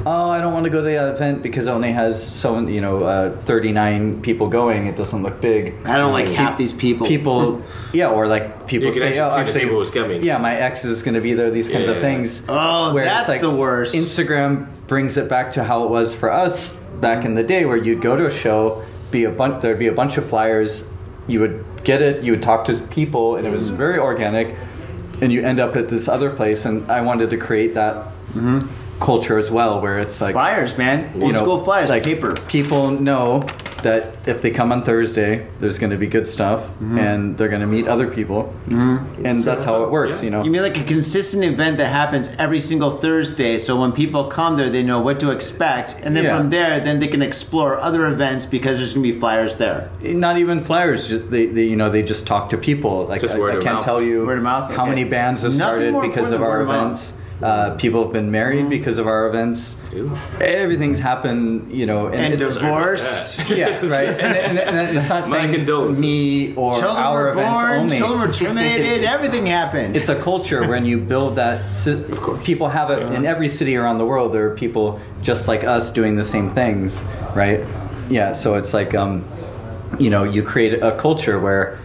Oh, 0.07 0.31
I 0.31 0.41
don't 0.41 0.53
want 0.55 0.65
to 0.65 0.71
go 0.71 0.79
to 0.79 0.85
the 0.85 1.11
event 1.13 1.43
because 1.43 1.67
it 1.67 1.71
only 1.71 1.93
has 1.93 2.21
so 2.35 2.59
you 2.61 2.81
know 2.81 3.05
uh, 3.05 3.37
thirty 3.39 3.71
nine 3.73 4.23
people 4.23 4.49
going. 4.49 4.87
It 4.87 4.97
doesn't 4.97 5.23
look 5.23 5.41
big. 5.41 5.75
I 5.85 5.97
don't 5.99 6.13
like 6.13 6.27
half 6.29 6.57
these 6.57 6.73
people. 6.73 7.07
People, 7.07 7.63
yeah, 7.93 8.09
or 8.11 8.27
like 8.27 8.67
people 8.67 8.89
You 8.89 8.93
can 8.95 9.01
say, 9.03 9.09
actually 9.19 9.21
"Oh, 9.21 9.29
see 9.31 9.35
the 9.35 9.41
actually, 9.41 9.61
people 9.63 9.79
who's 9.79 9.91
coming." 9.91 10.23
Yeah, 10.23 10.39
my 10.39 10.55
ex 10.57 10.85
is 10.85 11.03
going 11.03 11.15
to 11.15 11.21
be 11.21 11.35
there. 11.35 11.51
These 11.51 11.69
kinds 11.69 11.85
Yeah, 11.87 11.91
of 11.93 11.97
yeah, 11.97 12.03
things. 12.03 12.45
Oh, 12.49 12.95
Where 12.95 13.05
it's 13.05 13.27
that's 13.27 13.41
the 13.41 13.51
worst. 13.51 13.95
Instagram 13.95 14.69
brings 14.87 15.17
it 15.17 15.29
back 15.29 15.53
to 15.53 15.65
how 15.65 15.85
it 15.85 15.91
was 15.91 16.15
for 16.15 16.33
us 16.33 16.75
back 17.01 17.25
in 17.25 17.35
the 17.35 17.43
day, 17.43 17.65
where 17.67 17.77
you'd 17.77 18.01
go 18.03 18.17
to 18.17 18.27
a 18.27 18.31
show, 18.31 18.83
be 19.11 19.25
a 19.25 19.31
bunch, 19.31 19.63
there'd 19.63 19.79
be 19.79 19.87
a 19.87 19.93
bunch 19.93 20.17
of 20.19 20.25
flyers, 20.27 20.85
you 21.29 21.41
would 21.41 21.65
get 21.85 22.03
it, 22.03 22.25
you 22.25 22.33
would 22.33 22.43
talk 22.43 22.65
to 22.67 22.75
people, 22.89 23.37
and 23.37 23.47
it 23.47 23.51
was 23.51 23.71
very 23.71 23.99
organic, 23.99 24.55
and 25.21 25.33
you 25.33 25.43
end 25.43 25.61
up 25.61 25.77
at 25.77 25.89
this 25.89 26.09
other 26.09 26.31
place. 26.31 26.65
And 26.65 26.91
I 26.91 27.01
wanted 27.03 27.31
to 27.31 27.37
create 27.37 27.75
that 27.75 28.09
culture 29.01 29.39
as 29.39 29.51
well, 29.51 29.81
where 29.81 29.99
it's 29.99 30.21
like 30.21 30.35
flyers, 30.35 30.77
man. 30.79 31.11
Old 31.15 31.23
you 31.25 31.33
know, 31.33 31.41
school 31.41 31.65
flyers, 31.65 31.89
like 31.91 32.05
paper. 32.05 32.35
People 32.49 32.91
know 32.91 33.45
that 33.83 34.15
if 34.29 34.43
they 34.43 34.51
come 34.51 34.73
on 34.73 34.83
Thursday, 34.85 35.47
there's 35.59 35.79
going 35.79 35.91
to 35.91 35.97
be 35.97 36.07
good 36.07 36.29
stuff, 36.29 36.61
Mm-hmm. 36.81 36.99
and 36.99 37.39
they're 37.39 37.49
going 37.49 37.63
to 37.63 37.67
meet 37.67 37.89
other 37.89 38.09
people, 38.09 38.55
and 38.69 39.43
that's 39.43 39.65
how 39.65 39.83
it 39.85 39.91
works. 39.91 40.19
Yeah. 40.19 40.25
You 40.25 40.31
know, 40.33 40.45
You 40.45 40.51
mean 40.51 40.61
like 40.63 40.77
a 40.77 40.85
consistent 40.85 41.45
event 41.45 41.79
that 41.79 41.89
happens 41.89 42.29
every 42.39 42.61
single 42.61 42.91
Thursday, 42.91 43.57
so 43.59 43.81
when 43.81 43.93
people 43.93 44.25
come 44.25 44.57
there, 44.59 44.69
they 44.69 44.83
know 44.83 45.01
what 45.01 45.19
to 45.21 45.31
expect, 45.31 45.97
and 46.03 46.15
then 46.15 46.25
Yeah. 46.25 46.37
from 46.37 46.51
there, 46.51 46.81
then 46.81 46.99
they 47.01 47.09
can 47.09 47.23
explore 47.23 47.79
other 47.81 48.07
events 48.07 48.45
because 48.45 48.77
there's 48.79 48.93
going 48.93 49.07
to 49.07 49.13
be 49.15 49.19
flyers 49.19 49.57
there. 49.57 49.89
not 50.03 50.37
even 50.37 50.63
flyers. 50.63 51.09
Just 51.09 51.31
they, 51.31 51.47
they, 51.47 51.65
you 51.65 51.77
know, 51.77 51.89
they 51.89 52.03
just 52.03 52.27
talk 52.27 52.51
to 52.51 52.59
people. 52.59 53.07
Like 53.07 53.23
Just 53.23 53.35
I, 53.35 53.39
word 53.39 53.55
I 53.55 53.57
of 53.59 53.63
can't 53.63 53.77
mouth. 53.77 53.85
tell 53.85 54.03
you 54.03 54.27
Word 54.27 54.39
of 54.39 54.45
mouth, 54.45 54.71
how 54.71 54.83
okay. 54.83 54.91
many 54.91 55.05
bands 55.05 55.41
have 55.43 55.57
Nothing 55.57 55.95
started 55.95 56.09
because 56.09 56.31
of 56.33 56.43
our 56.43 56.59
than 56.59 56.69
word 56.69 56.75
of 56.77 56.83
events. 56.85 57.13
Uh, 57.43 57.75
people 57.77 58.03
have 58.05 58.13
been 58.13 58.31
married 58.31 58.69
because 58.69 58.99
of 58.99 59.07
our 59.07 59.27
events. 59.27 59.75
Ooh. 59.95 60.15
Everything's 60.41 60.99
happened, 60.99 61.73
you 61.73 61.87
know, 61.87 62.07
and, 62.09 62.17
And 62.17 62.35
it's, 62.35 62.55
divorced. 62.55 63.39
yeah, 63.49 63.79
right. 63.87 64.09
And, 64.11 64.59
and, 64.59 64.59
and 64.59 64.97
it's 64.99 65.09
not 65.09 65.25
My 65.29 65.31
saying 65.39 65.55
condolences. 65.55 65.99
me 66.01 66.55
or 66.55 66.75
Children 66.75 66.97
our 66.97 67.15
were 67.23 67.33
events 67.33 67.51
born, 67.53 67.71
only. 67.73 67.97
children 67.99 68.21
were 68.29 68.35
terminated, 68.35 68.85
It's- 68.87 69.03
everything 69.15 69.47
happened. 69.47 69.97
it's 69.97 70.11
a 70.11 70.21
culture 70.21 70.69
when 70.69 70.85
you 70.85 70.99
build 70.99 71.37
that 71.37 71.71
ci- 71.71 72.05
people 72.45 72.69
have 72.69 72.91
it 72.91 73.03
in 73.15 73.25
every 73.25 73.49
city 73.49 73.75
around 73.77 73.97
the 73.99 74.05
world 74.07 74.33
there 74.33 74.47
are 74.51 74.55
people 74.55 75.01
just 75.23 75.49
like 75.49 75.65
us 75.65 75.91
doing 75.91 76.17
the 76.17 76.25
same 76.25 76.51
things 76.51 77.03
right 77.35 77.65
yeah 78.11 78.33
so 78.33 78.55
it's 78.57 78.75
like 78.75 78.95
um, 78.95 79.25
you 79.99 80.11
know 80.11 80.25
you 80.25 80.43
create 80.43 80.75
a 80.83 80.93
culture 80.97 81.41
where 81.41 81.79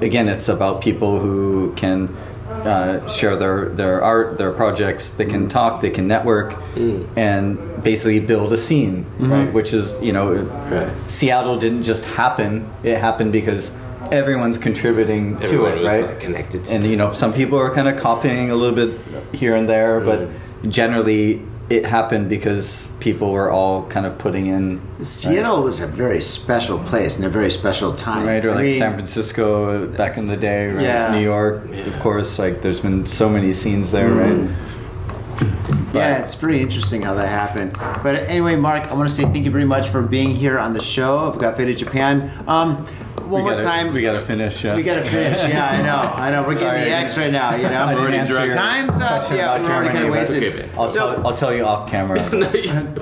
again 0.00 0.28
it's 0.28 0.48
about 0.48 0.80
people 0.80 1.20
who 1.20 1.72
can 1.76 2.08
uh, 2.50 3.08
share 3.08 3.36
their, 3.36 3.68
their 3.70 4.02
art 4.02 4.38
their 4.38 4.52
projects. 4.52 5.10
They 5.10 5.24
can 5.24 5.48
talk 5.48 5.80
they 5.80 5.90
can 5.90 6.06
network 6.06 6.52
hmm. 6.74 7.04
and 7.16 7.82
basically 7.82 8.20
build 8.20 8.52
a 8.52 8.56
scene 8.56 9.04
mm-hmm. 9.04 9.32
right? 9.32 9.52
Which 9.52 9.72
is 9.72 10.00
you 10.02 10.12
know 10.12 10.30
Right. 10.30 10.92
seattle 11.08 11.58
didn't 11.58 11.82
just 11.82 12.04
happen. 12.04 12.68
It 12.82 12.98
happened 12.98 13.32
because 13.32 13.70
everyone's 14.12 14.58
contributing 14.58 15.36
Everyone 15.42 15.72
to 15.72 15.76
it 15.78 15.82
was 15.82 15.92
right? 15.92 16.06
like, 16.06 16.20
connected. 16.20 16.66
to 16.66 16.74
and 16.74 16.84
you 16.84 16.96
know 16.96 17.12
some 17.12 17.32
people 17.32 17.58
are 17.58 17.72
kind 17.72 17.88
of 17.88 17.98
copying 17.98 18.50
a 18.50 18.54
little 18.54 18.74
bit 18.74 18.98
here 19.34 19.54
and 19.54 19.68
there 19.68 20.00
but 20.00 20.20
hmm. 20.20 20.70
generally 20.70 21.42
it 21.70 21.86
happened 21.86 22.28
because 22.28 22.90
people 22.98 23.30
were 23.30 23.50
all 23.50 23.86
kind 23.86 24.04
of 24.04 24.18
putting 24.18 24.46
in 24.46 24.80
Seattle 25.04 25.62
was 25.62 25.78
a 25.80 25.86
very 25.86 26.20
special 26.20 26.78
place 26.80 27.16
and 27.16 27.24
a 27.24 27.30
very 27.30 27.50
special 27.50 27.94
time. 27.94 28.26
right 28.26 28.44
or 28.44 28.50
I 28.50 28.54
like 28.56 28.64
mean, 28.66 28.78
san 28.78 28.94
francisco 28.94 29.86
back 29.86 30.18
in 30.18 30.26
the 30.26 30.36
day 30.36 30.66
right 30.66 30.82
Yeah. 30.82 31.14
new 31.14 31.22
york 31.22 31.70
of 31.86 31.98
course 32.00 32.38
like 32.40 32.60
there's 32.60 32.80
been 32.80 33.06
so 33.06 33.28
many 33.28 33.52
scenes 33.52 33.92
there 33.92 34.10
right 34.10 34.50
Yeah, 35.94 36.18
it's 36.22 36.34
pretty 36.36 36.60
interesting 36.60 37.02
how 37.02 37.14
that 37.14 37.26
happened. 37.26 37.72
But 38.04 38.14
anyway, 38.28 38.54
Mark, 38.54 38.86
I 38.90 38.94
want 38.94 39.08
to 39.08 39.14
say 39.14 39.22
thank 39.24 39.44
you 39.44 39.50
very 39.50 39.64
much 39.64 39.88
for 39.88 40.02
being 40.02 40.30
here 40.30 40.56
on 40.58 40.72
the 40.72 40.80
show 40.82 41.18
of 41.18 41.36
Got 41.38 41.56
Faded 41.56 41.78
Japan. 41.78 42.30
Um, 42.46 42.86
one 43.30 43.42
more 43.42 43.52
gotta, 43.52 43.64
time. 43.64 43.92
we 43.92 44.02
gotta 44.02 44.20
finish 44.20 44.64
yeah 44.64 44.76
We 44.76 44.82
gotta 44.82 45.02
finish. 45.02 45.38
Yeah, 45.48 45.70
I 45.70 45.82
know. 45.82 45.96
I 45.96 46.30
know. 46.30 46.42
We're 46.42 46.54
Sorry, 46.54 46.78
getting 46.78 46.92
the 46.92 46.98
X 46.98 47.16
right 47.16 47.30
now. 47.30 47.54
You 47.54 47.62
know. 47.64 47.88
Didn't 48.10 48.30
already 48.30 48.48
your 48.48 48.52
Time's 48.52 49.00
up. 49.00 49.30
Yeah, 49.30 49.62
we're 49.62 49.70
already 49.70 49.94
kinda 49.94 50.10
wasted. 50.10 50.42
Okay. 50.42 50.68
I'll, 50.76 50.92
tell, 50.92 51.26
I'll 51.26 51.36
tell 51.36 51.54
you 51.54 51.64
off 51.64 51.88
camera 51.88 52.18
yeah. 52.32 52.94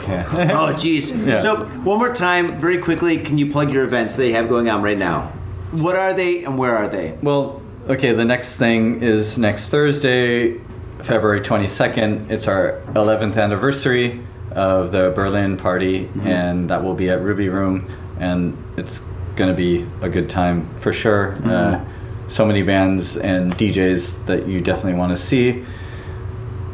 Oh, 0.52 0.72
jeez. 0.74 1.26
Yeah. 1.26 1.40
So 1.40 1.64
one 1.64 1.98
more 1.98 2.14
time, 2.14 2.58
very 2.58 2.78
quickly, 2.78 3.18
can 3.18 3.38
you 3.38 3.50
plug 3.50 3.72
your 3.72 3.84
events 3.84 4.16
that 4.16 4.26
you 4.26 4.34
have 4.34 4.48
going 4.48 4.68
on 4.68 4.82
right 4.82 4.98
now? 4.98 5.32
What 5.72 5.96
are 5.96 6.12
they 6.12 6.44
and 6.44 6.58
where 6.58 6.76
are 6.76 6.88
they? 6.88 7.16
Well, 7.22 7.62
okay, 7.88 8.12
the 8.12 8.24
next 8.24 8.56
thing 8.56 9.02
is 9.02 9.38
next 9.38 9.68
Thursday, 9.70 10.58
February 11.02 11.40
22nd. 11.40 12.30
It's 12.30 12.48
our 12.48 12.80
11th 12.94 13.36
anniversary 13.42 14.20
of 14.52 14.92
the 14.92 15.12
Berlin 15.14 15.56
party, 15.56 16.04
mm-hmm. 16.04 16.26
and 16.26 16.70
that 16.70 16.82
will 16.82 16.94
be 16.94 17.10
at 17.10 17.20
Ruby 17.22 17.48
Room, 17.48 17.90
and 18.18 18.56
it's 18.76 19.02
going 19.38 19.50
to 19.50 19.56
be 19.56 19.86
a 20.02 20.08
good 20.08 20.28
time 20.28 20.68
for 20.80 20.92
sure. 20.92 21.38
Uh, 21.44 21.82
so 22.26 22.44
many 22.44 22.62
bands 22.62 23.16
and 23.16 23.54
DJs 23.54 24.26
that 24.26 24.46
you 24.46 24.60
definitely 24.60 24.98
want 24.98 25.16
to 25.16 25.22
see. 25.22 25.64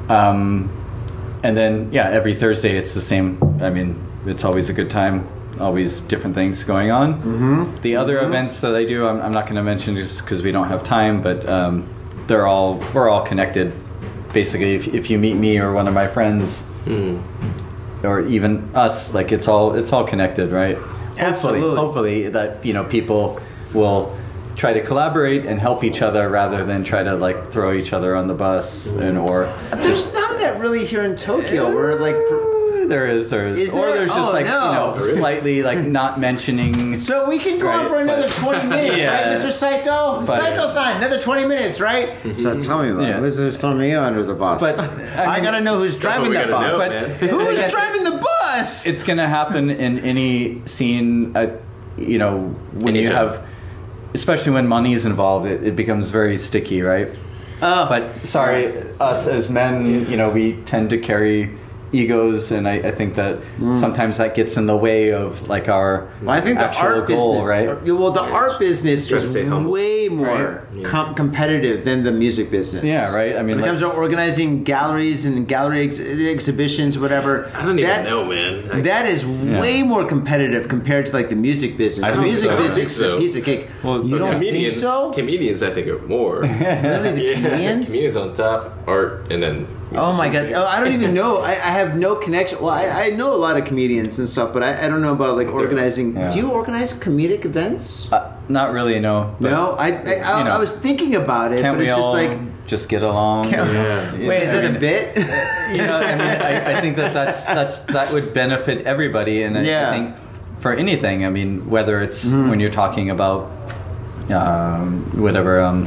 Um, 0.08 0.72
and 1.44 1.56
then, 1.56 1.92
yeah, 1.92 2.08
every 2.08 2.34
Thursday 2.34 2.76
it's 2.76 2.94
the 2.94 3.00
same. 3.00 3.38
I 3.62 3.70
mean, 3.70 4.02
it's 4.26 4.44
always 4.44 4.68
a 4.68 4.72
good 4.72 4.90
time. 4.90 5.28
Always 5.60 6.00
different 6.00 6.34
things 6.34 6.64
going 6.64 6.90
on. 6.90 7.14
Mm-hmm. 7.14 7.80
The 7.82 7.94
other 7.94 8.18
events 8.18 8.60
that 8.62 8.74
I 8.74 8.84
do, 8.84 9.06
I'm, 9.06 9.20
I'm 9.20 9.32
not 9.32 9.44
going 9.44 9.56
to 9.56 9.62
mention 9.62 9.94
just 9.94 10.22
because 10.22 10.42
we 10.42 10.50
don't 10.50 10.66
have 10.66 10.82
time, 10.82 11.22
but 11.22 11.48
um, 11.48 11.88
they're 12.26 12.46
all 12.46 12.82
we're 12.92 13.08
all 13.08 13.22
connected. 13.22 13.72
Basically, 14.32 14.74
if, 14.74 14.88
if 14.88 15.10
you 15.10 15.18
meet 15.18 15.34
me 15.34 15.58
or 15.58 15.72
one 15.72 15.86
of 15.86 15.94
my 15.94 16.08
friends, 16.08 16.64
or 18.02 18.22
even 18.22 18.68
us, 18.74 19.14
like 19.14 19.30
it's 19.30 19.46
all 19.46 19.76
it's 19.76 19.92
all 19.92 20.04
connected, 20.04 20.50
right? 20.50 20.76
Absolutely. 21.18 21.60
Hopefully, 21.60 21.76
hopefully 21.76 22.28
that 22.30 22.64
you 22.64 22.72
know 22.72 22.84
people 22.84 23.40
will 23.74 24.16
try 24.56 24.72
to 24.72 24.80
collaborate 24.82 25.44
and 25.46 25.58
help 25.60 25.82
each 25.82 26.00
other 26.02 26.28
rather 26.28 26.64
than 26.64 26.84
try 26.84 27.02
to 27.02 27.16
like 27.16 27.50
throw 27.50 27.72
each 27.72 27.92
other 27.92 28.14
on 28.14 28.28
the 28.28 28.34
bus 28.34 28.86
and 28.92 29.18
or 29.18 29.52
There's 29.82 30.12
none 30.14 30.32
of 30.34 30.40
that 30.40 30.60
really 30.60 30.84
here 30.86 31.02
in 31.04 31.16
Tokyo. 31.16 31.74
Where 31.74 31.96
like. 31.96 32.14
pr- 32.14 32.34
eh, 32.36 32.50
there 32.86 33.08
is 33.08 33.30
there 33.30 33.48
is, 33.48 33.58
Is 33.58 33.72
or 33.72 33.86
there? 33.86 33.94
there's 33.94 34.10
just 34.14 34.28
Oh, 34.28 34.32
like 34.32 34.44
no. 34.44 34.94
you 34.94 35.00
know 35.00 35.06
slightly 35.14 35.62
like 35.62 35.78
not 35.78 36.20
mentioning 36.20 37.00
So 37.00 37.26
we 37.26 37.38
can 37.38 37.58
go 37.58 37.68
on 37.70 37.88
for 37.88 37.98
another 37.98 38.24
but- 38.28 38.32
20 38.32 38.68
minutes, 38.74 38.96
Yeah. 38.98 39.30
right, 39.30 39.38
Mr. 39.38 39.50
Saito? 39.50 40.22
But- 40.26 40.42
Saito-san, 40.42 40.98
another 40.98 41.18
20 41.18 41.46
minutes, 41.48 41.80
right? 41.80 42.10
Mm-hmm. 42.10 42.36
So 42.38 42.60
tell 42.60 42.82
me 42.82 42.90
about 42.90 43.08
Yeah. 43.08 43.20
Who's 43.20 43.38
this 43.38 43.58
throwing 43.58 43.78
me 43.78 43.94
under 43.94 44.22
the 44.22 44.34
bus? 44.34 44.60
But, 44.60 44.78
I, 44.78 45.36
I 45.36 45.40
gotta 45.40 45.62
know 45.62 45.78
who's 45.78 45.96
driving 45.96 46.28
we 46.28 46.34
that 46.36 46.50
bus. 46.50 46.90
know, 46.90 47.08
But- 47.18 47.30
Who's 47.30 47.70
driving 47.72 48.04
the 48.04 48.10
bus? 48.18 48.33
It's 48.86 49.02
going 49.02 49.18
to 49.18 49.28
happen 49.28 49.70
in 49.70 49.98
any 50.00 50.60
scene 50.66 51.36
uh, 51.36 51.46
you 51.98 52.18
know 52.18 52.38
when 52.74 52.94
Any 52.96 53.02
you 53.02 53.08
job. 53.08 53.34
have 53.34 53.46
especially 54.14 54.52
when 54.52 54.66
money 54.68 54.92
is 54.92 55.04
involved 55.04 55.46
it, 55.46 55.62
it 55.64 55.76
becomes 55.76 56.10
very 56.10 56.36
sticky 56.38 56.82
right 56.82 57.08
Oh. 57.62 57.86
but 57.88 58.26
sorry 58.26 58.76
us 59.00 59.26
as 59.26 59.48
men 59.48 59.86
you 60.10 60.16
know 60.16 60.28
we 60.28 60.54
tend 60.66 60.90
to 60.90 60.98
carry 60.98 61.50
egos 61.94 62.50
and 62.50 62.66
i, 62.68 62.74
I 62.74 62.90
think 62.90 63.14
that 63.14 63.38
sometimes 63.72 64.18
that 64.18 64.34
gets 64.34 64.56
in 64.56 64.66
the 64.66 64.76
way 64.76 65.12
of 65.12 65.48
like 65.48 65.68
our 65.68 66.08
Well, 66.22 66.30
I 66.30 66.40
think 66.40 66.58
the 66.58 66.66
actual 66.66 66.88
art 67.00 67.08
goal 67.08 67.40
business, 67.40 67.48
right 67.48 67.68
uh, 67.68 67.94
Well, 68.00 68.10
the 68.10 68.22
art 68.40 68.58
business 68.58 69.10
is 69.10 69.34
way 69.76 70.08
more 70.08 70.64
Right. 70.74 70.84
com- 70.84 71.14
competitive 71.14 71.84
than 71.84 72.02
the 72.02 72.12
music 72.12 72.50
business. 72.50 72.82
Yeah, 72.84 73.14
right? 73.14 73.36
I 73.36 73.42
mean, 73.42 73.56
when 73.56 73.58
it 73.58 73.62
like- 73.62 73.66
comes 73.70 73.80
to 73.80 73.88
organizing 74.04 74.64
galleries 74.64 75.24
and 75.26 75.46
gallery 75.46 75.82
ex- 75.88 76.00
exhibitions, 76.36 76.98
whatever. 76.98 77.50
I 77.54 77.62
don't 77.64 77.78
even 77.78 77.90
that- 77.90 78.04
know, 78.10 78.24
man. 78.24 78.68
Like, 78.68 78.82
That 78.84 79.06
is 79.06 79.24
way 79.62 79.82
more 79.82 80.04
competitive 80.04 80.68
compared 80.68 81.06
to 81.06 81.12
like 81.18 81.28
the 81.28 81.36
music 81.48 81.76
business. 81.76 82.04
I 82.08 82.10
the 82.16 82.22
music 82.22 82.50
so. 82.50 82.56
Business 82.56 82.90
is 82.90 82.96
so. 82.96 83.16
a 83.16 83.20
piece 83.20 83.36
of 83.36 83.44
cake. 83.44 83.68
Well, 83.82 84.04
you 84.04 84.18
don't 84.18 84.32
comedians, 84.32 84.74
think 84.74 84.82
so? 84.82 85.12
Comedians, 85.12 85.62
I 85.62 85.70
think, 85.70 85.86
are 85.88 85.98
more. 86.16 86.40
really, 86.42 87.12
the 87.12 87.22
Yeah, 87.24 87.34
comedians? 87.34 87.86
comedians 87.88 88.16
on 88.16 88.34
top, 88.34 88.60
art, 88.86 89.12
and 89.30 89.42
then. 89.42 89.66
Oh 89.96 90.12
my 90.12 90.28
god! 90.28 90.52
Oh, 90.52 90.64
I 90.66 90.80
don't 90.82 90.92
even 90.92 91.14
know. 91.14 91.38
I, 91.38 91.50
I 91.52 91.72
have 91.80 91.96
no 91.96 92.16
connection. 92.16 92.60
Well, 92.60 92.70
I, 92.70 92.86
I 93.06 93.10
know 93.10 93.32
a 93.32 93.36
lot 93.36 93.56
of 93.56 93.64
comedians 93.64 94.18
and 94.18 94.28
stuff, 94.28 94.52
but 94.52 94.62
I, 94.62 94.86
I 94.86 94.88
don't 94.88 95.00
know 95.02 95.12
about 95.12 95.36
like 95.36 95.48
organizing. 95.48 96.16
Yeah. 96.16 96.30
Do 96.30 96.38
you 96.38 96.50
organize 96.50 96.92
comedic 96.92 97.44
events? 97.44 98.12
uh, 98.12 98.30
not 98.48 98.72
really 98.74 99.00
no 99.00 99.34
but 99.40 99.50
no, 99.50 99.72
I 99.72 99.86
I, 99.88 99.90
I, 99.90 100.38
you 100.38 100.44
know, 100.44 100.50
I 100.50 100.58
was 100.58 100.72
thinking 100.72 101.16
about 101.16 101.52
it, 101.52 101.62
can't 101.62 101.74
but 101.76 101.78
we 101.78 101.84
it's 101.88 101.96
just 101.96 102.02
all 102.02 102.12
like 102.12 102.66
just 102.66 102.88
get 102.88 103.02
along 103.02 103.50
Can't- 103.50 103.72
Yeah. 103.72 104.14
You 104.16 104.28
Wait, 104.28 104.38
know, 104.38 104.44
is 104.44 104.50
I 104.52 104.60
that 104.60 104.76
a 104.76 104.78
bit? 104.78 105.16
you 105.76 105.86
know, 105.86 105.96
I 105.96 106.12
mean, 106.14 106.20
I, 106.42 106.72
I 106.76 106.80
think 106.80 106.96
that 106.96 107.12
that's 107.14 107.44
that's 107.44 107.78
that 107.92 108.12
would 108.12 108.34
benefit 108.34 108.86
everybody, 108.86 109.42
and 109.44 109.56
I, 109.56 109.62
Yeah. 109.62 109.88
I 109.88 109.92
think 109.96 110.16
for 110.60 110.72
anything, 110.72 111.24
I 111.24 111.30
mean, 111.30 111.68
whether 111.70 112.00
it's 112.00 112.30
when 112.30 112.58
you're 112.60 112.70
talking 112.70 113.10
about 113.10 113.50
um, 114.30 115.04
whatever 115.20 115.60
um, 115.60 115.86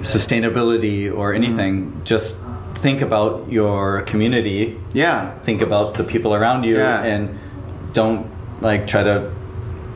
sustainability 0.00 1.12
or 1.14 1.32
anything, 1.32 2.00
just 2.04 2.36
think 2.76 3.00
about 3.02 3.50
your 3.50 4.02
community, 4.02 4.78
yeah. 4.92 5.38
think 5.40 5.60
about 5.62 5.94
the 5.94 6.04
people 6.04 6.34
around 6.34 6.64
you, 6.64 6.76
Yeah. 6.76 7.02
and 7.02 7.38
don't 7.92 8.26
like 8.60 8.86
try 8.86 9.02
to 9.02 9.30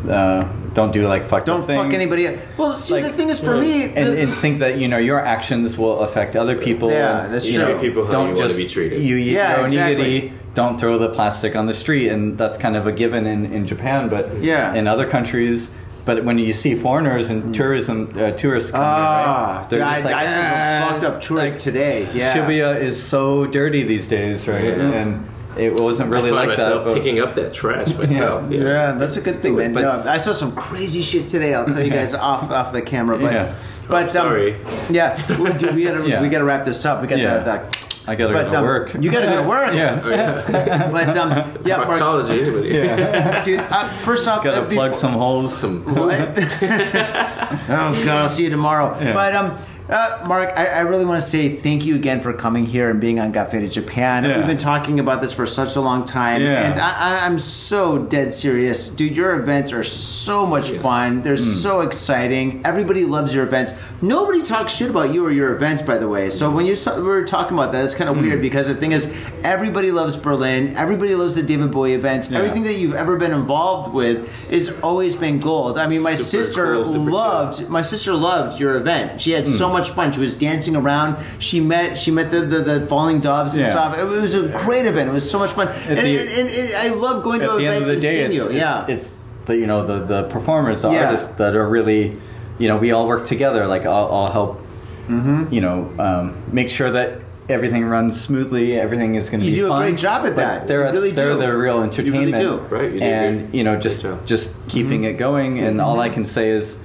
uh, 0.08 0.48
don't 0.72 0.92
do 0.92 1.06
like 1.06 1.24
fuck. 1.26 1.44
Don't 1.44 1.60
up 1.60 1.66
things. 1.66 1.82
fuck 1.82 1.92
anybody 1.92 2.26
up. 2.28 2.34
Well, 2.56 2.72
see, 2.72 2.94
Like, 2.94 3.04
the 3.04 3.12
thing 3.12 3.28
is, 3.28 3.38
for 3.40 3.56
me, 3.56 3.84
and, 3.84 4.06
the- 4.06 4.20
and 4.22 4.32
think 4.32 4.60
that 4.60 4.78
you 4.78 4.88
know 4.88 4.96
your 4.98 5.20
actions 5.20 5.76
will 5.76 6.00
affect 6.00 6.36
other 6.36 6.56
people. 6.56 6.90
Yeah, 6.90 7.26
that's 7.30 7.46
you 7.46 7.54
true. 7.54 7.64
know, 7.64 7.78
Treat 7.78 7.88
people 7.88 8.06
how 8.06 8.12
you 8.12 8.18
wanna 8.28 8.36
just 8.36 8.56
be 8.56 8.66
treated. 8.66 9.02
You 9.02 9.16
eat 9.16 9.32
Yeah, 9.32 9.50
your 9.50 9.58
own 9.60 9.64
exactly. 9.66 10.04
niggity, 10.22 10.32
Don't 10.54 10.80
throw 10.80 10.98
the 10.98 11.08
plastic 11.10 11.54
on 11.54 11.66
the 11.66 11.74
street, 11.74 12.08
and 12.08 12.36
that's 12.38 12.56
kind 12.58 12.76
of 12.76 12.86
a 12.86 12.92
given 12.92 13.26
in, 13.26 13.52
in 13.52 13.66
Japan. 13.66 14.08
But 14.08 14.42
Yeah. 14.42 14.74
in 14.74 14.88
other 14.88 15.06
countries, 15.06 15.70
but 16.04 16.24
when 16.24 16.38
you 16.38 16.52
see 16.52 16.74
foreigners 16.74 17.30
and 17.30 17.54
tourism 17.54 18.12
uh, 18.16 18.30
tourists 18.32 18.70
coming, 18.72 18.86
ah, 18.86 19.66
here, 19.70 19.80
right? 19.80 19.96
dude, 20.02 20.12
I, 20.12 20.22
I 20.22 20.24
saw 20.26 20.32
some 20.32 20.44
"Ah," 20.44 20.88
fucked 20.90 21.04
up 21.04 21.20
tourists 21.20 21.56
like, 21.56 21.62
today. 21.62 22.08
Yeah, 22.14 22.34
Shibuya 22.34 22.80
is 22.80 23.02
so 23.02 23.46
dirty 23.46 23.82
these 23.84 24.08
days, 24.08 24.48
right? 24.48 24.64
Yeah. 24.64 24.92
And 24.92 25.28
it 25.58 25.74
wasn't 25.74 26.10
really 26.10 26.30
I 26.30 26.34
find 26.34 26.48
like 26.48 26.58
that. 26.58 26.84
But 26.84 26.94
picking 26.94 27.20
up 27.20 27.34
that 27.34 27.52
trash 27.52 27.88
myself. 27.98 28.50
Yeah. 28.50 28.60
Yeah, 28.60 28.92
that's 28.92 29.16
a 29.16 29.20
good 29.20 29.42
thing, 29.42 29.56
man. 29.56 29.72
But- 29.72 29.82
no, 29.82 30.10
I 30.10 30.18
saw 30.18 30.32
some 30.32 30.52
crazy 30.52 31.02
shit 31.02 31.28
today. 31.28 31.54
I'll 31.54 31.66
tell 31.66 31.82
you 31.84 31.90
guys 32.00 32.14
off 32.14 32.50
off 32.50 32.72
the 32.72 32.82
camera, 32.82 33.18
but 33.18 33.32
Yeah. 33.32 33.54
but 33.88 34.08
Oh, 34.08 34.10
sorry. 34.10 34.54
Um, 34.54 34.60
yeah, 34.90 35.38
we, 35.40 35.52
dude, 35.52 35.74
we 35.74 35.84
gotta 35.84 36.06
Yeah. 36.08 36.22
we 36.22 36.28
gotta 36.28 36.44
wrap 36.44 36.64
this 36.64 36.84
up. 36.84 37.02
We 37.02 37.08
got 37.08 37.18
Yeah. 37.18 37.38
the, 37.38 37.44
the 37.68 37.89
I 38.10 38.16
gotta 38.16 38.32
but, 38.32 38.42
go 38.42 38.48
to 38.50 38.58
um, 38.58 38.64
work. 38.64 38.94
You 38.94 39.08
gotta 39.08 39.28
go 39.28 39.40
to 39.40 39.48
work. 39.48 39.72
Yeah. 39.72 40.88
But 40.90 41.16
um, 41.16 41.30
yeah, 41.64 41.76
Mark, 41.76 41.90
Proctology, 41.90 42.42
anybody? 42.42 43.44
dude. 43.44 43.60
Uh, 43.60 43.86
first 44.02 44.26
off, 44.26 44.42
Gotta 44.42 44.62
uh, 44.62 44.64
plug 44.64 44.90
before- 44.90 44.94
some 44.94 45.12
holes. 45.12 45.56
Some 45.56 45.84
What? 45.84 46.18
oh 46.18 47.92
God, 48.04 48.08
I'll 48.08 48.28
see 48.28 48.42
you 48.42 48.50
tomorrow. 48.50 48.98
Yeah. 49.00 49.12
But 49.12 49.36
um, 49.36 49.56
uh, 49.90 50.24
Mark, 50.28 50.52
I, 50.56 50.66
I 50.66 50.80
really 50.82 51.04
want 51.04 51.20
to 51.22 51.26
say 51.28 51.48
thank 51.56 51.84
you 51.84 51.96
again 51.96 52.20
for 52.20 52.32
coming 52.32 52.64
here 52.64 52.88
and 52.90 53.00
being 53.00 53.18
on 53.18 53.32
Got 53.32 53.50
Faded 53.50 53.72
Japan. 53.72 54.24
Yeah. 54.24 54.38
We've 54.38 54.46
been 54.46 54.58
talking 54.58 55.00
about 55.00 55.20
this 55.20 55.32
for 55.32 55.46
such 55.46 55.76
a 55.76 55.80
long 55.80 56.04
time, 56.04 56.42
Yeah. 56.42 56.70
and 56.70 56.80
I, 56.80 57.18
I, 57.22 57.26
I'm 57.26 57.38
so 57.38 57.98
dead 57.98 58.32
serious, 58.32 58.88
dude. 58.88 59.16
Your 59.16 59.38
events 59.40 59.72
are 59.72 59.82
so 59.84 60.46
much 60.46 60.70
Yes. 60.70 60.82
fun. 60.82 61.22
They're 61.22 61.36
Hmm. 61.36 61.42
so 61.42 61.80
exciting. 61.80 62.60
Everybody 62.64 63.04
loves 63.04 63.34
your 63.34 63.44
events. 63.44 63.74
Nobody 64.02 64.42
talks 64.42 64.72
shit 64.74 64.90
about 64.90 65.12
you 65.12 65.24
or 65.26 65.30
your 65.30 65.54
events, 65.54 65.82
by 65.82 65.98
the 65.98 66.08
way. 66.08 66.30
So 66.30 66.50
when 66.50 66.66
you 66.66 66.76
we 66.96 67.02
were 67.02 67.24
talking 67.24 67.56
about 67.56 67.72
that, 67.72 67.84
it's 67.84 67.94
kind 67.94 68.08
of 68.08 68.16
Hmm. 68.16 68.22
weird 68.22 68.40
because 68.42 68.68
the 68.68 68.74
thing 68.74 68.92
is, 68.92 69.12
everybody 69.42 69.90
loves 69.90 70.16
Berlin. 70.16 70.74
Everybody 70.76 71.14
loves 71.14 71.34
the 71.34 71.42
David 71.42 71.70
Bowie 71.72 71.94
events. 71.94 72.30
Yeah. 72.30 72.38
Everything 72.38 72.62
that 72.64 72.76
you've 72.78 72.94
ever 72.94 73.16
been 73.16 73.32
involved 73.32 73.92
with 73.92 74.28
has 74.50 74.72
always 74.82 75.16
been 75.16 75.38
gold. 75.40 75.78
I 75.78 75.86
mean, 75.86 76.02
my 76.02 76.14
Super 76.14 76.24
sister 76.44 76.72
cool, 76.74 76.92
super 76.92 77.10
loved 77.10 77.68
my 77.68 77.82
sister 77.82 78.14
loved 78.14 78.58
your 78.60 78.76
event. 78.76 79.20
She 79.20 79.32
had 79.32 79.46
so 79.46 79.66
Hmm. 79.68 79.74
Much 79.80 79.90
fun. 79.90 80.12
She 80.12 80.20
was 80.20 80.34
dancing 80.34 80.76
around. 80.76 81.16
She 81.38 81.58
met 81.60 81.98
she 81.98 82.10
met 82.10 82.30
the 82.30 82.40
the, 82.40 82.58
the 82.70 82.86
falling 82.86 83.20
doves 83.20 83.54
and 83.54 83.64
Yeah. 83.64 83.70
stuff. 83.70 83.98
It 83.98 84.04
was 84.04 84.34
a 84.34 84.48
great 84.48 84.86
event. 84.86 85.10
It 85.10 85.12
was 85.12 85.28
so 85.30 85.38
much 85.38 85.50
fun. 85.52 85.68
And, 85.88 85.98
the- 85.98 86.18
and, 86.20 86.28
and, 86.38 86.48
and 86.48 86.74
I 86.74 86.88
love 86.94 87.22
going 87.22 87.40
to 87.40 87.46
the 87.48 87.66
end 87.66 87.66
events 87.66 87.80
of 87.80 87.86
the 87.88 87.92
and 87.94 88.02
day, 88.02 88.14
seeing 88.14 88.26
it's, 88.32 88.34
you. 88.36 88.44
it's, 88.44 88.54
yeah. 88.54 88.86
it's 88.94 89.16
the 89.46 89.56
you 89.56 89.66
know 89.66 89.84
the 89.86 89.98
the 90.12 90.22
performers, 90.24 90.82
the 90.82 90.90
Yeah. 90.92 91.04
artists 91.06 91.28
that 91.36 91.54
are 91.56 91.68
really, 91.68 92.16
you 92.58 92.68
know, 92.68 92.76
we 92.76 92.92
all 92.92 93.06
work 93.08 93.24
together. 93.26 93.66
Like 93.66 93.84
I'll, 93.86 94.08
I'll 94.12 94.32
help, 94.32 94.66
Mm-hmm. 95.08 95.52
you 95.52 95.60
know, 95.60 95.90
um, 95.98 96.34
make 96.52 96.68
sure 96.68 96.90
that 96.92 97.18
everything 97.48 97.84
runs 97.84 98.20
smoothly. 98.20 98.78
Everything 98.78 99.16
is 99.16 99.28
going 99.28 99.40
to 99.40 99.46
You 99.46 99.52
be 99.52 99.56
do 99.56 99.66
a 99.66 99.68
fun. 99.70 99.82
great 99.82 99.98
job 99.98 100.24
at 100.24 100.36
that. 100.36 100.68
They're 100.68 100.86
You 100.86 100.92
really 100.92 101.10
they're 101.10 101.32
do. 101.32 101.38
the 101.38 101.48
real 101.48 101.82
You 101.84 101.90
really 102.12 102.32
entertainment, 102.32 102.36
do. 102.36 102.76
Right, 102.76 102.92
you 102.92 103.00
do 103.00 103.04
and 103.04 103.52
you 103.52 103.64
know, 103.64 103.74
just 103.86 104.06
just 104.24 104.54
keeping 104.68 105.00
Mm-hmm. 105.02 105.14
it 105.16 105.24
going. 105.26 105.58
And 105.58 105.80
all 105.80 105.98
I 105.98 106.10
can 106.10 106.24
say 106.24 106.50
is, 106.50 106.78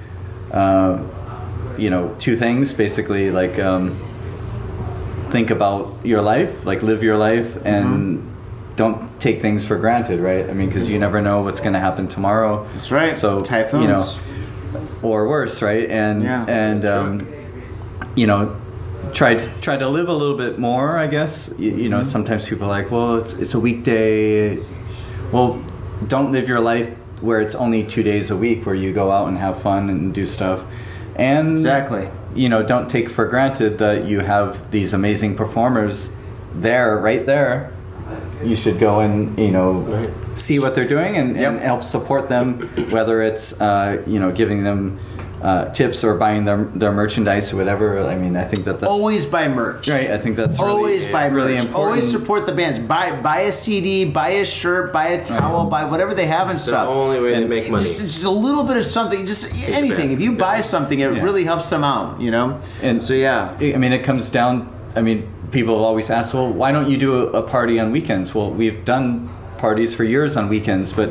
uh, 0.50 1.04
you 1.78 1.90
know, 1.90 2.14
two 2.18 2.36
things 2.36 2.72
basically. 2.72 3.30
Like 3.30 3.58
um, 3.58 3.96
think 5.30 5.50
about 5.50 5.96
your 6.04 6.22
life, 6.22 6.64
like 6.66 6.82
live 6.82 7.02
your 7.02 7.16
life, 7.16 7.56
and 7.64 8.18
Mm-hmm. 8.18 8.30
don't 8.76 9.20
take 9.20 9.40
things 9.40 9.66
for 9.66 9.76
granted, 9.78 10.20
right? 10.20 10.48
I 10.48 10.52
mean, 10.52 10.68
because 10.68 10.88
you 10.90 10.98
never 10.98 11.20
know 11.22 11.42
what's 11.42 11.60
going 11.60 11.72
to 11.72 11.80
happen 11.80 12.08
tomorrow. 12.08 12.66
That's 12.74 12.90
right. 12.90 13.16
So 13.16 13.40
Typhoons. 13.40 13.82
you 13.82 13.88
know, 13.88 14.88
or 15.02 15.28
worse, 15.28 15.62
right? 15.62 15.88
And 15.90 16.22
Yeah. 16.22 16.44
and 16.46 16.84
um, 16.84 17.26
you 18.14 18.26
know, 18.26 18.54
try 19.12 19.34
to 19.34 19.46
try 19.60 19.76
to 19.76 19.88
live 19.88 20.08
a 20.08 20.12
little 20.14 20.36
bit 20.36 20.58
more. 20.58 20.98
I 20.98 21.06
guess 21.06 21.52
you, 21.58 21.70
you 21.70 21.76
Mm-hmm. 21.76 21.90
know. 21.90 22.02
Sometimes 22.02 22.48
people 22.48 22.66
are 22.66 22.82
like, 22.82 22.90
well, 22.90 23.16
it's 23.16 23.32
it's 23.34 23.54
a 23.54 23.60
weekday. 23.60 24.58
Well, 25.32 25.62
don't 26.08 26.30
live 26.30 26.46
your 26.48 26.60
life 26.60 26.88
where 27.22 27.40
it's 27.40 27.54
only 27.54 27.82
two 27.84 28.02
days 28.02 28.30
a 28.30 28.36
week, 28.36 28.66
where 28.66 28.74
you 28.74 28.92
go 28.92 29.10
out 29.10 29.26
and 29.28 29.38
have 29.38 29.60
fun 29.62 29.88
and 29.90 30.12
do 30.14 30.26
stuff. 30.26 30.60
And 31.16 31.52
Exactly. 31.52 32.08
you 32.34 32.48
know, 32.48 32.62
don't 32.62 32.88
take 32.90 33.08
for 33.10 33.24
granted 33.26 33.78
that 33.78 34.04
you 34.06 34.20
have 34.20 34.70
these 34.70 34.92
amazing 34.94 35.34
performers 35.36 36.10
there, 36.54 36.96
right 36.98 37.24
there. 37.26 37.72
You 38.44 38.54
should 38.54 38.78
go 38.78 39.00
and 39.00 39.36
you 39.38 39.50
know 39.50 39.72
Right. 39.80 40.10
see 40.34 40.58
what 40.58 40.74
they're 40.74 40.86
doing 40.86 41.16
and, 41.16 41.36
and 41.38 41.58
help 41.60 41.82
support 41.82 42.28
them, 42.28 42.60
whether 42.90 43.22
it's 43.22 43.58
uh, 43.60 44.02
you 44.06 44.20
know 44.20 44.30
giving 44.30 44.62
them 44.62 44.98
uh, 45.42 45.66
tips 45.66 46.02
or 46.02 46.14
buying 46.14 46.44
their 46.46 46.64
their 46.74 46.92
merchandise 46.92 47.52
or 47.52 47.56
whatever. 47.56 48.00
I 48.06 48.16
mean, 48.16 48.36
I 48.36 48.44
think 48.44 48.64
that 48.64 48.80
that's 48.80 48.90
Always 48.90 49.26
buy 49.26 49.48
merch. 49.48 49.86
right. 49.88 50.10
I 50.10 50.18
think 50.18 50.36
that's 50.36 50.58
really, 50.58 50.70
Always 50.70 51.06
buy 51.06 51.26
really 51.26 51.52
merch. 51.54 51.64
important. 51.66 51.90
Always 51.90 52.10
support 52.10 52.46
the 52.46 52.52
bands. 52.52 52.78
Buy 52.78 53.14
buy 53.20 53.40
a 53.40 53.52
CD, 53.52 54.04
buy 54.06 54.28
a 54.30 54.44
shirt, 54.46 54.92
buy 54.92 55.08
a 55.08 55.24
towel, 55.24 55.66
buy 55.66 55.84
whatever 55.84 56.14
they 56.14 56.26
have 56.26 56.48
and 56.48 56.56
It's 56.56 56.64
the 56.64 56.70
stuff. 56.72 56.88
only 56.88 57.20
way 57.20 57.34
they 57.34 57.46
make 57.46 57.70
money. 57.70 57.82
Just, 57.84 58.00
just 58.00 58.24
a 58.24 58.30
little 58.30 58.64
bit 58.64 58.76
of 58.78 58.86
something, 58.86 59.26
just 59.26 59.52
anything. 59.68 60.10
If 60.12 60.20
you 60.20 60.32
buy 60.32 60.62
something, 60.62 60.98
it 61.00 61.12
Yeah. 61.12 61.22
really 61.22 61.44
helps 61.44 61.68
them 61.70 61.84
out. 61.84 62.20
You 62.20 62.30
know. 62.30 62.58
And 62.82 63.02
so 63.02 63.12
yeah. 63.14 63.56
I 63.60 63.76
mean, 63.76 63.92
it 63.92 64.02
comes 64.04 64.30
down. 64.30 64.72
I 64.94 65.02
mean, 65.02 65.28
people 65.50 65.74
have 65.74 65.82
always 65.82 66.08
asked, 66.10 66.32
well, 66.32 66.50
why 66.50 66.72
don't 66.72 66.88
you 66.88 66.96
do 66.96 67.28
a, 67.28 67.40
a 67.40 67.42
party 67.42 67.78
on 67.78 67.92
weekends? 67.92 68.34
Well, 68.34 68.50
we've 68.50 68.84
done 68.86 69.28
parties 69.58 69.94
for 69.94 70.02
years 70.04 70.36
on 70.36 70.48
weekends, 70.48 70.92
but 70.94 71.10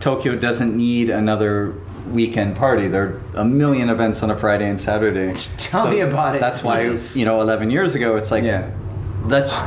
Tokyo 0.00 0.36
doesn't 0.36 0.76
need 0.76 1.08
another 1.08 1.74
weekend 2.12 2.56
party. 2.56 2.88
There 2.88 3.02
are 3.04 3.20
a 3.40 3.44
million 3.44 3.88
events 3.88 4.22
on 4.22 4.30
a 4.30 4.36
Friday 4.36 4.68
and 4.68 4.80
Saturday. 4.80 5.32
Tell 5.58 5.88
me 5.88 6.00
about 6.00 6.36
it. 6.36 6.40
That's 6.40 6.62
why 6.62 6.98
you 7.14 7.24
know, 7.24 7.40
11 7.40 7.70
years 7.70 7.94
ago, 7.94 8.16
it's 8.16 8.30
like 8.30 8.44
Yeah. 8.44 8.70
let's 9.26 9.60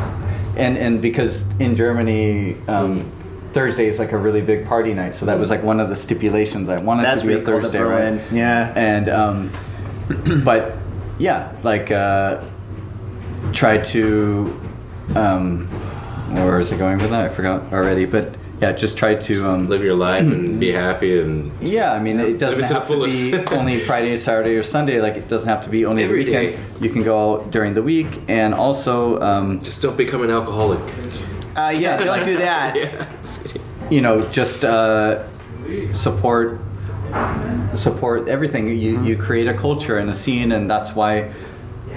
and 0.57 0.77
and 0.77 1.01
because 1.01 1.45
in 1.59 1.75
Germany. 1.75 2.55
Um, 2.67 3.11
Thursday 3.53 3.87
is 3.87 3.99
like 3.99 4.11
a 4.11 4.17
really 4.17 4.41
big 4.41 4.65
party 4.65 4.93
night, 4.93 5.15
so 5.15 5.25
that 5.27 5.39
was 5.39 5.49
like 5.49 5.63
one 5.63 5.79
of 5.79 5.87
the 5.87 5.95
stipulations. 5.95 6.67
I 6.67 6.75
wanted 6.83 7.03
That's 7.03 7.21
to 7.21 7.27
be 7.27 7.33
a 7.35 7.41
Thursday, 7.41 7.79
Berlin. 7.79 8.17
right? 8.17 8.31
Yeah. 8.33 8.73
and 8.75 9.07
um, 9.07 9.49
but 10.43 10.73
yeah, 11.17 11.55
like 11.63 11.89
uh, 11.89 12.41
try 13.53 13.77
to 13.77 14.59
um, 15.15 15.67
where 16.35 16.59
is 16.59 16.69
it 16.73 16.77
going 16.79 16.97
with 16.97 17.11
that? 17.11 17.25
I 17.25 17.29
forgot 17.29 17.71
already. 17.71 18.03
But 18.05 18.35
yeah, 18.61 18.71
just 18.71 18.97
try 18.97 19.15
to 19.15 19.49
um, 19.49 19.67
Live 19.67 19.83
your 19.83 19.95
life 19.95 20.23
and 20.23 20.59
be 20.59 20.71
happy 20.85 21.19
and 21.19 21.51
yeah. 21.61 21.91
I 21.91 21.99
mean, 21.99 22.19
it 22.19 22.37
doesn't 22.37 22.63
it 22.63 22.67
to 22.67 22.73
have 22.75 22.87
to 22.87 23.05
be 23.05 23.33
only 23.55 23.79
Friday, 23.79 24.17
Saturday, 24.17 24.55
or 24.55 24.63
Sunday. 24.63 25.01
Like 25.01 25.15
it 25.15 25.27
doesn't 25.27 25.49
have 25.49 25.61
to 25.61 25.69
be 25.69 25.85
only 25.85 26.03
Every 26.03 26.23
the 26.23 26.31
weekend. 26.31 26.57
day. 26.57 26.83
You 26.85 26.89
can 26.89 27.03
go 27.03 27.33
out 27.33 27.51
during 27.51 27.73
the 27.73 27.83
week, 27.83 28.19
and 28.27 28.53
also 28.53 29.19
um, 29.21 29.59
just 29.59 29.81
don't 29.81 29.97
become 29.97 30.21
an 30.23 30.31
alcoholic. 30.31 30.79
Uh, 31.55 31.73
yeah. 31.77 31.97
Don't 31.97 32.23
do 32.23 32.37
that. 32.49 32.75
Yeah. 32.75 33.05
you 33.89 34.01
know 34.01 34.21
just 34.29 34.63
uh, 34.65 35.27
support 35.91 36.59
support 37.73 38.27
everything 38.27 38.67
you 38.67 39.01
you 39.03 39.17
create 39.17 39.47
a 39.47 39.53
culture 39.53 39.97
and 39.99 40.09
a 40.09 40.13
scene 40.13 40.51
and 40.51 40.69
that's 40.69 40.95
why 40.95 41.31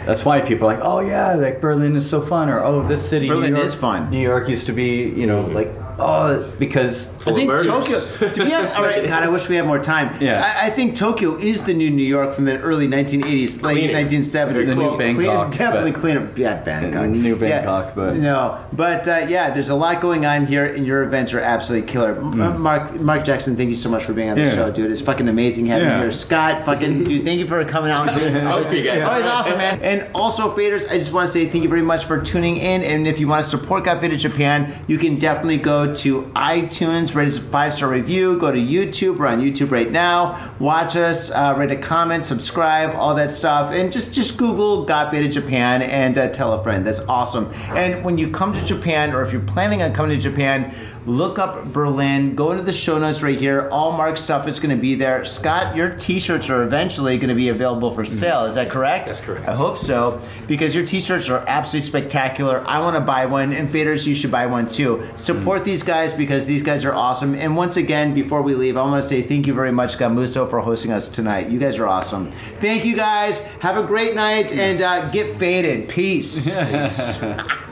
that's 0.06 0.24
why 0.24 0.40
people 0.40 0.68
are 0.68 0.74
like 0.74 0.84
oh 0.84 1.00
yeah 1.00 1.34
like 1.34 1.60
Berlin 1.60 1.96
is 1.96 2.08
so 2.08 2.20
fun 2.20 2.48
or 2.48 2.62
oh 2.62 2.86
this 2.86 3.08
city 3.08 3.28
Berlin 3.28 3.54
York, 3.54 3.64
is 3.64 3.74
fun. 3.74 4.10
New 4.10 4.20
York 4.20 4.48
used 4.48 4.66
to 4.66 4.72
be 4.72 5.08
you 5.08 5.26
know 5.26 5.42
like 5.46 5.70
oh 5.98 6.50
because 6.58 7.14
I 7.26 7.32
think 7.32 7.48
murders. 7.48 7.66
Tokyo. 7.66 8.00
To 8.32 8.44
be 8.44 8.52
honest, 8.54 8.74
all 8.76 8.82
right, 8.82 9.06
God, 9.06 9.22
I 9.22 9.28
wish 9.28 9.48
we 9.48 9.56
had 9.56 9.66
more 9.66 9.78
time. 9.78 10.14
Yeah. 10.20 10.42
I, 10.60 10.66
I 10.66 10.70
think 10.70 10.96
Tokyo 10.96 11.36
is 11.36 11.64
the 11.64 11.74
new 11.74 11.90
New 11.90 12.02
York 12.04 12.34
from 12.34 12.44
the 12.44 12.58
early 12.60 12.86
1980s, 12.88 13.62
late 13.62 13.90
Cleaner. 13.90 13.94
1970s. 13.94 14.66
The 14.66 14.74
new 14.74 14.96
Bangkok, 14.98 15.50
definitely 15.50 15.92
but- 15.92 16.00
cleaner. 16.00 16.30
Yeah, 16.36 16.62
Bangkok. 16.62 17.06
New 17.08 17.34
Yeah. 17.34 17.34
Bangkok, 17.62 17.94
but- 17.94 18.16
no, 18.16 18.64
but 18.72 19.06
uh, 19.08 19.26
yeah, 19.28 19.50
there's 19.50 19.68
a 19.68 19.74
lot 19.74 20.00
going 20.00 20.24
on 20.26 20.46
here, 20.46 20.64
and 20.64 20.86
your 20.86 21.02
events 21.02 21.32
are 21.34 21.40
absolutely 21.40 21.90
killer. 21.90 22.14
M- 22.16 22.60
Mark, 22.60 22.94
Mark 23.00 23.24
Jackson, 23.24 23.56
thank 23.56 23.70
you 23.70 23.76
so 23.76 23.88
much 23.90 24.04
for 24.04 24.12
being 24.12 24.30
on 24.30 24.36
the. 24.36 24.44
Yeah. 24.44 24.54
show, 24.54 24.70
dude. 24.70 24.90
It's 24.90 25.00
fucking 25.00 25.28
amazing 25.28 25.66
having 25.66 25.86
Yeah. 25.88 25.96
you 25.96 26.02
here. 26.02 26.12
Scott, 26.12 26.64
fucking 26.64 27.04
dude, 27.04 27.24
thank 27.24 27.38
you 27.40 27.46
for 27.46 27.64
coming 27.64 27.90
out. 27.90 28.08
It's 28.16 28.44
always 28.44 28.68
for 28.68 28.76
you 28.76 28.84
guys. 28.84 29.02
Always 29.02 29.24
awesome, 29.24 29.58
man. 29.58 29.80
And 29.82 30.06
also, 30.14 30.54
faders, 30.56 30.88
I 30.90 30.94
just 30.98 31.12
want 31.12 31.26
to 31.26 31.32
say 31.32 31.46
thank 31.48 31.62
you 31.64 31.68
very 31.70 31.82
much 31.82 32.04
for 32.04 32.20
tuning 32.20 32.56
in. 32.56 32.82
And 32.82 33.06
if 33.06 33.18
you 33.20 33.28
want 33.28 33.44
to 33.44 33.48
support 33.50 33.84
Got 33.84 34.00
Faded 34.00 34.18
Japan, 34.18 34.72
you 34.86 34.98
can 34.98 35.16
definitely 35.18 35.58
go 35.58 35.87
to 35.96 36.22
iTunes, 36.34 37.14
rate 37.14 37.28
us 37.28 37.38
a 37.38 37.40
five 37.40 37.74
star 37.74 37.88
review. 37.88 38.38
Go 38.38 38.52
to 38.52 38.58
YouTube. 38.58 39.18
We're 39.18 39.26
on 39.26 39.40
YouTube 39.40 39.70
right 39.70 39.90
now. 39.90 40.54
Watch 40.58 40.96
us, 40.96 41.30
uh, 41.30 41.54
rate 41.56 41.70
a 41.70 41.76
comment, 41.76 42.26
subscribe, 42.26 42.94
all 42.94 43.14
that 43.14 43.30
stuff, 43.30 43.72
and 43.72 43.92
just 43.92 44.14
just 44.14 44.38
Google 44.38 44.84
Got 44.84 45.10
Faded 45.10 45.32
Japan 45.32 45.82
and 45.82 46.16
uh, 46.16 46.28
tell 46.28 46.52
a 46.52 46.62
friend. 46.62 46.86
That's 46.86 47.00
awesome. 47.00 47.50
And 47.70 48.04
when 48.04 48.18
you 48.18 48.30
come 48.30 48.52
to 48.52 48.64
Japan, 48.64 49.12
or 49.12 49.22
if 49.22 49.32
you're 49.32 49.42
planning 49.42 49.82
on 49.82 49.92
coming 49.92 50.16
to 50.16 50.22
Japan. 50.22 50.74
Look 51.08 51.38
up 51.38 51.64
Berlin. 51.72 52.34
Go 52.34 52.52
into 52.52 52.62
the 52.62 52.72
show 52.72 52.98
notes 52.98 53.22
right 53.22 53.38
here. 53.38 53.68
All 53.70 53.92
Mark's 53.92 54.20
stuff 54.20 54.46
is 54.46 54.60
going 54.60 54.76
to 54.76 54.80
be 54.80 54.94
there. 54.94 55.24
Scott, 55.24 55.74
your 55.74 55.96
T-shirts 55.96 56.50
are 56.50 56.62
eventually 56.62 57.16
going 57.16 57.30
to 57.30 57.34
be 57.34 57.48
available 57.48 57.90
for 57.90 58.04
sale. 58.04 58.44
Is 58.44 58.56
that 58.56 58.70
correct? 58.70 59.06
That's 59.06 59.20
correct. 59.20 59.48
I 59.48 59.54
hope 59.54 59.78
so 59.78 60.20
because 60.46 60.74
your 60.74 60.84
t-shirts 60.84 61.28
are 61.28 61.44
absolutely 61.46 61.86
spectacular. 61.86 62.62
I 62.66 62.80
want 62.80 62.96
to 62.96 63.00
buy 63.00 63.26
one, 63.26 63.52
and 63.52 63.68
faders, 63.68 64.06
you 64.06 64.14
should 64.14 64.30
buy 64.30 64.46
one 64.46 64.68
too. 64.68 65.06
Support 65.16 65.64
these 65.64 65.82
guys 65.82 66.12
because 66.12 66.46
these 66.46 66.62
guys 66.62 66.84
are 66.84 66.94
awesome. 66.94 67.34
And 67.34 67.56
once 67.56 67.76
again, 67.76 68.12
before 68.12 68.42
we 68.42 68.54
leave, 68.54 68.76
I 68.76 68.82
want 68.82 69.02
to 69.02 69.08
say 69.08 69.22
thank 69.22 69.46
you 69.46 69.54
very 69.54 69.72
much, 69.72 69.96
Gamuso, 69.96 70.48
for 70.48 70.60
hosting 70.60 70.92
us 70.92 71.08
tonight. 71.08 71.48
You 71.48 71.58
guys 71.58 71.78
are 71.78 71.86
awesome. 71.86 72.30
Thank 72.60 72.84
you 72.84 72.96
guys. 72.96 73.46
Have 73.60 73.76
a 73.76 73.86
great 73.86 74.14
night 74.14 74.52
and 74.52 74.80
uh, 74.82 75.10
get 75.10 75.36
faded. 75.38 75.88
Peace. 75.88 77.18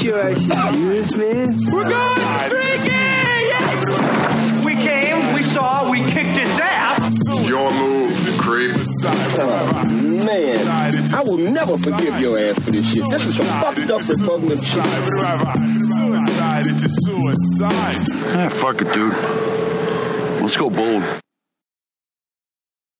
Sure 0.00 0.22
I 0.24 0.34
should 0.34 0.48
Yes, 0.50 1.16
man. 1.16 1.56
We're 1.72 1.88
going 1.88 2.50
freaking! 2.50 4.64
We 4.64 4.74
came, 4.74 5.34
we 5.34 5.42
saw, 5.52 5.90
we 5.90 6.02
kicked 6.04 6.36
his 6.36 6.58
ass. 6.58 7.16
Your 7.28 7.72
move, 7.72 8.16
creep. 8.38 8.76
Oh, 8.76 9.84
man, 9.84 11.14
I 11.14 11.20
will 11.22 11.38
never 11.38 11.76
forgive 11.76 12.20
your 12.20 12.38
ass 12.38 12.58
for 12.60 12.70
this 12.70 12.90
shit. 12.92 13.04
This 13.10 13.22
is 13.28 13.36
some 13.36 13.46
fucked 13.46 13.90
up 13.90 14.02
Republican 14.08 14.56
shit. 14.56 14.84
Suicide 15.86 16.78
to 16.78 16.88
suicide. 16.88 18.06
Ah, 18.24 18.48
fuck 18.62 18.80
it, 18.80 18.88
dude. 18.94 19.14
Let's 20.42 20.56
go 20.56 20.70
bold. 20.70 21.20